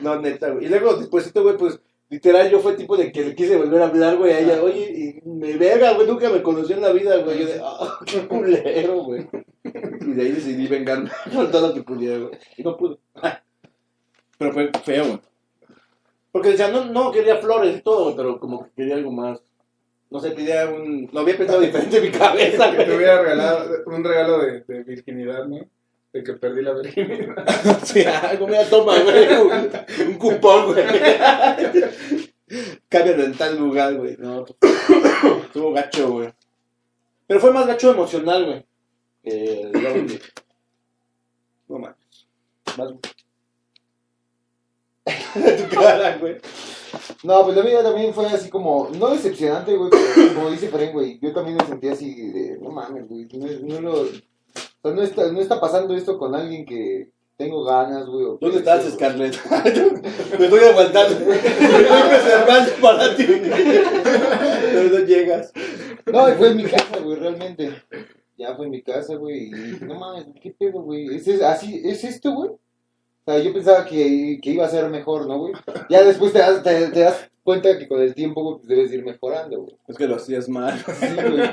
No, 0.00 0.20
neta, 0.20 0.50
güey. 0.50 0.66
Y 0.66 0.68
luego, 0.68 0.94
despuésito, 0.94 1.42
güey, 1.42 1.56
pues, 1.56 1.80
literal, 2.08 2.50
yo 2.50 2.60
fue 2.60 2.74
tipo 2.76 2.96
de 2.96 3.10
que 3.12 3.24
le 3.24 3.34
quise 3.34 3.56
volver 3.56 3.82
a 3.82 3.86
hablar, 3.86 4.16
güey, 4.16 4.32
a 4.32 4.40
ella. 4.40 4.62
Oye, 4.62 5.20
y 5.24 5.28
me 5.28 5.56
verga, 5.56 5.94
güey, 5.94 6.06
nunca 6.06 6.30
me 6.30 6.42
conoció 6.42 6.76
en 6.76 6.82
la 6.82 6.92
vida, 6.92 7.16
güey. 7.18 7.40
Yo 7.40 7.46
de, 7.46 7.60
ah, 7.62 7.98
qué 8.06 8.26
culero, 8.26 9.02
güey. 9.04 9.28
Y 9.64 10.12
de 10.12 10.22
ahí 10.22 10.32
decidí 10.32 10.66
vengarme 10.66 11.10
con 11.34 11.50
todo 11.50 11.68
lo 11.68 11.74
que 11.74 11.82
pudiera, 11.82 12.18
güey. 12.18 12.38
Y 12.56 12.62
no 12.62 12.76
pude. 12.76 12.98
Pero 14.38 14.52
fue 14.52 14.70
feo, 14.84 15.04
güey. 15.06 15.20
Porque 16.30 16.50
decía, 16.50 16.68
no, 16.68 16.84
no, 16.84 17.10
quería 17.10 17.36
flores 17.38 17.78
y 17.78 17.80
todo, 17.80 18.04
güey, 18.04 18.16
pero 18.16 18.38
como 18.38 18.64
que 18.64 18.70
quería 18.76 18.96
algo 18.96 19.10
más. 19.10 19.40
No 20.10 20.20
sé, 20.20 20.34
quería 20.34 20.68
un... 20.68 21.08
Lo 21.10 21.20
había 21.20 21.34
pensado 21.38 21.60
diferente 21.62 21.96
en 21.96 22.02
mi 22.02 22.10
cabeza, 22.10 22.70
Que 22.70 22.76
te 22.76 22.84
güey. 22.84 22.96
hubiera 22.98 23.22
regalado 23.22 23.70
un 23.86 24.04
regalo 24.04 24.38
de, 24.40 24.60
de 24.60 24.82
virginidad, 24.82 25.46
¿no? 25.46 25.66
De 26.16 26.24
que 26.24 26.32
perdí 26.32 26.62
la 26.62 26.72
virginidad. 26.72 27.44
Sí, 27.84 28.02
algo 28.02 28.48
me 28.48 28.64
toma, 28.64 28.98
güey. 29.00 29.36
Un, 29.36 29.70
un 30.08 30.14
cupón, 30.14 30.72
güey. 30.72 30.82
Cámbialo 32.88 33.24
en 33.24 33.34
tal 33.34 33.58
lugar, 33.58 33.94
güey. 33.96 34.16
No, 34.18 34.46
estuvo 34.46 35.72
gacho, 35.74 36.10
güey. 36.12 36.32
Pero 37.26 37.38
fue 37.38 37.52
más 37.52 37.66
gacho 37.66 37.90
emocional, 37.90 38.46
güey. 38.46 38.66
Que 39.22 39.60
el. 39.60 40.22
No 41.68 41.80
mames. 41.80 42.26
Más. 42.78 42.92
tu 45.68 45.76
cara, 45.76 46.16
güey. 46.16 46.36
No, 47.24 47.44
pues 47.44 47.56
la 47.58 47.62
vida 47.62 47.82
también 47.82 48.14
fue 48.14 48.24
así 48.24 48.48
como, 48.48 48.88
no 48.88 49.10
decepcionante, 49.10 49.76
güey, 49.76 49.90
como 50.34 50.50
dice 50.50 50.70
Fren, 50.70 50.94
güey, 50.94 51.18
yo 51.20 51.34
también 51.34 51.58
me 51.58 51.66
sentí 51.66 51.88
así 51.88 52.14
de, 52.30 52.58
no 52.58 52.70
mames, 52.70 53.06
güey, 53.06 53.28
no, 53.34 53.80
no 53.80 53.80
lo, 53.80 54.08
sea, 54.86 54.94
no 54.94 55.02
está, 55.02 55.32
no 55.32 55.40
está 55.40 55.60
pasando 55.60 55.94
esto 55.94 56.18
con 56.18 56.34
alguien 56.34 56.64
que 56.64 57.10
tengo 57.36 57.64
ganas, 57.64 58.06
güey. 58.06 58.38
que 58.38 58.46
¿Dónde 58.46 58.58
estás, 58.58 58.92
Scarlett? 58.92 59.36
Me 60.38 60.44
estoy 60.44 60.60
aguantando. 60.60 61.26
Me 61.26 61.36
estoy 61.36 62.08
preservando 62.08 62.72
para 62.80 63.16
ti. 63.16 63.26
Pero 63.26 64.98
no 64.98 65.04
llegas. 65.04 65.52
No, 66.06 66.28
y 66.30 66.32
fue 66.32 66.50
en 66.50 66.56
mi 66.56 66.64
casa, 66.64 66.98
güey, 67.02 67.18
realmente. 67.18 67.82
Ya 68.38 68.54
fue 68.54 68.66
en 68.66 68.70
mi 68.70 68.82
casa, 68.82 69.16
güey, 69.16 69.48
y 69.48 69.52
dije, 69.52 69.84
no 69.86 69.94
mames, 69.94 70.26
¿qué 70.42 70.50
pedo, 70.50 70.82
güey? 70.82 71.14
¿Es, 71.14 71.26
es, 71.26 71.42
así, 71.42 71.80
¿Es 71.84 72.04
esto, 72.04 72.32
güey? 72.32 72.50
O 72.50 72.60
sea, 73.24 73.38
yo 73.38 73.52
pensaba 73.52 73.84
que, 73.86 74.38
que 74.42 74.50
iba 74.50 74.66
a 74.66 74.68
ser 74.68 74.88
mejor, 74.90 75.26
¿no, 75.26 75.38
güey? 75.38 75.54
Ya 75.88 76.04
después 76.04 76.34
te 76.34 76.40
das, 76.40 76.62
te, 76.62 76.88
te 76.88 77.00
das 77.00 77.30
cuenta 77.46 77.78
que 77.78 77.86
con 77.88 78.02
el 78.02 78.14
tiempo, 78.14 78.56
pues 78.58 78.66
debes 78.68 78.92
ir 78.92 79.04
mejorando, 79.04 79.62
güey. 79.62 79.76
Es 79.86 79.96
que 79.96 80.06
lo 80.08 80.16
hacías 80.16 80.48
mal. 80.48 80.74
Sí, 81.00 81.06
güey. 81.14 81.48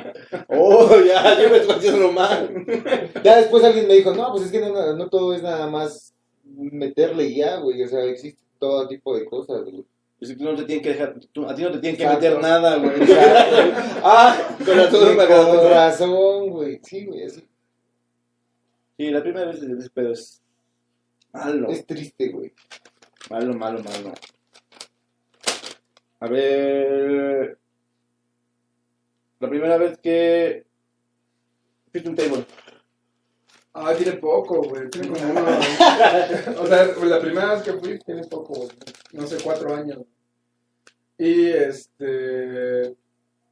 Oh, 0.49 0.89
ya, 1.05 1.41
yo 1.41 1.49
me 1.49 1.57
estoy 1.57 1.77
haciendo 1.77 2.11
mal. 2.11 2.65
Ya 3.23 3.37
después 3.37 3.63
alguien 3.63 3.87
me 3.87 3.93
dijo, 3.93 4.13
no, 4.13 4.31
pues 4.31 4.45
es 4.45 4.51
que 4.51 4.59
no, 4.59 4.95
no 4.95 5.07
todo 5.09 5.33
es 5.35 5.43
nada 5.43 5.67
más 5.67 6.13
meterle 6.43 7.33
ya, 7.33 7.57
güey. 7.57 7.83
O 7.83 7.87
sea, 7.87 8.03
existe 8.05 8.43
todo 8.59 8.87
tipo 8.87 9.15
de 9.15 9.25
cosas, 9.25 9.61
güey. 9.63 9.85
Y 10.19 10.25
si 10.25 10.35
tú 10.35 10.45
no 10.45 10.55
te 10.55 10.63
tienen 10.63 10.83
que 10.83 10.89
dejar, 10.89 11.15
tú- 11.31 11.45
a 11.47 11.53
ti 11.53 11.61
no 11.61 11.71
te 11.71 11.79
tienen 11.79 11.97
que 11.97 12.03
Exacto. 12.03 12.25
meter 12.25 12.41
nada, 12.41 12.77
güey. 12.77 12.93
Ah, 14.03 14.55
con 14.65 14.77
me 14.77 15.27
Con 15.27 15.69
razón, 15.69 16.49
güey. 16.49 16.79
Sí, 16.83 17.05
güey, 17.05 17.25
así. 17.25 17.47
Sí, 18.97 19.11
la 19.11 19.21
primera 19.21 19.47
vez 19.47 19.61
ese 19.61 19.89
pedo 19.89 20.13
es 20.13 20.41
malo. 21.31 21.69
Es 21.69 21.85
triste, 21.85 22.29
güey. 22.29 22.51
Malo, 23.29 23.53
malo, 23.53 23.83
malo. 23.83 24.13
A 26.23 26.27
ver. 26.29 27.57
La 29.41 29.49
primera 29.49 29.77
vez 29.77 29.97
que. 29.97 30.65
Fuiste 31.91 32.09
un 32.09 32.15
table. 32.15 32.45
Ah, 33.73 33.93
tiene 33.93 34.13
poco, 34.13 34.61
güey. 34.61 34.89
Tiene 34.89 35.09
como 35.09 35.31
uno. 35.31 35.41
o 36.61 36.67
sea, 36.67 36.93
pues, 36.95 37.09
la 37.09 37.19
primera 37.19 37.55
vez 37.55 37.63
que 37.63 37.73
fui 37.73 37.99
tiene 37.99 38.25
poco, 38.25 38.53
güey. 38.53 38.69
No 39.11 39.27
sé, 39.27 39.35
cuatro 39.43 39.75
años. 39.75 39.99
Y 41.17 41.49
este. 41.49 42.95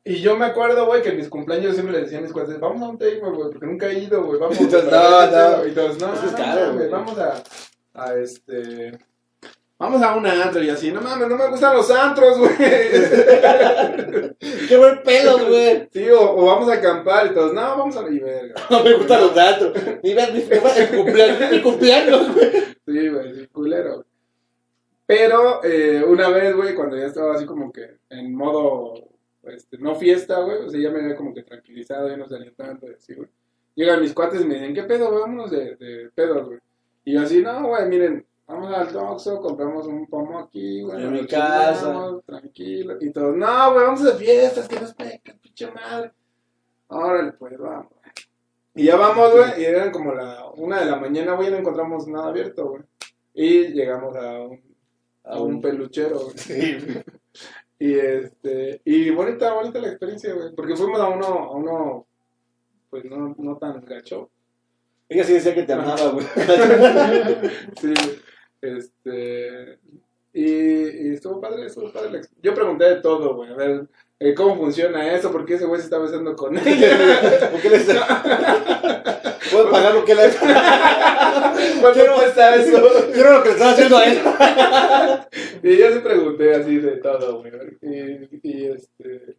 Y 0.06 0.22
yo 0.22 0.38
me 0.38 0.46
acuerdo, 0.46 0.86
güey, 0.86 1.02
que 1.02 1.10
en 1.10 1.18
mis 1.18 1.28
cumpleaños 1.28 1.74
siempre 1.74 1.94
le 1.94 2.04
decía 2.04 2.20
a 2.20 2.22
mis 2.22 2.32
cuates, 2.32 2.58
vamos 2.58 2.82
a 2.84 2.90
un 2.90 2.98
table, 2.98 3.20
güey, 3.20 3.52
porque 3.52 3.66
nunca 3.66 3.92
he 3.92 4.00
ido, 4.00 4.24
güey, 4.24 4.40
vamos. 4.40 4.58
Entonces, 4.62 4.90
para 4.90 5.26
no, 5.26 5.58
no. 5.58 5.66
Y 5.66 5.70
entonces, 5.72 6.02
no, 6.02 6.16
no, 6.16 6.74
güey. 6.74 6.90
vamos 6.90 7.20
a, 7.20 7.44
a 7.96 8.16
este. 8.16 8.98
Vamos 9.82 10.02
a 10.04 10.16
un 10.16 10.28
antro 10.28 10.62
y 10.62 10.70
así, 10.70 10.92
no 10.92 11.02
mames, 11.02 11.28
no 11.28 11.36
me 11.36 11.50
gustan 11.50 11.76
los 11.76 11.90
antros, 11.90 12.38
güey. 12.38 12.52
¡Qué 14.70 14.78
buen 14.78 15.02
pedo, 15.02 15.40
güey! 15.48 15.90
Sí, 15.92 16.08
o, 16.10 16.36
o 16.36 16.46
vamos 16.46 16.70
a 16.70 16.74
acampar 16.74 17.26
y 17.26 17.34
todos, 17.34 17.52
no, 17.52 17.62
vamos 17.62 17.98
a 17.98 18.04
la 18.04 18.10
verga. 18.10 18.54
No 18.70 18.84
me 18.84 18.94
gustan 18.94 19.22
los 19.22 19.34
datos. 19.34 19.74
Ni 20.04 20.14
ver 20.14 20.34
mi 20.34 20.42
cumpleaños, 20.44 21.52
mi 21.52 21.62
cumpleaños, 21.64 22.32
güey. 22.32 22.52
Sí, 22.86 23.10
güey, 23.10 23.48
culero. 23.48 24.06
Pero 25.08 25.64
eh, 25.64 26.04
una 26.08 26.30
vez, 26.30 26.56
güey, 26.56 26.76
cuando 26.76 26.96
ya 26.96 27.08
estaba 27.08 27.34
así 27.34 27.48
como 27.48 27.72
que 27.72 27.98
en 28.12 28.36
modo, 28.36 28.94
este, 29.46 29.80
no 29.80 29.96
fiesta, 29.96 30.42
güey, 30.42 30.58
o 30.58 30.70
sea, 30.70 30.80
ya 30.80 30.92
me 30.92 31.00
había 31.00 31.16
como 31.16 31.34
que 31.34 31.42
tranquilizado, 31.42 32.08
ya 32.08 32.18
no 32.18 32.30
salía 32.30 32.52
tanto 32.56 32.86
y 32.88 32.94
así, 32.94 33.16
güey. 33.16 33.30
Llegan 33.74 34.00
mis 34.00 34.14
cuates 34.14 34.42
y 34.42 34.46
me 34.46 34.54
dicen, 34.54 34.76
¿qué 34.76 34.84
pedo, 34.84 35.10
güey? 35.10 35.22
Vámonos 35.22 35.50
de, 35.50 35.76
de 35.78 36.12
pedos, 36.14 36.46
güey. 36.46 36.60
Y 37.04 37.14
yo 37.14 37.22
así, 37.22 37.42
no, 37.42 37.68
güey, 37.68 37.88
miren, 37.90 38.28
vamos 38.52 38.74
al 38.74 38.92
Toxo, 38.92 39.42
compramos 39.42 39.88
un 39.88 40.08
pomo 40.08 40.40
aquí, 40.40 40.82
güey. 40.82 41.04
En 41.04 41.14
mi 41.14 41.26
casa. 41.26 41.80
chingamos, 41.80 42.26
Tranquilo. 42.26 42.98
Y 43.00 43.12
todos, 43.12 43.36
no, 43.36 43.74
güey, 43.74 43.86
vamos 43.86 44.04
de 44.04 44.14
fiestas, 44.14 44.68
que 44.68 44.80
nos 44.80 44.94
pecan, 44.94 45.40
pinche 45.40 45.72
madre. 45.72 46.12
Órale, 46.88 47.32
pues, 47.34 47.58
vamos. 47.58 47.94
Y 48.76 48.86
ya 48.86 48.96
vamos, 48.96 49.32
güey, 49.32 49.62
y 49.62 49.66
eran 49.66 49.92
como 49.92 50.14
la 50.14 50.50
una 50.56 50.80
de 50.80 50.86
la 50.86 50.98
mañana, 50.98 51.34
güey, 51.34 51.48
y 51.48 51.52
no 51.52 51.58
encontramos 51.58 52.08
nada 52.08 52.30
abierto, 52.30 52.70
güey. 52.70 52.84
Y 53.34 53.68
llegamos 53.70 54.16
a 54.16 54.42
un, 54.42 54.62
a 55.24 55.42
un 55.42 55.62
peluchero, 55.62 56.20
güey. 56.20 56.36
Sí. 56.38 56.78
Y 57.80 57.98
este, 57.98 58.80
y 58.86 59.10
bonita, 59.10 59.54
bonita 59.54 59.80
la 59.80 59.88
experiencia, 59.88 60.34
güey, 60.34 60.54
porque 60.56 60.76
fuimos 60.76 61.00
a 61.00 61.10
uno, 61.10 61.26
a 61.26 61.56
uno, 61.56 62.06
pues 62.92 63.06
no, 63.06 63.34
no 63.40 63.58
tan 63.58 63.84
gacho. 63.86 64.30
Ella 65.10 65.24
sí 65.24 65.34
decía 65.34 65.56
que 65.56 65.64
te 65.64 65.74
amaba, 65.74 66.10
güey. 66.10 66.26
Sí, 67.82 67.94
este, 68.62 69.80
y, 70.34 70.44
y 70.46 71.14
estuvo 71.14 71.42
padre, 71.42 71.66
estuvo 71.66 71.92
padre. 71.92 72.12
la 72.12 72.22
Yo 72.42 72.54
pregunté 72.54 72.86
de 72.86 73.02
todo, 73.02 73.36
güey, 73.36 73.52
a 73.52 73.56
ver, 73.56 73.88
eh, 74.20 74.34
¿cómo 74.34 74.56
funciona 74.56 75.14
eso? 75.16 75.32
¿Por 75.32 75.46
qué 75.46 75.56
ese 75.56 75.66
güey 75.66 75.80
se 75.80 75.86
está 75.86 75.98
besando 75.98 76.36
con 76.36 76.58
ella? 76.58 77.50
¿Por 77.52 77.62
qué 77.62 77.70
le 77.70 77.80
¿Puedo 79.52 79.70
pagar 79.70 79.94
lo 79.96 80.06
que 80.06 80.16
le 80.16 80.22
¿Cuánto 81.82 81.94
Quiero- 81.94 82.16
cuesta 82.16 82.56
eso? 82.56 82.82
Quiero 83.14 83.32
lo 83.34 83.44
que 83.44 83.50
le 83.50 83.56
están 83.56 83.74
haciendo 83.74 83.98
a 83.98 84.06
él. 84.06 84.20
Y 85.64 85.78
yo 85.78 85.92
sí 85.94 86.00
pregunté 86.00 86.56
así 86.56 86.78
de 86.78 86.98
todo, 86.98 87.40
güey. 87.42 87.52
Y, 87.82 88.40
y, 88.42 88.66
este. 88.68 89.36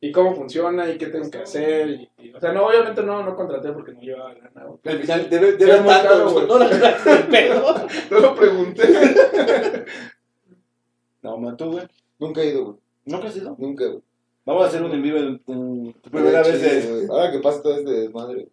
Y 0.00 0.12
cómo 0.12 0.34
funciona 0.34 0.88
y 0.90 0.98
qué 0.98 1.06
tengo 1.06 1.30
que 1.30 1.38
hacer. 1.38 1.88
Y, 1.90 2.10
y- 2.18 2.34
o 2.34 2.40
sea, 2.40 2.52
no, 2.52 2.66
obviamente 2.66 3.02
no, 3.02 3.22
no 3.24 3.34
contraté 3.34 3.72
porque 3.72 3.92
no 3.92 4.00
llevaba 4.00 4.34
güey. 4.66 4.78
Al 4.84 4.98
final 5.00 5.30
debe, 5.30 5.52
debe 5.52 5.72
Es 5.72 5.80
muy 5.82 5.90
caro, 5.94 6.08
tanto, 6.08 6.32
güey. 6.32 6.46
No 6.46 6.58
el. 6.58 7.86
No 8.10 8.20
lo 8.20 8.34
pregunté. 8.34 8.82
No, 11.22 11.38
man, 11.38 11.56
tú, 11.56 11.72
güey. 11.72 11.86
Nunca 12.18 12.40
he 12.40 12.46
ido, 12.50 12.64
güey. 12.64 12.76
¿No 13.06 13.20
crees 13.20 13.36
eso? 13.36 13.56
Nunca, 13.58 13.84
güey. 13.86 14.00
Vamos 14.44 14.64
a 14.64 14.68
hacer 14.68 14.82
un 14.82 14.92
en 14.92 15.02
vivo 15.02 15.18
en, 15.18 15.42
en 15.48 15.92
tu 15.94 16.10
primera 16.10 16.40
vez 16.42 16.62
de... 16.62 17.06
Ahora 17.10 17.32
que 17.32 17.40
pasa 17.40 17.62
todo 17.62 17.74
este 17.76 17.90
desmadre. 17.90 18.46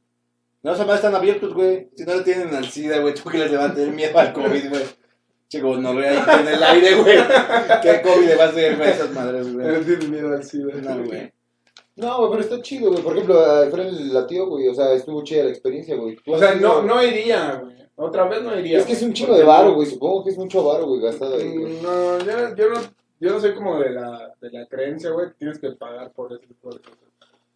No, 0.64 0.74
esos 0.74 0.88
más 0.88 0.96
están 0.96 1.14
abiertos, 1.14 1.54
güey. 1.54 1.90
Si 1.96 2.04
no 2.04 2.16
le 2.16 2.24
tienen 2.24 2.54
al 2.56 2.66
SIDA, 2.66 3.00
güey, 3.00 3.14
tú 3.14 3.30
que 3.30 3.38
les 3.38 3.54
va 3.56 3.66
a 3.66 3.74
tener 3.74 3.94
miedo 3.94 4.18
al 4.18 4.34
COVID, 4.34 4.70
güey. 4.70 4.84
Chico, 5.54 5.78
no 5.78 5.94
ve 5.94 6.08
ahí 6.08 6.18
en 6.40 6.48
el 6.48 6.64
aire, 6.64 6.96
güey. 6.96 7.18
¿Qué 7.84 8.02
COVID 8.02 8.26
le 8.28 8.36
va 8.36 8.46
a 8.46 8.48
hacer, 8.48 8.76
güey, 8.76 8.88
a 8.90 8.92
esas 8.92 9.12
madres, 9.12 9.54
güey? 9.54 9.68
No 9.68 9.80
tienes 9.82 10.10
miedo 10.10 10.34
al 10.34 10.44
SIDA. 10.44 10.74
No, 10.82 11.06
güey. 11.06 11.32
No, 11.96 12.18
güey, 12.18 12.32
pero 12.32 12.42
está 12.42 12.62
chido, 12.64 12.90
güey. 12.90 13.04
Por 13.04 13.14
ejemplo, 13.14 13.40
a 13.40 13.68
Efraín 13.68 14.12
la 14.12 14.26
tío, 14.26 14.48
güey. 14.48 14.68
O 14.68 14.74
sea, 14.74 14.92
estuvo 14.94 15.24
chida 15.24 15.44
la 15.44 15.52
experiencia, 15.52 15.96
güey. 15.96 16.18
O 16.26 16.40
sea, 16.40 16.56
no, 16.56 16.82
no 16.82 17.04
iría, 17.04 17.62
güey. 17.64 17.76
Otra 17.98 18.28
vez 18.28 18.42
no 18.42 18.58
iría. 18.60 18.80
Es 18.80 18.86
que 18.88 18.94
es 18.94 19.04
un 19.04 19.14
porque 19.14 19.38
de 19.38 19.44
varo, 19.44 19.76
güey. 19.76 19.88
Supongo 19.88 20.24
que 20.24 20.32
es 20.32 20.38
mucho 20.40 20.64
varo, 20.64 20.88
güey, 20.88 21.02
gastado 21.02 21.36
ahí, 21.36 21.56
güey. 21.56 21.74
Mm, 21.74 21.84
No, 21.84 22.18
yo, 22.18 22.56
yo 22.56 22.70
no. 22.70 22.80
Yo 23.20 23.30
no 23.30 23.40
soy 23.40 23.54
como 23.54 23.80
de 23.80 23.92
la, 23.92 24.34
de 24.42 24.50
la 24.50 24.66
creencia, 24.66 25.12
güey, 25.12 25.28
que 25.28 25.36
tienes 25.36 25.60
que 25.60 25.70
pagar 25.74 26.12
por 26.14 26.34
ese 26.34 26.48
tipo 26.48 26.72
de 26.74 26.80
cosas. 26.80 26.98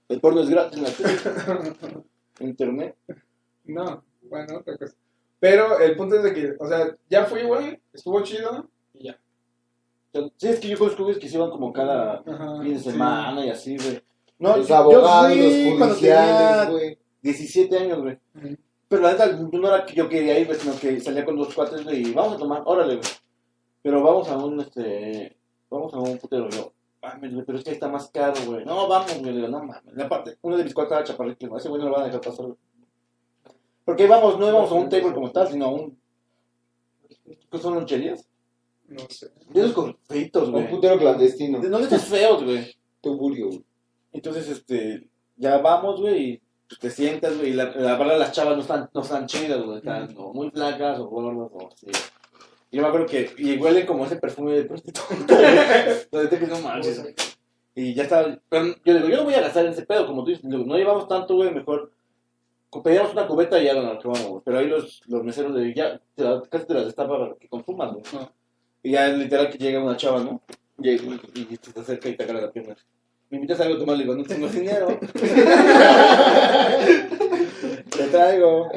El 0.07 0.19
porno 0.21 0.41
es 0.41 0.49
gratis 0.49 0.77
en 0.77 0.83
la 0.83 0.91
tele. 0.91 1.63
Internet. 2.41 2.95
No, 3.65 4.03
bueno, 4.21 4.59
otra 4.59 4.77
cosa. 4.77 4.93
Pero 5.39 5.79
el 5.79 5.95
punto 5.95 6.15
es 6.15 6.23
de 6.23 6.33
que, 6.33 6.53
o 6.59 6.67
sea, 6.67 6.95
ya 7.09 7.25
fui, 7.25 7.43
güey, 7.43 7.79
estuvo 7.93 8.21
chido 8.23 8.67
y 8.93 9.05
ya. 9.05 9.19
Sí, 10.37 10.47
es 10.47 10.59
que 10.59 10.67
yo 10.69 10.79
conozco 10.79 11.03
güeyes 11.03 11.21
que 11.21 11.29
se 11.29 11.37
iban 11.37 11.51
como 11.51 11.71
cada 11.71 12.23
Ajá, 12.25 12.61
fin 12.63 12.73
de 12.73 12.79
sí. 12.79 12.89
semana 12.91 13.45
y 13.45 13.49
así, 13.51 13.77
güey. 13.77 14.01
No, 14.39 14.57
Los 14.57 14.67
yo- 14.67 14.75
abogados, 14.75 15.35
yo 15.35 15.43
fui 15.43 15.77
los 15.77 15.99
tenía 15.99 16.65
güey. 16.69 16.97
17 17.21 17.77
años, 17.77 18.01
güey. 18.01 18.17
Ujú. 18.35 18.55
Pero 18.87 19.01
la 19.03 19.11
neta, 19.11 19.27
no 19.27 19.67
era 19.67 19.85
que 19.85 19.93
yo 19.93 20.07
quería 20.09 20.39
ir, 20.39 20.47
güey, 20.47 20.57
sino 20.59 20.75
que 20.79 20.99
salía 21.01 21.25
con 21.25 21.35
dos 21.37 21.53
cuates, 21.53 21.83
güey, 21.83 22.07
y 22.09 22.13
vamos 22.13 22.35
a 22.35 22.37
tomar, 22.37 22.63
órale, 22.65 22.95
güey. 22.95 23.07
Pero 23.83 24.01
vamos 24.01 24.27
a 24.29 24.37
un, 24.37 24.59
este, 24.61 25.35
vamos 25.69 25.93
a 25.93 25.99
un 25.99 26.17
putero, 26.17 26.49
yo. 26.49 26.71
Mames, 27.01 27.33
güey, 27.33 27.45
pero 27.45 27.57
es 27.59 27.63
que 27.63 27.69
ahí 27.71 27.75
está 27.75 27.87
más 27.89 28.09
caro, 28.09 28.33
güey. 28.47 28.65
No, 28.65 28.87
vamos, 28.87 29.19
güey. 29.19 29.33
No 29.35 29.63
mames. 29.63 29.99
Aparte, 29.99 30.37
uno 30.41 30.57
de 30.57 30.63
mis 30.63 30.73
cuates 30.73 30.93
era 30.93 31.03
chaparrito. 31.03 31.55
Ese 31.57 31.69
güey 31.69 31.79
no 31.81 31.89
lo 31.89 31.93
van 31.93 32.03
a 32.03 32.05
dejar 32.05 32.21
pasar, 32.21 32.45
güey. 32.47 32.57
Porque 33.87 34.03
íbamos, 34.03 34.37
no 34.37 34.49
íbamos 34.49 34.69
a 34.69 34.73
un 34.73 34.89
table 34.89 35.13
como 35.13 35.31
tal, 35.31 35.47
sino 35.47 35.65
a 35.65 35.69
un. 35.69 35.97
¿Qué 37.49 37.57
son 37.57 37.75
loncherías? 37.75 38.27
No 38.89 38.99
sé. 39.09 39.29
De 39.49 39.61
esos 39.61 39.71
con 39.71 39.97
feitos, 40.09 40.49
Un 40.49 40.51
güey. 40.51 40.69
putero 40.69 40.97
clandestino. 40.99 41.59
De- 41.61 41.69
No 41.69 41.79
de 41.79 41.85
esos 41.85 42.03
feos, 42.03 42.43
güey. 42.43 42.75
Tuburio, 42.99 43.47
güey. 43.47 43.63
Entonces, 44.11 44.49
este, 44.49 45.07
ya 45.37 45.59
vamos, 45.59 46.01
güey, 46.01 46.23
y 46.33 46.41
pues, 46.67 46.79
te 46.81 46.89
sientas, 46.89 47.37
güey, 47.37 47.51
y 47.51 47.53
la, 47.53 47.71
la 47.75 47.97
verdad 47.97 48.19
las 48.19 48.33
chavas 48.33 48.55
no 48.57 48.61
están, 48.61 48.89
no 48.93 49.01
están 49.01 49.25
chidas, 49.25 49.63
güey, 49.63 49.77
están 49.77 50.13
o 50.17 50.33
muy 50.33 50.49
flacas 50.51 50.99
o 50.99 51.07
gordas 51.07 51.49
o 51.53 51.69
así. 51.73 51.87
Y 52.71 52.75
yo 52.75 52.81
me 52.81 52.89
acuerdo 52.89 53.05
que, 53.07 53.31
y 53.37 53.55
huele 53.57 53.85
como 53.85 54.05
ese 54.05 54.17
perfume 54.17 54.51
de 54.53 54.65
prostituta. 54.65 55.33
Donde 56.11 56.39
que 56.39 56.47
no 56.47 56.59
manches, 56.59 57.01
güey. 57.01 57.15
Y 57.75 57.93
ya 57.93 58.03
está, 58.03 58.37
pero 58.49 58.65
yo 58.83 58.93
digo, 58.95 59.07
yo 59.07 59.17
no 59.17 59.23
voy 59.23 59.35
a 59.35 59.41
gastar 59.41 59.65
en 59.65 59.71
ese 59.71 59.85
pedo, 59.85 60.07
como 60.07 60.25
tú 60.25 60.31
dices, 60.31 60.43
no 60.43 60.75
llevamos 60.77 61.07
tanto, 61.07 61.35
güey, 61.35 61.53
mejor 61.53 61.93
pedíamos 62.83 63.13
una 63.13 63.27
cubeta 63.27 63.59
y 63.61 63.65
ya 63.65 63.73
lo 63.73 63.83
vamos, 63.83 64.27
güey. 64.27 64.41
Pero 64.45 64.59
ahí 64.59 64.67
los, 64.67 65.01
los 65.07 65.23
meseros 65.23 65.55
de 65.55 65.73
ya, 65.73 65.99
te 66.15 66.23
la- 66.23 66.41
casi 66.49 66.65
te 66.65 66.73
las 66.73 66.85
destapan 66.85 67.19
para 67.19 67.35
que 67.35 67.47
consumas, 67.47 67.91
güey. 67.93 68.03
Ah. 68.15 68.29
Y 68.83 68.91
ya 68.91 69.07
literal 69.07 69.49
que 69.49 69.57
llega 69.57 69.83
una 69.83 69.97
chava, 69.97 70.19
¿no? 70.21 70.41
Y, 70.79 70.89
y, 70.91 71.19
y 71.35 71.57
te 71.57 71.79
acerca 71.79 72.07
y 72.09 72.15
te 72.15 72.23
agarra 72.23 72.41
la 72.41 72.51
pierna. 72.51 72.75
¿Me 73.29 73.37
invitas 73.37 73.59
a 73.59 73.63
algo 73.63 73.75
a 73.75 73.79
tomar? 73.79 73.97
Le 73.97 74.03
digo, 74.03 74.15
no 74.15 74.23
tengo 74.23 74.47
dinero. 74.47 74.87
Te 77.89 78.07
traigo. 78.07 78.69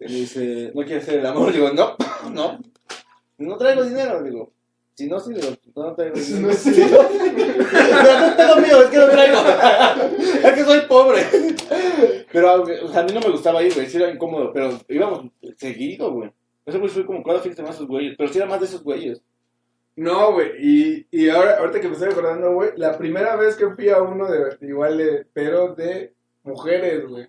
Y 0.00 0.04
dice, 0.12 0.72
¿no 0.74 0.82
quieres 0.84 1.04
hacer 1.04 1.20
el 1.20 1.26
amor? 1.26 1.46
Le 1.52 1.58
digo, 1.58 1.70
no, 1.72 1.96
no. 2.30 2.58
No 3.38 3.56
traigo 3.56 3.84
dinero. 3.84 4.20
Le 4.20 4.30
digo, 4.30 4.52
si 4.98 5.06
no, 5.06 5.16
le 5.28 5.40
digo, 5.40 5.56
no 5.76 5.94
traigo 5.94 6.16
dinero. 6.16 6.48
no. 6.48 6.52
Si 6.54 6.70
no, 6.70 7.02
no 7.04 8.36
tengo 8.36 8.56
mío, 8.56 8.82
es 8.82 8.88
que 8.90 8.96
no 8.96 9.08
traigo. 9.08 9.38
Es 10.44 10.52
que 10.54 10.64
soy 10.64 10.80
pobre. 10.88 11.24
Pero 12.32 12.62
o 12.62 12.88
sea, 12.88 13.02
a 13.02 13.04
mí 13.04 13.12
no 13.14 13.20
me 13.20 13.30
gustaba 13.30 13.62
ir, 13.62 13.72
güey, 13.74 13.86
sí 13.86 13.96
era 13.96 14.10
incómodo, 14.10 14.52
pero 14.52 14.76
íbamos 14.88 15.30
seguido, 15.56 16.10
güey. 16.12 16.32
Ese 16.66 16.78
güey 16.78 16.90
fue 16.90 17.06
como 17.06 17.22
cada 17.22 17.38
fin 17.38 17.52
de 17.52 17.56
semana 17.56 17.76
esos 17.76 17.86
güeyes, 17.86 18.16
pero 18.18 18.28
sí 18.28 18.38
era 18.38 18.48
más 18.48 18.58
de 18.58 18.66
esos 18.66 18.82
güeyes. 18.82 19.22
No, 19.94 20.32
güey, 20.32 20.50
y, 20.58 21.06
y 21.12 21.28
ahora, 21.28 21.58
ahorita 21.60 21.80
que 21.80 21.86
me 21.86 21.94
estoy 21.94 22.10
acordando, 22.10 22.52
güey, 22.54 22.70
la 22.74 22.98
primera 22.98 23.36
vez 23.36 23.54
que 23.54 23.70
fui 23.70 23.90
a 23.90 24.02
uno 24.02 24.28
de, 24.28 24.58
igual 24.62 24.98
de, 24.98 25.26
pero 25.32 25.76
de 25.76 26.12
mujeres, 26.42 27.06
güey. 27.06 27.28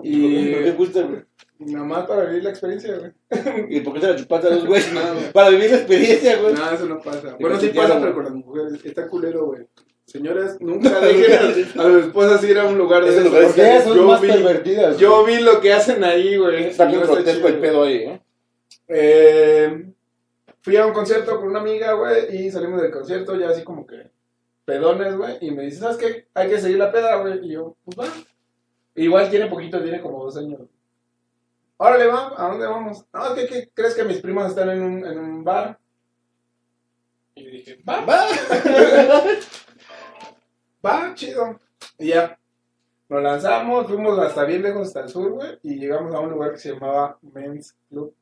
Y 0.00 0.52
¿Por 0.52 0.62
qué 0.62 0.72
fuiste, 0.74 1.02
güey? 1.02 1.22
Nada 1.66 1.84
más 1.84 2.06
para 2.06 2.24
vivir 2.26 2.44
la 2.44 2.50
experiencia, 2.50 2.96
güey. 2.98 3.12
¿Y 3.70 3.80
por 3.80 3.94
qué 3.94 4.00
te 4.00 4.08
la 4.08 4.16
chupaste 4.16 4.48
a 4.48 4.50
los 4.50 4.66
güeyes? 4.66 4.92
No, 4.92 5.00
güey. 5.14 5.32
Para 5.32 5.48
vivir 5.50 5.70
la 5.70 5.76
experiencia, 5.78 6.38
güey. 6.40 6.54
No, 6.54 6.70
eso 6.70 6.86
no 6.86 7.00
pasa. 7.00 7.36
Bueno, 7.40 7.58
sí 7.58 7.66
cachetearon, 7.68 7.88
pasa, 7.88 8.00
pero 8.00 8.14
con 8.14 8.24
las 8.24 8.34
mujeres. 8.34 8.84
Está 8.84 9.08
culero, 9.08 9.46
güey. 9.46 9.66
Señoras, 10.04 10.60
nunca 10.60 11.00
dejen 11.00 11.32
a, 11.78 11.82
a 11.82 11.88
las 11.88 12.04
esposas 12.06 12.44
ir 12.44 12.58
a 12.58 12.66
un 12.66 12.76
lugar 12.76 13.04
de 13.04 13.10
esos, 13.16 13.28
Porque 13.32 13.80
son 13.82 13.96
yo 13.96 14.06
más 14.06 14.20
vi, 14.20 14.28
pervertidas. 14.28 14.98
yo 14.98 15.24
vi 15.24 15.40
lo 15.40 15.60
que 15.60 15.72
hacen 15.72 16.02
ahí, 16.04 16.36
güey. 16.36 16.64
Está 16.64 16.84
bien 16.86 17.00
grotesco 17.00 17.48
el 17.48 17.58
pedo 17.58 17.84
ahí, 17.84 17.96
¿eh? 17.96 18.20
Eh, 18.88 19.86
fui 20.60 20.76
a 20.76 20.84
un 20.86 20.92
concierto 20.92 21.38
con 21.38 21.48
una 21.48 21.60
amiga, 21.60 21.92
güey, 21.94 22.36
y 22.36 22.50
salimos 22.50 22.82
del 22.82 22.90
concierto 22.90 23.36
ya 23.36 23.50
así 23.50 23.62
como 23.62 23.86
que 23.86 24.10
pedones, 24.64 25.16
güey, 25.16 25.38
y 25.40 25.50
me 25.50 25.62
dice, 25.62 25.78
¿sabes 25.78 25.96
qué? 25.96 26.26
Hay 26.34 26.48
que 26.50 26.58
seguir 26.58 26.78
la 26.78 26.92
peda, 26.92 27.16
güey, 27.16 27.46
y 27.46 27.52
yo, 27.52 27.76
pues 27.84 27.98
va. 27.98 28.12
Igual 28.94 29.30
tiene 29.30 29.46
poquito, 29.46 29.82
tiene 29.82 30.00
como 30.02 30.24
dos 30.24 30.36
años. 30.36 30.60
Órale, 31.76 32.06
va, 32.06 32.34
¿a 32.36 32.48
dónde 32.48 32.66
vamos? 32.66 33.04
No, 33.12 33.34
que 33.34 33.46
¿qué 33.46 33.70
crees 33.74 33.94
que 33.94 34.04
mis 34.04 34.20
primas 34.20 34.50
están 34.50 34.70
en 34.70 34.82
un, 34.82 35.04
en 35.04 35.18
un 35.18 35.44
bar. 35.44 35.78
Y 37.34 37.46
dije, 37.46 37.82
va, 37.88 38.04
va. 38.04 38.26
va, 40.84 41.14
chido. 41.14 41.58
Y 41.98 42.08
ya. 42.08 42.38
Nos 43.08 43.22
lanzamos, 43.22 43.86
fuimos 43.86 44.18
hasta 44.18 44.44
bien 44.44 44.62
lejos, 44.62 44.88
hasta 44.88 45.00
el 45.00 45.08
sur, 45.08 45.32
güey. 45.32 45.58
Y 45.62 45.76
llegamos 45.76 46.14
a 46.14 46.20
un 46.20 46.30
lugar 46.30 46.52
que 46.52 46.58
se 46.58 46.72
llamaba 46.72 47.18
Men's 47.20 47.76
Club. 47.88 48.14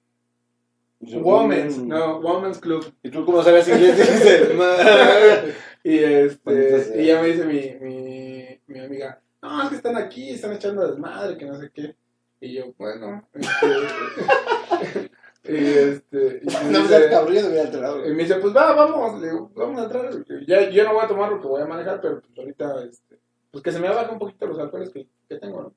Women's, 1.00 1.78
no, 1.78 2.18
Women's 2.18 2.58
Club. 2.58 2.92
¿Y 3.02 3.10
tú 3.10 3.24
cómo 3.24 3.42
sabes 3.42 3.68
inglés? 3.68 3.96
Y 5.82 5.96
este, 5.96 7.02
y 7.02 7.06
ya 7.06 7.22
me 7.22 7.28
dice 7.28 7.46
mi, 7.46 7.74
mi, 7.80 8.60
mi 8.66 8.80
amiga, 8.80 9.18
no, 9.40 9.62
es 9.62 9.70
que 9.70 9.76
están 9.76 9.96
aquí, 9.96 10.30
están 10.30 10.52
echando 10.52 10.86
desmadre, 10.86 11.38
que 11.38 11.46
no 11.46 11.58
sé 11.58 11.70
qué. 11.72 11.96
Y 12.40 12.54
yo, 12.54 12.72
bueno, 12.78 13.28
este, 13.34 15.10
y 15.44 15.66
este, 15.66 16.40
y 16.42 16.46
me 16.64 16.70
no 16.70 16.78
dice- 16.80 16.88
seas 16.88 17.06
cabrón, 17.10 17.34
yo 17.34 17.42
no 17.42 17.48
voy 17.50 17.58
a 17.58 17.62
entrar, 17.62 17.96
y 18.06 18.10
me 18.10 18.22
dice, 18.22 18.36
pues 18.36 18.56
va, 18.56 18.72
vamos, 18.72 19.20
le 19.20 19.26
digo, 19.30 19.50
vamos 19.54 19.80
a 19.80 19.84
entrar. 19.84 20.10
Ya, 20.46 20.70
yo 20.70 20.84
no 20.84 20.94
voy 20.94 21.04
a 21.04 21.08
tomar 21.08 21.30
porque 21.30 21.46
voy 21.48 21.62
a 21.62 21.66
manejar, 21.66 22.00
pero 22.00 22.20
pues 22.20 22.38
ahorita, 22.38 22.84
este, 22.84 23.18
pues 23.50 23.62
que 23.62 23.72
se 23.72 23.78
me 23.80 23.88
bajen 23.88 24.12
un 24.12 24.18
poquito 24.18 24.46
los 24.46 24.58
alcoholes 24.58 24.90
que, 24.90 25.06
que 25.28 25.36
tengo, 25.36 25.62
¿no? 25.62 25.74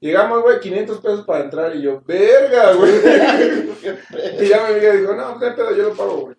Llegamos, 0.00 0.42
güey, 0.42 0.60
500 0.60 0.98
pesos 1.00 1.26
para 1.26 1.44
entrar 1.44 1.76
y 1.76 1.82
yo, 1.82 2.00
verga, 2.06 2.72
güey. 2.72 2.92
y 4.40 4.46
ya 4.48 4.66
mi 4.66 4.72
amiga 4.74 4.92
dijo, 4.92 5.14
no, 5.14 5.38
qué 5.38 5.50
pedo, 5.50 5.74
yo 5.76 5.88
lo 5.90 5.94
pago, 5.94 6.16
güey. 6.20 6.36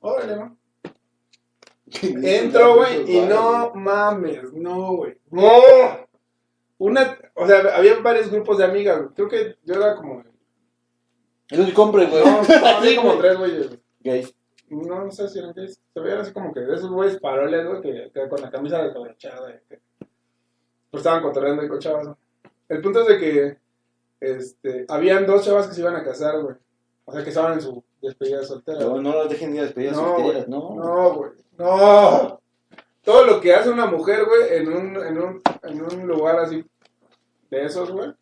Órale, 0.00 0.36
¿no? 0.36 0.56
Entro, 2.02 2.76
güey, 2.76 3.16
y 3.16 3.20
no 3.22 3.72
mames, 3.74 4.52
no, 4.52 4.92
güey. 4.96 5.18
No. 5.30 6.08
Una, 6.80 7.18
o 7.34 7.46
sea, 7.46 7.76
había 7.76 7.98
varios 8.00 8.30
grupos 8.30 8.56
de 8.58 8.64
amigas, 8.64 8.98
güey. 8.98 9.10
Creo 9.14 9.28
que 9.28 9.56
yo 9.64 9.74
era 9.74 9.94
como, 9.96 10.24
Es 11.50 11.58
un 11.58 11.70
compre, 11.72 12.06
güey. 12.06 12.24
no, 12.24 12.40
había 12.66 12.96
como 12.96 13.18
tres 13.18 13.36
güeyes, 13.38 13.66
güey. 13.68 13.80
Gays. 14.00 14.34
No, 14.70 15.04
no 15.04 15.10
sé 15.10 15.28
si 15.28 15.38
eran 15.40 15.52
gays. 15.52 15.78
Se 15.92 16.00
veían 16.00 16.20
así 16.20 16.32
como 16.32 16.54
que 16.54 16.60
de 16.60 16.74
esos 16.74 16.90
güeyes 16.90 17.20
paroles, 17.20 17.66
güey, 17.66 17.82
que, 17.82 18.10
que 18.14 18.28
con 18.28 18.40
la 18.40 18.50
camisa 18.50 18.82
descolachada. 18.82 19.50
y 19.50 19.68
que- 19.68 19.80
Pues 20.90 21.00
estaban 21.02 21.22
cotorreando 21.22 21.60
ahí 21.62 21.68
con 21.68 21.78
chavas. 21.80 22.06
¿no? 22.06 22.18
El 22.68 22.80
punto 22.80 23.02
es 23.02 23.08
de 23.08 23.18
que 23.18 23.58
este, 24.20 24.86
habían 24.88 25.26
dos 25.26 25.44
chavas 25.44 25.66
que 25.66 25.74
se 25.74 25.80
iban 25.82 25.96
a 25.96 26.04
casar, 26.04 26.40
güey. 26.40 26.56
O 27.04 27.12
sea, 27.12 27.22
que 27.22 27.28
estaban 27.30 27.54
en 27.54 27.60
su 27.60 27.84
despedida 28.00 28.42
soltera. 28.42 28.80
No, 28.80 28.90
güey. 28.90 29.02
no 29.02 29.14
las 29.16 29.28
dejen 29.28 29.52
ni 29.52 29.58
a 29.58 29.62
despedidas 29.64 29.96
No, 29.96 30.16
solteras, 30.16 30.46
güey. 30.46 30.58
no. 30.60 30.74
No, 30.76 31.14
güey. 31.14 31.30
No. 31.58 32.40
Todo 33.02 33.24
lo 33.26 33.40
que 33.40 33.54
hace 33.54 33.70
una 33.70 33.86
mujer, 33.86 34.24
güey, 34.26 34.56
en 34.58 34.68
un, 34.72 34.96
en 35.04 35.18
un, 35.18 35.42
en 35.62 35.82
un 35.82 36.06
lugar 36.06 36.38
así 36.38 36.64
de 37.50 37.64
esos, 37.64 37.90
güey. 37.90 38.12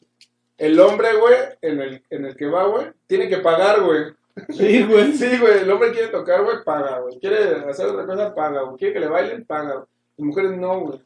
El 0.57 0.79
hombre, 0.81 1.09
güey, 1.15 1.37
en 1.63 1.81
el, 1.81 2.03
en 2.11 2.25
el 2.25 2.37
que 2.37 2.47
va, 2.47 2.67
güey, 2.67 2.87
tiene 3.07 3.29
que 3.29 3.39
pagar, 3.39 3.83
güey. 3.83 4.05
Sí, 4.51 4.83
güey. 4.85 5.13
Sí, 5.17 5.39
güey, 5.39 5.61
el 5.61 5.71
hombre 5.71 5.93
quiere 5.93 6.09
tocar, 6.09 6.43
güey, 6.43 6.57
paga, 6.65 6.99
güey. 7.01 7.19
Quiere 7.21 7.55
hacer 7.69 7.87
otra 7.87 8.07
cosa, 8.07 8.35
paga, 8.35 8.63
güey. 8.63 8.77
Quiere 8.77 8.95
que 8.95 9.01
le 9.01 9.09
bailen, 9.09 9.45
paga, 9.45 9.75
güey. 9.75 9.87
Las 10.17 10.27
mujeres 10.27 10.59
no, 10.59 10.81
güey. 10.81 11.01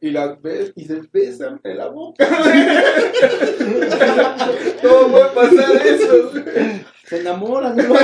Y 0.00 0.10
las 0.10 0.40
ves 0.42 0.72
y 0.74 0.84
se 0.84 1.00
besan 1.12 1.60
en 1.62 1.78
la 1.78 1.88
boca, 1.88 2.26
güey. 2.42 2.52
¿Cómo 4.82 5.12
puede 5.12 5.28
pasar 5.28 5.86
eso, 5.86 6.30
güey? 6.30 6.84
Se 7.04 7.20
enamoran, 7.20 7.74
güey. 7.74 8.00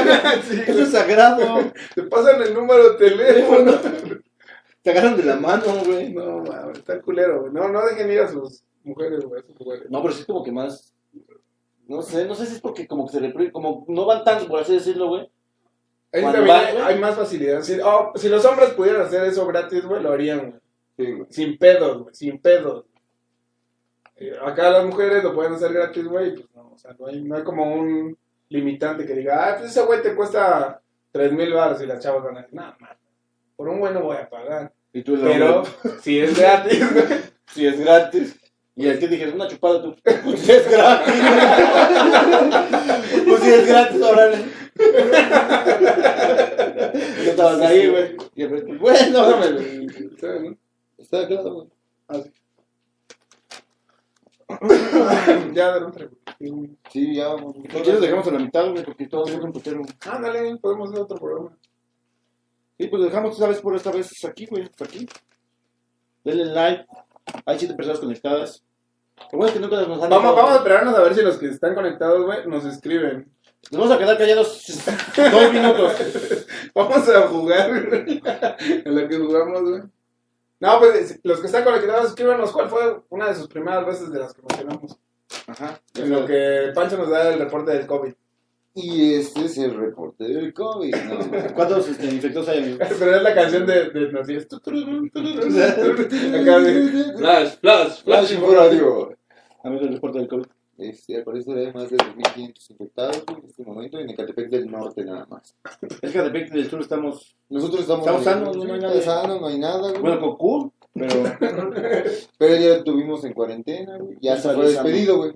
Sí, 0.48 0.62
Eso 0.66 0.82
es 0.82 0.90
sagrado. 0.90 1.72
Te 1.94 2.02
pasan 2.02 2.42
el 2.42 2.54
número 2.54 2.90
de 2.90 2.98
teléfono. 3.08 3.72
Te 4.89 4.98
agarran 4.98 5.19
de 5.19 5.24
la 5.24 5.36
mano, 5.36 5.65
güey. 5.85 6.15
No, 6.15 6.39
mames, 6.39 6.78
está 6.78 6.98
culero, 7.02 7.43
güey. 7.43 7.52
No, 7.52 7.69
no 7.69 7.85
dejen 7.85 8.10
ir 8.10 8.20
a 8.20 8.28
sus 8.28 8.65
mujeres, 8.82 9.23
güey, 9.23 9.43
a 9.43 9.44
sus 9.44 9.59
lugares. 9.60 9.90
No, 9.90 10.01
pero 10.01 10.15
sí 10.15 10.20
es 10.20 10.27
como 10.27 10.43
que 10.43 10.51
más. 10.51 10.94
No 11.86 12.01
sé, 12.01 12.24
no 12.24 12.35
sé 12.35 12.47
si 12.47 12.55
es 12.55 12.60
porque 12.62 12.86
como 12.86 13.05
que 13.05 13.12
se 13.12 13.20
reprime, 13.20 13.52
como 13.52 13.85
no 13.86 14.06
van 14.06 14.24
tanto, 14.24 14.48
por 14.48 14.60
así 14.60 14.73
decirlo, 14.73 15.09
güey. 15.09 15.31
Ahí 16.10 16.23
Cuando 16.23 16.39
también 16.39 16.56
va, 16.56 16.66
hay, 16.66 16.73
güey. 16.73 16.85
hay 16.86 16.98
más 17.01 17.16
facilidad. 17.16 17.60
Si, 17.60 17.78
oh, 17.85 18.12
si 18.15 18.31
los 18.31 18.43
hombres 18.47 18.70
pudieran 18.70 19.02
hacer 19.02 19.24
eso 19.24 19.47
gratis, 19.47 19.85
güey, 19.85 20.02
lo 20.02 20.10
harían, 20.10 20.39
güey. 20.39 20.60
Sí, 20.97 21.12
güey. 21.12 21.27
Sin 21.28 21.59
pedos, 21.59 22.02
güey, 22.05 22.15
sin 22.15 22.40
pedos. 22.40 22.86
Eh, 24.16 24.32
Acá 24.43 24.70
las 24.70 24.86
mujeres 24.86 25.23
lo 25.23 25.35
pueden 25.35 25.52
hacer 25.52 25.70
gratis, 25.70 26.06
güey, 26.06 26.35
pues 26.35 26.47
no, 26.55 26.73
o 26.73 26.78
sea, 26.78 26.97
no 26.98 27.09
hay, 27.09 27.23
no 27.24 27.36
hay 27.36 27.44
como 27.44 27.74
un 27.74 28.16
limitante 28.48 29.05
que 29.05 29.12
diga, 29.12 29.51
ah, 29.51 29.56
pues 29.59 29.70
ese 29.70 29.85
güey 29.85 30.01
te 30.01 30.15
cuesta 30.15 30.81
tres 31.12 31.31
mil 31.31 31.52
baros 31.52 31.82
y 31.82 31.86
las 31.86 32.02
chavas 32.02 32.24
van 32.24 32.39
a 32.39 32.40
decir, 32.40 32.55
man, 32.55 32.74
por 33.55 33.69
un 33.69 33.81
güey 33.81 33.93
no 33.93 34.01
voy 34.02 34.16
a 34.16 34.31
pagar. 34.31 34.73
Y 34.93 35.02
tú 35.02 35.19
Pero 35.23 35.65
si 36.02 36.20
es 36.20 36.39
gratis, 36.39 36.93
güey, 36.93 37.06
si 37.52 37.66
es 37.66 37.81
gratis. 37.81 38.36
Y 38.74 38.86
el 38.86 38.98
que 39.01 39.09
dije, 39.09 39.28
una 39.31 39.48
chupada 39.48 39.82
tú. 39.82 39.97
Pues 40.24 40.40
si 40.40 40.52
es 40.52 40.70
gratis. 40.70 41.15
pues 43.27 43.43
si 43.43 43.51
es 43.51 43.66
gratis, 43.66 44.02
órale. 44.02 44.39
Yo 47.24 47.31
estabas 47.31 47.60
ahí, 47.60 47.89
güey. 47.89 48.16
Y 48.36 48.43
el 48.43 48.51
pues, 48.51 48.78
bueno, 48.78 49.31
dámelo. 49.31 49.60
¿sabes, 50.20 50.43
no? 50.43 50.56
Está 50.97 51.27
claro, 51.27 51.55
güey. 51.55 51.66
ya, 55.55 55.78
de 55.78 55.85
otra. 55.85 56.09
Sí, 56.90 57.16
ya 57.16 57.28
vamos. 57.28 57.56
Si 57.56 57.69
quieres 57.69 58.01
dejamos 58.01 58.27
a 58.28 58.31
la 58.31 58.39
mitad, 58.39 58.70
güey, 58.70 58.85
porque 58.85 59.06
todos 59.06 59.31
son 59.31 59.44
un 59.44 59.52
putero. 59.52 59.82
Ándale, 60.09 60.56
podemos 60.56 60.90
hacer 60.90 61.02
otro 61.02 61.19
programa. 61.19 61.59
Sí, 62.78 62.86
pues 62.86 63.02
dejamos 63.02 63.32
esta 63.32 63.48
vez 63.48 63.60
por 63.60 63.74
esta 63.74 63.90
vez 63.90 64.24
aquí, 64.24 64.46
güey, 64.46 64.62
hasta 64.62 64.84
aquí. 64.84 65.09
Denle 66.24 66.44
like. 66.46 66.86
Hay 67.44 67.59
siete 67.59 67.74
personas 67.74 68.00
conectadas. 68.00 68.64
Lo 69.32 69.38
bueno 69.38 69.48
es 69.48 69.52
que 69.55 69.60
nunca 69.60 69.76
nos 69.82 70.02
han 70.02 70.10
Vamos, 70.10 70.36
vamos 70.36 70.52
a 70.52 70.56
esperarnos 70.56 70.94
a 70.94 71.02
ver 71.02 71.14
si 71.14 71.22
los 71.22 71.38
que 71.38 71.46
están 71.46 71.74
conectados, 71.74 72.24
güey, 72.24 72.46
nos 72.46 72.64
escriben. 72.64 73.30
Nos 73.72 73.80
vamos 73.80 73.96
a 73.96 73.98
quedar 73.98 74.16
callados 74.16 74.64
dos 75.16 75.52
minutos. 75.52 75.92
Vamos 76.74 77.09
a 77.09 77.22
jugar 77.22 77.88
güey, 77.88 78.22
en 78.84 78.94
lo 78.94 79.09
que 79.09 79.18
jugamos, 79.18 79.62
güey. 79.62 79.82
No, 80.60 80.78
pues 80.78 81.18
los 81.24 81.40
que 81.40 81.46
están 81.46 81.64
conectados, 81.64 82.10
escríbanos 82.10 82.52
cuál 82.52 82.68
fue 82.68 83.00
una 83.09 83.28
de 83.28 83.34
sus 83.34 83.48
primeras 83.48 83.84
veces 83.84 84.12
de 84.12 84.20
las 84.20 84.32
que 84.32 84.42
mencionamos. 84.42 84.96
Ajá. 85.48 85.80
En 85.94 86.10
lo 86.10 86.24
que 86.24 86.70
Pancho 86.74 86.96
nos 86.96 87.10
da 87.10 87.32
el 87.32 87.40
reporte 87.40 87.72
del 87.72 87.86
COVID. 87.86 88.14
Y 88.80 89.14
este 89.14 89.46
es 89.46 89.59
el 89.59 89.74
reporte 89.74 90.22
del 90.22 90.55
COVID. 90.55 90.94
No, 90.94 91.55
¿Cuántos 91.55 91.88
este, 91.88 92.06
infectados 92.06 92.48
hay, 92.48 92.59
amigo? 92.59 92.78
Pero 92.78 93.16
es 93.16 93.22
la 93.22 93.34
canción 93.34 93.66
de, 93.66 93.90
de 93.90 94.12
Nacías. 94.12 94.44
Acá 94.52 94.60
de... 96.60 97.14
Flash, 97.16 97.56
flash, 97.59 98.05
Flash 98.05 98.34
informativo. 98.34 99.12
Amigo, 99.64 99.82
el 99.82 99.94
reporte 99.94 100.20
del 100.20 100.28
COVID. 100.28 100.46
Este, 100.78 101.16
al 101.16 101.24
parecer 101.24 101.59
hay 101.59 101.72
más 101.72 101.90
de 101.90 101.96
2.500 101.96 102.70
infectados 102.70 103.24
en 103.26 103.48
este 103.48 103.64
momento 103.64 103.98
en 103.98 104.10
Ecatepec 104.10 104.48
del 104.48 104.70
Norte 104.70 105.05
nada 105.05 105.26
más. 105.28 105.56
De 105.80 106.22
repente 106.22 106.56
del 106.56 106.70
sur 106.70 106.80
estamos. 106.80 107.34
Nosotros 107.48 107.80
estamos... 107.80 108.06
Estamos 108.06 108.22
sanos, 108.22 108.56
no 108.56 108.74
hay 108.74 108.80
nada. 108.80 109.02
sano, 109.02 109.40
no 109.40 109.48
hay 109.48 109.59
nada, 109.59 109.90
güey. 109.90 110.00
Bueno, 110.00 110.20
con 110.20 110.36
Q, 110.36 110.72
pero. 110.94 111.16
Pero 112.38 112.56
ya 112.56 112.76
lo 112.76 112.84
tuvimos 112.84 113.24
en 113.24 113.32
cuarentena, 113.32 113.98
güey. 113.98 114.18
Ya 114.20 114.36
se 114.36 114.55
fue 114.55 114.66
despedido, 114.66 115.16
güey. 115.16 115.32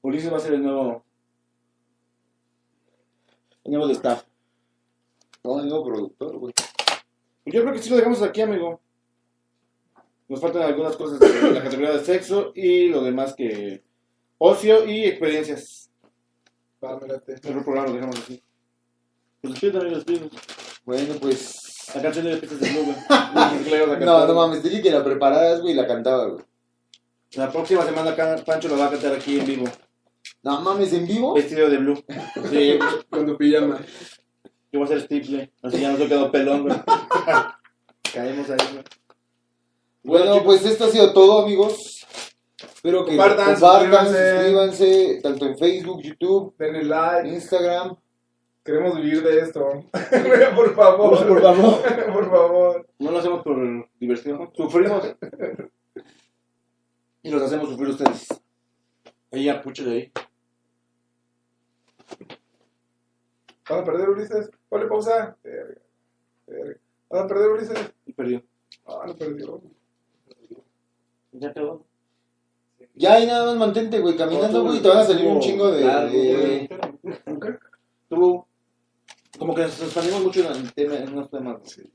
Ulises 0.00 0.32
va 0.32 0.38
a 0.38 0.40
ser 0.40 0.54
el 0.54 0.62
nuevo. 0.62 1.04
Nuevo 3.64 3.86
de 3.86 3.94
staff. 3.94 4.24
No, 5.42 5.60
el 5.60 5.68
nuevo 5.68 5.84
productor, 5.84 6.38
güey. 6.38 6.54
Pues 7.44 7.54
yo 7.54 7.62
creo 7.62 7.72
que 7.72 7.78
sí 7.78 7.90
lo 7.90 7.96
dejamos 7.96 8.22
aquí, 8.22 8.40
amigo. 8.40 8.80
Nos 10.28 10.40
faltan 10.40 10.62
algunas 10.62 10.96
cosas 10.96 11.20
de 11.20 11.52
la 11.52 11.62
categoría 11.62 11.92
de 11.92 12.04
sexo 12.04 12.52
y 12.54 12.88
lo 12.88 13.02
demás 13.02 13.34
que. 13.34 13.82
Ocio 14.38 14.86
y 14.86 15.04
experiencias. 15.04 15.90
Va. 16.82 16.98
El 16.98 17.64
programa 17.64 17.88
lo 17.88 17.94
dejamos 17.94 18.18
así. 18.18 18.42
Pues 19.40 19.52
despídete, 19.52 19.78
amigo, 19.78 19.96
despídete. 19.96 20.36
Bueno, 20.84 21.14
pues... 21.20 21.60
La 21.94 22.02
canción 22.02 22.24
de 22.24 22.36
Pistas 22.38 22.60
de 22.60 22.70
Blue, 22.70 22.84
güey. 22.84 22.96
No, 24.04 24.26
no 24.26 24.34
mames, 24.34 24.62
te 24.62 24.68
dije 24.68 24.82
que 24.82 24.90
la 24.90 25.04
prepararas, 25.04 25.60
güey, 25.60 25.72
y 25.72 25.76
la 25.76 25.86
cantaba, 25.86 26.26
güey. 26.26 26.44
La 27.34 27.50
próxima 27.50 27.84
semana 27.84 28.14
Pancho 28.44 28.68
lo 28.68 28.78
va 28.78 28.86
a 28.86 28.90
cantar 28.90 29.12
aquí 29.12 29.38
en 29.38 29.46
vivo. 29.46 29.64
No 30.44 30.60
mames, 30.60 30.92
¿en 30.92 31.06
vivo? 31.06 31.34
Vestido 31.34 31.70
de 31.70 31.78
blue. 31.78 32.04
Sí, 32.50 32.78
Con 33.08 33.26
tu 33.26 33.36
pijama. 33.36 33.80
yo 34.70 34.78
voy 34.80 34.84
a 34.84 34.88
ser 34.88 35.00
Stiple. 35.00 35.50
Así 35.62 35.80
ya 35.80 35.90
no 35.92 35.96
se 35.96 36.06
quedó 36.06 36.30
pelón, 36.30 36.64
güey. 36.64 36.76
Caemos 38.14 38.50
ahí, 38.50 38.58
güey. 38.72 38.84
Bueno, 40.02 40.42
pues 40.44 40.64
esto 40.66 40.84
ha 40.84 40.88
sido 40.88 41.12
todo, 41.14 41.44
amigos. 41.44 42.06
Espero 42.62 43.04
que 43.06 43.16
Compartan, 43.16 43.52
compartan, 43.54 44.06
suscríbanse. 44.06 44.32
suscríbanse, 44.36 45.20
tanto 45.22 45.46
en 45.46 45.58
Facebook, 45.58 46.02
YouTube, 46.02 46.54
Denle 46.58 46.84
like. 46.84 47.28
Instagram. 47.28 47.96
Queremos 48.62 48.96
vivir 48.96 49.22
de 49.22 49.40
esto. 49.40 49.66
por 50.54 50.74
favor. 50.74 51.26
Por 51.26 51.42
favor. 51.42 51.82
por 52.12 52.30
favor. 52.30 52.86
No 52.98 53.10
lo 53.10 53.18
hacemos 53.18 53.42
por 53.42 53.88
diversión. 53.98 54.50
Sufrimos. 54.54 55.04
Y 57.22 57.30
los 57.30 57.42
hacemos 57.42 57.70
sufrir 57.70 57.88
ustedes. 57.88 58.28
Ella, 59.30 59.62
pucha 59.62 59.82
de 59.84 59.90
ahí. 59.92 60.12
¿Van 63.68 63.80
a 63.80 63.84
perder 63.84 64.10
Ulises? 64.10 64.50
Ponle 64.68 64.86
pausa. 64.86 65.36
Verga, 65.42 65.80
verga. 66.46 66.80
¿Van 67.08 67.24
a 67.24 67.28
perder 67.28 67.50
Ulises? 67.50 67.92
Y 68.06 68.12
perdió. 68.12 68.42
Ah, 68.86 69.04
no 69.06 69.14
perdió. 69.16 69.62
Ya 71.32 71.52
quedó. 71.52 71.84
Ya 72.94 73.14
ahí 73.14 73.26
nada 73.26 73.46
más 73.46 73.56
mantente, 73.56 74.00
güey, 74.00 74.16
caminando, 74.16 74.62
güey, 74.62 74.78
y 74.78 74.82
te 74.82 74.88
van 74.88 74.98
a 74.98 75.04
salir 75.04 75.26
un 75.26 75.40
chingo 75.40 75.70
de... 75.72 75.84
Largo, 75.84 76.12
de-. 76.12 76.68
Tuvo 78.08 78.46
Como 79.36 79.54
que 79.54 79.62
nos 79.62 79.82
expandimos 79.82 80.22
mucho 80.22 80.40
en, 80.40 80.56
el 80.62 80.72
tema, 80.72 80.96
en 80.96 81.12
unos 81.12 81.30
temas. 81.30 81.60
güey. 81.76 81.90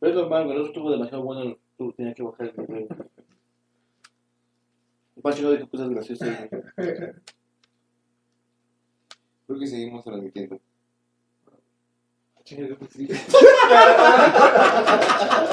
Pero 0.00 0.10
es 0.12 0.20
normal, 0.20 0.44
güey. 0.44 0.56
El 0.56 0.62
otro 0.62 0.72
estuvo 0.72 0.90
demasiado 0.90 1.22
bueno. 1.22 1.56
Tú 1.76 1.92
tenías 1.92 2.14
que 2.14 2.22
bajar 2.22 2.46
el 2.46 2.66
nivel. 2.66 2.88
No 5.22 5.50
dijo 5.50 5.68
cosas 5.68 5.90
graciosas. 5.90 6.48
Creo 9.52 9.60
que 9.60 9.66
seguimos 9.66 10.02
transmitiendo. 10.02 10.58